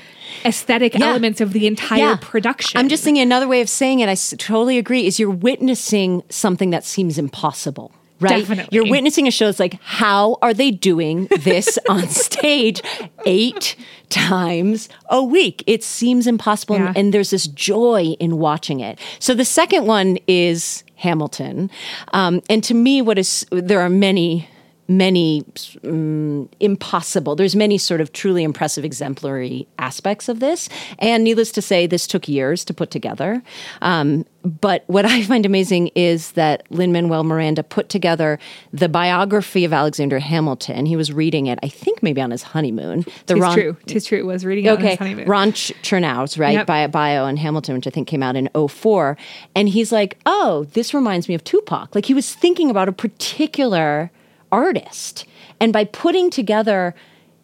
aesthetic 0.44 0.94
Yeah. 0.94 1.06
elements 1.08 1.40
of 1.40 1.54
the 1.54 1.66
entire 1.66 1.98
Yeah. 1.98 2.16
production 2.20 2.78
I'm 2.78 2.88
just 2.90 3.02
thinking 3.02 3.22
another 3.22 3.48
way 3.48 3.60
of 3.62 3.68
saying 3.70 4.00
it. 4.00 4.08
I 4.08 4.12
s- 4.12 4.34
totally 4.38 4.76
agree. 4.78 5.06
Is 5.06 5.18
you're 5.18 5.30
witnessing 5.30 6.22
something 6.28 6.70
that 6.70 6.84
seems 6.84 7.16
impossible. 7.18 7.90
Right? 8.20 8.38
Definitely. 8.40 8.68
You're 8.76 8.88
witnessing 8.88 9.26
a 9.26 9.30
show 9.30 9.46
that's 9.46 9.58
like, 9.58 9.78
how 9.82 10.38
are 10.40 10.54
they 10.54 10.70
doing 10.70 11.26
this 11.42 11.78
on 11.88 12.08
stage 12.08 12.80
eight 13.26 13.74
times 14.08 14.88
a 15.10 15.22
week? 15.22 15.64
It 15.66 15.82
seems 15.82 16.26
impossible. 16.26 16.76
Yeah. 16.76 16.88
And, 16.88 16.96
and 16.96 17.14
there's 17.14 17.30
this 17.30 17.46
joy 17.46 18.14
in 18.20 18.38
watching 18.38 18.80
it. 18.80 18.98
So 19.18 19.34
the 19.34 19.44
second 19.44 19.86
one 19.86 20.18
is 20.28 20.83
Hamilton. 20.96 21.70
Um, 22.12 22.40
and 22.48 22.62
to 22.64 22.74
me, 22.74 23.02
what 23.02 23.18
is, 23.18 23.46
there 23.50 23.80
are 23.80 23.90
many, 23.90 24.48
many 24.88 25.42
mm, 25.82 26.48
impossible. 26.60 27.34
There's 27.36 27.56
many 27.56 27.78
sort 27.78 28.00
of 28.00 28.12
truly 28.12 28.42
impressive, 28.44 28.84
exemplary 28.84 29.66
aspects 29.78 30.28
of 30.28 30.40
this, 30.40 30.68
and 30.98 31.24
needless 31.24 31.50
to 31.52 31.62
say, 31.62 31.86
this 31.86 32.06
took 32.06 32.28
years 32.28 32.64
to 32.66 32.74
put 32.74 32.90
together. 32.90 33.42
Um, 33.82 34.26
but 34.44 34.84
what 34.88 35.06
I 35.06 35.22
find 35.22 35.46
amazing 35.46 35.88
is 35.94 36.32
that 36.32 36.64
Lin 36.70 36.92
Manuel 36.92 37.24
Miranda 37.24 37.62
put 37.62 37.88
together 37.88 38.38
the 38.74 38.88
biography 38.90 39.64
of 39.64 39.72
Alexander 39.72 40.18
Hamilton. 40.18 40.84
He 40.84 40.96
was 40.96 41.12
reading 41.12 41.46
it, 41.46 41.58
I 41.62 41.68
think, 41.68 42.02
maybe 42.02 42.20
on 42.20 42.30
his 42.30 42.42
honeymoon. 42.42 43.06
The 43.26 43.34
Tis 43.34 43.40
Ron- 43.40 43.54
true. 43.54 43.76
Tis 43.86 44.04
true. 44.04 44.18
It 44.18 44.26
was 44.26 44.44
reading 44.44 44.66
it 44.66 44.68
on 44.68 44.76
his 44.78 44.86
Okay, 44.86 44.96
honeymoon. 44.96 45.26
Ron 45.28 45.52
Ch- 45.52 45.72
Chernow's 45.82 46.36
right 46.36 46.52
Yep. 46.54 46.66
by 46.66 46.78
a 46.80 46.88
bio 46.88 47.24
on 47.24 47.38
Hamilton, 47.38 47.76
which 47.76 47.86
I 47.86 47.90
think 47.90 48.06
came 48.06 48.22
out 48.22 48.36
in 48.36 48.50
04. 48.54 49.16
and 49.56 49.68
he's 49.70 49.90
like, 49.92 50.18
"Oh, 50.26 50.64
this 50.74 50.92
reminds 50.92 51.26
me 51.28 51.34
of 51.34 51.42
Tupac." 51.44 51.94
Like 51.94 52.04
he 52.04 52.12
was 52.14 52.34
thinking 52.34 52.68
about 52.70 52.88
a 52.88 52.92
particular 52.92 54.10
artist, 54.54 55.26
and 55.60 55.72
by 55.72 55.84
putting 55.84 56.30
together 56.30 56.94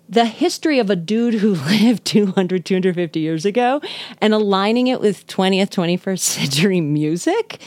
the 0.08 0.24
history 0.24 0.78
of 0.78 0.90
a 0.90 0.96
dude 0.96 1.34
who 1.34 1.54
lived 1.80 2.04
200 2.04 2.64
250 2.64 3.20
years 3.20 3.44
ago 3.44 3.80
and 4.20 4.32
aligning 4.34 4.86
it 4.88 5.00
with 5.00 5.26
20th 5.26 5.70
21st 5.70 6.18
century 6.18 6.80
music 7.00 7.60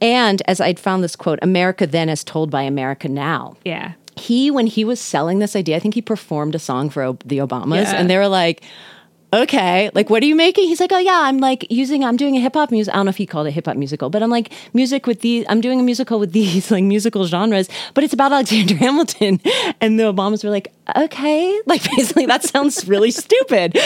and 0.00 0.42
as 0.46 0.60
i'd 0.60 0.78
found 0.78 1.02
this 1.02 1.16
quote 1.16 1.38
america 1.40 1.86
then 1.86 2.08
as 2.10 2.22
told 2.22 2.50
by 2.50 2.62
america 2.62 3.08
now 3.08 3.56
yeah. 3.64 3.92
he 4.16 4.50
when 4.50 4.66
he 4.66 4.84
was 4.84 5.00
selling 5.00 5.38
this 5.38 5.56
idea 5.56 5.76
i 5.76 5.80
think 5.80 5.94
he 5.94 6.02
performed 6.02 6.54
a 6.54 6.58
song 6.58 6.90
for 6.90 7.02
o- 7.02 7.18
the 7.24 7.38
obamas 7.38 7.84
Yeah. 7.84 7.96
and 7.96 8.10
they 8.10 8.18
were 8.18 8.28
like 8.28 8.62
okay 9.32 9.90
like 9.94 10.08
what 10.08 10.22
are 10.22 10.26
you 10.26 10.34
making? 10.34 10.66
He's 10.68 10.80
like 10.80 10.90
oh 10.92 10.98
yeah 10.98 11.20
i'm 11.22 11.38
like 11.38 11.66
using 11.70 12.02
i'm 12.04 12.16
doing 12.16 12.34
a 12.36 12.40
hip-hop 12.40 12.70
music 12.70 12.94
i 12.94 12.96
don't 12.96 13.06
know 13.06 13.10
if 13.10 13.16
he 13.18 13.26
called 13.26 13.46
it 13.46 13.50
hip-hop 13.50 13.76
musical 13.76 14.08
but 14.08 14.22
i'm 14.22 14.30
like 14.30 14.52
music 14.72 15.06
with 15.06 15.20
these 15.20 15.44
i'm 15.50 15.60
doing 15.60 15.78
a 15.80 15.82
musical 15.82 16.18
with 16.18 16.32
these 16.38 16.70
like 16.70 16.84
musical 16.84 17.26
genres 17.26 17.68
but 17.92 18.04
it's 18.04 18.14
about 18.14 18.32
alexander 18.32 18.74
hamilton. 18.86 19.40
And 19.80 19.98
the 20.00 20.04
obamas 20.04 20.42
were 20.44 20.50
like 20.50 20.72
okay 20.96 21.60
like 21.66 21.82
basically 21.96 22.24
that 22.26 22.42
sounds 22.44 22.88
really 22.88 23.10
stupid. 23.10 23.76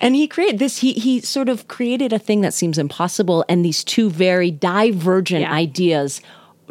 And 0.00 0.14
he 0.14 0.26
created 0.26 0.58
this 0.58 0.78
he 0.78 0.92
he 0.94 1.20
sort 1.20 1.48
of 1.50 1.68
created 1.68 2.12
a 2.12 2.18
thing 2.18 2.40
that 2.40 2.54
seems 2.54 2.78
impossible 2.78 3.44
and 3.48 3.64
these 3.64 3.84
two 3.84 4.08
very 4.10 4.50
divergent 4.50 5.42
Yeah. 5.42 5.52
ideas 5.52 6.20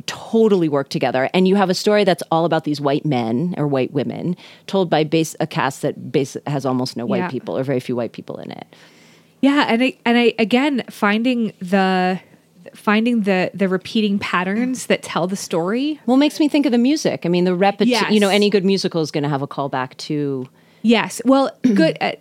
totally 0.05 0.69
work 0.69 0.89
together. 0.89 1.29
And 1.33 1.47
you 1.47 1.55
have 1.55 1.69
a 1.69 1.73
story 1.73 2.03
that's 2.03 2.23
all 2.31 2.45
about 2.45 2.63
these 2.63 2.81
white 2.81 3.05
men 3.05 3.53
or 3.57 3.67
white 3.67 3.91
women 3.91 4.35
told 4.67 4.89
by 4.89 5.03
base 5.03 5.35
a 5.39 5.47
cast 5.47 5.81
that 5.81 6.11
base 6.11 6.37
has 6.47 6.65
almost 6.65 6.97
no 6.97 7.05
white 7.05 7.19
Yeah. 7.19 7.29
people 7.29 7.57
or 7.57 7.63
very 7.63 7.79
few 7.79 7.95
white 7.95 8.11
people 8.11 8.37
in 8.37 8.51
it. 8.51 8.67
Yeah, 9.41 9.65
and 9.67 9.83
I 9.83 9.97
and 10.05 10.17
I 10.17 10.33
again 10.39 10.83
finding 10.89 11.53
the 11.59 12.19
finding 12.73 13.21
the 13.21 13.51
the 13.53 13.67
repeating 13.67 14.17
patterns 14.19 14.87
that 14.87 15.03
tell 15.03 15.27
the 15.27 15.35
story. 15.35 15.99
Well, 16.05 16.17
makes 16.17 16.39
me 16.39 16.49
think 16.49 16.65
of 16.65 16.71
the 16.71 16.77
music. 16.77 17.25
I 17.25 17.29
mean, 17.29 17.45
the 17.45 17.55
repetition. 17.55 17.91
Yes. 18.05 18.11
You 18.11 18.19
know, 18.19 18.29
any 18.29 18.49
good 18.49 18.65
musical 18.65 19.01
is 19.01 19.11
going 19.11 19.23
to 19.23 19.29
have 19.29 19.41
a 19.41 19.47
callback 19.47 19.95
to. 19.97 20.49
Yes, 20.81 21.21
well, 21.25 21.51
good 21.61 21.97
uh, 22.01 22.13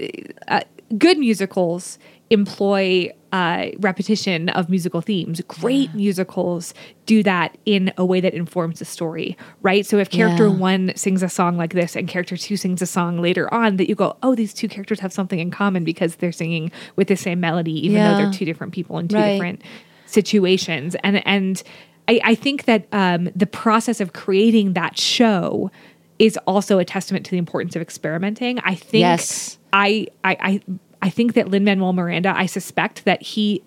uh, 0.48 0.60
good 0.96 1.18
musicals 1.18 1.98
employ 2.30 3.10
uh, 3.34 3.66
repetition 3.80 4.48
of 4.50 4.68
musical 4.70 5.00
themes. 5.00 5.40
Great 5.48 5.92
musicals 5.92 6.72
do 7.04 7.20
that 7.24 7.58
in 7.66 7.92
a 7.98 8.04
way 8.04 8.20
that 8.20 8.32
informs 8.32 8.78
the 8.78 8.84
story, 8.84 9.36
right? 9.60 9.84
So 9.84 9.98
if 9.98 10.08
character 10.08 10.44
Yeah. 10.44 10.50
one 10.72 10.92
sings 10.94 11.20
a 11.22 11.28
song 11.28 11.56
like 11.56 11.72
this 11.74 11.96
and 11.96 12.06
character 12.06 12.36
two 12.36 12.56
sings 12.56 12.80
a 12.80 12.86
song 12.86 13.20
later 13.20 13.52
on, 13.52 13.76
that 13.78 13.88
you 13.88 13.96
go, 13.96 14.16
oh, 14.22 14.34
these 14.36 14.54
two 14.54 14.68
characters 14.68 15.00
have 15.00 15.12
something 15.12 15.40
in 15.40 15.50
common 15.50 15.82
because 15.82 16.16
they're 16.16 16.30
singing 16.32 16.70
with 16.94 17.08
the 17.08 17.16
same 17.16 17.40
melody, 17.40 17.72
even 17.84 18.04
though 18.04 18.14
they're 18.14 18.30
two 18.38 18.44
different 18.44 18.72
people 18.72 18.98
in 19.00 19.08
two 19.08 19.16
Right. 19.16 19.32
different 19.32 19.62
situations. 20.06 20.94
And 21.02 21.26
and 21.26 21.62
I, 22.06 22.20
I 22.22 22.34
think 22.34 22.64
that 22.66 22.86
um, 22.92 23.30
the 23.34 23.46
process 23.46 24.00
of 24.00 24.12
creating 24.12 24.74
that 24.74 24.98
show 24.98 25.70
is 26.18 26.38
also 26.46 26.78
a 26.78 26.84
testament 26.84 27.24
to 27.26 27.30
the 27.32 27.38
importance 27.38 27.74
of 27.74 27.82
experimenting. 27.82 28.58
I 28.60 28.74
think 28.76 29.00
Yes. 29.00 29.58
I 29.72 30.06
I 30.22 30.36
I, 30.40 30.60
I 31.04 31.10
think 31.10 31.34
that 31.34 31.48
Lin 31.48 31.64
Manuel 31.64 31.92
Miranda. 31.92 32.34
I 32.34 32.46
suspect 32.46 33.04
that 33.04 33.22
he 33.22 33.62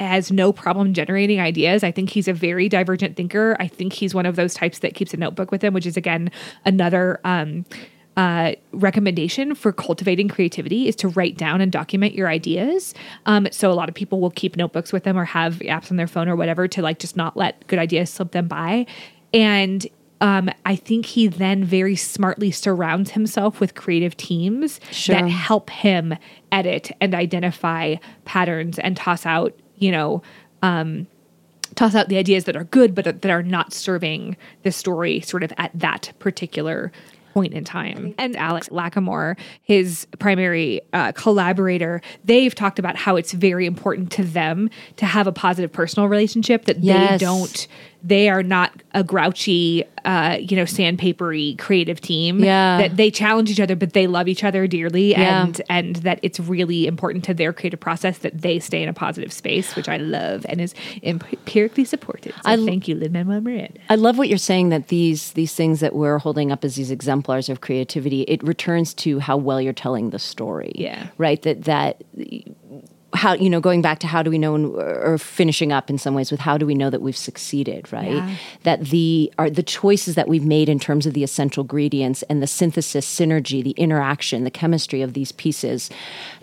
has 0.00 0.32
no 0.32 0.52
problem 0.52 0.92
generating 0.92 1.40
ideas. 1.40 1.84
I 1.84 1.92
think 1.92 2.10
he's 2.10 2.26
a 2.26 2.32
very 2.32 2.68
divergent 2.68 3.16
thinker. 3.16 3.56
I 3.60 3.68
think 3.68 3.92
he's 3.92 4.12
one 4.12 4.26
of 4.26 4.34
those 4.34 4.54
types 4.54 4.80
that 4.80 4.94
keeps 4.94 5.14
a 5.14 5.16
notebook 5.16 5.52
with 5.52 5.62
him, 5.62 5.72
which 5.72 5.86
is 5.86 5.96
again 5.96 6.32
another 6.64 7.20
um, 7.22 7.64
uh, 8.16 8.54
recommendation 8.72 9.54
for 9.54 9.72
cultivating 9.72 10.26
creativity 10.26 10.88
is 10.88 10.96
to 10.96 11.08
write 11.10 11.38
down 11.38 11.60
and 11.60 11.70
document 11.70 12.12
your 12.12 12.28
ideas. 12.28 12.92
Um, 13.24 13.46
so 13.52 13.70
a 13.70 13.74
lot 13.74 13.88
of 13.88 13.94
people 13.94 14.20
will 14.20 14.32
keep 14.32 14.56
notebooks 14.56 14.92
with 14.92 15.04
them 15.04 15.16
or 15.16 15.24
have 15.24 15.54
apps 15.60 15.92
on 15.92 15.96
their 15.96 16.08
phone 16.08 16.28
or 16.28 16.34
whatever 16.34 16.66
to 16.66 16.82
like 16.82 16.98
just 16.98 17.16
not 17.16 17.36
let 17.36 17.64
good 17.68 17.78
ideas 17.78 18.10
slip 18.10 18.32
them 18.32 18.48
by. 18.48 18.84
And 19.32 19.86
um, 20.20 20.50
I 20.66 20.76
think 20.76 21.06
he 21.06 21.26
then 21.28 21.64
very 21.64 21.96
smartly 21.96 22.50
surrounds 22.50 23.12
himself 23.12 23.60
with 23.60 23.74
creative 23.74 24.16
teams 24.16 24.80
Sure. 24.90 25.14
that 25.16 25.28
help 25.28 25.70
him 25.70 26.14
edit 26.52 26.92
and 27.00 27.14
identify 27.14 27.96
patterns 28.24 28.78
and 28.78 28.96
toss 28.96 29.24
out, 29.24 29.58
you 29.76 29.90
know, 29.90 30.22
um, 30.62 31.06
toss 31.74 31.94
out 31.94 32.08
the 32.08 32.18
ideas 32.18 32.44
that 32.44 32.56
are 32.56 32.64
good 32.64 32.94
but 32.94 33.04
that 33.04 33.30
are 33.30 33.42
not 33.42 33.72
serving 33.72 34.36
the 34.62 34.72
story 34.72 35.20
sort 35.20 35.42
of 35.42 35.52
at 35.56 35.70
that 35.74 36.12
particular 36.18 36.90
point 37.32 37.54
in 37.54 37.62
time. 37.62 38.12
And 38.18 38.36
Alex 38.36 38.68
Lacamoire, 38.70 39.38
his 39.62 40.04
primary 40.18 40.80
uh, 40.92 41.12
collaborator, 41.12 42.02
they've 42.24 42.52
talked 42.52 42.80
about 42.80 42.96
how 42.96 43.14
it's 43.14 43.30
very 43.32 43.66
important 43.66 44.10
to 44.12 44.24
them 44.24 44.68
to 44.96 45.06
have 45.06 45.28
a 45.28 45.32
positive 45.32 45.72
personal 45.72 46.08
relationship 46.08 46.64
that 46.64 46.80
Yes. 46.82 47.20
they 47.20 47.24
don't 47.24 47.68
they 48.02 48.28
are 48.30 48.42
not 48.42 48.72
a 48.94 49.04
grouchy 49.04 49.84
uh, 50.06 50.38
you 50.40 50.56
know 50.56 50.62
sandpapery 50.64 51.58
creative 51.58 52.00
team 52.00 52.42
Yeah. 52.42 52.78
that 52.78 52.96
they 52.96 53.10
challenge 53.10 53.50
each 53.50 53.60
other 53.60 53.76
but 53.76 53.92
they 53.92 54.06
love 54.06 54.28
each 54.28 54.42
other 54.42 54.66
dearly 54.66 55.10
Yeah. 55.10 55.42
and 55.44 55.60
and 55.68 55.96
that 55.96 56.18
it's 56.22 56.40
really 56.40 56.86
important 56.86 57.24
to 57.24 57.34
their 57.34 57.52
creative 57.52 57.80
process 57.80 58.18
that 58.18 58.40
they 58.40 58.58
stay 58.60 58.82
in 58.82 58.88
a 58.88 58.94
positive 58.94 59.32
space 59.32 59.76
which 59.76 59.88
I 59.88 59.98
love 59.98 60.46
and 60.48 60.60
is 60.60 60.74
empirically 61.02 61.84
supported 61.84 62.32
so 62.34 62.40
I 62.44 62.54
l- 62.56 62.64
thank 62.64 62.88
you 62.88 62.94
Lin 62.94 63.12
Manuel 63.12 63.40
Miranda 63.42 63.80
I 63.90 63.96
love 63.96 64.16
what 64.16 64.28
you're 64.28 64.38
saying 64.38 64.70
that 64.70 64.88
these 64.88 65.32
these 65.32 65.54
things 65.54 65.80
that 65.80 65.94
we're 65.94 66.18
holding 66.18 66.50
up 66.50 66.64
as 66.64 66.76
these 66.76 66.90
exemplars 66.90 67.48
of 67.48 67.60
creativity, 67.60 68.22
it 68.22 68.42
returns 68.42 68.94
to 68.94 69.18
how 69.18 69.36
well 69.36 69.60
you're 69.60 69.72
telling 69.72 70.10
the 70.10 70.18
story. 70.18 70.72
Yeah. 70.74 71.08
Right. 71.18 71.42
That 71.42 71.64
that 71.64 72.02
how 73.12 73.32
you 73.34 73.50
know 73.50 73.60
going 73.60 73.82
back 73.82 73.98
to 73.98 74.06
how 74.06 74.22
do 74.22 74.30
we 74.30 74.38
know 74.38 74.54
or 74.76 75.18
finishing 75.18 75.72
up 75.72 75.90
in 75.90 75.98
some 75.98 76.14
ways 76.14 76.30
with 76.30 76.38
how 76.40 76.56
do 76.56 76.64
we 76.64 76.74
know 76.74 76.90
that 76.90 77.02
we've 77.02 77.16
succeeded 77.16 77.92
right 77.92 78.12
Yeah. 78.12 78.34
that 78.62 78.84
the 78.86 79.32
are 79.36 79.50
the 79.50 79.64
choices 79.64 80.14
that 80.14 80.28
we've 80.28 80.44
made 80.44 80.68
in 80.68 80.78
terms 80.78 81.06
of 81.06 81.14
the 81.14 81.24
essential 81.24 81.62
ingredients 81.62 82.22
and 82.30 82.40
the 82.40 82.46
synthesis 82.46 83.04
synergy 83.12 83.64
the 83.64 83.72
interaction 83.72 84.44
the 84.44 84.50
chemistry 84.50 85.02
of 85.02 85.14
these 85.14 85.32
pieces 85.32 85.90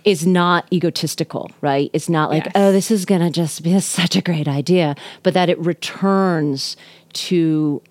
is 0.03 0.28
not 0.28 0.65
egotistical 0.74 1.49
right 1.61 1.89
it's 1.93 2.09
not 2.09 2.30
like 2.30 2.43
Yes. 2.45 2.51
oh 2.55 2.72
this 2.74 2.91
is 2.91 3.05
going 3.05 3.22
to 3.22 3.30
just 3.30 3.63
be 3.63 3.80
such 3.80 4.15
a 4.18 4.22
great 4.22 4.47
idea 4.49 4.95
but 5.24 5.34
that 5.34 5.49
it 5.49 5.57
returns 5.59 6.76
to 7.13 7.82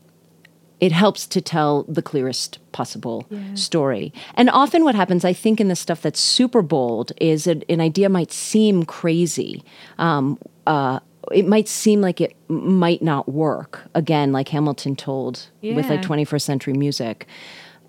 it 0.81 0.93
helps 0.93 1.27
to 1.27 1.41
tell 1.41 1.85
the 1.85 2.03
clearest 2.03 2.59
possible 2.73 3.27
story. 3.55 4.13
And 4.35 4.51
often, 4.51 4.85
what 4.85 4.95
happens, 4.95 5.25
I 5.25 5.33
think, 5.33 5.61
in 5.61 5.69
the 5.69 5.77
stuff 5.77 6.03
that's 6.03 6.21
super 6.21 6.61
bold, 6.63 7.13
is 7.19 7.45
that 7.45 7.65
an 7.71 7.81
idea 7.81 8.09
might 8.09 8.31
seem 8.31 8.85
crazy. 8.85 9.65
Um, 9.99 10.39
uh, 10.67 11.01
it 11.33 11.47
might 11.47 11.67
seem 11.67 12.01
like 12.01 12.21
it 12.21 12.37
might 12.49 13.03
not 13.03 13.29
work. 13.29 13.83
Again, 13.95 14.33
like 14.33 14.49
Hamilton 14.49 14.97
told 14.97 15.49
with 15.77 15.89
like 15.89 16.03
21st 16.03 16.43
century 16.43 16.75
music, 16.75 17.27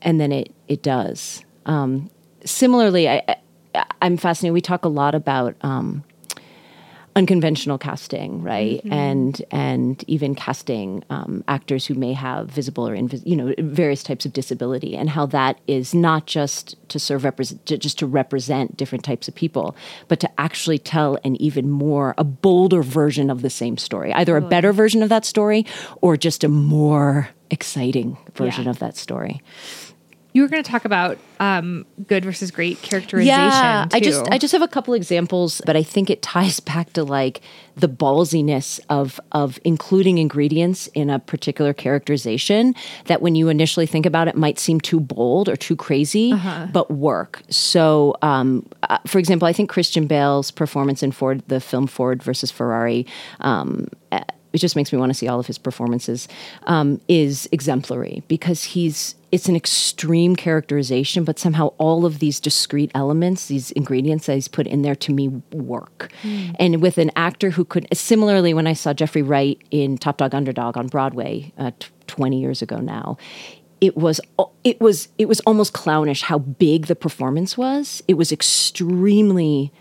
and 0.01 0.19
then 0.19 0.31
it 0.31 0.53
it 0.67 0.81
does. 0.81 1.43
Um, 1.65 2.09
similarly, 2.45 3.09
I, 3.09 3.21
I, 3.75 3.85
I'm 4.01 4.17
fascinated. 4.17 4.53
We 4.53 4.61
talk 4.61 4.85
a 4.85 4.89
lot 4.89 5.13
about. 5.13 5.55
Um, 5.61 6.03
unconventional 7.17 7.77
casting, 7.77 8.41
right? 8.43 8.81
And 8.91 9.41
and 9.51 10.03
even 10.07 10.35
casting 10.35 11.03
um, 11.09 11.43
actors 11.47 11.85
who 11.85 11.95
may 11.95 12.13
have 12.13 12.47
visible 12.49 12.87
or 12.87 12.95
invis- 12.95 13.25
you 13.25 13.35
know 13.35 13.53
various 13.59 14.03
types 14.03 14.25
of 14.25 14.33
disability, 14.33 14.95
and 14.95 15.09
how 15.09 15.25
that 15.27 15.59
is 15.67 15.93
not 15.93 16.27
just 16.27 16.75
to 16.89 16.99
serve 16.99 17.23
represent 17.23 17.65
just 17.65 17.97
to 17.99 18.05
represent 18.05 18.77
different 18.77 19.03
types 19.03 19.27
of 19.27 19.35
people, 19.35 19.75
but 20.07 20.19
to 20.19 20.29
actually 20.39 20.79
tell 20.79 21.17
an 21.23 21.35
even 21.41 21.69
more 21.69 22.13
a 22.17 22.23
bolder 22.23 22.83
version 22.83 23.29
of 23.29 23.41
the 23.41 23.49
same 23.49 23.77
story, 23.77 24.13
either 24.13 24.37
a 24.37 24.41
better 24.41 24.71
version 24.71 25.01
of 25.03 25.09
that 25.09 25.25
story 25.25 25.65
or 26.01 26.15
just 26.17 26.43
a 26.43 26.47
more 26.49 27.29
exciting 27.49 28.17
version 28.35 28.65
Yeah. 28.65 28.69
of 28.71 28.79
that 28.79 28.95
story. 28.97 29.41
You 30.37 30.43
were 30.43 30.47
going 30.47 30.61
to 30.61 30.71
talk 30.71 30.85
about 30.85 31.17
um, 31.39 31.83
good 32.05 32.23
versus 32.23 32.51
great 32.51 32.79
characterization 32.83 33.39
Yeah, 33.39 33.87
I 33.91 33.99
just. 33.99 34.27
I 34.29 34.37
just 34.37 34.51
have 34.51 34.61
a 34.61 34.67
couple 34.67 34.93
examples, 34.93 35.63
but 35.65 35.75
I 35.75 35.81
think 35.81 36.11
it 36.11 36.21
ties 36.21 36.59
back 36.71 36.93
to 36.93 37.03
like 37.03 37.41
the 37.75 37.89
ballsiness 37.89 38.79
of 38.87 39.19
of 39.31 39.57
including 39.63 40.19
ingredients 40.19 40.87
in 40.93 41.09
a 41.09 41.17
particular 41.17 41.73
characterization 41.73 42.75
that 43.05 43.19
when 43.19 43.33
you 43.33 43.49
initially 43.49 43.87
think 43.87 44.05
about 44.05 44.27
it 44.27 44.35
might 44.35 44.59
seem 44.59 44.79
too 44.79 44.99
bold 44.99 45.49
or 45.49 45.55
too 45.55 45.75
crazy, 45.75 46.33
but 46.71 46.91
work. 46.91 47.41
So, 47.49 48.15
um, 48.21 48.63
uh, 48.83 48.99
for 49.07 49.17
example, 49.17 49.47
I 49.47 49.53
think 49.53 49.71
Christian 49.71 50.05
Bale's 50.05 50.51
performance 50.51 51.01
in 51.01 51.11
Ford, 51.11 51.41
the 51.47 51.59
film 51.59 51.87
Ford 51.87 52.21
versus 52.21 52.51
Ferrari. 52.51 53.07
Um, 53.39 53.87
it 54.57 54.59
just 54.59 54.75
makes 54.75 54.91
me 54.91 54.97
want 54.97 55.11
to 55.11 55.13
see 55.13 55.27
all 55.27 55.39
of 55.39 55.45
his 55.45 55.59
performances 55.59 56.27
um, 56.63 56.99
is 57.07 57.47
exemplary 57.51 58.23
because 58.27 58.63
he's 58.63 59.13
it's 59.31 59.47
an 59.47 59.55
extreme 59.55 60.35
characterization 60.35 61.23
but 61.23 61.37
somehow 61.37 61.67
all 61.77 62.05
of 62.05 62.17
these 62.17 62.39
discrete 62.39 62.89
elements 62.95 63.47
these 63.47 63.69
ingredients 63.71 64.25
that 64.25 64.33
he's 64.33 64.47
put 64.47 64.65
in 64.65 64.81
there 64.81 64.95
to 64.95 65.13
me 65.13 65.27
work. 65.51 66.11
And 66.59 66.81
with 66.81 66.97
an 66.97 67.11
actor 67.15 67.51
who 67.51 67.63
could 67.63 67.87
similarly 67.93 68.53
when 68.53 68.65
i 68.65 68.73
saw 68.73 68.93
jeffrey 68.93 69.21
wright 69.21 69.61
in 69.69 69.97
top 69.97 70.17
dog 70.17 70.33
underdog 70.33 70.75
on 70.75 70.87
broadway 70.87 71.53
uh, 71.59 71.71
t- 71.77 71.89
20 72.07 72.39
years 72.39 72.61
ago 72.63 72.77
now 72.77 73.17
it 73.79 73.95
was 73.95 74.19
it 74.63 74.81
was 74.81 75.09
it 75.19 75.27
was 75.27 75.39
almost 75.41 75.73
clownish 75.73 76.23
how 76.23 76.39
big 76.39 76.87
the 76.87 76.95
performance 76.95 77.55
was. 77.55 78.01
It 78.07 78.15
was 78.15 78.31
extremely 78.31 79.71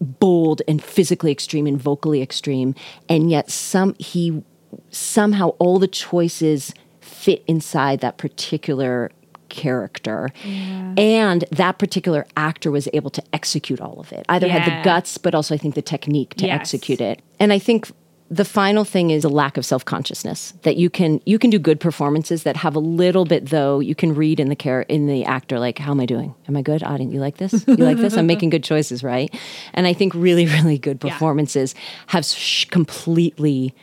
bold 0.00 0.62
and 0.68 0.82
physically 0.82 1.32
extreme 1.32 1.66
and 1.66 1.80
vocally 1.80 2.22
extreme 2.22 2.74
and 3.08 3.30
yet 3.30 3.50
some 3.50 3.94
he 3.98 4.42
somehow 4.90 5.48
all 5.58 5.78
the 5.78 5.88
choices 5.88 6.72
fit 7.00 7.42
inside 7.46 8.00
that 8.00 8.16
particular 8.18 9.10
character. 9.48 10.28
And 10.44 11.44
that 11.50 11.78
particular 11.78 12.26
actor 12.36 12.70
was 12.70 12.86
able 12.92 13.08
to 13.10 13.22
execute 13.32 13.80
all 13.80 13.98
of 13.98 14.12
it. 14.12 14.26
Either 14.28 14.46
had 14.46 14.64
the 14.66 14.84
guts 14.84 15.16
but 15.16 15.34
also 15.34 15.54
i 15.54 15.58
think 15.58 15.74
the 15.74 15.82
technique 15.82 16.34
to 16.34 16.46
Yes. 16.46 16.60
execute 16.60 17.00
it. 17.00 17.22
And 17.40 17.52
i 17.52 17.58
think 17.58 17.90
the 18.30 18.44
final 18.44 18.84
thing 18.84 19.10
is 19.10 19.24
a 19.24 19.28
lack 19.28 19.56
of 19.56 19.64
self-consciousness 19.64 20.52
that 20.62 20.76
you 20.76 20.90
can 20.90 21.20
you 21.24 21.38
can 21.38 21.48
do 21.48 21.58
good 21.58 21.80
performances 21.80 22.42
that 22.42 22.56
have 22.56 22.76
a 22.76 22.78
little 22.78 23.24
bit 23.24 23.46
though 23.46 23.80
you 23.80 23.94
can 23.94 24.14
read 24.14 24.38
in 24.38 24.48
the 24.50 24.56
care 24.56 24.82
in 24.82 25.06
the 25.06 25.24
actor 25.24 25.58
like 25.58 25.78
how 25.78 25.92
am 25.92 26.00
i 26.00 26.06
doing? 26.06 26.34
Am 26.46 26.56
i 26.56 26.62
good? 26.62 26.82
Audience 26.82 27.14
you 27.14 27.20
like 27.20 27.38
this? 27.38 27.64
You 27.66 27.76
like 27.76 27.96
this? 27.96 28.16
I'm 28.16 28.26
making 28.34 28.50
good 28.50 28.64
choices 28.64 29.02
right? 29.02 29.34
And 29.72 29.86
i 29.86 29.92
think 29.94 30.14
really 30.14 30.46
really 30.46 30.78
good 30.78 31.00
performances 31.00 31.74
have 32.08 32.24
sh- 32.24 32.66
completely 32.66 33.74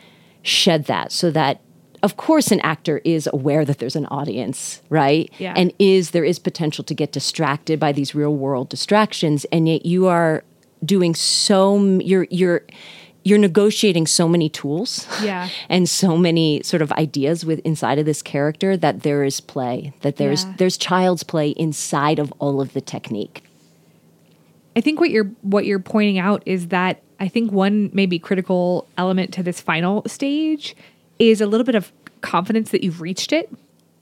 shed 0.42 0.84
that 0.84 1.10
so 1.10 1.30
that 1.32 1.60
of 2.04 2.16
course 2.16 2.52
an 2.52 2.60
actor 2.60 3.00
is 3.04 3.28
aware 3.32 3.64
that 3.64 3.78
there's 3.78 3.96
an 3.96 4.06
audience 4.06 4.80
right? 4.90 5.28
Yeah. 5.38 5.54
and 5.56 5.72
is 5.80 6.10
there 6.12 6.24
is 6.24 6.38
potential 6.38 6.84
to 6.84 6.94
get 6.94 7.10
distracted 7.10 7.80
by 7.80 7.90
these 7.90 8.14
real 8.14 8.34
world 8.34 8.68
distractions 8.68 9.44
and 9.50 9.66
yet 9.66 9.84
you 9.84 10.06
are 10.06 10.44
doing 10.84 11.14
so 11.16 11.76
m- 11.78 12.00
you're 12.00 12.28
you're 12.30 12.62
you're 13.26 13.38
negotiating 13.38 14.06
so 14.06 14.28
many 14.28 14.48
tools 14.48 15.06
Yeah. 15.22 15.48
and 15.68 15.88
so 15.88 16.16
many 16.16 16.62
sort 16.62 16.80
of 16.82 16.92
ideas 16.92 17.44
with 17.44 17.58
inside 17.60 17.98
of 17.98 18.06
this 18.06 18.22
character 18.22 18.76
that 18.76 19.02
there 19.02 19.24
is 19.24 19.40
play 19.40 19.92
that 20.02 20.16
there's 20.16 20.44
Yeah. 20.44 20.54
there's 20.58 20.76
child's 20.76 21.24
play 21.24 21.48
inside 21.50 22.18
of 22.18 22.32
all 22.38 22.60
of 22.60 22.72
the 22.72 22.80
technique 22.80 23.42
I 24.76 24.80
think 24.80 25.00
what 25.00 25.10
you're 25.10 25.30
what 25.42 25.64
you're 25.66 25.78
pointing 25.80 26.18
out 26.18 26.42
is 26.46 26.68
that 26.68 27.02
I 27.18 27.28
think 27.28 27.50
one 27.50 27.90
maybe 27.92 28.18
critical 28.18 28.86
element 28.98 29.32
to 29.34 29.42
this 29.42 29.60
final 29.60 30.02
stage 30.06 30.76
is 31.18 31.40
a 31.40 31.46
little 31.46 31.64
bit 31.64 31.74
of 31.74 31.92
confidence 32.20 32.70
that 32.70 32.84
you've 32.84 33.00
reached 33.00 33.32
it. 33.32 33.50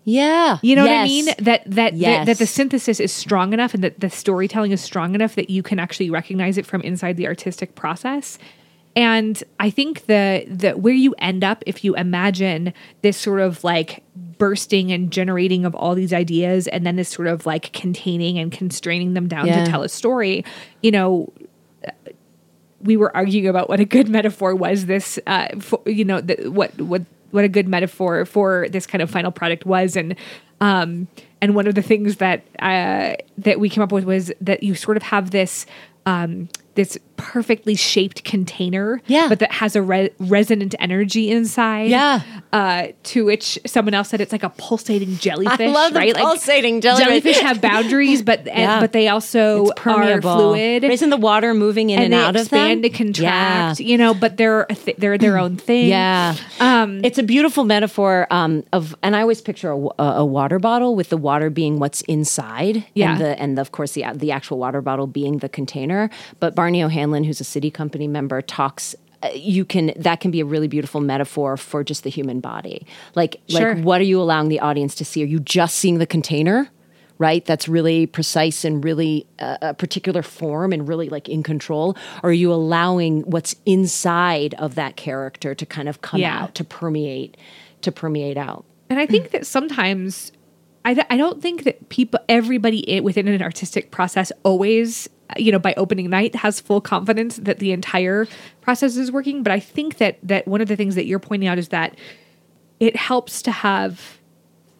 yeah 0.04 0.58
You 0.62 0.74
know 0.76 0.82
what 0.84 0.92
I 0.92 1.04
mean? 1.04 1.26
That 1.38 1.62
that 1.66 1.94
Yes. 1.94 2.18
that, 2.18 2.26
that 2.26 2.38
the 2.38 2.46
synthesis 2.46 2.98
is 3.00 3.12
strong 3.12 3.52
enough 3.52 3.72
and 3.74 3.84
that 3.84 4.00
the 4.00 4.10
storytelling 4.10 4.72
is 4.72 4.80
strong 4.80 5.14
enough 5.14 5.34
that 5.36 5.48
you 5.48 5.62
can 5.62 5.78
actually 5.78 6.10
recognize 6.10 6.58
it 6.58 6.66
from 6.66 6.80
inside 6.82 7.16
the 7.16 7.26
artistic 7.28 7.74
process. 7.76 8.38
And 8.96 9.42
I 9.58 9.70
think 9.70 10.06
the 10.06 10.44
the 10.48 10.72
where 10.72 10.94
you 10.94 11.14
end 11.18 11.42
up 11.42 11.62
if 11.66 11.84
you 11.84 11.96
imagine 11.96 12.72
this 13.02 13.16
sort 13.16 13.40
of 13.40 13.64
like 13.64 14.02
bursting 14.38 14.92
and 14.92 15.10
generating 15.10 15.64
of 15.64 15.74
all 15.74 15.94
these 15.94 16.12
ideas 16.12 16.66
and 16.68 16.86
then 16.86 16.96
this 16.96 17.08
sort 17.08 17.28
of 17.28 17.44
like 17.46 17.72
containing 17.72 18.38
and 18.38 18.52
constraining 18.52 19.14
them 19.14 19.26
down 19.28 19.46
Yeah. 19.46 19.64
to 19.64 19.70
tell 19.70 19.82
a 19.82 19.88
story, 19.88 20.44
you 20.82 20.90
know, 20.90 21.32
we 22.80 22.96
were 22.96 23.14
arguing 23.16 23.46
about 23.48 23.68
what 23.68 23.80
a 23.80 23.84
good 23.84 24.08
metaphor 24.08 24.54
was 24.54 24.86
this 24.86 25.18
uh 25.26 25.48
for, 25.58 25.80
you 25.86 26.04
know 26.04 26.20
the, 26.20 26.48
what 26.50 26.78
what 26.80 27.02
what 27.30 27.44
a 27.44 27.48
good 27.48 27.66
metaphor 27.66 28.24
for 28.24 28.68
this 28.70 28.86
kind 28.86 29.02
of 29.02 29.10
final 29.10 29.30
product 29.32 29.64
was 29.66 29.96
and 29.96 30.14
um 30.60 31.08
and 31.40 31.54
one 31.54 31.66
of 31.66 31.74
the 31.74 31.82
things 31.82 32.16
that 32.16 32.44
uh 32.60 33.14
that 33.38 33.58
we 33.58 33.68
came 33.68 33.82
up 33.82 33.90
with 33.92 34.04
was 34.04 34.30
that 34.40 34.62
you 34.62 34.74
sort 34.74 34.96
of 34.96 35.02
have 35.02 35.30
this 35.30 35.66
um 36.06 36.48
this 36.74 36.98
perfectly 37.16 37.74
shaped 37.74 38.24
container, 38.24 39.00
Yeah. 39.06 39.28
but 39.28 39.38
that 39.40 39.52
has 39.52 39.76
a 39.76 39.82
re- 39.82 40.10
resonant 40.18 40.74
energy 40.78 41.30
inside. 41.30 41.90
Yeah. 41.90 42.20
Uh, 42.52 42.88
to 43.04 43.24
which 43.24 43.58
someone 43.66 43.94
else 43.94 44.08
said 44.10 44.20
it's 44.20 44.32
like 44.32 44.42
a 44.42 44.50
pulsating 44.50 45.16
jellyfish. 45.16 45.60
I 45.60 45.66
love 45.72 45.92
the 45.92 45.98
right? 45.98 46.14
Like, 46.14 46.22
pulsating 46.22 46.80
jellyfish. 46.80 47.06
Jellyfish 47.06 47.38
have 47.40 47.60
boundaries, 47.60 48.22
but 48.22 48.46
Yeah. 48.46 48.80
but 48.80 48.92
they 48.92 49.08
also 49.08 49.70
are 49.84 50.20
fluid. 50.20 50.84
Isn't 50.84 51.10
the 51.10 51.16
water 51.16 51.54
moving 51.54 51.90
in 51.90 52.00
and, 52.00 52.12
they 52.12 52.16
out 52.16 52.36
of 52.36 52.48
them? 52.50 52.60
expand 52.70 52.82
to 52.84 52.90
contract, 52.90 53.80
Yeah. 53.80 53.86
you 53.86 53.98
know, 53.98 54.14
but 54.14 54.36
they're 54.36 54.62
a 54.70 54.74
th- 54.74 54.96
they're 54.98 55.18
their 55.18 55.38
own 55.38 55.56
thing. 55.68 55.88
Yeah, 55.88 56.36
um, 56.60 57.04
it's 57.04 57.18
a 57.18 57.22
beautiful 57.22 57.64
metaphor 57.64 58.26
um, 58.30 58.62
of, 58.72 58.94
and 59.02 59.16
I 59.16 59.20
always 59.22 59.40
picture 59.40 59.70
a, 59.72 60.02
a 60.02 60.24
water 60.24 60.58
bottle 60.58 60.94
with 60.94 61.08
the 61.08 61.16
water 61.16 61.50
being 61.50 61.78
what's 61.78 62.02
inside, 62.02 62.84
Yeah. 62.94 63.12
and 63.12 63.20
the 63.20 63.40
and 63.40 63.58
of 63.58 63.72
course 63.72 63.92
the 63.92 64.04
the 64.14 64.30
actual 64.30 64.58
water 64.58 64.80
bottle 64.80 65.06
being 65.06 65.38
the 65.38 65.48
container. 65.48 66.08
But 66.40 66.54
Barney 66.54 66.82
O'Hanlon, 66.82 67.03
who's 67.24 67.40
a 67.40 67.44
SITI 67.44 67.70
Company 67.70 68.08
member, 68.08 68.40
talks. 68.40 68.94
uh, 69.22 69.28
You 69.34 69.64
can 69.64 69.92
that 69.96 70.20
can 70.20 70.30
be 70.30 70.40
a 70.40 70.44
really 70.44 70.68
beautiful 70.68 71.00
metaphor 71.00 71.56
for 71.56 71.84
just 71.84 72.02
the 72.04 72.10
human 72.10 72.40
body. 72.40 72.86
Like 73.14 73.40
Sure. 73.48 73.74
like 73.74 73.84
what 73.84 74.00
are 74.00 74.04
you 74.04 74.20
allowing 74.20 74.48
the 74.48 74.60
audience 74.60 74.94
to 74.96 75.04
see? 75.04 75.22
Are 75.22 75.26
you 75.26 75.40
just 75.40 75.76
seeing 75.76 75.98
the 75.98 76.06
container? 76.06 76.68
Right, 77.16 77.44
that's 77.44 77.68
really 77.68 78.06
precise 78.06 78.64
and 78.64 78.82
really 78.84 79.24
uh, 79.38 79.58
a 79.62 79.72
particular 79.74 80.20
form 80.20 80.72
and 80.72 80.88
really 80.88 81.08
like 81.08 81.28
in 81.28 81.44
control. 81.44 81.96
Or 82.24 82.30
are 82.30 82.32
you 82.32 82.52
allowing 82.52 83.20
what's 83.22 83.54
inside 83.64 84.54
of 84.54 84.74
that 84.74 84.96
character 84.96 85.54
to 85.54 85.64
kind 85.64 85.88
of 85.88 86.00
come 86.00 86.20
Yeah. 86.20 86.42
out, 86.42 86.56
to 86.56 86.64
permeate, 86.64 87.36
to 87.82 87.92
permeate 87.92 88.36
out? 88.36 88.64
And 88.90 88.98
I 88.98 89.06
think 89.06 89.30
that 89.30 89.46
sometimes 89.46 90.32
I, 90.84 90.94
th- 90.94 91.06
I 91.08 91.16
don't 91.16 91.40
think 91.40 91.62
that 91.64 91.88
people 91.88 92.18
everybody 92.28 93.00
within 93.00 93.28
an 93.28 93.42
artistic 93.42 93.92
process 93.92 94.32
always 94.42 95.08
you 95.36 95.52
know 95.52 95.58
by 95.58 95.74
opening 95.76 96.10
night 96.10 96.34
has 96.34 96.60
full 96.60 96.80
confidence 96.80 97.36
that 97.36 97.58
the 97.58 97.72
entire 97.72 98.26
process 98.60 98.96
is 98.96 99.12
working. 99.12 99.42
But 99.42 99.52
I 99.52 99.60
think 99.60 99.98
that 99.98 100.18
that 100.22 100.46
one 100.48 100.60
of 100.60 100.68
the 100.68 100.76
things 100.76 100.94
that 100.94 101.06
you're 101.06 101.18
pointing 101.18 101.48
out 101.48 101.58
is 101.58 101.68
that 101.68 101.96
it 102.80 102.96
helps 102.96 103.42
to 103.42 103.50
have 103.50 104.18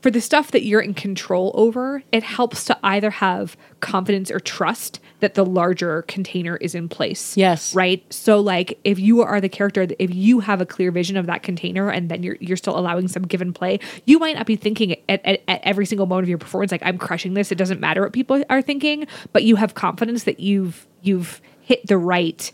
for 0.05 0.11
the 0.11 0.21
stuff 0.21 0.51
that 0.51 0.67
you're 0.67 0.83
in 0.83 0.93
control 0.93 1.51
over, 1.55 2.03
it 2.13 2.23
helps 2.23 2.65
to 2.65 2.79
either 2.83 3.09
have 3.09 3.57
confidence 3.81 4.31
or 4.31 4.39
trust 4.39 5.01
that 5.21 5.33
the 5.33 5.47
larger 5.47 6.03
container 6.03 6.59
is 6.59 6.75
in 6.75 6.91
place. 6.91 7.39
Yes. 7.39 7.75
Right. 7.75 8.05
So 8.13 8.39
like 8.39 8.79
if 8.85 8.99
you 8.99 9.23
are 9.23 9.41
the 9.41 9.49
character, 9.49 9.87
if 9.99 10.15
you 10.15 10.41
have 10.41 10.61
a 10.61 10.67
clear 10.67 10.91
vision 10.91 11.17
of 11.17 11.25
that 11.25 11.43
container 11.43 11.89
and 11.89 12.11
then 12.11 12.23
you're 12.23 12.37
you're 12.39 12.59
still 12.59 12.79
allowing 12.79 13.09
some 13.09 13.23
give 13.23 13.41
and 13.41 13.55
play, 13.55 13.81
you 14.05 14.19
might 14.19 14.37
not 14.37 14.45
be 14.45 14.57
thinking 14.57 14.95
at, 15.09 15.25
at, 15.25 15.41
at 15.49 15.63
every 15.63 15.87
single 15.87 16.05
moment 16.05 16.27
of 16.27 16.29
your 16.29 16.37
performance, 16.37 16.71
like 16.71 16.83
I'm 16.85 16.99
crushing 16.99 17.33
this. 17.33 17.51
It 17.51 17.57
doesn't 17.57 17.81
matter 17.81 18.03
what 18.03 18.13
people 18.13 18.45
are 18.51 18.61
thinking, 18.61 19.07
but 19.33 19.45
you 19.45 19.57
have 19.57 19.73
confidence 19.73 20.25
that 20.25 20.39
you've 20.39 20.87
you've 21.01 21.41
hit 21.63 21.87
the 21.87 21.97
right, 21.97 22.53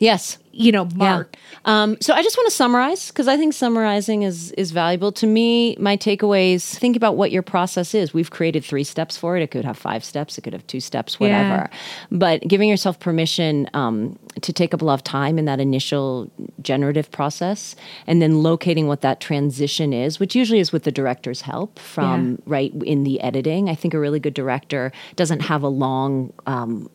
Yes. 0.00 0.38
you 0.52 0.72
know, 0.72 0.86
mark. 0.96 1.36
Um, 1.64 1.96
so 2.00 2.12
I 2.12 2.22
just 2.22 2.36
want 2.36 2.48
to 2.48 2.54
summarize 2.54 3.08
because 3.08 3.28
I 3.28 3.36
think 3.36 3.54
summarizing 3.54 4.22
is 4.22 4.50
is 4.52 4.72
valuable 4.72 5.12
to 5.12 5.26
me. 5.26 5.76
My 5.78 5.96
takeaways: 5.96 6.74
think 6.74 6.96
about 6.96 7.16
what 7.16 7.30
your 7.30 7.42
process 7.42 7.94
is. 7.94 8.12
We've 8.12 8.30
created 8.30 8.64
three 8.64 8.82
steps 8.84 9.16
for 9.16 9.36
it. 9.36 9.42
It 9.42 9.50
could 9.50 9.64
have 9.64 9.78
five 9.78 10.02
steps. 10.02 10.36
It 10.38 10.42
could 10.42 10.52
have 10.52 10.66
two 10.66 10.80
steps. 10.80 11.20
Whatever. 11.20 11.70
But 12.10 12.42
giving 12.48 12.68
yourself 12.68 12.98
permission 12.98 13.68
um, 13.74 14.18
to 14.40 14.52
take 14.52 14.74
up 14.74 14.82
a 14.82 14.84
lot 14.84 14.94
of 14.94 15.04
time 15.04 15.38
in 15.38 15.44
that 15.44 15.60
initial 15.60 16.30
generative 16.62 17.10
process, 17.10 17.76
and 18.06 18.20
then 18.20 18.42
locating 18.42 18.88
what 18.88 19.02
that 19.02 19.20
transition 19.20 19.92
is, 19.92 20.18
which 20.18 20.34
usually 20.34 20.60
is 20.60 20.72
with 20.72 20.82
the 20.82 20.92
director's 20.92 21.42
help 21.42 21.78
from 21.78 22.42
right 22.46 22.72
in 22.84 23.04
the 23.04 23.20
editing. 23.20 23.68
I 23.68 23.74
think 23.74 23.94
a 23.94 24.00
really 24.00 24.20
good 24.20 24.34
director 24.34 24.92
doesn't 25.14 25.40
have 25.40 25.62
a 25.62 25.68
long. 25.68 26.32
Um, 26.46 26.90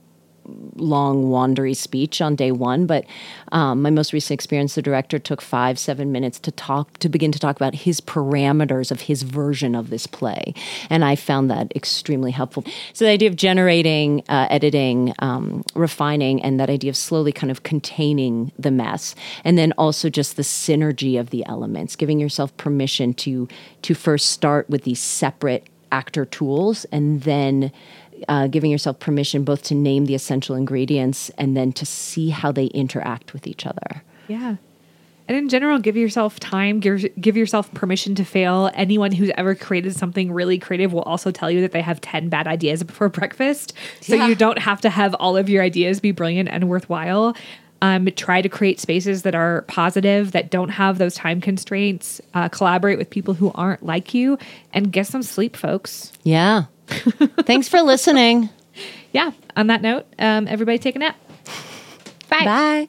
long 0.75 1.25
wandery 1.25 1.75
speech 1.75 2.21
on 2.21 2.35
day 2.35 2.51
one 2.51 2.85
but 2.85 3.05
um, 3.51 3.81
my 3.81 3.89
most 3.89 4.13
recent 4.13 4.35
experience 4.35 4.75
the 4.75 4.81
director 4.81 5.19
took 5.19 5.41
five 5.41 5.77
seven 5.77 6.11
minutes 6.11 6.39
to 6.39 6.51
talk 6.51 6.97
to 6.99 7.09
begin 7.09 7.31
to 7.31 7.39
talk 7.39 7.55
about 7.55 7.73
his 7.73 8.01
parameters 8.01 8.91
of 8.91 9.01
his 9.01 9.23
version 9.23 9.75
of 9.75 9.89
this 9.89 10.07
play 10.07 10.53
and 10.89 11.03
i 11.03 11.15
found 11.15 11.49
that 11.49 11.75
extremely 11.75 12.31
helpful. 12.31 12.63
So 12.93 13.05
the 13.05 13.11
idea 13.11 13.29
of 13.29 13.35
generating 13.35 14.23
uh, 14.29 14.47
editing 14.49 15.13
um, 15.19 15.63
refining 15.73 16.41
and 16.41 16.59
that 16.59 16.69
idea 16.69 16.89
of 16.89 16.97
slowly 16.97 17.31
kind 17.31 17.51
of 17.51 17.63
containing 17.63 18.51
the 18.57 18.71
mess 18.71 19.15
and 19.43 19.57
then 19.57 19.73
also 19.77 20.09
just 20.09 20.35
the 20.35 20.43
synergy 20.43 21.19
of 21.19 21.29
the 21.31 21.45
elements 21.45 21.95
giving 21.95 22.19
yourself 22.19 22.55
permission 22.57 23.13
to 23.15 23.47
to 23.81 23.93
first 23.93 24.27
start 24.27 24.69
with 24.69 24.83
these 24.83 24.99
separate 24.99 25.67
actor 25.91 26.25
tools 26.25 26.85
and 26.85 27.21
then 27.21 27.71
uh, 28.27 28.47
giving 28.47 28.71
yourself 28.71 28.99
permission 28.99 29.43
both 29.43 29.63
to 29.63 29.75
name 29.75 30.05
the 30.05 30.15
essential 30.15 30.55
ingredients 30.55 31.29
and 31.37 31.55
then 31.55 31.71
to 31.73 31.85
see 31.85 32.29
how 32.29 32.51
they 32.51 32.65
interact 32.67 33.33
with 33.33 33.47
each 33.47 33.65
other. 33.65 34.03
Yeah. 34.27 34.55
And 35.27 35.35
in 35.35 35.49
general, 35.49 35.79
give 35.79 35.97
yourself 35.97 36.39
time, 36.39 36.79
give, 36.79 37.03
give 37.19 37.35
yourself 37.35 37.73
permission 37.73 38.13
to 38.15 38.23
fail. 38.23 38.69
Anyone 38.75 39.11
who's 39.11 39.31
ever 39.35 39.55
created 39.55 39.95
something 39.95 40.31
really 40.31 40.59
creative 40.59 40.93
will 40.93 41.01
also 41.01 41.31
tell 41.31 41.49
you 41.49 41.61
that 41.61 41.71
they 41.71 41.81
have 41.81 41.99
10 42.01 42.29
bad 42.29 42.45
ideas 42.47 42.83
before 42.83 43.09
breakfast. 43.19 43.73
So 44.01 44.15
Yeah. 44.15 44.27
you 44.27 44.35
don't 44.35 44.59
have 44.59 44.81
to 44.81 44.89
have 44.91 45.15
all 45.15 45.35
of 45.35 45.49
your 45.49 45.63
ideas 45.63 45.99
be 45.99 46.11
brilliant 46.11 46.49
and 46.49 46.69
worthwhile. 46.69 47.35
Um, 47.81 48.05
try 48.15 48.41
to 48.41 48.49
create 48.49 48.79
spaces 48.79 49.23
that 49.23 49.33
are 49.35 49.63
positive, 49.63 50.31
that 50.31 50.49
don't 50.51 50.69
have 50.69 50.97
those 50.99 51.15
time 51.15 51.41
constraints. 51.41 52.21
Uh, 52.35 52.47
collaborate 52.49 52.97
with 52.99 53.09
people 53.09 53.33
who 53.33 53.51
aren't 53.55 53.83
like 53.83 54.13
you 54.13 54.37
and 54.73 54.91
get 54.91 55.07
some 55.07 55.23
sleep, 55.23 55.55
folks. 55.57 56.11
Yeah. 56.23 56.65
Thanks 57.43 57.67
for 57.67 57.81
listening. 57.81 58.49
Yeah. 59.11 59.31
On 59.55 59.67
that 59.67 59.81
note, 59.81 60.05
um, 60.19 60.47
everybody 60.47 60.77
take 60.77 60.95
a 60.95 60.99
nap. 60.99 61.15
Bye. 62.29 62.45
Bye. 62.45 62.87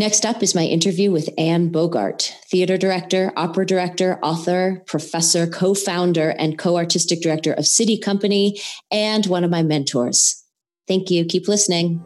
Next 0.00 0.24
up 0.24 0.42
is 0.42 0.54
my 0.54 0.64
interview 0.64 1.10
with 1.10 1.28
Anne 1.36 1.68
Bogart, 1.68 2.34
theater 2.50 2.78
director, 2.78 3.32
opera 3.36 3.66
director, 3.66 4.18
author, 4.22 4.82
professor, 4.86 5.46
co 5.46 5.74
founder, 5.74 6.30
and 6.30 6.58
co 6.58 6.78
artistic 6.78 7.20
director 7.20 7.52
of 7.52 7.66
SITI 7.66 7.98
Company, 7.98 8.58
and 8.90 9.26
one 9.26 9.44
of 9.44 9.50
my 9.50 9.62
mentors. 9.62 10.42
Thank 10.88 11.10
you. 11.10 11.26
Keep 11.26 11.48
listening. 11.48 12.02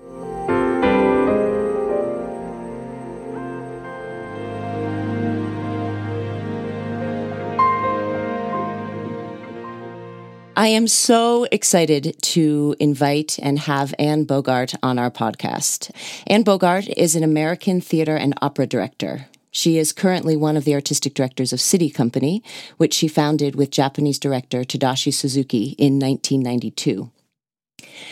I 10.57 10.69
am 10.69 10.87
so 10.87 11.49
excited 11.51 12.15
to 12.23 12.77
invite 12.79 13.41
and 13.43 13.59
have 13.59 13.93
Anne 13.99 14.23
Bogart 14.23 14.73
on 14.85 15.01
our 15.01 15.11
podcast. 15.11 15.91
Anne 16.29 16.45
Bogart 16.45 16.87
is 16.97 17.17
an 17.17 17.25
American 17.25 17.81
theater 17.81 18.15
and 18.15 18.39
opera 18.41 18.65
director. 18.65 19.27
She 19.51 19.79
is 19.79 19.93
currently 19.93 20.37
one 20.37 20.57
of 20.57 20.65
the 20.65 20.75
artistic 20.75 21.15
directors 21.15 21.53
of 21.53 21.61
SITI 21.61 21.91
Company, 21.91 22.41
which 22.77 22.95
she 22.95 23.09
founded 23.09 23.57
with 23.57 23.73
Japanese 23.73 24.21
director 24.21 24.63
Tadashi 24.63 25.13
Suzuki 25.13 25.75
in 25.77 25.99
1992. 25.99 27.11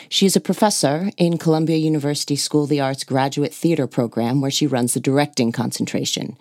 She 0.09 0.27
is 0.27 0.35
a 0.35 0.41
professor 0.41 1.13
in 1.17 1.39
Columbia 1.39 1.77
University 1.77 2.35
School 2.35 2.65
of 2.65 2.71
the 2.71 2.81
Arts 2.81 3.05
graduate 3.05 3.55
theater 3.55 3.87
program 3.87 4.41
where 4.41 4.51
she 4.51 4.67
runs 4.67 4.95
the 4.95 5.01
directing 5.01 5.53
concentration. 5.53 6.37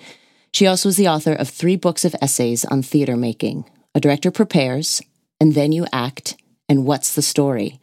She 0.52 0.66
also 0.66 0.90
is 0.90 0.98
the 0.98 1.08
author 1.08 1.34
of 1.34 1.48
three 1.48 1.76
books 1.76 2.04
of 2.04 2.16
essays 2.22 2.66
on 2.66 2.82
theater 2.82 3.16
making 3.16 3.66
A 3.94 4.00
Director 4.00 4.32
Prepares, 4.32 5.02
and 5.42 5.56
Then 5.56 5.72
You 5.72 5.88
Act, 5.92 6.38
and 6.70 6.86
What's 6.86 7.16
the 7.16 7.24
Story? 7.24 7.80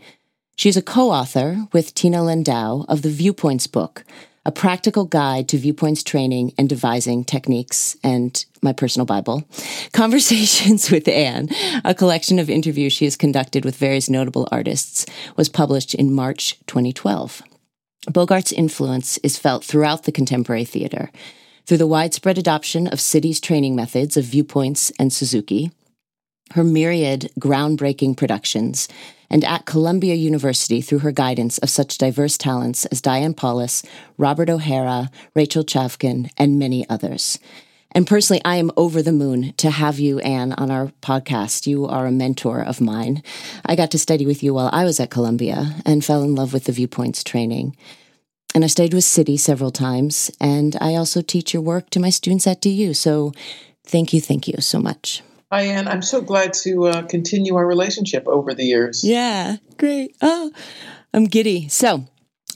She's 0.55 0.77
a 0.77 0.83
co 0.83 1.11
author 1.11 1.67
with 1.73 1.93
Tina 1.93 2.23
Landau 2.23 2.85
of 2.89 3.03
the 3.03 3.11
Viewpoints 3.11 3.67
book, 3.67 4.05
a 4.47 4.53
practical 4.53 5.05
guide 5.05 5.49
to 5.49 5.59
viewpoints 5.59 6.05
training 6.05 6.55
and 6.57 6.69
devising 6.69 7.25
techniques, 7.25 7.97
and 8.05 8.45
my 8.63 8.73
personal 8.73 9.07
Bible. 9.07 9.43
Conversations 9.93 10.93
with 10.93 11.09
Anne, 11.09 11.49
a 11.85 11.97
collection 11.97 12.39
of 12.39 12.49
interviews 12.49 12.93
she 12.93 13.07
has 13.07 13.17
conducted 13.17 13.65
with 13.65 13.75
various 13.75 14.09
notable 14.09 14.47
artists, 14.53 15.05
was 15.37 15.49
published 15.49 15.97
in 15.97 16.15
March 16.15 16.61
2012. 16.69 17.43
Bogart's 18.09 18.53
influence 18.53 19.19
is 19.19 19.37
felt 19.37 19.65
throughout 19.65 20.05
the 20.05 20.13
contemporary 20.13 20.65
theater 20.65 21.11
through 21.67 21.77
the 21.77 21.87
widespread 21.87 22.39
adoption 22.39 22.87
of 22.87 22.99
SITI's 22.99 23.41
training 23.41 23.77
methods 23.77 24.17
of 24.17 24.25
viewpoints 24.25 24.91
and 24.99 25.13
Suzuki, 25.13 25.71
her 26.53 26.65
myriad 26.65 27.31
groundbreaking 27.39 28.17
productions, 28.17 28.89
and 29.31 29.45
at 29.45 29.67
Columbia 29.67 30.15
University 30.15 30.81
through 30.81 31.01
her 31.01 31.13
guidance 31.13 31.59
of 31.59 31.71
such 31.71 31.99
diverse 31.99 32.39
talents 32.39 32.87
as 32.87 33.01
Diane 33.01 33.35
Paulus, 33.35 33.83
Robert 34.17 34.49
O'Hara, 34.49 35.11
Rachel 35.35 35.65
Chavkin, 35.65 36.31
and 36.39 36.59
many 36.59 36.89
others. 36.89 37.39
And 37.93 38.07
personally, 38.07 38.43
I 38.45 38.57
am 38.57 38.71
over 38.77 39.03
the 39.03 39.13
moon 39.13 39.55
to 39.55 39.71
have 39.71 39.99
you, 39.99 40.19
Anne, 40.21 40.53
on 40.53 40.71
our 40.71 40.93
podcast. 41.01 41.67
You 41.67 41.87
are 41.87 42.07
a 42.07 42.13
mentor 42.13 42.61
of 42.61 42.81
mine. 42.81 43.23
I 43.65 43.77
got 43.77 43.91
to 43.93 43.99
study 43.99 44.27
with 44.27 44.43
you 44.43 44.53
while 44.53 44.69
I 44.73 44.85
was 44.85 45.01
at 45.01 45.11
Columbia 45.11 45.75
and 45.87 46.05
fell 46.05 46.23
in 46.23 46.35
love 46.35 46.53
with 46.53 46.65
the 46.65 46.73
Viewpoints 46.73 47.25
training. 47.25 47.77
And 48.55 48.65
I 48.65 48.67
stayed 48.67 48.95
with 48.95 49.05
SITI 49.05 49.37
several 49.37 49.71
times, 49.71 50.31
and 50.41 50.77
I 50.81 50.95
also 50.95 51.23
teach 51.23 51.53
your 51.53 51.63
work 51.63 51.91
to 51.91 52.01
my 52.01 52.11
students 52.11 52.47
at 52.47 52.61
DU. 52.61 52.95
So 52.95 53.33
thank 53.85 54.13
you, 54.13 54.21
thank 54.21 54.49
you 54.49 54.61
so 54.61 54.79
much. 54.79 55.23
Hi, 55.51 55.63
Anne. 55.63 55.89
I'm 55.89 56.03
so 56.03 56.21
glad 56.21 56.53
to 56.65 56.89
uh, 56.89 57.03
continue 57.07 57.57
our 57.57 57.67
relationship 57.67 58.29
over 58.29 58.53
the 58.53 58.65
years. 58.65 59.03
Yeah, 59.03 59.57
great. 59.79 60.15
Oh, 60.21 60.53
I'm 61.15 61.25
giddy. 61.25 61.69
So, 61.69 62.05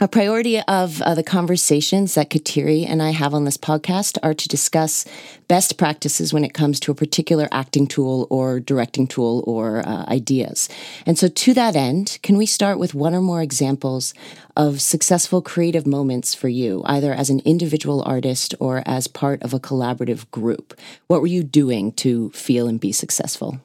A 0.02 0.08
priority 0.08 0.58
of 0.62 1.00
uh, 1.00 1.14
the 1.14 1.22
conversations 1.22 2.16
that 2.16 2.28
Kateri 2.28 2.84
and 2.84 3.00
I 3.00 3.10
have 3.10 3.34
on 3.34 3.44
this 3.44 3.56
podcast 3.56 4.18
are 4.20 4.34
to 4.34 4.48
discuss 4.48 5.04
best 5.46 5.78
practices 5.78 6.34
when 6.34 6.44
it 6.44 6.52
comes 6.52 6.80
to 6.80 6.90
a 6.90 6.94
particular 6.96 7.46
acting 7.52 7.86
tool 7.86 8.26
or 8.28 8.58
directing 8.58 9.06
tool 9.06 9.44
or 9.46 9.86
uh, 9.86 10.04
ideas. 10.08 10.68
And 11.06 11.16
so, 11.16 11.28
to 11.28 11.54
that 11.54 11.76
end, 11.76 12.18
can 12.24 12.36
we 12.36 12.46
start 12.46 12.80
with 12.80 12.94
one 12.94 13.14
or 13.14 13.20
more 13.20 13.42
examples 13.42 14.12
of 14.56 14.80
successful 14.80 15.40
creative 15.40 15.86
moments 15.86 16.34
for 16.34 16.48
you, 16.48 16.82
either 16.86 17.12
as 17.12 17.30
an 17.30 17.38
individual 17.44 18.02
artist 18.02 18.56
or 18.58 18.82
as 18.84 19.06
part 19.06 19.40
of 19.44 19.54
a 19.54 19.60
collaborative 19.60 20.28
group? 20.32 20.76
What 21.06 21.20
were 21.20 21.28
you 21.28 21.44
doing 21.44 21.92
to 21.92 22.30
feel 22.30 22.66
and 22.66 22.80
be 22.80 22.90
successful? 22.90 23.60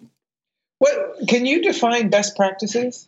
What 0.77 0.93
can 1.27 1.47
you 1.47 1.63
define 1.63 2.11
best 2.11 2.35
practices? 2.35 3.07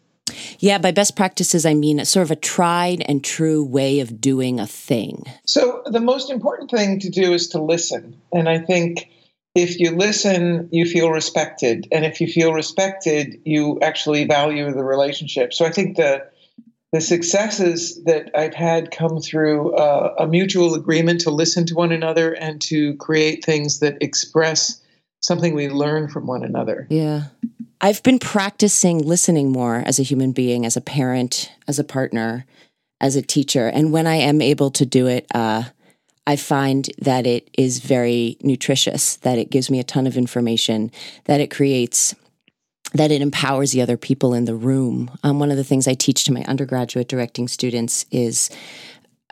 Yeah, 0.60 0.78
by 0.78 0.92
best 0.92 1.16
practices, 1.16 1.66
I 1.66 1.74
mean 1.74 2.04
sort 2.06 2.24
of 2.24 2.32
a 2.32 2.36
tried 2.36 3.04
and 3.08 3.24
true 3.24 3.64
way 3.64 4.00
of 4.00 4.22
doing 4.22 4.60
a 4.60 4.68
thing. 4.68 5.24
So, 5.46 5.84
the 5.86 6.00
most 6.00 6.30
important 6.30 6.72
thing 6.72 7.00
to 7.00 7.10
do 7.10 7.34
is 7.34 7.48
to 7.50 7.62
listen. 7.62 8.20
And 8.34 8.48
I 8.50 8.60
think 8.60 9.10
if 9.56 9.80
you 9.80 9.92
listen, 9.92 10.70
you 10.72 10.86
feel 10.86 11.12
respected. 11.12 11.88
And 11.92 12.06
if 12.06 12.22
you 12.22 12.28
feel 12.28 12.54
respected, 12.54 13.42
you 13.46 13.80
actually 13.82 14.26
value 14.26 14.72
the 14.72 14.84
relationship. 14.84 15.54
So, 15.54 15.66
I 15.66 15.72
think 15.72 15.98
the 15.98 16.28
the 16.92 17.02
successes 17.02 18.04
that 18.06 18.32
I've 18.36 18.56
had 18.56 18.92
come 18.92 19.22
through 19.22 19.76
uh, 19.76 20.16
a 20.20 20.28
mutual 20.28 20.74
agreement 20.74 21.22
to 21.22 21.30
listen 21.30 21.66
to 21.68 21.76
one 21.76 21.92
another 21.92 22.34
and 22.34 22.60
to 22.64 22.96
create 22.96 23.46
things 23.46 23.80
that 23.80 23.98
express 24.02 24.82
something 25.22 25.54
we 25.54 25.70
learn 25.70 26.08
from 26.08 26.26
one 26.26 26.44
another. 26.44 26.88
Yeah. 26.90 27.26
I've 27.82 28.04
been 28.04 28.20
practicing 28.20 29.00
listening 29.00 29.52
more 29.52 29.78
as 29.86 30.00
a 30.00 30.04
human 30.04 30.34
being, 30.34 30.66
as 30.66 30.76
a 30.76 30.82
parent, 30.82 31.52
as 31.68 31.80
a 31.80 31.84
partner, 31.84 32.46
as 33.00 33.16
a 33.16 33.22
teacher. 33.22 33.68
And 33.68 33.94
when 33.94 34.06
I 34.06 34.16
am 34.16 34.42
able 34.42 34.70
to 34.72 34.86
do 34.86 35.08
it, 35.08 35.26
uh, 35.34 35.64
I 36.28 36.36
find 36.36 36.90
that 37.00 37.26
it 37.26 37.50
is 37.58 37.80
very 37.80 38.38
nutritious, 38.42 39.16
that 39.18 39.38
it 39.38 39.50
gives 39.50 39.72
me 39.72 39.80
a 39.80 39.84
ton 39.84 40.08
of 40.08 40.18
information, 40.18 40.92
that 41.26 41.40
it 41.40 41.50
creates, 41.50 42.14
that 42.94 43.12
it 43.12 43.22
empowers 43.22 43.72
the 43.72 43.82
other 43.82 43.98
people 43.98 44.34
in 44.34 44.46
the 44.46 44.56
room. 44.56 45.10
Um, 45.24 45.40
one 45.40 45.50
of 45.50 45.58
the 45.58 45.64
things 45.64 45.88
I 45.88 45.94
teach 45.94 46.26
to 46.26 46.34
my 46.34 46.44
undergraduate 46.44 47.08
directing 47.08 47.48
students 47.48 48.06
is 48.12 48.50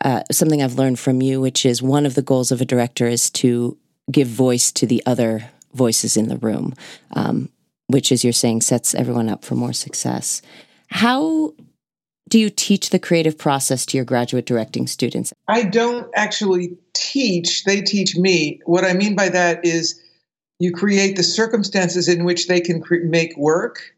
uh, 0.04 0.24
something 0.32 0.64
I've 0.64 0.76
learned 0.76 1.00
from 1.00 1.22
you, 1.22 1.42
which 1.42 1.66
is 1.66 1.82
one 1.82 2.06
of 2.06 2.16
the 2.16 2.22
goals 2.22 2.52
of 2.52 2.62
a 2.62 2.66
director 2.66 3.08
is 3.08 3.30
to 3.32 3.78
give 4.10 4.28
voice 4.28 4.72
to 4.72 4.88
the 4.88 5.04
other 5.06 5.50
voices 5.74 6.16
in 6.16 6.30
the 6.30 6.38
room. 6.38 6.74
Um, 7.12 7.50
which, 7.88 8.12
as 8.12 8.24
you're 8.24 8.34
saying, 8.34 8.62
sets 8.62 8.94
everyone 8.94 9.30
up 9.30 9.44
for 9.44 9.56
more 9.56 9.74
success. 9.74 10.42
How 10.90 11.54
do 12.30 12.40
you 12.40 12.50
teach 12.50 12.90
the 12.90 13.00
creative 13.00 13.38
process 13.38 13.86
to 13.88 13.98
your 13.98 14.06
graduate 14.06 14.46
directing 14.46 14.88
students? 14.88 15.34
I 15.48 15.64
don't 15.64 16.10
actually 16.16 16.78
teach, 16.94 17.64
they 17.64 17.82
teach 17.82 18.18
me. 18.18 18.60
What 18.66 18.84
I 18.84 18.94
mean 18.94 19.16
by 19.16 19.30
that 19.30 19.66
is 19.66 20.02
you 20.60 20.74
create 20.74 21.16
the 21.16 21.24
circumstances 21.24 22.08
in 22.08 22.26
which 22.26 22.48
they 22.48 22.60
can 22.60 22.82
cre- 22.82 23.04
make 23.04 23.38
work. 23.38 23.94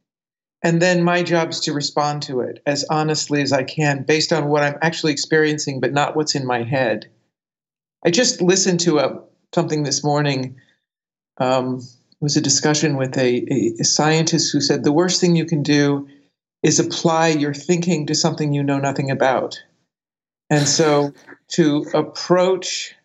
And 0.62 0.82
then 0.82 1.04
my 1.04 1.24
job 1.24 1.50
is 1.50 1.62
to 1.62 1.74
respond 1.74 2.22
to 2.24 2.42
it 2.42 2.62
as 2.66 2.86
honestly 2.90 3.42
as 3.42 3.54
I 3.54 3.64
can 3.64 4.04
based 4.04 4.34
on 4.34 4.50
what 4.50 4.62
I'm 4.62 4.78
actually 4.82 5.14
experiencing, 5.14 5.80
but 5.80 5.94
not 5.94 6.16
what's 6.16 6.36
in 6.36 6.46
my 6.46 6.64
head. 6.64 7.10
I 8.06 8.12
just 8.12 8.42
listened 8.42 8.82
to 8.82 9.00
a, 9.00 9.22
something 9.56 9.84
this 9.84 10.04
morning 10.04 10.58
um, 11.40 11.82
was 12.22 12.36
a 12.36 12.42
discussion 12.42 12.98
with 12.98 13.18
a, 13.18 13.46
a, 13.52 13.74
a 13.80 13.84
scientist 13.84 14.52
who 14.52 14.62
said 14.62 14.84
the 14.84 14.92
worst 14.92 15.22
thing 15.22 15.36
you 15.36 15.46
can 15.46 15.64
do 15.64 16.08
is 16.64 16.80
apply 16.80 17.30
your 17.30 17.54
thinking 17.54 18.08
to 18.08 18.16
something 18.16 18.54
you 18.54 18.64
know 18.64 18.80
nothing 18.80 19.10
about. 19.12 19.62
And 20.50 20.68
so 20.68 21.14
to 21.50 21.86
approach, 21.94 22.96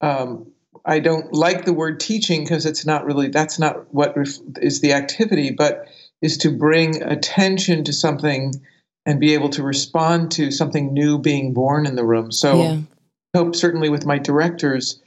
um, 0.00 0.52
I 0.84 1.00
don't 1.00 1.32
like 1.32 1.64
the 1.64 1.72
word 1.72 1.98
teaching 1.98 2.44
because 2.44 2.66
it's 2.66 2.86
not 2.86 3.04
really, 3.04 3.28
that's 3.28 3.58
not 3.58 3.92
what 3.92 4.16
ref- 4.16 4.38
is 4.60 4.80
the 4.80 4.92
activity, 4.92 5.50
but 5.50 5.88
is 6.22 6.38
to 6.38 6.50
bring 6.50 7.02
attention 7.02 7.84
to 7.84 7.92
something 7.92 8.54
and 9.04 9.18
be 9.18 9.34
able 9.34 9.48
to 9.50 9.62
respond 9.62 10.30
to 10.32 10.50
something 10.50 10.92
new 10.92 11.18
being 11.18 11.54
born 11.54 11.86
in 11.86 11.96
the 11.96 12.04
room. 12.04 12.30
So 12.30 12.62
yeah. 12.62 12.80
I 13.34 13.38
hope 13.38 13.56
certainly 13.56 13.88
with 13.88 14.06
my 14.06 14.18
directors 14.18 15.00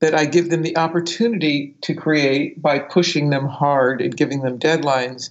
that 0.00 0.14
I 0.14 0.26
give 0.26 0.50
them 0.50 0.62
the 0.62 0.76
opportunity 0.76 1.74
to 1.82 1.94
create 1.94 2.60
by 2.62 2.78
pushing 2.78 3.30
them 3.30 3.46
hard 3.46 4.00
and 4.00 4.16
giving 4.16 4.42
them 4.42 4.58
deadlines, 4.58 5.30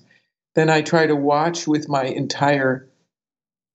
then 0.56 0.70
I 0.70 0.82
try 0.82 1.08
to 1.08 1.16
watch 1.16 1.68
with 1.68 1.88
my 1.88 2.04
entire, 2.04 2.88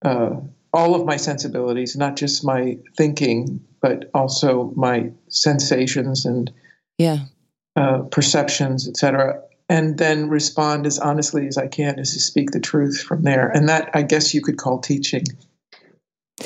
uh, 0.05 0.37
all 0.73 0.95
of 0.95 1.07
my 1.07 1.17
sensibilities, 1.17 1.97
not 1.97 2.17
just 2.17 2.45
my 2.45 2.79
thinking, 2.97 3.65
but 3.81 4.11
also 4.15 4.73
my 4.77 5.13
sensations 5.29 6.25
and 6.25 6.53
yeah, 6.99 7.19
uh, 7.77 8.01
perceptions, 8.11 8.87
etc. 8.89 9.43
And 9.69 9.97
then 9.97 10.29
respond 10.29 10.87
as 10.87 10.99
honestly 10.99 11.47
as 11.47 11.57
I 11.57 11.69
can, 11.69 11.99
as 11.99 12.13
to 12.13 12.21
speak 12.21 12.51
the 12.51 12.61
truth 12.61 13.01
from 13.01 13.23
there. 13.23 13.49
And 13.49 13.69
that, 13.69 13.91
I 13.95 14.03
guess, 14.03 14.35
you 14.35 14.43
could 14.43 14.59
call 14.59 14.81
teaching. 14.81 15.25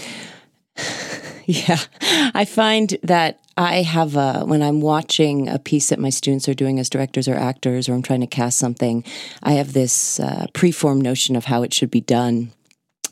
Yeah. 1.48 1.78
I 2.34 2.44
find 2.44 2.98
that 3.04 3.38
I 3.56 3.82
have 3.82 4.16
a, 4.16 4.44
when 4.44 4.62
I'm 4.62 4.80
watching 4.80 5.48
a 5.48 5.58
piece 5.58 5.88
that 5.88 5.98
my 5.98 6.10
students 6.10 6.48
are 6.48 6.54
doing 6.54 6.78
as 6.78 6.90
directors 6.90 7.26
or 7.26 7.34
actors, 7.34 7.88
or 7.88 7.94
I'm 7.94 8.02
trying 8.02 8.20
to 8.20 8.26
cast 8.26 8.58
something, 8.58 9.02
I 9.42 9.52
have 9.52 9.72
this 9.72 10.20
uh, 10.20 10.46
preformed 10.52 11.02
notion 11.02 11.36
of 11.36 11.46
how 11.46 11.62
it 11.62 11.72
should 11.72 11.90
be 11.90 12.02
done. 12.02 12.52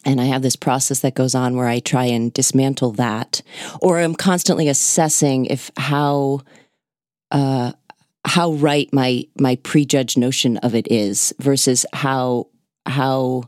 And 0.04 0.20
I 0.20 0.24
have 0.24 0.42
this 0.42 0.56
process 0.56 1.00
that 1.00 1.14
goes 1.14 1.34
on 1.34 1.56
where 1.56 1.66
I 1.66 1.80
try 1.80 2.04
and 2.04 2.30
dismantle 2.30 2.92
that, 2.92 3.40
or 3.80 3.98
I'm 3.98 4.14
constantly 4.14 4.68
assessing 4.68 5.46
if 5.46 5.70
how, 5.78 6.42
uh, 7.30 7.72
how 8.26 8.52
right 8.52 8.90
my 8.92 9.24
my 9.38 9.56
prejudged 9.56 10.18
notion 10.18 10.56
of 10.58 10.74
it 10.74 10.90
is 10.90 11.34
versus 11.38 11.84
how 11.92 12.48
how 12.86 13.44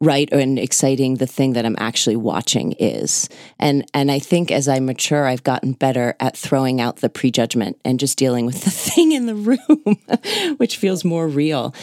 right 0.00 0.30
and 0.32 0.58
exciting 0.58 1.14
the 1.14 1.26
thing 1.26 1.54
that 1.54 1.64
I'm 1.64 1.76
actually 1.78 2.16
watching 2.16 2.72
is. 2.72 3.28
And 3.58 3.88
and 3.94 4.10
I 4.10 4.18
think 4.18 4.50
as 4.50 4.68
I 4.68 4.78
mature 4.80 5.26
I've 5.26 5.44
gotten 5.44 5.72
better 5.72 6.14
at 6.20 6.36
throwing 6.36 6.80
out 6.80 6.96
the 6.96 7.08
prejudgment 7.08 7.80
and 7.84 7.98
just 7.98 8.18
dealing 8.18 8.46
with 8.46 8.62
the 8.62 8.70
thing 8.90 9.12
in 9.12 9.26
the 9.26 9.34
room 9.34 10.56
which 10.58 10.76
feels 10.76 11.04
more 11.04 11.28
real. 11.28 11.74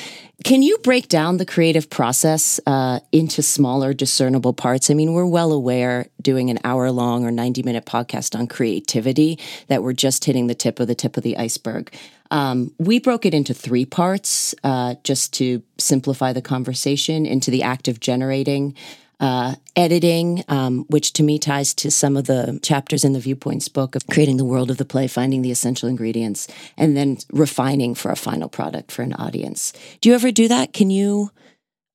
Can 0.43 0.61
you 0.61 0.77
break 0.79 1.07
down 1.07 1.37
the 1.37 1.45
creative 1.45 1.89
process 1.89 2.59
uh, 2.67 2.99
into 3.13 3.41
smaller, 3.41 3.93
discernible 3.93 4.53
parts? 4.53 4.89
I 4.89 4.93
mean, 4.93 5.13
we're 5.13 5.25
well 5.25 5.53
aware 5.53 6.07
doing 6.21 6.49
an 6.49 6.59
hour 6.65 6.91
long 6.91 7.23
or 7.23 7.31
90 7.31 7.63
minute 7.63 7.85
podcast 7.85 8.37
on 8.37 8.47
creativity 8.47 9.39
that 9.67 9.83
we're 9.83 9.93
just 9.93 10.25
hitting 10.25 10.47
the 10.47 10.55
tip 10.55 10.81
of 10.81 10.87
the 10.87 10.95
tip 10.95 11.15
of 11.15 11.23
the 11.23 11.37
iceberg. 11.37 11.95
Um, 12.33 12.73
we 12.79 12.99
broke 12.99 13.27
it 13.27 13.33
into 13.35 13.53
three 13.53 13.85
parts 13.85 14.55
uh, 14.63 14.95
just 15.03 15.33
to 15.33 15.61
simplify 15.77 16.33
the 16.33 16.41
conversation 16.41 17.27
into 17.27 17.51
the 17.51 17.61
act 17.61 17.87
of 17.87 17.99
generating, 17.99 18.73
uh, 19.19 19.53
editing, 19.75 20.43
um, 20.47 20.85
which 20.89 21.13
to 21.13 21.21
me 21.21 21.37
ties 21.37 21.75
to 21.75 21.91
some 21.91 22.17
of 22.17 22.25
the 22.25 22.59
chapters 22.63 23.03
in 23.03 23.13
the 23.13 23.19
Viewpoints 23.19 23.67
book 23.67 23.95
of 23.95 24.07
creating 24.07 24.37
the 24.37 24.45
world 24.45 24.71
of 24.71 24.77
the 24.77 24.83
play, 24.83 25.07
finding 25.07 25.43
the 25.43 25.51
essential 25.51 25.87
ingredients, 25.87 26.47
and 26.75 26.97
then 26.97 27.19
refining 27.31 27.93
for 27.93 28.09
a 28.09 28.15
final 28.15 28.49
product 28.49 28.91
for 28.91 29.03
an 29.03 29.13
audience. 29.13 29.71
Do 30.01 30.09
you 30.09 30.15
ever 30.15 30.31
do 30.31 30.47
that? 30.47 30.73
Can 30.73 30.89
you? 30.89 31.29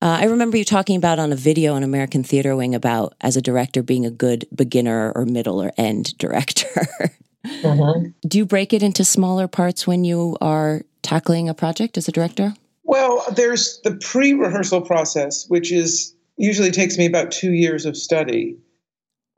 Uh, 0.01 0.19
I 0.21 0.23
remember 0.23 0.55
you 0.55 0.63
talking 0.63 0.95
about 0.95 1.19
on 1.19 1.33
a 1.33 1.35
video 1.35 1.73
on 1.73 1.83
American 1.83 2.23
Theater 2.23 2.55
Wing 2.55 2.73
about 2.73 3.13
as 3.19 3.35
a 3.35 3.41
director 3.41 3.83
being 3.83 4.05
a 4.05 4.09
good 4.09 4.47
beginner 4.55 5.11
or 5.13 5.25
middle 5.25 5.61
or 5.61 5.73
end 5.75 6.17
director. 6.17 6.87
Mm-hmm. 7.45 8.09
Do 8.27 8.37
you 8.37 8.45
break 8.45 8.73
it 8.73 8.83
into 8.83 9.03
smaller 9.05 9.47
parts 9.47 9.87
when 9.87 10.03
you 10.03 10.37
are 10.41 10.81
tackling 11.01 11.49
a 11.49 11.53
project 11.53 11.97
as 11.97 12.07
a 12.07 12.11
director? 12.11 12.53
Well, 12.83 13.23
there's 13.35 13.79
the 13.83 13.95
pre 13.95 14.33
rehearsal 14.33 14.81
process, 14.81 15.45
which 15.47 15.71
is 15.71 16.15
usually 16.37 16.71
takes 16.71 16.97
me 16.97 17.05
about 17.05 17.31
two 17.31 17.53
years 17.53 17.85
of 17.85 17.95
study. 17.95 18.57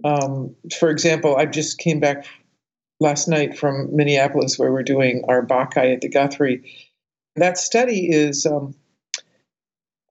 Um, 0.03 0.55
for 0.79 0.89
example, 0.89 1.35
I 1.35 1.45
just 1.45 1.77
came 1.77 1.99
back 1.99 2.25
last 2.99 3.27
night 3.27 3.57
from 3.57 3.93
Minneapolis 3.95 4.57
where 4.57 4.71
we're 4.71 4.83
doing 4.83 5.23
our 5.27 5.45
Bacchae 5.45 5.93
at 5.93 6.01
the 6.01 6.09
Guthrie. 6.09 6.63
That 7.35 7.57
study 7.57 8.09
is 8.09 8.45
um, 8.45 8.75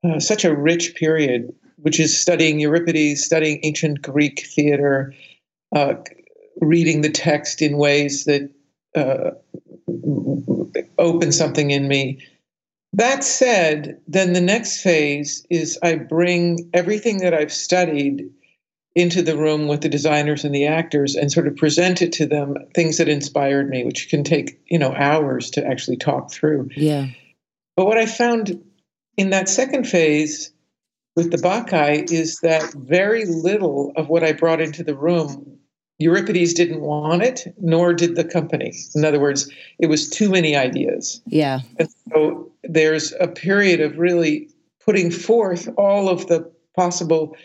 uh, 0.05 0.19
such 0.19 0.45
a 0.45 0.55
rich 0.55 0.95
period, 0.97 1.55
which 1.77 2.01
is 2.01 2.21
studying 2.21 2.61
Euripides, 2.61 3.25
studying 3.25 3.61
ancient 3.62 4.03
Greek 4.03 4.47
theater, 4.47 5.15
uh, 5.75 5.95
reading 6.61 7.01
the 7.01 7.11
text 7.11 7.62
in 7.62 7.77
ways 7.77 8.24
that 8.24 8.51
uh, 8.95 9.31
open 10.99 11.32
something 11.32 11.70
in 11.70 11.89
me. 11.89 12.27
That 12.93 13.23
said, 13.23 14.01
then 14.09 14.32
the 14.32 14.41
next 14.41 14.82
phase 14.82 15.47
is 15.49 15.78
I 15.82 15.95
bring 15.97 16.70
everything 16.74 17.19
that 17.19 17.35
I've 17.35 17.53
studied 17.53 18.31
into 18.97 19.23
the 19.23 19.37
room 19.37 19.69
with 19.69 19.82
the 19.82 19.89
designers 19.89 20.45
and 20.45 20.53
the 20.55 20.66
actors 20.66 21.15
and 21.15 21.31
sort 21.31 21.47
of 21.47 21.57
present 21.57 22.03
it 22.03 22.12
to 22.12 22.27
them 22.27 22.57
things 22.74 22.99
that 22.99 23.09
inspired 23.09 23.70
me 23.70 23.85
which 23.85 24.09
can 24.09 24.24
take 24.24 24.61
you 24.66 24.81
know 24.81 24.93
hours 24.93 25.49
to 25.49 25.65
actually 25.65 25.97
talk 25.97 26.32
through 26.32 26.69
yeah 26.74 27.07
but 27.77 27.87
what 27.87 27.97
i 27.97 28.05
found 28.05 28.61
in 29.16 29.31
that 29.31 29.49
second 29.49 29.87
phase 29.87 30.53
with 31.16 31.31
the 31.31 31.39
Bacchae 31.39 32.11
is 32.11 32.41
that 32.41 32.73
very 32.73 33.24
little 33.24 33.93
of 33.97 34.09
what 34.09 34.24
I 34.24 34.32
brought 34.32 34.61
into 34.61 34.82
the 34.82 34.97
room, 34.97 35.59
Euripides 36.01 36.55
didn't 36.55 36.81
want 36.81 37.22
it, 37.22 37.55
nor 37.60 37.93
did 37.93 38.16
the 38.16 38.24
company. 38.24 38.72
In 38.94 39.05
other 39.05 39.20
words, 39.20 39.51
it 39.78 39.86
was 39.86 40.09
too 40.09 40.31
many 40.31 40.56
ideas. 40.56 41.20
Yeah. 41.27 41.60
And 41.78 41.89
so 42.10 42.51
there's 42.64 43.12
a 43.20 43.28
period 43.28 43.81
of 43.81 43.98
really 43.98 44.48
putting 44.85 45.10
forth 45.10 45.68
all 45.77 46.09
of 46.09 46.27
the 46.27 46.51
possible 46.74 47.36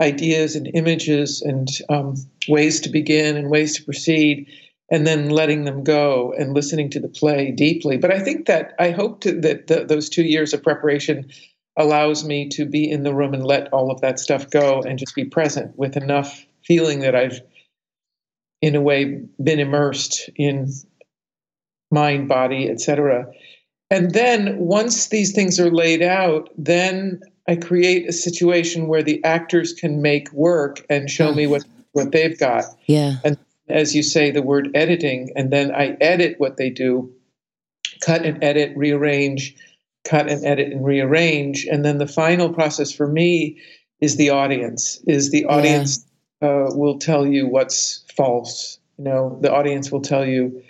ideas 0.00 0.56
and 0.56 0.70
images 0.74 1.42
and 1.42 1.68
um, 1.88 2.14
ways 2.48 2.80
to 2.80 2.88
begin 2.88 3.36
and 3.36 3.50
ways 3.50 3.76
to 3.76 3.84
proceed 3.84 4.48
and 4.90 5.06
then 5.06 5.30
letting 5.30 5.64
them 5.64 5.82
go 5.82 6.32
and 6.38 6.54
listening 6.54 6.90
to 6.90 7.00
the 7.00 7.08
play 7.08 7.50
deeply. 7.50 7.96
But 7.96 8.12
I 8.12 8.20
think 8.20 8.46
that 8.46 8.74
I 8.78 8.90
hope 8.90 9.20
to, 9.22 9.40
that 9.40 9.66
the, 9.66 9.84
those 9.84 10.08
two 10.08 10.24
years 10.24 10.52
of 10.52 10.62
preparation 10.62 11.30
allows 11.76 12.24
me 12.24 12.48
to 12.50 12.66
be 12.66 12.88
in 12.88 13.02
the 13.02 13.14
room 13.14 13.34
and 13.34 13.44
let 13.44 13.72
all 13.72 13.90
of 13.90 14.00
that 14.02 14.18
stuff 14.18 14.50
go 14.50 14.82
and 14.82 14.98
just 14.98 15.14
be 15.14 15.24
present 15.24 15.76
with 15.76 15.96
enough 15.96 16.46
feeling 16.62 17.00
that 17.00 17.14
I've, 17.14 17.40
in 18.64 18.74
a 18.74 18.80
way, 18.80 19.20
been 19.42 19.60
immersed 19.60 20.30
in 20.36 20.72
mind, 21.90 22.30
body, 22.30 22.70
etc. 22.70 23.30
And 23.90 24.12
then 24.12 24.56
once 24.56 25.08
these 25.08 25.32
things 25.32 25.60
are 25.60 25.70
laid 25.70 26.00
out, 26.00 26.48
then 26.56 27.20
I 27.46 27.56
create 27.56 28.08
a 28.08 28.12
situation 28.12 28.86
where 28.86 29.02
the 29.02 29.22
actors 29.22 29.74
can 29.74 30.00
make 30.00 30.32
work 30.32 30.82
and 30.88 31.10
show 31.10 31.34
me 31.34 31.46
what 31.46 31.64
what 31.92 32.12
they've 32.12 32.38
got. 32.38 32.64
Yeah. 32.86 33.16
And 33.22 33.36
as 33.68 33.94
you 33.94 34.02
say, 34.02 34.30
the 34.30 34.40
word 34.40 34.70
editing, 34.74 35.30
and 35.36 35.52
then 35.52 35.70
I 35.70 35.98
edit 36.00 36.36
what 36.38 36.56
they 36.56 36.70
do, 36.70 37.12
cut 38.00 38.24
and 38.24 38.42
edit, 38.42 38.72
rearrange, 38.74 39.54
cut 40.04 40.26
and 40.26 40.42
edit 40.42 40.72
and 40.72 40.82
rearrange, 40.82 41.66
and 41.66 41.84
then 41.84 41.98
the 41.98 42.06
final 42.06 42.48
process 42.48 42.92
for 42.92 43.06
me 43.06 43.58
is 44.00 44.16
the 44.16 44.30
audience. 44.30 45.00
Is 45.06 45.30
the 45.30 45.44
audience 45.44 46.02
uh, 46.42 46.66
will 46.70 46.98
tell 46.98 47.26
you 47.26 47.46
what's 47.46 48.04
false. 48.16 48.78
You 48.98 49.04
know, 49.04 49.38
the 49.40 49.52
audience 49.52 49.90
will 49.90 50.02
tell 50.02 50.24
you 50.24 50.62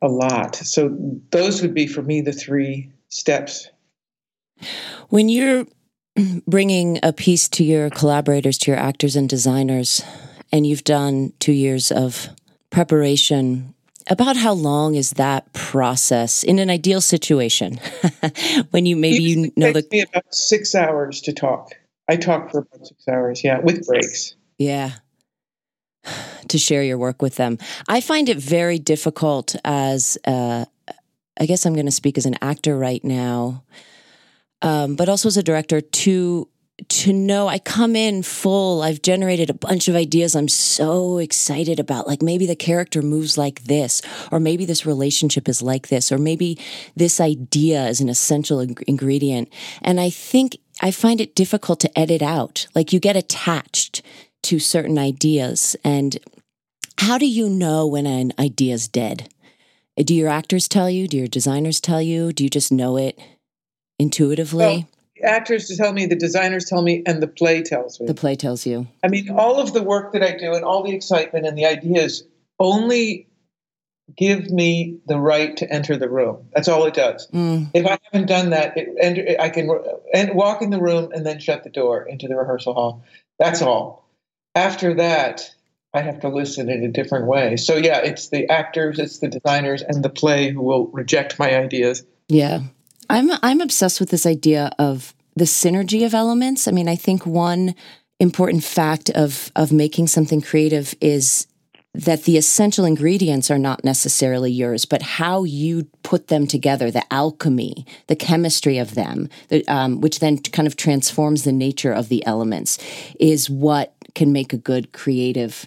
a 0.00 0.08
lot. 0.08 0.56
So 0.56 0.96
those 1.30 1.62
would 1.62 1.74
be 1.74 1.86
for 1.86 2.02
me 2.02 2.20
the 2.20 2.32
three 2.32 2.90
steps. 3.08 3.68
When 5.08 5.28
you're 5.28 5.66
bringing 6.46 6.98
a 7.02 7.12
piece 7.12 7.48
to 7.50 7.64
your 7.64 7.90
collaborators, 7.90 8.58
to 8.58 8.70
your 8.70 8.80
actors 8.80 9.16
and 9.16 9.28
designers, 9.28 10.02
and 10.52 10.66
you've 10.66 10.84
done 10.84 11.32
two 11.38 11.52
years 11.52 11.90
of 11.90 12.28
preparation. 12.70 13.74
About 14.08 14.36
how 14.36 14.52
long 14.52 14.96
is 14.96 15.12
that 15.12 15.52
process 15.52 16.42
in 16.42 16.58
an 16.58 16.68
ideal 16.68 17.00
situation? 17.00 17.80
when 18.70 18.84
you 18.84 18.96
maybe 18.96 19.22
you 19.22 19.52
know 19.56 19.72
the 19.72 19.86
me 19.92 20.02
about 20.02 20.34
six 20.34 20.74
hours 20.74 21.20
to 21.22 21.32
talk. 21.32 21.72
I 22.08 22.16
talk 22.16 22.50
for 22.50 22.58
about 22.58 22.84
six 22.86 23.06
hours, 23.06 23.44
yeah, 23.44 23.60
with 23.60 23.86
breaks. 23.86 24.34
Yeah 24.62 24.92
to 26.48 26.58
share 26.58 26.82
your 26.82 26.98
work 26.98 27.22
with 27.22 27.36
them. 27.36 27.58
I 27.88 28.00
find 28.00 28.28
it 28.28 28.36
very 28.36 28.78
difficult 28.78 29.56
as 29.64 30.18
uh, 30.26 30.64
I 31.38 31.46
guess 31.46 31.64
I'm 31.66 31.74
going 31.74 31.86
to 31.86 31.92
speak 31.92 32.18
as 32.18 32.26
an 32.26 32.36
actor 32.42 32.76
right 32.76 33.02
now, 33.02 33.64
um, 34.60 34.96
but 34.96 35.08
also 35.08 35.28
as 35.28 35.36
a 35.36 35.42
director 35.42 35.80
to 35.80 36.48
to 36.88 37.12
know 37.12 37.48
I 37.48 37.58
come 37.58 37.94
in 37.94 38.22
full. 38.22 38.82
I've 38.82 39.02
generated 39.02 39.50
a 39.50 39.54
bunch 39.54 39.88
of 39.88 39.94
ideas 39.94 40.34
I'm 40.34 40.48
so 40.48 41.18
excited 41.18 41.78
about. 41.78 42.08
Like 42.08 42.22
maybe 42.22 42.46
the 42.46 42.56
character 42.56 43.02
moves 43.02 43.38
like 43.38 43.64
this, 43.64 44.02
or 44.32 44.40
maybe 44.40 44.64
this 44.64 44.84
relationship 44.84 45.48
is 45.48 45.62
like 45.62 45.88
this, 45.88 46.10
or 46.10 46.18
maybe 46.18 46.58
this 46.96 47.20
idea 47.20 47.86
is 47.86 48.00
an 48.00 48.08
essential 48.08 48.60
ing- 48.60 48.78
ingredient. 48.86 49.52
And 49.82 50.00
I 50.00 50.10
think 50.10 50.56
I 50.80 50.90
find 50.90 51.20
it 51.20 51.36
difficult 51.36 51.78
to 51.80 51.98
edit 51.98 52.22
out. 52.22 52.66
Like 52.74 52.92
you 52.92 52.98
get 52.98 53.16
attached 53.16 54.02
to 54.44 54.58
certain 54.58 54.98
ideas. 54.98 55.76
And 55.84 56.18
how 56.98 57.18
do 57.18 57.26
you 57.26 57.48
know 57.48 57.86
when 57.86 58.06
an 58.06 58.32
idea 58.38 58.74
is 58.74 58.88
dead? 58.88 59.28
Do 59.96 60.14
your 60.14 60.28
actors 60.28 60.68
tell 60.68 60.88
you? 60.88 61.06
Do 61.06 61.16
your 61.18 61.28
designers 61.28 61.80
tell 61.80 62.00
you? 62.02 62.32
Do 62.32 62.44
you 62.44 62.50
just 62.50 62.72
know 62.72 62.96
it 62.96 63.18
intuitively? 63.98 64.64
Well, 64.64 64.88
the 65.16 65.28
actors 65.28 65.68
tell 65.76 65.92
me, 65.92 66.06
the 66.06 66.16
designers 66.16 66.64
tell 66.64 66.82
me, 66.82 67.02
and 67.06 67.22
the 67.22 67.28
play 67.28 67.62
tells 67.62 68.00
me. 68.00 68.06
the 68.06 68.14
play 68.14 68.34
tells 68.34 68.66
you. 68.66 68.88
I 69.04 69.08
mean, 69.08 69.30
all 69.30 69.60
of 69.60 69.72
the 69.72 69.82
work 69.82 70.12
that 70.14 70.22
I 70.22 70.36
do 70.36 70.54
and 70.54 70.64
all 70.64 70.82
the 70.82 70.94
excitement 70.94 71.46
and 71.46 71.56
the 71.56 71.66
ideas 71.66 72.24
only 72.58 73.28
give 74.16 74.50
me 74.50 74.98
the 75.06 75.18
right 75.18 75.56
to 75.58 75.72
enter 75.72 75.96
the 75.96 76.08
room. 76.08 76.48
That's 76.54 76.68
all 76.68 76.84
it 76.86 76.94
does. 76.94 77.28
Mm, 77.30 77.70
If 77.72 77.86
I 77.86 77.98
haven't 78.10 78.28
done 78.28 78.50
that, 78.50 78.74
it, 78.76 79.38
I 79.40 79.48
can 79.48 79.70
and 80.12 80.34
walk 80.34 80.60
in 80.60 80.70
the 80.70 80.80
room 80.80 81.12
and 81.14 81.24
then 81.24 81.38
shut 81.38 81.64
the 81.64 81.70
door 81.70 82.02
into 82.02 82.28
the 82.28 82.36
rehearsal 82.36 82.74
hall. 82.74 83.04
That's 83.38 83.62
all. 83.62 84.01
After 84.54 84.94
that, 84.94 85.54
I 85.94 86.00
have 86.02 86.20
to 86.20 86.28
listen 86.28 86.70
in 86.70 86.84
a 86.84 86.88
different 86.88 87.26
way. 87.26 87.56
So 87.56 87.76
yeah, 87.76 87.98
it's 87.98 88.28
the 88.28 88.48
actors, 88.48 88.98
it's 88.98 89.18
the 89.18 89.28
designers, 89.28 89.82
and 89.82 90.02
the 90.02 90.08
play 90.08 90.50
who 90.50 90.62
will 90.62 90.86
reject 90.88 91.38
my 91.38 91.54
ideas. 91.56 92.04
yeah. 92.28 92.60
I'm 93.10 93.30
I'm 93.42 93.60
obsessed 93.60 94.00
with 94.00 94.08
this 94.08 94.24
idea 94.24 94.70
of 94.78 95.14
the 95.36 95.44
synergy 95.44 96.06
of 96.06 96.14
elements. 96.14 96.66
I 96.66 96.70
mean, 96.70 96.88
I 96.88 96.96
think 96.96 97.26
one 97.26 97.74
important 98.20 98.64
fact 98.64 99.10
of 99.10 99.50
of 99.54 99.70
making 99.70 100.06
something 100.06 100.40
creative 100.40 100.94
is 101.00 101.46
that 101.94 102.24
the 102.24 102.38
essential 102.38 102.86
ingredients 102.86 103.50
are 103.50 103.58
not 103.58 103.84
necessarily 103.84 104.50
yours, 104.50 104.86
but 104.86 105.02
how 105.02 105.44
you 105.44 105.84
put 106.02 106.28
them 106.28 106.46
together, 106.46 106.90
the 106.90 107.12
alchemy, 107.12 107.84
the 108.06 108.16
chemistry 108.16 108.78
of 108.78 108.94
them, 108.94 109.28
the, 109.48 109.66
um, 109.68 110.00
which 110.00 110.20
then 110.20 110.38
kind 110.38 110.66
of 110.66 110.76
transforms 110.76 111.44
the 111.44 111.52
nature 111.52 111.92
of 111.92 112.08
the 112.08 112.24
elements, 112.24 112.78
is 113.20 113.50
what 113.50 113.94
can 114.14 114.32
make 114.32 114.52
a 114.52 114.58
good 114.58 114.92
creative 114.92 115.66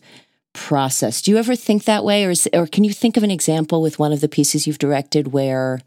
process. 0.54 1.22
Do 1.22 1.32
you 1.32 1.38
ever 1.38 1.56
think 1.56 1.84
that 1.84 2.04
way, 2.04 2.26
or 2.26 2.32
is, 2.32 2.50
or 2.54 2.66
can 2.66 2.84
you 2.84 2.94
think 2.94 3.18
of 3.18 3.24
an 3.24 3.32
example 3.32 3.82
with 3.82 4.00
one 4.00 4.14
of 4.14 4.22
the 4.22 4.30
pieces 4.30 4.66
you've 4.66 4.78
directed 4.78 5.34
where 5.34 5.82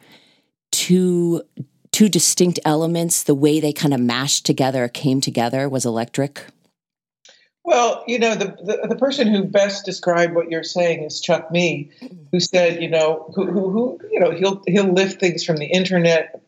two 0.71 1.43
two 1.91 2.09
distinct 2.09 2.61
elements, 2.65 3.23
the 3.23 3.35
way 3.35 3.61
they 3.61 3.73
kind 3.73 3.95
of 3.95 4.01
mashed 4.01 4.45
together, 4.45 4.89
came 4.89 5.21
together, 5.21 5.69
was 5.69 5.87
electric? 5.87 6.45
Well, 7.65 8.05
you 8.07 8.19
know, 8.19 8.35
the, 8.35 8.57
the, 8.63 8.89
the 8.89 8.97
person 8.97 9.27
who 9.27 9.45
best 9.45 9.85
described 9.85 10.35
what 10.35 10.51
you're 10.51 10.63
saying 10.65 11.03
is 11.03 11.21
Chuck 11.21 11.51
Mee, 11.51 11.91
mm-hmm. 12.01 12.17
who 12.33 12.41
said, 12.41 12.83
you 12.83 12.89
know, 12.89 13.31
who, 13.35 13.47
who, 13.47 13.71
who 13.71 14.01
you 14.11 14.21
know, 14.21 14.31
he'll 14.31 14.63
he'll 14.67 14.93
lift 14.93 15.21
things 15.21 15.45
from 15.45 15.57
the 15.57 15.67
internet. 15.67 16.41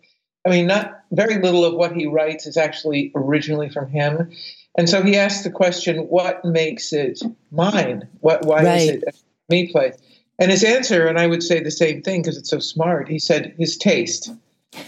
I 0.46 0.50
mean, 0.50 0.66
not 0.66 1.02
very 1.10 1.38
little 1.38 1.64
of 1.64 1.74
what 1.74 1.92
he 1.92 2.06
writes 2.06 2.46
is 2.46 2.56
actually 2.56 3.12
originally 3.14 3.68
from 3.68 3.90
him. 3.90 4.30
And 4.76 4.88
so 4.88 5.02
he 5.02 5.16
asked 5.16 5.44
the 5.44 5.50
question, 5.50 5.98
what 6.08 6.44
makes 6.44 6.92
it 6.92 7.20
mine? 7.50 8.08
What 8.20 8.44
why 8.44 8.62
Right. 8.64 8.80
is 8.80 8.88
it 8.88 9.04
a 9.06 9.12
Mee 9.48 9.70
play? 9.70 9.92
And 10.38 10.50
his 10.50 10.64
answer, 10.64 11.06
and 11.06 11.18
I 11.18 11.26
would 11.26 11.42
say 11.42 11.60
the 11.62 11.70
same 11.70 12.02
thing 12.02 12.22
because 12.22 12.38
it's 12.38 12.48
so 12.50 12.60
smart, 12.60 13.08
he 13.08 13.18
said 13.18 13.54
his 13.58 13.76
taste. 13.76 14.30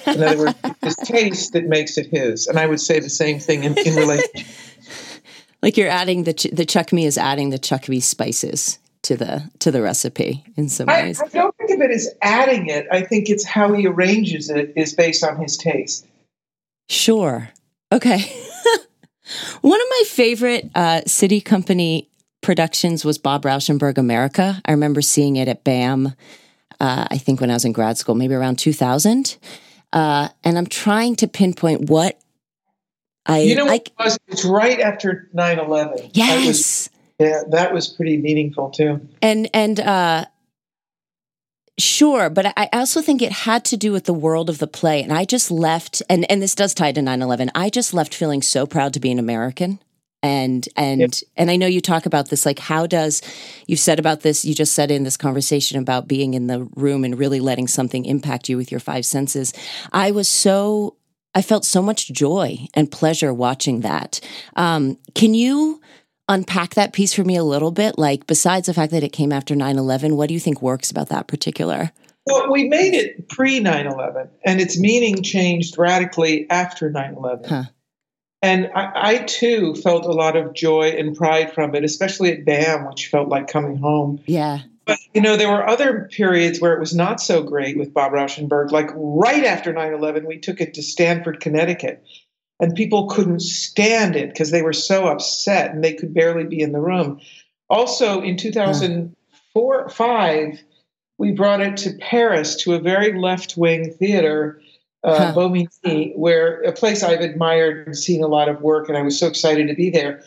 In 0.06 0.22
other 0.22 0.38
words, 0.38 0.54
his 0.82 0.96
taste 0.96 1.52
that 1.52 1.64
makes 1.64 1.98
it 1.98 2.06
his. 2.06 2.46
And 2.46 2.58
I 2.58 2.66
would 2.66 2.80
say 2.80 3.00
the 3.00 3.10
same 3.10 3.38
thing 3.38 3.64
in, 3.64 3.76
in 3.78 3.94
relation 3.96 4.30
Like 5.62 5.76
you're 5.76 5.88
adding 5.88 6.24
the 6.24 6.32
ch- 6.32 6.50
the 6.52 6.64
Chuck 6.66 6.92
Mee 6.92 7.06
is 7.06 7.16
adding 7.16 7.50
the 7.50 7.58
Chuck 7.58 7.88
Mee 7.88 8.00
spices 8.00 8.78
to 9.02 9.16
the 9.16 9.48
to 9.60 9.70
the 9.70 9.80
recipe 9.80 10.44
in 10.56 10.68
some 10.68 10.88
I, 10.88 11.02
ways. 11.02 11.22
I 11.22 11.28
don't 11.28 11.56
think 11.56 11.70
of 11.70 11.80
it 11.80 11.90
as 11.92 12.12
adding 12.20 12.68
it. 12.68 12.86
I 12.90 13.02
think 13.02 13.30
it's 13.30 13.44
how 13.44 13.72
he 13.72 13.86
arranges 13.86 14.50
it 14.50 14.72
is 14.76 14.94
based 14.94 15.22
on 15.22 15.40
his 15.40 15.56
taste. 15.56 16.06
Sure. 16.88 17.48
Okay. 17.92 18.34
One 19.60 19.80
of 19.80 19.86
my 19.90 20.02
favorite 20.06 20.70
uh, 20.74 21.02
SITI 21.06 21.40
Company 21.40 22.08
productions 22.40 23.04
was 23.04 23.18
Bob 23.18 23.42
Rauschenberg 23.44 23.96
America. 23.98 24.60
I 24.64 24.72
remember 24.72 25.00
seeing 25.00 25.36
it 25.36 25.48
at 25.48 25.62
BAM. 25.64 26.14
Uh, 26.80 27.06
I 27.10 27.18
think 27.18 27.40
when 27.40 27.50
I 27.50 27.54
was 27.54 27.64
in 27.64 27.72
grad 27.72 27.98
school, 27.98 28.14
maybe 28.16 28.34
around 28.34 28.58
2000. 28.58 29.36
Uh, 29.92 30.28
and 30.42 30.58
I'm 30.58 30.66
trying 30.66 31.14
to 31.16 31.28
pinpoint 31.28 31.88
what 31.88 32.18
I. 33.26 33.40
You 33.42 33.54
know 33.54 33.68
I- 33.68 33.74
it 33.76 33.92
was? 33.98 34.18
It's 34.26 34.44
right 34.44 34.80
after 34.80 35.28
9 35.32 35.58
11. 35.60 35.96
That 35.96 36.04
was, 36.04 36.16
yes. 36.16 36.90
yeah, 37.20 37.42
that 37.50 37.72
was 37.72 37.88
pretty 37.88 38.16
meaningful 38.16 38.70
too. 38.70 39.00
and 39.20 39.48
and 39.54 39.78
uh 39.78 40.24
sure 41.78 42.28
but 42.28 42.52
i 42.56 42.68
also 42.72 43.00
think 43.00 43.22
it 43.22 43.32
had 43.32 43.64
to 43.64 43.76
do 43.76 43.92
with 43.92 44.04
the 44.04 44.12
world 44.12 44.50
of 44.50 44.58
the 44.58 44.66
play 44.66 45.02
and 45.02 45.12
i 45.12 45.24
just 45.24 45.50
left 45.50 46.02
and 46.10 46.30
and 46.30 46.42
this 46.42 46.54
does 46.54 46.74
tie 46.74 46.92
to 46.92 47.00
9-11 47.00 47.48
i 47.54 47.70
just 47.70 47.94
left 47.94 48.14
feeling 48.14 48.42
so 48.42 48.66
proud 48.66 48.92
to 48.92 49.00
be 49.00 49.10
an 49.10 49.18
american 49.18 49.78
and 50.22 50.68
and 50.76 51.00
Yep. 51.00 51.10
and 51.36 51.50
i 51.50 51.56
know 51.56 51.66
you 51.66 51.80
talk 51.80 52.06
about 52.06 52.28
this 52.28 52.44
like 52.46 52.58
how 52.58 52.86
does 52.86 53.22
you've 53.66 53.80
said 53.80 53.98
about 53.98 54.20
this 54.20 54.44
you 54.44 54.54
just 54.54 54.74
said 54.74 54.90
in 54.90 55.02
this 55.02 55.16
conversation 55.16 55.78
about 55.78 56.06
being 56.06 56.34
in 56.34 56.46
the 56.46 56.68
room 56.76 57.04
and 57.04 57.18
really 57.18 57.40
letting 57.40 57.66
something 57.66 58.04
impact 58.04 58.48
you 58.48 58.56
with 58.56 58.70
your 58.70 58.78
five 58.80 59.04
senses. 59.04 59.52
I 59.92 60.10
was 60.12 60.28
so 60.28 60.96
i 61.34 61.42
felt 61.42 61.64
so 61.64 61.82
much 61.82 62.12
joy 62.12 62.58
and 62.74 62.90
pleasure 62.92 63.32
watching 63.34 63.80
that. 63.80 64.20
Um, 64.54 64.98
can 65.14 65.34
you 65.34 65.80
unpack 66.28 66.74
that 66.74 66.92
piece 66.92 67.14
for 67.14 67.24
me 67.24 67.36
a 67.36 67.44
little 67.44 67.70
bit? 67.70 67.98
Like, 67.98 68.26
besides 68.26 68.66
the 68.66 68.74
fact 68.74 68.92
that 68.92 69.02
it 69.02 69.12
came 69.12 69.32
after 69.32 69.54
9 69.54 69.78
11, 69.78 70.16
what 70.16 70.28
do 70.28 70.34
you 70.34 70.40
think 70.40 70.62
works 70.62 70.90
about 70.90 71.08
that 71.08 71.26
particular? 71.26 71.90
Well, 72.26 72.52
we 72.52 72.68
made 72.68 72.94
it 72.94 73.28
pre 73.28 73.60
9 73.60 73.86
11, 73.86 74.28
and 74.44 74.60
its 74.60 74.78
meaning 74.78 75.22
changed 75.22 75.76
radically 75.78 76.48
after 76.50 76.90
9 76.90 77.14
11. 77.14 77.48
Huh. 77.48 77.64
And 78.42 78.70
I, 78.74 78.92
I, 78.94 79.18
too 79.18 79.74
felt 79.76 80.04
a 80.04 80.10
lot 80.10 80.34
of 80.34 80.52
joy 80.52 80.88
and 80.98 81.16
pride 81.16 81.52
from 81.52 81.76
it, 81.76 81.84
especially 81.84 82.32
at 82.32 82.44
BAM, 82.44 82.88
which 82.88 83.06
felt 83.06 83.28
like 83.28 83.46
coming 83.46 83.76
home. 83.76 84.20
Yeah. 84.26 84.62
But, 84.84 84.98
you 85.14 85.20
know, 85.20 85.36
there 85.36 85.48
were 85.48 85.66
other 85.66 86.08
periods 86.10 86.60
where 86.60 86.72
it 86.72 86.80
was 86.80 86.92
not 86.92 87.20
so 87.20 87.44
great 87.44 87.78
with 87.78 87.94
Bob 87.94 88.12
Rauschenberg. 88.12 88.72
Like 88.72 88.90
right 88.94 89.44
after 89.44 89.72
9 89.72 89.92
11, 89.92 90.26
we 90.26 90.38
took 90.38 90.60
it 90.60 90.74
to 90.74 90.82
Stamford, 90.82 91.38
Connecticut, 91.40 92.04
and 92.60 92.74
people 92.74 93.08
couldn't 93.08 93.40
stand 93.40 94.16
it 94.16 94.28
because 94.28 94.50
they 94.50 94.62
were 94.62 94.72
so 94.72 95.06
upset 95.06 95.72
and 95.72 95.82
they 95.82 95.92
could 95.92 96.14
barely 96.14 96.44
be 96.44 96.60
in 96.60 96.72
the 96.72 96.80
room. 96.80 97.20
Also, 97.68 98.20
in 98.20 98.36
2004 98.36 99.88
5, 99.88 100.62
we 101.18 101.32
brought 101.32 101.60
it 101.60 101.76
to 101.78 101.92
Paris 102.00 102.56
to 102.56 102.74
a 102.74 102.78
very 102.78 103.18
left 103.18 103.56
wing 103.56 103.92
theater 103.92 104.60
uh, 105.04 105.18
huh. 105.18 105.34
Bobigny, 105.34 106.16
where 106.16 106.60
a 106.62 106.72
place 106.72 107.02
I've 107.02 107.20
admired 107.20 107.86
and 107.86 107.96
seen 107.96 108.22
a 108.22 108.28
lot 108.28 108.48
of 108.48 108.60
work, 108.60 108.88
and 108.88 108.96
I 108.96 109.02
was 109.02 109.18
so 109.18 109.26
excited 109.26 109.66
to 109.68 109.74
be 109.74 109.90
there. 109.90 110.22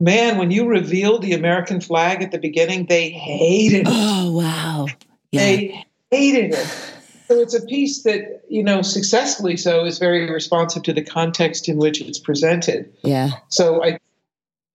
Man, 0.00 0.38
when 0.38 0.50
you 0.50 0.66
revealed 0.66 1.22
the 1.22 1.32
American 1.32 1.80
flag 1.80 2.22
at 2.22 2.30
the 2.30 2.38
beginning, 2.38 2.86
they 2.86 3.10
hated 3.10 3.86
it. 3.86 3.86
Oh 3.88 4.32
wow! 4.32 4.86
Yeah. 5.32 5.40
They 5.40 5.84
hated 6.10 6.52
it. 6.54 6.94
So 7.28 7.38
it's 7.40 7.54
a 7.54 7.64
piece 7.64 8.02
that 8.02 8.42
you 8.48 8.62
know 8.62 8.82
successfully 8.82 9.56
so 9.56 9.84
is 9.84 9.98
very 9.98 10.30
responsive 10.30 10.82
to 10.84 10.92
the 10.92 11.04
context 11.04 11.68
in 11.68 11.76
which 11.76 12.00
it's 12.00 12.18
presented. 12.18 12.92
Yeah. 13.04 13.30
So 13.48 13.84
I, 13.84 13.98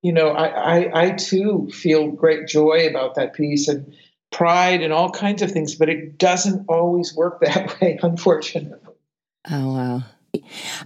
you 0.01 0.13
know, 0.13 0.30
I 0.30 0.47
I, 0.47 1.03
I 1.03 1.11
too 1.11 1.69
feel 1.71 2.09
great 2.09 2.47
joy 2.47 2.88
about 2.88 3.15
that 3.15 3.34
piece 3.34 3.67
and 3.67 3.93
pride 4.34 4.81
and 4.81 4.91
all 4.91 5.09
kinds 5.11 5.41
of 5.41 5.51
things, 5.51 5.75
but 5.75 5.88
it 5.89 6.17
doesn't 6.17 6.65
always 6.67 7.15
work 7.15 7.39
that 7.41 7.77
way, 7.81 7.99
unfortunately. 8.03 8.93
Oh, 9.49 9.73
wow. 9.73 10.03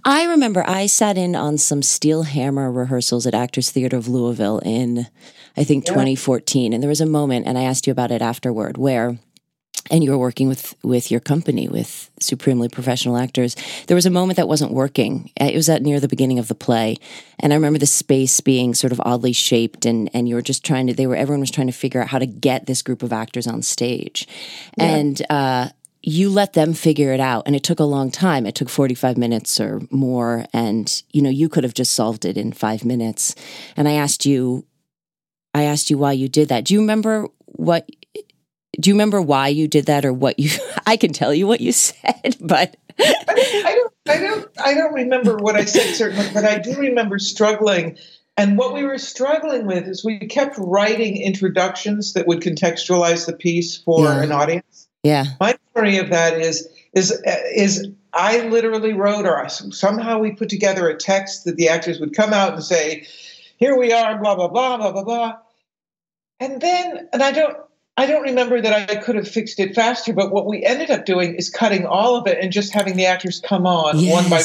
I 0.04 0.26
remember 0.26 0.64
I 0.68 0.88
sat 0.88 1.18
in 1.18 1.36
on 1.36 1.58
some 1.58 1.82
Steel 1.82 2.24
Hammer 2.24 2.70
rehearsals 2.70 3.26
at 3.26 3.34
Actors 3.34 3.72
Theater 3.72 3.96
of 3.96 4.10
Louisville 4.10 4.60
in, 4.60 5.08
I 5.56 5.64
think, 5.64 5.86
yeah. 5.86 5.94
2014. 5.94 6.74
And 6.74 6.84
there 6.84 6.90
was 6.90 7.00
a 7.00 7.06
moment, 7.06 7.48
and 7.48 7.58
I 7.58 7.64
asked 7.64 7.88
you 7.88 7.92
about 7.92 8.12
it 8.12 8.22
afterward, 8.22 8.78
where, 8.78 9.18
and 9.90 10.04
you 10.04 10.12
were 10.12 10.18
working 10.18 10.48
with 10.48 10.76
with 10.84 11.12
your 11.12 11.20
company 11.20 11.68
with 11.68 12.10
supremely 12.20 12.70
professional 12.70 13.18
actors. 13.18 13.56
There 13.88 13.96
was 13.96 14.06
a 14.06 14.12
moment 14.12 14.38
that 14.38 14.48
wasn't 14.48 14.72
working. 14.72 15.32
It 15.36 15.56
was 15.56 15.70
at 15.70 15.82
near 15.82 16.00
the 16.00 16.08
beginning 16.08 16.40
of 16.40 16.48
the 16.48 16.56
play, 16.56 16.98
and 17.40 17.54
I 17.54 17.56
remember 17.56 17.80
the 17.80 17.86
space 17.86 18.40
being 18.42 18.74
sort 18.74 18.92
of 18.92 19.02
oddly 19.04 19.34
shaped, 19.34 19.86
and 19.86 20.10
and 20.14 20.28
you 20.28 20.36
were 20.36 20.42
just 20.42 20.66
trying 20.66 20.88
to. 20.88 20.94
They 20.94 21.08
were 21.08 21.16
everyone 21.16 21.42
was 21.42 21.52
trying 21.52 21.68
to 21.68 21.74
figure 21.74 22.02
out 22.02 22.10
how 22.10 22.20
to 22.20 22.26
get 22.26 22.66
this 22.66 22.82
group 22.82 23.04
of 23.04 23.14
actors 23.14 23.48
on 23.48 23.62
stage, 23.62 24.28
yeah. 24.78 24.86
and. 24.86 25.22
uh 25.30 25.70
you 26.04 26.30
let 26.30 26.54
them 26.54 26.74
figure 26.74 27.12
it 27.12 27.20
out 27.20 27.44
and 27.46 27.56
it 27.56 27.64
took 27.64 27.80
a 27.80 27.84
long 27.84 28.12
time 28.12 28.46
it 28.46 28.56
took 28.56 28.70
45 28.70 29.18
minutes 29.18 29.60
or 29.60 29.82
more 29.90 30.46
and 30.54 31.04
you 31.12 31.22
know 31.22 31.30
you 31.30 31.50
could 31.50 31.66
have 31.66 31.74
just 31.74 31.94
solved 31.94 32.24
it 32.24 32.38
in 32.38 32.54
5 32.54 32.86
minutes 32.86 33.36
and 33.76 33.90
i 33.90 33.94
asked 33.94 34.26
you 34.26 34.66
i 35.54 35.64
asked 35.64 35.90
you 35.90 35.98
why 35.98 36.14
you 36.14 36.30
did 36.30 36.48
that 36.50 36.64
do 36.64 36.76
you 36.76 36.80
remember 36.80 37.28
what 37.48 37.90
do 38.80 38.90
you 38.90 38.94
remember 38.94 39.22
why 39.22 39.48
you 39.48 39.68
did 39.68 39.86
that 39.86 40.06
or 40.06 40.14
what 40.14 40.40
you 40.40 40.50
i 40.88 40.98
can 40.98 41.12
tell 41.12 41.34
you 41.34 41.48
what 41.48 41.62
you 41.62 41.72
said 41.72 42.36
but 42.42 42.76
I, 43.00 43.76
don't 43.76 43.94
i 44.10 44.18
don't 44.18 44.50
i 44.60 44.74
don't 44.74 44.94
remember 44.94 45.38
what 45.38 45.56
i 45.56 45.66
said 45.66 45.96
certainly 45.96 46.28
but 46.34 46.46
i 46.46 46.58
do 46.58 46.76
remember 46.76 47.20
struggling 47.20 47.98
and 48.40 48.58
what 48.58 48.74
we 48.74 48.84
were 48.84 49.00
struggling 49.00 49.66
with 49.66 49.88
is 49.88 50.06
we 50.06 50.20
kept 50.20 50.58
writing 50.58 51.18
introductions 51.18 52.14
that 52.14 52.28
would 52.28 52.42
contextualize 52.42 53.26
the 53.26 53.34
piece 53.34 53.78
for 53.78 54.06
yeah. 54.06 54.24
an 54.24 54.32
audience 54.32 54.88
yeah. 55.08 55.26
My 55.40 55.56
memory 55.74 55.98
of 55.98 56.10
that 56.10 56.40
is 56.40 56.68
is 56.94 57.12
is 57.56 57.88
I 58.14 58.48
literally 58.48 58.94
wrote, 58.94 59.26
or 59.26 59.48
somehow 59.48 60.20
we 60.20 60.32
put 60.32 60.50
together 60.50 60.90
a 60.90 60.98
text 60.98 61.46
that 61.46 61.56
the 61.56 61.70
actors 61.70 62.00
would 62.00 62.16
come 62.16 62.34
out 62.34 62.54
and 62.54 62.64
say, 62.64 63.08
"Here 63.58 63.78
we 63.78 63.94
are," 63.94 64.18
blah 64.18 64.36
blah 64.36 64.50
blah 64.50 64.78
blah 64.78 64.92
blah 64.92 65.04
blah, 65.04 65.38
and 66.40 66.60
then 66.60 67.08
and 67.14 67.24
I 67.24 67.32
don't 67.32 67.58
I 67.98 68.06
don't 68.06 68.22
remember 68.22 68.62
that 68.62 68.90
I 68.90 68.96
could 68.98 69.16
have 69.16 69.28
fixed 69.28 69.60
it 69.60 69.74
faster, 69.74 70.14
but 70.14 70.32
what 70.32 70.46
we 70.46 70.64
ended 70.64 70.92
up 70.92 71.06
doing 71.06 71.34
is 71.34 71.50
cutting 71.50 71.86
all 71.86 72.16
of 72.16 72.28
it 72.28 72.38
and 72.40 72.52
just 72.52 72.72
having 72.72 72.96
the 72.96 73.08
actors 73.08 73.40
come 73.40 73.66
on 73.66 73.98
yes. 74.00 74.14
one 74.14 74.30
by 74.30 74.42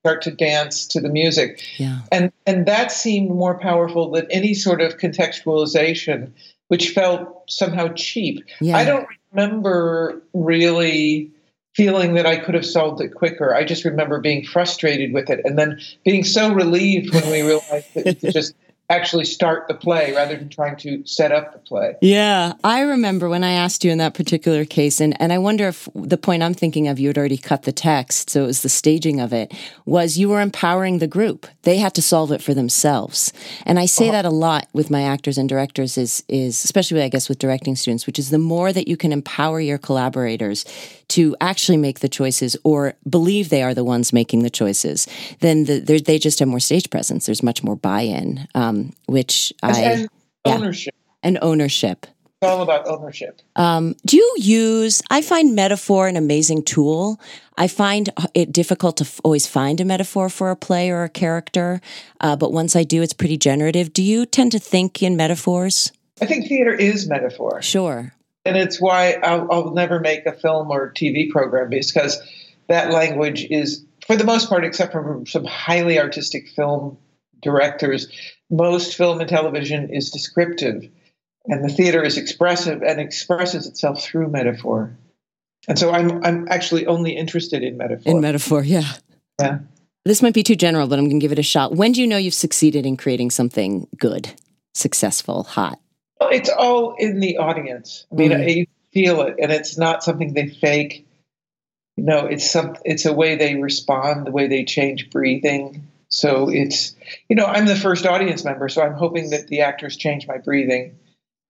start 0.00 0.22
to 0.22 0.30
dance 0.30 0.86
to 0.86 1.00
the 1.00 1.10
music. 1.10 1.62
Yeah. 1.76 2.00
And 2.10 2.32
and 2.46 2.64
that 2.66 2.90
seemed 2.90 3.30
more 3.30 3.58
powerful 3.58 4.10
than 4.10 4.26
any 4.30 4.54
sort 4.54 4.80
of 4.80 4.96
contextualization, 4.96 6.32
which 6.68 6.90
felt 6.90 7.50
somehow 7.50 7.88
cheap. 7.94 8.42
Yeah. 8.60 8.76
I 8.76 8.84
don't 8.84 9.06
remember 9.32 10.22
really 10.32 11.30
feeling 11.74 12.14
that 12.14 12.26
I 12.26 12.36
could 12.36 12.54
have 12.54 12.66
solved 12.66 13.02
it 13.02 13.14
quicker. 13.14 13.54
I 13.54 13.64
just 13.64 13.84
remember 13.84 14.18
being 14.18 14.44
frustrated 14.44 15.12
with 15.12 15.28
it 15.28 15.40
and 15.44 15.58
then 15.58 15.78
being 16.04 16.24
so 16.24 16.52
relieved 16.52 17.12
when 17.14 17.30
we 17.30 17.42
realized 17.46 17.94
that 17.94 18.06
it 18.06 18.32
just 18.32 18.54
actually 18.90 19.24
start 19.24 19.68
the 19.68 19.74
play 19.74 20.14
rather 20.14 20.34
than 20.36 20.48
trying 20.48 20.76
to 20.76 21.04
set 21.06 21.30
up 21.30 21.52
the 21.52 21.58
play. 21.58 21.94
Yeah, 22.00 22.54
I 22.64 22.80
remember 22.80 23.28
when 23.28 23.44
I 23.44 23.52
asked 23.52 23.84
you 23.84 23.90
in 23.90 23.98
that 23.98 24.14
particular 24.14 24.64
case, 24.64 24.98
and, 24.98 25.20
and 25.20 25.30
I 25.32 25.38
wonder 25.38 25.68
if 25.68 25.88
the 25.94 26.16
point 26.16 26.42
I'm 26.42 26.54
thinking 26.54 26.88
of, 26.88 26.98
you 26.98 27.08
had 27.08 27.18
already 27.18 27.36
cut 27.36 27.64
the 27.64 27.72
text, 27.72 28.30
so 28.30 28.44
it 28.44 28.46
was 28.46 28.62
the 28.62 28.70
staging 28.70 29.20
of 29.20 29.32
it, 29.32 29.52
was 29.84 30.16
you 30.16 30.30
were 30.30 30.40
empowering 30.40 30.98
the 30.98 31.06
group. 31.06 31.46
They 31.62 31.76
had 31.76 31.94
to 31.96 32.02
solve 32.02 32.32
it 32.32 32.42
for 32.42 32.54
themselves. 32.54 33.32
And 33.66 33.78
I 33.78 33.84
say 33.84 34.08
uh-huh. 34.08 34.12
that 34.12 34.24
a 34.24 34.30
lot 34.30 34.68
with 34.72 34.90
my 34.90 35.02
actors 35.02 35.36
and 35.36 35.48
directors, 35.48 35.98
is, 35.98 36.24
is 36.28 36.64
especially, 36.64 37.02
I 37.02 37.08
guess, 37.08 37.28
with 37.28 37.38
directing 37.38 37.76
students, 37.76 38.06
which 38.06 38.18
is 38.18 38.30
the 38.30 38.38
more 38.38 38.72
that 38.72 38.88
you 38.88 38.96
can 38.96 39.12
empower 39.12 39.60
your 39.60 39.78
collaborators 39.78 40.64
to 41.08 41.36
actually 41.40 41.78
make 41.78 42.00
the 42.00 42.08
choices 42.08 42.56
or 42.64 42.94
believe 43.08 43.48
they 43.48 43.62
are 43.62 43.74
the 43.74 43.84
ones 43.84 44.12
making 44.12 44.42
the 44.42 44.50
choices, 44.50 45.06
then 45.40 45.64
the, 45.64 45.80
they 45.80 46.18
just 46.18 46.38
have 46.38 46.48
more 46.48 46.60
stage 46.60 46.88
presence. 46.90 47.26
There's 47.26 47.42
much 47.42 47.62
more 47.62 47.76
buy 47.76 48.02
in. 48.02 48.46
Um, 48.78 48.92
which 49.06 49.52
I 49.62 49.80
and 49.80 50.08
ownership 50.44 50.94
yeah, 50.96 51.28
and 51.28 51.38
ownership. 51.42 52.06
It's 52.40 52.48
all 52.48 52.62
about 52.62 52.86
ownership. 52.86 53.40
Um, 53.56 53.96
do 54.06 54.16
you 54.16 54.34
use? 54.38 55.02
I 55.10 55.22
find 55.22 55.56
metaphor 55.56 56.06
an 56.06 56.16
amazing 56.16 56.62
tool. 56.62 57.20
I 57.56 57.66
find 57.66 58.10
it 58.32 58.52
difficult 58.52 58.98
to 58.98 59.04
f- 59.04 59.20
always 59.24 59.48
find 59.48 59.80
a 59.80 59.84
metaphor 59.84 60.28
for 60.28 60.52
a 60.52 60.56
play 60.56 60.90
or 60.90 61.02
a 61.02 61.08
character, 61.08 61.80
uh, 62.20 62.36
but 62.36 62.52
once 62.52 62.76
I 62.76 62.84
do, 62.84 63.02
it's 63.02 63.12
pretty 63.12 63.36
generative. 63.36 63.92
Do 63.92 64.04
you 64.04 64.24
tend 64.24 64.52
to 64.52 64.60
think 64.60 65.02
in 65.02 65.16
metaphors? 65.16 65.90
I 66.20 66.26
think 66.26 66.46
theater 66.46 66.72
is 66.72 67.08
metaphor. 67.08 67.60
Sure. 67.60 68.12
And 68.44 68.56
it's 68.56 68.80
why 68.80 69.18
I'll, 69.22 69.50
I'll 69.50 69.74
never 69.74 69.98
make 69.98 70.24
a 70.24 70.32
film 70.32 70.70
or 70.70 70.92
TV 70.92 71.28
program 71.30 71.70
because 71.70 72.20
that 72.68 72.90
language 72.92 73.46
is, 73.50 73.84
for 74.06 74.16
the 74.16 74.24
most 74.24 74.48
part, 74.48 74.64
except 74.64 74.92
for 74.92 75.24
some 75.26 75.44
highly 75.44 75.98
artistic 75.98 76.48
film 76.48 76.98
directors, 77.42 78.08
most 78.50 78.96
film 78.96 79.20
and 79.20 79.28
television 79.28 79.90
is 79.90 80.10
descriptive, 80.10 80.88
and 81.46 81.64
the 81.64 81.72
theater 81.72 82.02
is 82.02 82.16
expressive 82.16 82.82
and 82.82 83.00
expresses 83.00 83.66
itself 83.66 84.02
through 84.02 84.28
metaphor. 84.28 84.96
And 85.66 85.78
so 85.78 85.92
I'm 85.92 86.24
I'm 86.24 86.48
actually 86.48 86.86
only 86.86 87.16
interested 87.16 87.62
in 87.62 87.76
metaphor. 87.76 88.12
In 88.12 88.20
metaphor, 88.20 88.62
yeah. 88.62 88.92
Yeah. 89.40 89.58
This 90.04 90.22
might 90.22 90.34
be 90.34 90.42
too 90.42 90.56
general, 90.56 90.86
but 90.86 90.98
I'm 90.98 91.04
going 91.06 91.20
to 91.20 91.24
give 91.24 91.32
it 91.32 91.38
a 91.38 91.42
shot. 91.42 91.74
When 91.74 91.92
do 91.92 92.00
you 92.00 92.06
know 92.06 92.16
you've 92.16 92.32
succeeded 92.32 92.86
in 92.86 92.96
creating 92.96 93.30
something 93.30 93.86
good, 93.98 94.32
successful, 94.74 95.42
hot? 95.42 95.78
Well, 96.18 96.30
it's 96.30 96.48
all 96.48 96.94
in 96.98 97.20
the 97.20 97.36
audience. 97.36 98.06
I 98.10 98.14
mean, 98.14 98.30
mm. 98.30 98.56
you 98.56 98.66
feel 98.92 99.20
it, 99.22 99.36
and 99.38 99.52
it's 99.52 99.76
not 99.76 100.02
something 100.02 100.32
they 100.32 100.48
fake. 100.48 101.06
You 101.96 102.04
know, 102.04 102.26
it's 102.26 102.50
some. 102.50 102.76
It's 102.84 103.04
a 103.04 103.12
way 103.12 103.36
they 103.36 103.56
respond, 103.56 104.26
the 104.26 104.30
way 104.30 104.46
they 104.46 104.64
change 104.64 105.10
breathing, 105.10 105.86
so 106.10 106.48
it's, 106.48 106.94
you 107.28 107.36
know, 107.36 107.44
I'm 107.44 107.66
the 107.66 107.76
first 107.76 108.06
audience 108.06 108.44
member, 108.44 108.68
so 108.68 108.82
I'm 108.82 108.94
hoping 108.94 109.30
that 109.30 109.48
the 109.48 109.60
actors 109.60 109.96
change 109.96 110.26
my 110.26 110.38
breathing. 110.38 110.98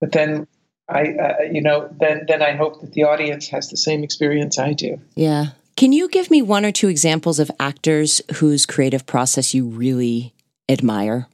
But 0.00 0.12
then 0.12 0.46
I, 0.88 1.02
uh, 1.02 1.42
you 1.50 1.60
know, 1.60 1.88
then 2.00 2.24
then 2.26 2.42
I 2.42 2.56
hope 2.56 2.80
that 2.80 2.92
the 2.92 3.04
audience 3.04 3.48
has 3.48 3.68
the 3.68 3.76
same 3.76 4.02
experience 4.02 4.58
I 4.58 4.72
do. 4.72 5.00
Yeah. 5.14 5.48
Can 5.76 5.92
you 5.92 6.08
give 6.08 6.30
me 6.30 6.42
one 6.42 6.64
or 6.64 6.72
two 6.72 6.88
examples 6.88 7.38
of 7.38 7.50
actors 7.60 8.20
whose 8.36 8.66
creative 8.66 9.06
process 9.06 9.54
you 9.54 9.64
really 9.64 10.34
admire? 10.68 11.28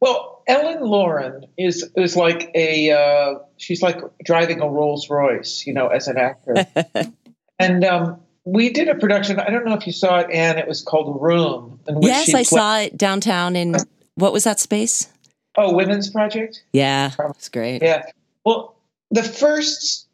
Well, 0.00 0.42
Ellen 0.46 0.82
Lauren 0.82 1.46
is 1.56 1.88
is 1.96 2.16
like 2.16 2.50
a 2.54 2.90
uh, 2.90 3.38
she's 3.56 3.82
like 3.82 4.00
driving 4.24 4.60
a 4.60 4.68
Rolls 4.68 5.08
Royce, 5.08 5.64
you 5.66 5.72
know, 5.72 5.88
as 5.88 6.08
an 6.08 6.18
actor. 6.18 6.66
and 7.58 7.84
um, 7.84 8.20
we 8.44 8.70
did 8.70 8.88
a 8.88 8.94
production. 8.94 9.40
I 9.40 9.50
don't 9.50 9.64
know 9.64 9.74
if 9.74 9.86
you 9.86 9.92
saw 9.92 10.18
it, 10.18 10.30
Anne. 10.30 10.58
It 10.58 10.68
was 10.68 10.82
called 10.82 11.20
Room. 11.22 11.71
Yes, 12.00 12.28
I 12.30 12.32
played. 12.32 12.46
saw 12.46 12.78
it 12.78 12.96
downtown 12.96 13.56
in 13.56 13.76
what 14.14 14.32
was 14.32 14.44
that 14.44 14.60
space? 14.60 15.08
Oh, 15.56 15.74
Women's 15.74 16.10
Project. 16.10 16.62
Yeah, 16.72 17.10
it's 17.30 17.48
great. 17.48 17.82
Yeah. 17.82 18.04
Well, 18.44 18.76
the 19.10 19.22
first, 19.22 20.08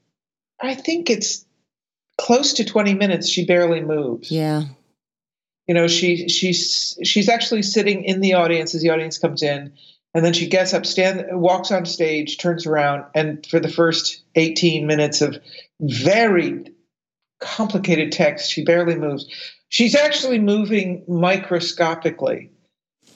I 0.60 0.74
think 0.74 1.10
it's 1.10 1.44
close 2.18 2.52
to 2.54 2.64
twenty 2.64 2.94
minutes. 2.94 3.28
She 3.28 3.44
barely 3.44 3.80
moves. 3.80 4.30
Yeah. 4.30 4.64
You 5.66 5.74
know, 5.74 5.86
she 5.86 6.28
she's 6.28 6.98
she's 7.04 7.28
actually 7.28 7.62
sitting 7.62 8.04
in 8.04 8.20
the 8.20 8.34
audience 8.34 8.74
as 8.74 8.82
the 8.82 8.90
audience 8.90 9.18
comes 9.18 9.42
in, 9.42 9.72
and 10.14 10.24
then 10.24 10.32
she 10.32 10.48
gets 10.48 10.72
up, 10.74 10.86
stand, 10.86 11.26
walks 11.30 11.70
on 11.70 11.84
stage, 11.84 12.38
turns 12.38 12.66
around, 12.66 13.04
and 13.14 13.46
for 13.46 13.60
the 13.60 13.68
first 13.68 14.22
eighteen 14.34 14.86
minutes 14.86 15.20
of 15.20 15.36
very 15.80 16.64
complicated 17.40 18.12
text. 18.12 18.50
She 18.50 18.64
barely 18.64 18.96
moves. 18.96 19.26
She's 19.68 19.94
actually 19.94 20.38
moving 20.38 21.04
microscopically. 21.08 22.50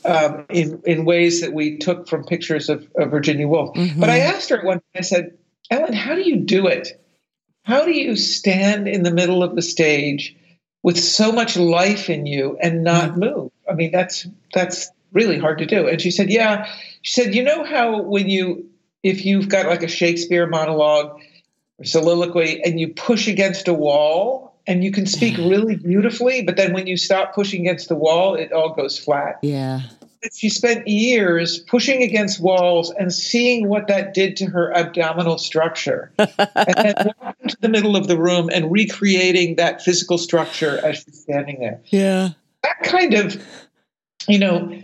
um, 0.05 0.47
in 0.49 0.83
in 0.85 1.05
ways 1.05 1.41
that 1.43 1.53
we 1.53 1.79
took 1.79 2.09
from 2.09 2.25
pictures 2.25 2.69
of, 2.69 2.87
of 2.97 3.11
Virginia 3.11 3.47
Woolf. 3.47 3.75
Mm-hmm. 3.77 4.01
But 4.01 4.11
I 4.11 4.19
asked 4.19 4.51
her 4.51 4.59
at 4.59 4.65
one 4.65 4.81
I 4.97 5.03
said, 5.03 5.37
Ellen, 5.71 5.93
how 5.93 6.15
do 6.15 6.23
you 6.23 6.37
do 6.37 6.67
it? 6.67 7.01
How 7.65 7.85
do 7.85 7.93
you 7.93 8.17
stand 8.17 8.89
in 8.89 9.05
the 9.05 9.13
middle 9.13 9.43
of 9.43 9.55
the 9.55 9.63
stage 9.63 10.37
with 10.83 10.99
so 10.99 11.31
much 11.31 11.57
life 11.57 12.11
in 12.11 12.27
you 12.27 12.59
and 12.61 12.83
not 12.83 13.17
move? 13.17 13.53
I 13.71 13.75
mean, 13.75 13.93
that's 13.93 14.27
that's 14.53 14.91
really 15.13 15.39
hard 15.39 15.59
to 15.59 15.67
do. 15.67 15.87
And 15.87 16.01
she 16.01 16.11
said, 16.11 16.31
Yeah. 16.31 16.69
She 17.03 17.21
said, 17.21 17.35
you 17.35 17.43
know 17.43 17.65
how 17.65 18.03
when 18.03 18.29
you 18.29 18.69
if 19.03 19.25
you've 19.25 19.49
got 19.49 19.67
like 19.67 19.83
a 19.83 19.89
Shakespeare 19.89 20.47
monologue 20.47 21.21
or 21.79 21.85
soliloquy 21.85 22.63
and 22.65 22.79
you 22.79 22.89
push 22.95 23.29
against 23.29 23.69
a 23.69 23.75
wall 23.75 24.52
and 24.67 24.85
you 24.85 24.93
can 24.93 25.07
speak 25.07 25.37
really 25.39 25.77
beautifully, 25.77 26.43
but 26.43 26.57
then 26.57 26.73
when 26.73 26.87
you 26.87 26.97
stop 26.97 27.35
pushing 27.35 27.63
against 27.63 27.89
the 27.89 27.95
wall, 27.95 28.35
it 28.35 28.53
all 28.53 28.75
goes 28.75 28.99
flat. 28.99 29.39
Yeah. 29.43 29.81
She 30.33 30.51
spent 30.51 30.87
years 30.87 31.59
pushing 31.59 32.03
against 32.03 32.41
walls 32.41 32.93
and 32.93 33.13
seeing 33.13 33.69
what 33.69 33.89
that 33.89 34.15
did 34.15 34.37
to 34.37 34.47
her 34.47 34.73
abdominal 34.73 35.37
structure. 35.37 36.13
and 36.19 36.29
then 36.55 37.13
walking 37.21 37.49
to 37.49 37.57
the 37.61 37.69
middle 37.69 37.97
of 37.97 38.07
the 38.07 38.17
room 38.17 38.49
and 38.53 38.71
recreating 38.71 39.57
that 39.57 39.83
physical 39.83 40.19
structure 40.19 40.79
as 40.85 40.99
she's 40.99 41.23
standing 41.23 41.59
there. 41.59 41.81
Yeah. 41.87 42.31
That 42.63 42.83
kind 42.85 43.15
of, 43.15 43.45
you 44.29 44.39
know, 44.39 44.81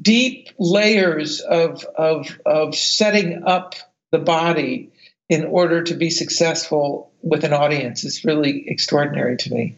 deep 0.00 0.48
layers 0.58 1.40
of 1.40 1.84
of 1.96 2.38
of 2.46 2.74
setting 2.74 3.42
up 3.44 3.74
the 4.10 4.18
body 4.18 4.90
in 5.28 5.44
order 5.44 5.82
to 5.82 5.94
be 5.94 6.10
successful 6.10 7.07
with 7.22 7.44
an 7.44 7.52
audience 7.52 8.04
is 8.04 8.24
really 8.24 8.64
extraordinary 8.68 9.36
to 9.36 9.52
me. 9.52 9.76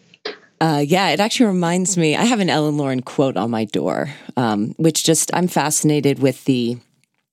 Uh, 0.61 0.85
yeah, 0.87 1.09
it 1.09 1.21
actually 1.21 1.47
reminds 1.47 1.97
me. 1.97 2.15
I 2.15 2.25
have 2.25 2.41
an 2.41 2.51
Ellen 2.51 2.77
Lauren 2.77 3.01
quote 3.01 3.37
on 3.37 3.51
my 3.51 3.65
door, 3.65 4.11
um, 4.37 4.75
which 4.77 5.05
just 5.05 5.31
I'm 5.33 5.49
fascinated 5.49 6.19
with 6.19 6.45
the 6.45 6.77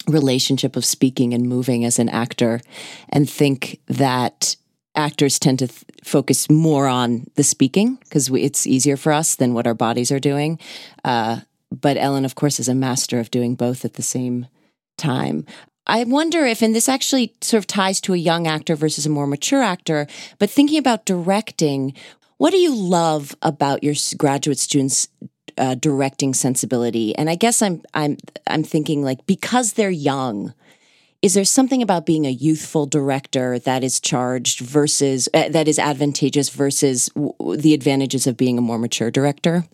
relationship 0.07 0.77
of 0.77 0.85
speaking 0.85 1.33
and 1.33 1.49
moving 1.49 1.83
as 1.83 1.99
an 1.99 2.07
actor, 2.07 2.61
and 3.09 3.29
think 3.29 3.81
that 3.87 4.55
actors 4.95 5.39
tend 5.39 5.59
to 5.59 5.67
th- 5.67 5.83
focus 6.03 6.49
more 6.49 6.87
on 6.87 7.27
the 7.35 7.43
speaking 7.43 7.95
because 8.03 8.29
it's 8.29 8.65
easier 8.65 8.95
for 8.95 9.11
us 9.11 9.35
than 9.35 9.53
what 9.53 9.67
our 9.67 9.73
bodies 9.73 10.11
are 10.11 10.19
doing. 10.19 10.57
Uh, 11.03 11.41
but 11.69 11.97
Ellen, 11.97 12.23
of 12.23 12.35
course, 12.35 12.59
is 12.61 12.69
a 12.69 12.75
master 12.75 13.19
of 13.19 13.29
doing 13.29 13.55
both 13.55 13.83
at 13.83 13.95
the 13.95 14.01
same 14.01 14.47
time. 14.97 15.45
I 15.87 16.03
wonder 16.03 16.45
if, 16.45 16.61
and 16.61 16.75
this 16.75 16.89
actually 16.89 17.33
sort 17.41 17.59
of 17.59 17.67
ties 17.67 18.01
to 18.01 18.13
a 18.13 18.17
young 18.17 18.45
actor 18.45 18.75
versus 18.75 19.05
a 19.05 19.09
more 19.09 19.25
mature 19.25 19.63
actor, 19.63 20.05
but 20.37 20.49
thinking 20.49 20.77
about 20.77 21.05
directing, 21.05 21.93
what 22.37 22.51
do 22.51 22.57
you 22.57 22.75
love 22.75 23.35
about 23.41 23.83
your 23.83 23.95
graduate 24.17 24.59
students' 24.59 25.07
uh, 25.57 25.75
directing 25.75 26.33
sensibility? 26.33 27.15
And 27.15 27.29
I 27.29 27.35
guess 27.35 27.61
I'm 27.61 27.81
I'm 27.93 28.17
I'm 28.45 28.63
thinking 28.63 29.01
like 29.01 29.25
because 29.25 29.73
they're 29.73 29.89
young, 29.89 30.53
is 31.21 31.33
there 31.33 31.45
something 31.45 31.81
about 31.81 32.05
being 32.05 32.25
a 32.25 32.31
youthful 32.31 32.85
director 32.85 33.57
that 33.59 33.83
is 33.83 33.99
charged 33.99 34.59
versus 34.59 35.29
uh, 35.33 35.49
that 35.49 35.67
is 35.67 35.79
advantageous 35.79 36.49
versus 36.49 37.07
w- 37.15 37.57
the 37.57 37.73
advantages 37.73 38.27
of 38.27 38.37
being 38.37 38.57
a 38.57 38.61
more 38.61 38.77
mature 38.77 39.09
director 39.09 39.65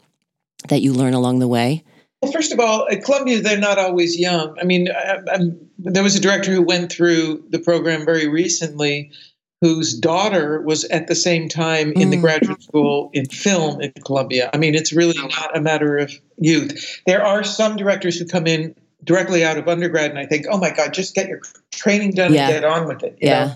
that 0.70 0.82
you 0.82 0.94
learn 0.94 1.14
along 1.14 1.40
the 1.40 1.48
way? 1.48 1.84
Well, 2.24 2.32
first 2.32 2.54
of 2.54 2.60
all, 2.62 2.88
at 2.90 3.04
Columbia, 3.04 3.42
they're 3.42 3.60
not 3.60 3.78
always 3.78 4.18
young. 4.18 4.58
I 4.58 4.64
mean, 4.64 4.88
I, 4.90 5.40
there 5.78 6.04
was 6.04 6.16
a 6.16 6.22
director 6.22 6.54
who 6.54 6.62
went 6.62 6.90
through 6.90 7.44
the 7.50 7.60
program 7.60 8.06
very 8.06 8.30
recently 8.30 9.12
whose 9.60 9.94
daughter 9.94 10.62
was 10.62 10.86
at 10.86 11.08
the 11.08 11.16
same 11.16 11.50
time 11.50 11.92
in 11.98 12.12
the 12.12 12.18
mm. 12.18 12.22
graduate 12.22 12.64
school 12.64 13.10
in 13.12 13.26
film 13.26 13.82
at 13.82 14.02
Columbia. 14.06 14.50
I 14.54 14.58
mean, 14.58 14.74
it's 14.74 14.94
really 14.94 15.18
not 15.18 15.58
a 15.58 15.60
matter 15.60 15.98
of 15.98 16.14
youth. 16.38 17.02
There 17.06 17.26
are 17.26 17.44
some 17.44 17.76
directors 17.76 18.18
who 18.18 18.26
come 18.26 18.48
in 18.48 18.74
directly 19.04 19.44
out 19.44 19.58
of 19.58 19.68
undergrad 19.68 20.10
and 20.10 20.18
I 20.18 20.26
think, 20.26 20.46
oh 20.50 20.58
my 20.58 20.72
God, 20.72 20.94
just 20.94 21.16
get 21.16 21.28
your 21.28 21.42
training 21.74 22.12
done 22.12 22.34
Yeah. 22.34 22.48
and 22.48 22.54
get 22.54 22.64
on 22.64 22.88
with 22.88 23.04
it. 23.04 23.18
Yeah. 23.20 23.46
know? 23.46 23.54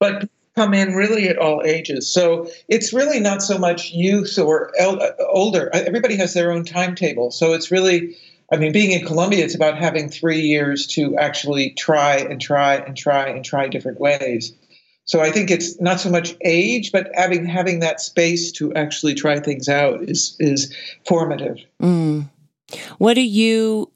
But 0.00 0.28
come 0.56 0.72
in 0.72 0.94
really 0.94 1.28
at 1.28 1.38
all 1.38 1.62
ages. 1.64 2.10
So 2.10 2.48
it's 2.68 2.92
really 2.92 3.20
not 3.20 3.42
so 3.42 3.58
much 3.58 3.92
youth 3.92 4.38
or 4.38 4.72
el- 4.78 5.02
uh, 5.02 5.12
older. 5.28 5.70
Everybody 5.74 6.16
has 6.16 6.32
their 6.32 6.50
own 6.50 6.64
timetable. 6.64 7.30
So 7.30 7.52
it's 7.52 7.70
really, 7.70 8.16
I 8.50 8.56
mean, 8.56 8.72
being 8.72 8.92
in 8.92 9.06
Columbia, 9.06 9.44
it's 9.44 9.54
about 9.54 9.76
having 9.76 10.08
three 10.08 10.40
years 10.40 10.86
to 10.88 11.16
actually 11.18 11.70
try 11.70 12.16
and 12.16 12.40
try 12.40 12.76
and 12.76 12.96
try 12.96 13.28
and 13.28 13.44
try 13.44 13.68
different 13.68 14.00
ways. 14.00 14.54
So 15.04 15.20
I 15.20 15.30
think 15.30 15.50
it's 15.50 15.80
not 15.80 16.00
so 16.00 16.10
much 16.10 16.34
age, 16.40 16.90
but 16.90 17.10
having 17.14 17.44
having 17.44 17.80
that 17.80 18.00
space 18.00 18.50
to 18.52 18.74
actually 18.74 19.14
try 19.14 19.38
things 19.38 19.68
out 19.68 20.02
is 20.02 20.36
is 20.40 20.74
formative. 21.06 21.58
Mm. 21.80 22.28
What 22.98 23.14
do 23.14 23.20
you 23.20 23.92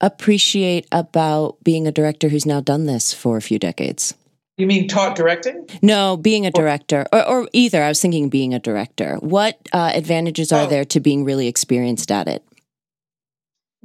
appreciate 0.00 0.86
about 0.92 1.56
being 1.64 1.88
a 1.88 1.92
director 1.92 2.28
who's 2.28 2.46
now 2.46 2.60
done 2.60 2.86
this 2.86 3.12
for 3.12 3.36
a 3.36 3.42
few 3.42 3.58
decades? 3.58 4.14
You 4.60 4.66
mean 4.66 4.86
taught 4.88 5.16
directing? 5.16 5.66
No, 5.80 6.18
being 6.18 6.44
a 6.44 6.50
director, 6.50 7.06
or, 7.12 7.26
or 7.26 7.48
either. 7.54 7.82
I 7.82 7.88
was 7.88 8.00
thinking 8.00 8.28
being 8.28 8.52
a 8.52 8.58
director. 8.58 9.16
What 9.20 9.58
uh, 9.72 9.90
advantages 9.94 10.52
are 10.52 10.64
Oh. 10.64 10.66
there 10.66 10.84
to 10.84 11.00
being 11.00 11.24
really 11.24 11.48
experienced 11.48 12.12
at 12.12 12.28
it? 12.28 12.44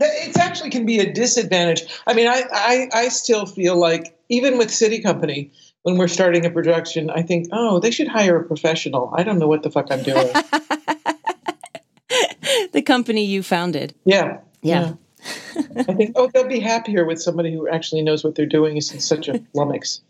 It 0.01 0.35
actually 0.37 0.71
can 0.71 0.85
be 0.85 0.99
a 0.99 1.13
disadvantage. 1.13 1.83
I 2.05 2.13
mean, 2.13 2.27
I, 2.27 2.43
I, 2.51 2.89
I 2.93 3.07
still 3.07 3.45
feel 3.45 3.77
like 3.77 4.19
even 4.27 4.57
with 4.57 4.69
SITI 4.69 5.01
Company, 5.01 5.51
when 5.83 5.97
we're 5.97 6.09
starting 6.09 6.45
a 6.45 6.49
production, 6.49 7.09
I 7.09 7.21
think, 7.21 7.47
oh, 7.53 7.79
they 7.79 7.91
should 7.91 8.09
hire 8.09 8.35
a 8.37 8.43
professional. 8.43 9.13
I 9.15 9.23
don't 9.23 9.39
know 9.39 9.47
what 9.47 9.63
the 9.63 9.71
fuck 9.71 9.87
I'm 9.91 10.03
doing. 10.03 10.27
the 12.73 12.81
company 12.81 13.23
you 13.23 13.41
founded. 13.43 13.95
yeah. 14.03 14.39
Yeah. 14.61 14.93
I 15.55 15.83
think, 15.83 16.13
oh, 16.15 16.29
they'll 16.33 16.47
be 16.47 16.59
happier 16.59 17.05
with 17.05 17.21
somebody 17.21 17.53
who 17.53 17.67
actually 17.67 18.01
knows 18.01 18.23
what 18.23 18.35
they're 18.35 18.45
doing 18.45 18.77
isn't 18.77 18.99
such 18.99 19.27
a 19.27 19.33
flummox. 19.55 20.01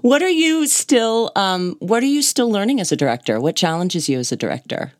What 0.00 0.22
are 0.22 0.30
you 0.30 0.66
still? 0.66 1.30
Um, 1.36 1.76
what 1.80 2.02
are 2.02 2.06
you 2.06 2.22
still 2.22 2.50
learning 2.50 2.80
as 2.80 2.90
a 2.90 2.96
director? 2.96 3.38
What 3.40 3.54
challenges 3.54 4.08
you 4.08 4.18
as 4.18 4.32
a 4.32 4.36
director? 4.36 4.92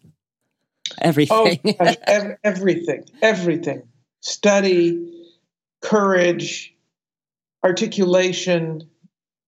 Oh, 0.90 0.94
Everything. 1.00 1.60
gosh, 1.78 1.96
ev- 2.06 2.36
everything, 2.44 3.04
everything. 3.22 3.82
Study, 4.20 5.26
courage, 5.80 6.74
articulation, 7.64 8.88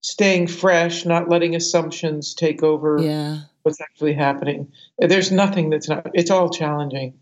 staying 0.03 0.47
fresh, 0.47 1.05
not 1.05 1.29
letting 1.29 1.55
assumptions 1.55 2.35
take 2.35 2.63
over 2.63 2.99
yeah. 3.01 3.41
what's 3.63 3.81
actually 3.81 4.15
happening. 4.15 4.73
There's 4.99 5.31
nothing 5.31 5.71
that's 5.71 5.89
not, 5.89 6.07
it's 6.15 6.31
all 6.31 6.51
challenging. 6.51 7.19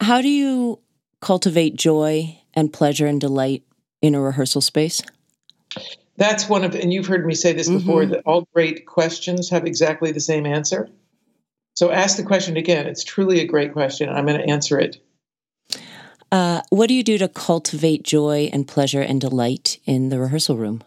How 0.00 0.20
do 0.20 0.28
you 0.28 0.80
cultivate 1.24 1.74
joy 1.74 2.38
and 2.52 2.70
pleasure 2.70 3.06
and 3.06 3.18
delight 3.18 3.62
in 4.02 4.14
a 4.14 4.20
rehearsal 4.20 4.60
space? 4.60 5.00
That's 6.18 6.50
one 6.50 6.64
of, 6.64 6.74
and 6.74 6.92
you've 6.92 7.06
heard 7.06 7.24
me 7.24 7.34
say 7.34 7.54
this 7.54 7.68
before, 7.68 8.02
Mhm. 8.04 8.10
that 8.10 8.22
all 8.26 8.46
great 8.54 8.84
questions 8.84 9.48
have 9.48 9.64
exactly 9.64 10.12
the 10.12 10.20
same 10.20 10.44
answer. 10.44 10.90
So 11.74 11.90
ask 11.90 12.18
the 12.18 12.22
question 12.22 12.58
again. 12.58 12.86
It's 12.86 13.02
truly 13.02 13.40
a 13.40 13.46
great 13.46 13.72
question. 13.72 14.10
I'm 14.10 14.26
going 14.26 14.38
to 14.38 14.48
answer 14.48 14.78
it. 14.78 14.98
Uh, 16.30 16.60
what 16.68 16.88
do 16.88 16.94
you 16.94 17.02
do 17.02 17.16
to 17.16 17.28
cultivate 17.28 18.02
joy 18.02 18.50
and 18.52 18.68
pleasure 18.68 19.00
and 19.00 19.18
delight 19.18 19.78
in 19.86 20.10
the 20.10 20.18
rehearsal 20.18 20.56
room? 20.58 20.82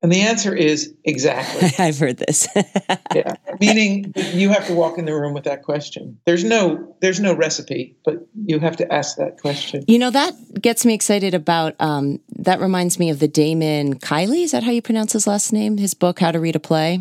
And 0.00 0.12
the 0.12 0.20
answer 0.20 0.54
is 0.54 0.94
exactly. 1.04 1.70
I've 1.84 1.98
heard 1.98 2.18
this. 2.18 2.46
yeah. 3.14 3.34
Meaning 3.60 4.12
you 4.32 4.48
have 4.50 4.66
to 4.68 4.74
walk 4.74 4.96
in 4.96 5.06
the 5.06 5.12
room 5.14 5.34
with 5.34 5.42
that 5.44 5.64
question. 5.64 6.20
There's 6.24 6.44
no 6.44 6.94
there's 7.00 7.18
no 7.18 7.34
recipe, 7.34 7.96
but 8.04 8.26
you 8.46 8.60
have 8.60 8.76
to 8.76 8.92
ask 8.92 9.16
that 9.16 9.40
question. 9.40 9.84
You 9.88 9.98
know, 9.98 10.10
that 10.10 10.34
gets 10.60 10.86
me 10.86 10.94
excited 10.94 11.34
about, 11.34 11.74
um, 11.80 12.20
that 12.36 12.60
reminds 12.60 12.98
me 12.98 13.10
of 13.10 13.18
the 13.18 13.28
Damon 13.28 13.98
Kiely. 13.98 14.44
Is 14.44 14.52
that 14.52 14.62
how 14.62 14.70
you 14.70 14.82
pronounce 14.82 15.12
his 15.14 15.26
last 15.26 15.52
name? 15.52 15.78
His 15.78 15.94
book, 15.94 16.20
How 16.20 16.30
to 16.30 16.38
Read 16.40 16.54
a 16.56 16.60
Play, 16.60 17.00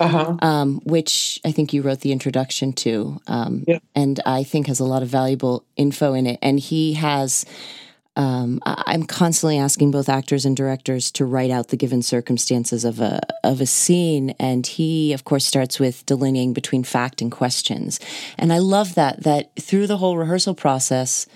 Uh-huh. 0.00 0.36
um, 0.42 0.80
which 0.84 1.40
I 1.46 1.50
think 1.52 1.72
you 1.72 1.80
wrote 1.82 2.00
the 2.00 2.12
introduction 2.12 2.72
to. 2.74 3.20
Um, 3.26 3.64
Yeah. 3.66 3.78
And 3.94 4.20
I 4.26 4.44
think 4.44 4.66
has 4.66 4.80
a 4.80 4.84
lot 4.84 5.02
of 5.02 5.08
valuable 5.08 5.64
info 5.76 6.12
in 6.14 6.26
it. 6.26 6.38
And 6.42 6.58
he 6.60 6.94
has, 6.94 7.44
um, 8.16 8.60
I'm 8.64 9.04
constantly 9.04 9.58
asking 9.58 9.90
both 9.90 10.08
actors 10.08 10.44
and 10.44 10.56
directors 10.56 11.10
to 11.12 11.24
write 11.24 11.50
out 11.50 11.68
the 11.68 11.76
given 11.76 12.00
circumstances 12.00 12.84
of 12.84 13.00
a 13.00 13.20
of 13.42 13.60
a 13.60 13.66
scene, 13.66 14.30
and 14.38 14.64
he, 14.64 15.12
of 15.12 15.24
course, 15.24 15.44
starts 15.44 15.80
with 15.80 16.06
delineating 16.06 16.52
between 16.52 16.84
fact 16.84 17.20
and 17.20 17.32
questions. 17.32 17.98
And 18.38 18.52
I 18.52 18.58
love 18.58 18.94
that 18.94 19.24
that 19.24 19.56
through 19.56 19.88
the 19.88 19.96
whole 19.96 20.16
rehearsal 20.16 20.54
process, 20.54 21.26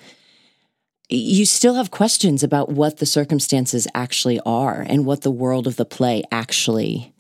you 1.09 1.47
still 1.47 1.75
have 1.75 1.91
questions 1.91 2.45
about 2.45 2.69
what 2.69 2.99
the 2.99 3.07
circumstances 3.07 3.89
actually 3.93 4.39
are 4.47 4.85
and 4.89 5.05
what 5.05 5.23
the 5.23 5.33
world 5.33 5.67
of 5.67 5.77
the 5.77 5.85
play 5.85 6.23
actually 6.31 7.13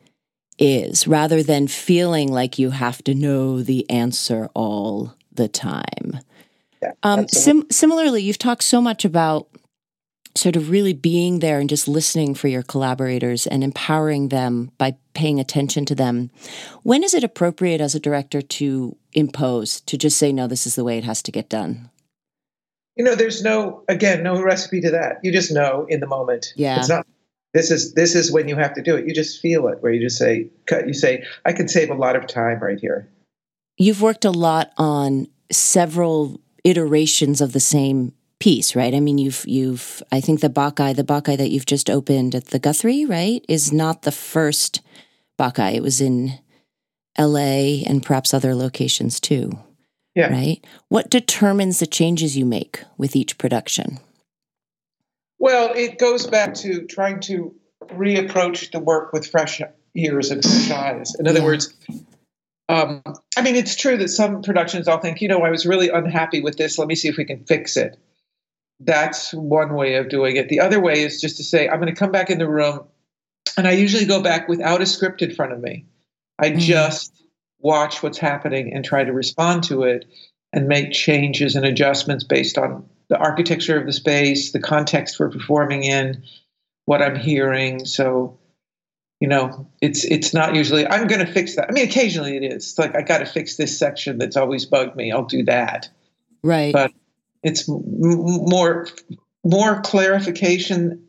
is, 0.56 1.08
rather 1.08 1.42
than 1.42 1.66
feeling 1.66 2.30
like 2.30 2.60
you 2.60 2.70
have 2.70 3.02
to 3.04 3.14
know 3.14 3.60
the 3.60 3.88
answer 3.90 4.48
all 4.54 5.16
the 5.32 5.48
time. 5.48 6.20
Yeah, 6.82 6.92
Um, 7.02 7.28
sim- 7.28 7.66
similarly, 7.70 8.22
you've 8.22 8.38
talked 8.38 8.62
so 8.62 8.80
much 8.80 9.04
about 9.04 9.48
sort 10.36 10.54
of 10.54 10.70
really 10.70 10.92
being 10.92 11.40
there 11.40 11.58
and 11.58 11.68
just 11.68 11.88
listening 11.88 12.34
for 12.34 12.46
your 12.46 12.62
collaborators 12.62 13.46
and 13.46 13.64
empowering 13.64 14.28
them 14.28 14.70
by 14.78 14.96
paying 15.14 15.40
attention 15.40 15.84
to 15.86 15.94
them. 15.94 16.30
When 16.84 17.02
is 17.02 17.12
it 17.14 17.24
appropriate 17.24 17.80
as 17.80 17.94
a 17.96 18.00
director 18.00 18.40
to 18.40 18.96
impose, 19.12 19.80
to 19.82 19.98
just 19.98 20.16
say, 20.16 20.32
no, 20.32 20.46
this 20.46 20.66
is 20.66 20.76
the 20.76 20.84
way 20.84 20.96
it 20.98 21.04
has 21.04 21.22
to 21.22 21.32
get 21.32 21.48
done? 21.48 21.90
you 22.98 23.04
know, 23.04 23.14
there's 23.14 23.42
no 23.42 23.84
again 23.88 24.22
no 24.22 24.42
recipe 24.42 24.80
to 24.80 24.90
that. 24.90 25.20
You 25.22 25.32
just 25.32 25.52
know 25.52 25.86
in 25.88 26.00
the 26.00 26.06
moment. 26.06 26.52
Yeah. 26.56 26.78
It's 26.78 26.88
not. 26.88 27.06
This 27.54 27.70
is 27.70 27.94
this 27.94 28.14
is 28.14 28.30
when 28.30 28.48
you 28.48 28.56
have 28.56 28.74
to 28.74 28.82
do 28.82 28.96
it. 28.96 29.06
You 29.06 29.14
just 29.14 29.40
feel 29.40 29.68
it. 29.68 29.78
Where 29.80 29.92
you 29.92 30.00
just 30.00 30.18
say, 30.18 30.50
cut. 30.66 30.86
You 30.86 30.92
say, 30.92 31.24
I 31.46 31.52
can 31.52 31.68
save 31.68 31.90
a 31.90 31.94
lot 31.94 32.16
of 32.16 32.26
time 32.26 32.58
right 32.58 32.78
here. 32.78 33.08
You've 33.78 34.02
worked 34.02 34.24
a 34.24 34.32
lot 34.32 34.72
on 34.76 35.28
several 35.50 36.40
iterations 36.68 37.40
of 37.40 37.52
the 37.52 37.60
same 37.60 38.12
piece, 38.40 38.76
right? 38.76 38.94
I 38.94 39.00
mean, 39.00 39.18
you've 39.18 39.44
you've 39.46 40.02
I 40.12 40.20
think 40.20 40.40
the 40.40 40.50
Bacchae, 40.50 40.94
the 40.94 41.04
Bacchae 41.04 41.36
that 41.36 41.50
you've 41.50 41.66
just 41.66 41.90
opened 41.90 42.34
at 42.34 42.46
the 42.46 42.58
Guthrie, 42.58 43.04
right, 43.04 43.44
is 43.48 43.72
not 43.72 44.02
the 44.02 44.12
first 44.12 44.80
Bacchae. 45.38 45.74
It 45.74 45.82
was 45.82 46.00
in 46.00 46.38
L.A. 47.16 47.82
and 47.86 48.02
perhaps 48.02 48.32
other 48.32 48.54
locations 48.54 49.18
too. 49.18 49.58
Yeah. 50.14 50.32
Right. 50.32 50.64
What 50.88 51.10
determines 51.10 51.78
the 51.78 51.86
changes 51.86 52.36
you 52.36 52.44
make 52.44 52.82
with 52.96 53.14
each 53.14 53.38
production? 53.38 53.98
Well, 55.38 55.72
it 55.74 55.98
goes 55.98 56.26
back 56.26 56.54
to 56.54 56.86
trying 56.86 57.20
to 57.20 57.54
reapproach 57.84 58.72
the 58.72 58.80
work 58.80 59.12
with 59.12 59.26
fresh 59.26 59.60
ears 59.94 60.30
and 60.30 60.42
fresh 60.42 60.70
eyes. 60.70 61.14
In 61.18 61.28
other 61.28 61.38
Yeah. 61.40 61.44
words, 61.44 61.74
um, 62.68 63.02
I 63.36 63.42
mean, 63.42 63.56
it's 63.56 63.76
true 63.76 63.96
that 63.96 64.08
some 64.08 64.42
productions 64.42 64.88
I'll 64.88 65.00
think, 65.00 65.20
you 65.20 65.28
know, 65.28 65.42
I 65.42 65.50
was 65.50 65.66
really 65.66 65.88
unhappy 65.88 66.42
with 66.42 66.56
this. 66.56 66.78
Let 66.78 66.88
me 66.88 66.94
see 66.94 67.08
if 67.08 67.16
we 67.16 67.24
can 67.24 67.44
fix 67.44 67.76
it. 67.76 67.96
That's 68.80 69.32
one 69.32 69.74
way 69.74 69.94
of 69.94 70.08
doing 70.08 70.36
it. 70.36 70.48
The 70.48 70.60
other 70.60 70.78
way 70.80 71.02
is 71.02 71.20
just 71.20 71.36
to 71.38 71.44
say, 71.44 71.68
I'm 71.68 71.80
going 71.80 71.92
to 71.92 71.98
come 71.98 72.12
back 72.12 72.30
in 72.30 72.38
the 72.38 72.48
room, 72.48 72.80
and 73.56 73.66
I 73.66 73.72
usually 73.72 74.04
go 74.04 74.22
back 74.22 74.48
without 74.48 74.82
a 74.82 74.86
script 74.86 75.22
in 75.22 75.34
front 75.34 75.52
of 75.52 75.60
me. 75.60 75.86
I 76.38 76.50
Mhm. 76.50 76.60
just 76.60 77.12
watch 77.60 78.02
what's 78.02 78.18
happening 78.18 78.72
and 78.72 78.84
try 78.84 79.02
to 79.02 79.12
respond 79.12 79.64
to 79.64 79.82
it 79.82 80.04
and 80.52 80.68
make 80.68 80.92
changes 80.92 81.56
and 81.56 81.64
adjustments 81.64 82.24
based 82.24 82.56
on 82.56 82.88
the 83.08 83.16
architecture 83.16 83.78
of 83.78 83.86
the 83.86 83.92
space, 83.92 84.52
the 84.52 84.60
context 84.60 85.18
we're 85.18 85.30
performing 85.30 85.82
in, 85.82 86.22
what 86.84 87.02
I'm 87.02 87.16
hearing. 87.16 87.84
So, 87.84 88.38
you 89.20 89.28
know, 89.28 89.68
it's 89.80 90.04
it's 90.04 90.32
not 90.32 90.54
usually 90.54 90.86
I'm 90.86 91.06
going 91.06 91.24
to 91.24 91.32
fix 91.32 91.56
that. 91.56 91.68
I 91.68 91.72
mean, 91.72 91.84
occasionally 91.84 92.36
it 92.36 92.44
is. 92.44 92.70
It's 92.70 92.78
like 92.78 92.94
I 92.94 93.02
got 93.02 93.18
to 93.18 93.26
fix 93.26 93.56
this 93.56 93.78
section 93.78 94.18
that's 94.18 94.36
always 94.36 94.64
bugged 94.64 94.96
me. 94.96 95.10
I'll 95.10 95.24
do 95.24 95.44
that. 95.44 95.88
Right. 96.42 96.72
But 96.72 96.92
it's 97.42 97.68
m- 97.68 97.82
more 97.84 98.86
more 99.44 99.80
clarification 99.80 101.04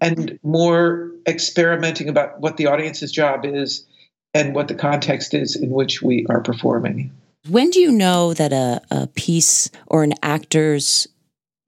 and 0.00 0.38
more 0.42 1.12
experimenting 1.26 2.08
about 2.08 2.40
what 2.40 2.56
the 2.56 2.66
audience's 2.66 3.10
job 3.10 3.44
is 3.44 3.86
and 4.32 4.54
what 4.54 4.68
the 4.68 4.74
context 4.74 5.34
is 5.34 5.56
in 5.56 5.70
which 5.70 6.02
we 6.02 6.26
are 6.28 6.40
performing. 6.40 7.12
When 7.48 7.70
do 7.70 7.78
you 7.78 7.92
know 7.92 8.34
that 8.34 8.52
a, 8.52 8.80
a 8.90 9.06
piece 9.06 9.70
or 9.86 10.02
an 10.02 10.14
actor's 10.22 11.08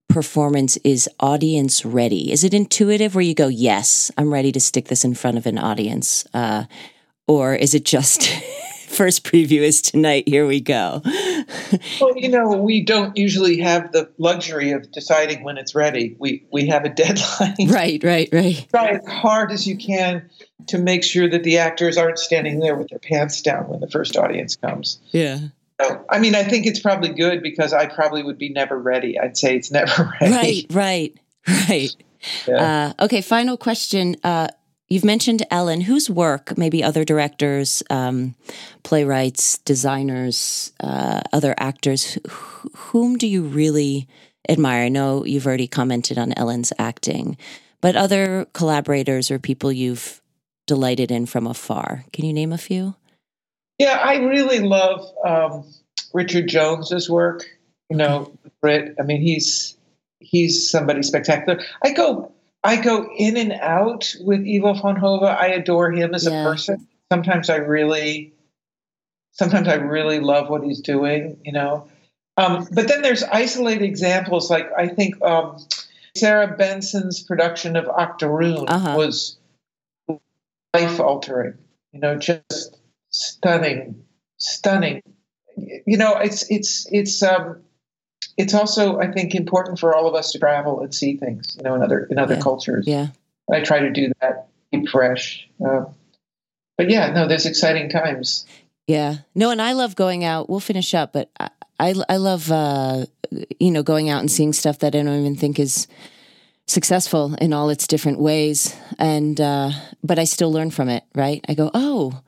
performance 0.09 0.77
is 0.79 1.09
audience 1.21 1.85
ready? 1.85 2.33
Is 2.33 2.45
it 2.45 2.55
intuitive 2.55 3.15
where 3.15 3.23
you 3.23 3.35
go, 3.35 3.49
yes, 3.49 4.11
I'm 4.17 4.33
ready 4.33 4.53
to 4.53 4.61
stick 4.61 4.89
this 4.89 5.05
in 5.05 5.15
front 5.15 5.37
of 5.37 5.47
an 5.47 5.59
audience? 5.59 6.27
Uh, 6.33 6.65
or 7.27 7.55
is 7.55 7.75
it 7.75 7.85
just 7.85 8.29
first 8.89 9.25
preview 9.25 9.61
is 9.61 9.83
tonight, 9.83 10.29
here 10.29 10.47
we 10.47 10.61
go? 10.61 11.03
Well, 12.01 12.17
you 12.17 12.29
know, 12.29 12.49
we 12.53 12.85
don't 12.85 13.17
usually 13.17 13.59
have 13.59 13.93
the 13.93 14.11
luxury 14.19 14.73
of 14.73 14.91
deciding 14.93 15.43
when 15.43 15.59
it's 15.59 15.75
ready. 15.75 16.17
We 16.19 16.45
we 16.53 16.67
have 16.69 16.85
a 16.85 16.89
deadline. 17.03 17.69
right, 17.69 18.03
right, 18.05 18.29
right. 18.33 18.67
Try 18.71 18.89
as 18.91 19.07
hard 19.07 19.51
as 19.51 19.67
you 19.67 19.77
can 19.77 20.31
to 20.69 20.79
make 20.79 21.03
sure 21.03 21.29
that 21.29 21.43
the 21.43 21.59
actors 21.59 21.97
aren't 21.97 22.19
standing 22.19 22.61
there 22.61 22.77
with 22.77 22.89
their 22.89 22.99
pants 22.99 23.43
down 23.43 23.69
when 23.69 23.81
the 23.81 23.89
first 23.91 24.17
audience 24.17 24.57
comes. 24.57 25.01
Yeah. 25.11 25.39
So, 25.81 26.05
I 26.09 26.19
mean, 26.19 26.35
I 26.35 26.43
think 26.43 26.67
it's 26.67 26.81
probably 26.81 27.11
good 27.11 27.43
because 27.43 27.73
I 27.73 27.87
probably 27.87 28.23
would 28.23 28.39
be 28.39 28.49
never 28.49 28.79
ready. 28.79 29.19
I'd 29.19 29.37
say 29.37 29.57
it's 29.57 29.71
never 29.79 30.11
ready. 30.21 30.33
Right, 30.35 30.67
right, 30.71 31.15
right. 31.69 31.97
Yeah. 32.49 32.93
Uh, 32.99 33.05
okay, 33.05 33.21
final 33.21 33.57
question. 33.57 34.17
Uh, 34.25 34.49
you've 34.89 35.05
mentioned 35.05 35.45
Ellen. 35.51 35.83
Whose 35.83 36.09
work, 36.09 36.57
maybe 36.57 36.83
other 36.83 37.05
directors, 37.05 37.83
um, 37.91 38.35
playwrights, 38.83 39.59
designers, 39.59 40.73
uh, 40.81 41.21
other 41.33 41.55
actors, 41.59 42.19
wh- 42.27 42.67
whom 42.75 43.17
do 43.17 43.27
you 43.27 43.43
really 43.43 44.09
admire? 44.49 44.85
I 44.85 44.89
know 44.89 45.25
you've 45.25 45.47
already 45.47 45.69
commented 45.69 46.19
on 46.19 46.33
Ellen's 46.37 46.73
acting, 46.79 47.37
but 47.81 47.97
other 47.97 48.47
collaborators 48.55 49.31
or 49.31 49.39
people 49.39 49.71
you've 49.71 50.23
delighted 50.67 51.11
in 51.11 51.27
from 51.27 51.47
afar. 51.47 52.05
Can 52.13 52.25
you 52.25 52.33
name 52.33 52.53
a 52.53 52.59
few? 52.59 52.97
Yeah, 53.79 54.01
I 54.03 54.17
really 54.17 54.61
love 54.61 55.07
um, 55.25 55.65
Richard 56.15 56.49
Jones's 56.49 57.11
work. 57.11 57.45
You 57.91 57.97
know, 57.97 58.33
Brit. 58.61 58.95
I 58.99 59.03
mean, 59.03 59.21
he's 59.21 59.77
he's 60.21 60.69
somebody 60.69 61.03
spectacular. 61.03 61.63
I 61.85 61.93
go 61.93 62.33
I 62.65 62.77
go 62.81 63.09
in 63.17 63.37
and 63.37 63.53
out 63.53 64.13
with 64.21 64.47
Ivo 64.47 64.75
van 64.75 64.97
Hove. 64.97 65.23
I 65.23 65.49
adore 65.49 65.93
him 65.93 66.15
as 66.15 66.25
Yeah. 66.27 66.41
a 66.43 66.45
person. 66.45 66.89
Sometimes 67.13 67.49
I 67.51 67.57
really, 67.57 68.33
sometimes 69.33 69.69
I 69.69 69.75
really 69.75 70.19
love 70.19 70.49
what 70.49 70.65
he's 70.65 70.81
doing. 70.81 71.39
You 71.45 71.53
know, 71.53 71.89
um, 72.37 72.67
but 72.73 72.89
then 72.89 73.03
there's 73.03 73.23
isolated 73.23 73.85
examples. 73.85 74.51
Like 74.51 74.69
I 74.77 74.89
think 74.89 75.23
um, 75.23 75.59
Sarah 76.17 76.57
Benson's 76.57 77.23
production 77.23 77.77
of 77.77 77.87
Octoroon 77.89 78.65
Uh-huh. 78.67 78.95
was 78.97 79.37
life 80.75 80.99
altering. 80.99 81.55
You 81.93 82.01
know, 82.01 82.17
just 82.17 82.76
stunning, 83.17 84.05
stunning. 84.39 85.03
You 85.87 85.97
know, 85.97 86.17
it's 86.17 86.51
it's 86.51 86.87
it's 86.93 87.23
um, 87.23 87.63
it's 88.37 88.55
also 88.55 88.99
I 88.99 89.11
think 89.11 89.35
important 89.35 89.79
for 89.79 89.95
all 89.97 90.07
of 90.07 90.15
us 90.15 90.33
to 90.33 90.39
travel 90.39 90.81
and 90.81 90.95
see 90.95 91.17
things. 91.17 91.55
You 91.57 91.65
know, 91.65 91.75
in 91.75 91.83
other 91.83 92.07
in 92.11 92.19
other 92.19 92.35
Yeah. 92.35 92.41
cultures. 92.41 92.87
Yeah. 92.87 93.09
I 93.51 93.61
try 93.61 93.79
to 93.81 93.91
do 93.91 94.11
that, 94.21 94.49
keep 94.73 94.89
fresh. 94.89 95.49
Um, 95.65 95.95
but 96.77 96.91
yeah, 96.91 97.13
no, 97.13 97.29
there's 97.29 97.47
exciting 97.47 97.89
times. 97.89 98.45
Yeah. 98.89 99.19
No, 99.35 99.51
and 99.51 99.63
I 99.63 99.73
love 99.73 99.95
going 99.97 100.25
out. 100.25 100.51
We'll 100.51 100.61
finish 100.61 100.95
up, 100.95 101.13
but 101.13 101.31
I 101.41 101.49
I, 101.81 101.95
I 102.09 102.17
love 102.19 102.51
uh, 102.53 103.07
you 103.61 103.71
know 103.71 103.83
going 103.83 104.11
out 104.11 104.21
and 104.21 104.31
seeing 104.31 104.53
stuff 104.53 104.81
that 104.81 104.95
I 104.95 105.03
don't 105.03 105.21
even 105.21 105.37
think 105.37 105.59
is 105.59 105.87
successful 106.67 107.35
in 107.41 107.53
all 107.53 107.71
its 107.71 107.87
different 107.87 108.19
ways, 108.19 108.77
and 108.99 109.41
uh, 109.41 109.71
but 110.03 110.19
I 110.19 110.25
still 110.25 110.53
learn 110.53 110.71
from 110.71 110.89
it. 110.91 111.05
Right? 111.15 111.43
I 111.49 111.55
go, 111.55 111.71
oh. 111.73 112.21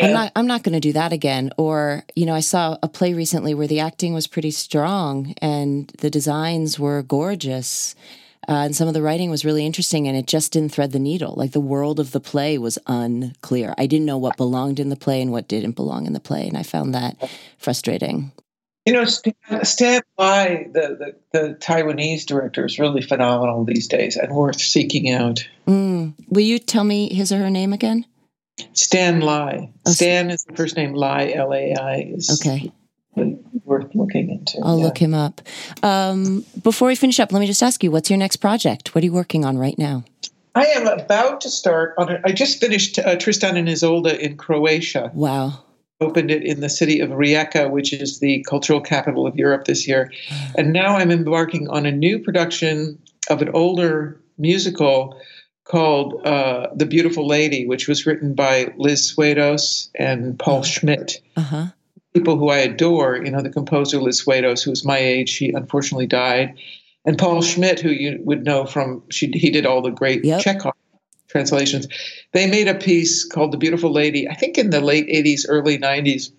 I'm 0.00 0.12
not. 0.12 0.32
I'm 0.34 0.46
not 0.46 0.62
going 0.62 0.72
to 0.72 0.80
do 0.80 0.92
that 0.94 1.12
again. 1.12 1.50
Or 1.56 2.02
you 2.14 2.26
know, 2.26 2.34
I 2.34 2.40
saw 2.40 2.76
a 2.82 2.88
play 2.88 3.14
recently 3.14 3.54
where 3.54 3.66
the 3.66 3.80
acting 3.80 4.12
was 4.12 4.26
pretty 4.26 4.50
strong 4.50 5.34
and 5.40 5.88
the 5.98 6.10
designs 6.10 6.78
were 6.78 7.02
gorgeous, 7.02 7.94
uh, 8.48 8.52
and 8.52 8.76
some 8.76 8.88
of 8.88 8.94
the 8.94 9.02
writing 9.02 9.30
was 9.30 9.44
really 9.44 9.64
interesting, 9.64 10.08
and 10.08 10.16
it 10.16 10.26
just 10.26 10.52
didn't 10.52 10.72
thread 10.72 10.92
the 10.92 10.98
needle. 10.98 11.34
Like 11.36 11.52
the 11.52 11.60
world 11.60 12.00
of 12.00 12.10
the 12.10 12.20
play 12.20 12.58
was 12.58 12.78
unclear. 12.86 13.74
I 13.78 13.86
didn't 13.86 14.06
know 14.06 14.18
what 14.18 14.36
belonged 14.36 14.80
in 14.80 14.88
the 14.88 14.96
play 14.96 15.22
and 15.22 15.30
what 15.30 15.48
didn't 15.48 15.76
belong 15.76 16.06
in 16.06 16.12
the 16.12 16.20
play, 16.20 16.48
and 16.48 16.56
I 16.56 16.64
found 16.64 16.94
that 16.94 17.16
frustrating. 17.58 18.32
You 18.84 18.92
know, 18.92 19.04
stand, 19.06 19.36
Stan 19.62 20.02
Lai, 20.18 20.66
the, 20.72 21.14
the 21.32 21.38
the 21.38 21.54
Taiwanese 21.54 22.26
director, 22.26 22.66
is 22.66 22.78
really 22.78 23.00
phenomenal 23.00 23.64
these 23.64 23.86
days 23.86 24.16
and 24.16 24.34
worth 24.34 24.60
seeking 24.60 25.10
out. 25.10 25.48
Mm. 25.68 26.14
Will 26.28 26.42
you 26.42 26.58
tell 26.58 26.84
me 26.84 27.14
his 27.14 27.32
or 27.32 27.38
her 27.38 27.50
name 27.50 27.72
again? 27.72 28.04
Stan 28.72 29.20
Lai. 29.20 29.70
Oh, 29.86 29.90
Stan 29.90 30.30
is 30.30 30.44
the 30.44 30.54
first 30.54 30.76
name. 30.76 30.94
Lai, 30.94 31.32
L 31.34 31.52
A 31.52 31.74
I, 31.74 32.12
is 32.14 32.40
Okay, 32.40 32.72
worth 33.64 33.94
looking 33.94 34.30
into. 34.30 34.58
I'll 34.62 34.78
yeah. 34.78 34.84
look 34.84 34.98
him 34.98 35.14
up. 35.14 35.40
Um, 35.82 36.44
before 36.62 36.88
we 36.88 36.94
finish 36.94 37.18
up, 37.20 37.32
let 37.32 37.40
me 37.40 37.46
just 37.46 37.62
ask 37.62 37.82
you: 37.82 37.90
What's 37.90 38.10
your 38.10 38.18
next 38.18 38.36
project? 38.36 38.94
What 38.94 39.02
are 39.02 39.06
you 39.06 39.12
working 39.12 39.44
on 39.44 39.58
right 39.58 39.78
now? 39.78 40.04
I 40.54 40.66
am 40.66 40.86
about 40.86 41.40
to 41.42 41.50
start 41.50 41.94
on. 41.98 42.10
A, 42.10 42.20
I 42.24 42.32
just 42.32 42.60
finished 42.60 42.98
uh, 42.98 43.16
Tristan 43.16 43.56
and 43.56 43.68
Isolde 43.68 44.06
in 44.06 44.36
Croatia. 44.36 45.10
Wow. 45.14 45.64
Opened 46.00 46.30
it 46.30 46.42
in 46.42 46.60
the 46.60 46.68
city 46.68 47.00
of 47.00 47.10
Rijeka, 47.10 47.70
which 47.70 47.92
is 47.92 48.18
the 48.18 48.44
cultural 48.48 48.80
capital 48.80 49.26
of 49.26 49.36
Europe 49.36 49.64
this 49.64 49.86
year, 49.86 50.12
and 50.58 50.72
now 50.72 50.96
I'm 50.96 51.10
embarking 51.10 51.68
on 51.68 51.86
a 51.86 51.92
new 51.92 52.18
production 52.18 52.98
of 53.30 53.40
an 53.42 53.50
older 53.54 54.20
musical 54.36 55.18
called 55.64 56.24
uh, 56.26 56.68
"The 56.74 56.86
Beautiful 56.86 57.26
Lady," 57.26 57.66
which 57.66 57.88
was 57.88 58.06
written 58.06 58.34
by 58.34 58.72
Liz 58.76 59.12
Swados 59.14 59.88
and 59.98 60.38
Paul 60.38 60.62
Schmidt. 60.62 61.20
Uh 61.36 61.40
huh. 61.40 61.66
people 62.14 62.38
who 62.38 62.48
I 62.50 62.58
adore, 62.58 63.16
you 63.24 63.30
know, 63.30 63.42
the 63.42 63.50
composer 63.50 64.00
Liz 64.00 64.22
Swados, 64.24 64.62
who 64.62 64.70
was 64.70 64.84
my 64.84 64.98
age, 64.98 65.36
he 65.36 65.50
unfortunately 65.50 66.06
died, 66.06 66.54
and 67.04 67.18
Paul 67.18 67.42
Schmidt, 67.42 67.80
who 67.80 67.90
you 67.90 68.20
would 68.24 68.44
know 68.44 68.64
from, 68.66 69.02
she, 69.10 69.30
he 69.34 69.50
did 69.50 69.66
all 69.66 69.82
the 69.82 69.90
great 69.90 70.24
Yep. 70.24 70.40
Chekhov 70.42 70.72
translations. 71.28 71.88
They 72.32 72.48
made 72.48 72.68
a 72.68 72.74
piece 72.74 73.24
called 73.24 73.50
The 73.52 73.58
Beautiful 73.58 73.90
Lady, 73.92 74.28
I 74.28 74.34
think 74.34 74.56
in 74.56 74.70
the 74.70 74.80
late 74.80 75.08
80s, 75.08 75.44
early 75.48 75.76
90s, 75.78 76.30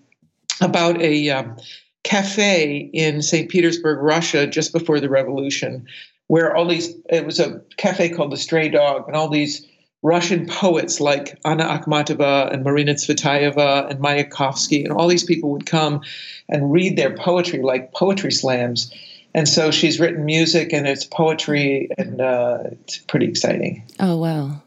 about 0.62 1.00
a 1.02 1.28
um, 1.30 1.56
cafe 2.02 2.90
in 2.94 3.20
St. 3.20 3.50
Petersburg, 3.50 3.98
Russia, 4.02 4.46
just 4.46 4.72
before 4.72 5.00
the 5.00 5.10
revolution, 5.10 5.86
where 6.28 6.56
all 6.56 6.66
these, 6.66 6.94
it 7.08 7.24
was 7.24 7.38
a 7.40 7.62
cafe 7.76 8.08
called 8.08 8.32
The 8.32 8.36
Stray 8.36 8.68
Dog, 8.68 9.06
and 9.06 9.16
all 9.16 9.28
these 9.28 9.66
Russian 10.02 10.46
poets 10.46 11.00
like 11.00 11.38
Anna 11.44 11.64
Akhmatova 11.64 12.52
and 12.52 12.62
Marina 12.62 12.94
Tsvetaeva 12.94 13.90
and 13.90 13.98
Mayakovsky 13.98 14.84
and 14.84 14.92
all 14.92 15.08
these 15.08 15.24
people 15.24 15.50
would 15.50 15.66
come 15.66 16.02
and 16.48 16.70
read 16.70 16.96
their 16.96 17.16
poetry 17.16 17.60
like 17.62 17.92
poetry 17.92 18.30
slams. 18.30 18.92
and 19.34 19.48
so 19.48 19.70
she's 19.70 19.98
written 19.98 20.24
music 20.24 20.72
and 20.72 20.86
it's 20.86 21.04
poetry, 21.04 21.88
and 21.98 22.20
uh, 22.20 22.58
it's 22.72 22.98
pretty 22.98 23.26
exciting. 23.26 23.82
Oh, 24.00 24.16
wow. 24.16 24.62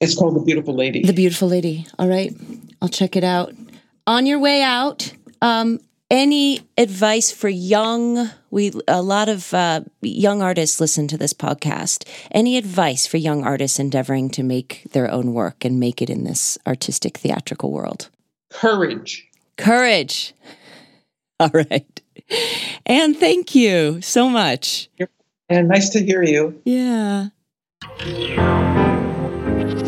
It's 0.00 0.14
called 0.14 0.34
The 0.36 0.40
Beautiful 0.40 0.74
Lady. 0.74 1.02
The 1.02 1.12
Beautiful 1.12 1.48
Lady. 1.48 1.86
All 1.98 2.08
right. 2.08 2.32
I'll 2.82 2.88
check 2.88 3.16
it 3.16 3.24
out. 3.24 3.54
On 4.06 4.26
your 4.26 4.38
way 4.38 4.62
out, 4.62 5.12
um, 5.40 5.78
any 6.10 6.60
advice 6.76 7.30
for 7.30 7.48
young? 7.48 8.30
We 8.50 8.72
a 8.88 9.00
lot 9.00 9.28
of 9.28 9.54
uh, 9.54 9.82
young 10.02 10.42
artists 10.42 10.80
listen 10.80 11.08
to 11.08 11.16
this 11.16 11.32
podcast. 11.32 12.08
Any 12.30 12.56
advice 12.56 13.06
for 13.06 13.16
young 13.16 13.44
artists 13.44 13.78
endeavoring 13.78 14.30
to 14.30 14.42
make 14.42 14.82
their 14.92 15.10
own 15.10 15.32
work 15.32 15.64
and 15.64 15.78
make 15.78 16.02
it 16.02 16.10
in 16.10 16.24
this 16.24 16.58
artistic 16.66 17.18
theatrical 17.18 17.70
world? 17.70 18.10
Courage. 18.50 19.28
courage. 19.56 20.34
All 21.40 21.50
right. 21.52 22.00
And 22.84 23.16
thank 23.16 23.54
you 23.54 24.00
so 24.02 24.28
much. 24.28 24.90
And 25.48 25.68
nice 25.68 25.88
to 25.90 26.04
hear 26.04 26.22
you. 26.22 26.60
yeah 26.64 27.28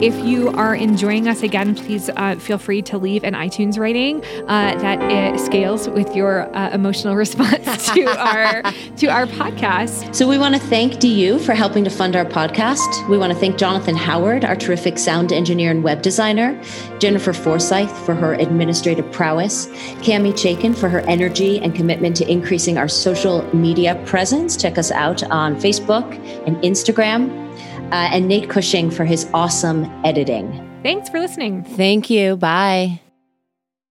If 0.03 0.19
you 0.25 0.49
are 0.49 0.75
enjoying 0.75 1.29
us 1.29 1.45
again, 1.45 1.77
please 1.77 2.11
uh, 2.17 2.35
feel 2.35 2.59
free 2.59 2.83
to 2.83 2.99
leave 2.99 3.23
an 3.23 3.35
iTunes 3.35 3.79
rating 3.79 4.25
uh, 4.49 4.75
that 4.81 5.01
it 5.01 5.39
scales 5.39 5.89
with 5.89 6.17
your 6.17 6.53
uh, 6.57 6.71
emotional 6.71 7.15
response 7.25 7.89
to 7.93 8.07
our 8.07 8.63
to 8.97 9.07
our 9.07 9.27
podcast. 9.27 10.13
So 10.13 10.27
we 10.27 10.39
want 10.39 10.57
to 10.57 10.61
thank 10.61 10.99
DU 10.99 11.39
for 11.39 11.55
helping 11.55 11.85
to 11.85 11.91
fund 11.91 12.17
our 12.17 12.25
podcast. 12.25 13.09
We 13.09 13.17
want 13.17 13.33
to 13.33 13.39
thank 13.39 13.59
Jonathan 13.59 13.95
Howard, 13.95 14.45
our 14.45 14.57
terrific 14.57 14.99
sound 14.99 15.33
engineer 15.33 15.71
and 15.71 15.85
web 15.85 16.03
designer, 16.03 16.61
Jennifer 16.99 17.33
Forsyth 17.33 17.97
for 18.05 18.17
her 18.17 18.35
administrative 18.35 19.09
prowess, 19.13 19.69
Cami 20.03 20.33
Chaikin 20.33 20.77
for 20.77 20.89
her 20.89 21.03
energy 21.03 21.61
and 21.61 21.77
commitment 21.77 22.17
to 22.17 22.29
increasing 22.29 22.77
our 22.77 22.89
social 22.89 23.45
media 23.55 24.03
presence. 24.05 24.57
Check 24.57 24.79
us 24.79 24.91
out 24.91 25.23
on 25.31 25.55
Facebook 25.55 26.13
and 26.45 26.57
Instagram. 26.57 27.52
Uh, 27.93 28.09
and 28.11 28.27
Nate 28.27 28.49
Cushing 28.49 28.91
for 28.91 29.05
his 29.05 29.29
awesome 29.35 29.85
editing. 30.05 30.51
Thanks 30.83 31.09
for 31.09 31.21
listening. 31.21 31.63
thank 31.63 32.11
you 32.11 32.37
bye 32.37 33.01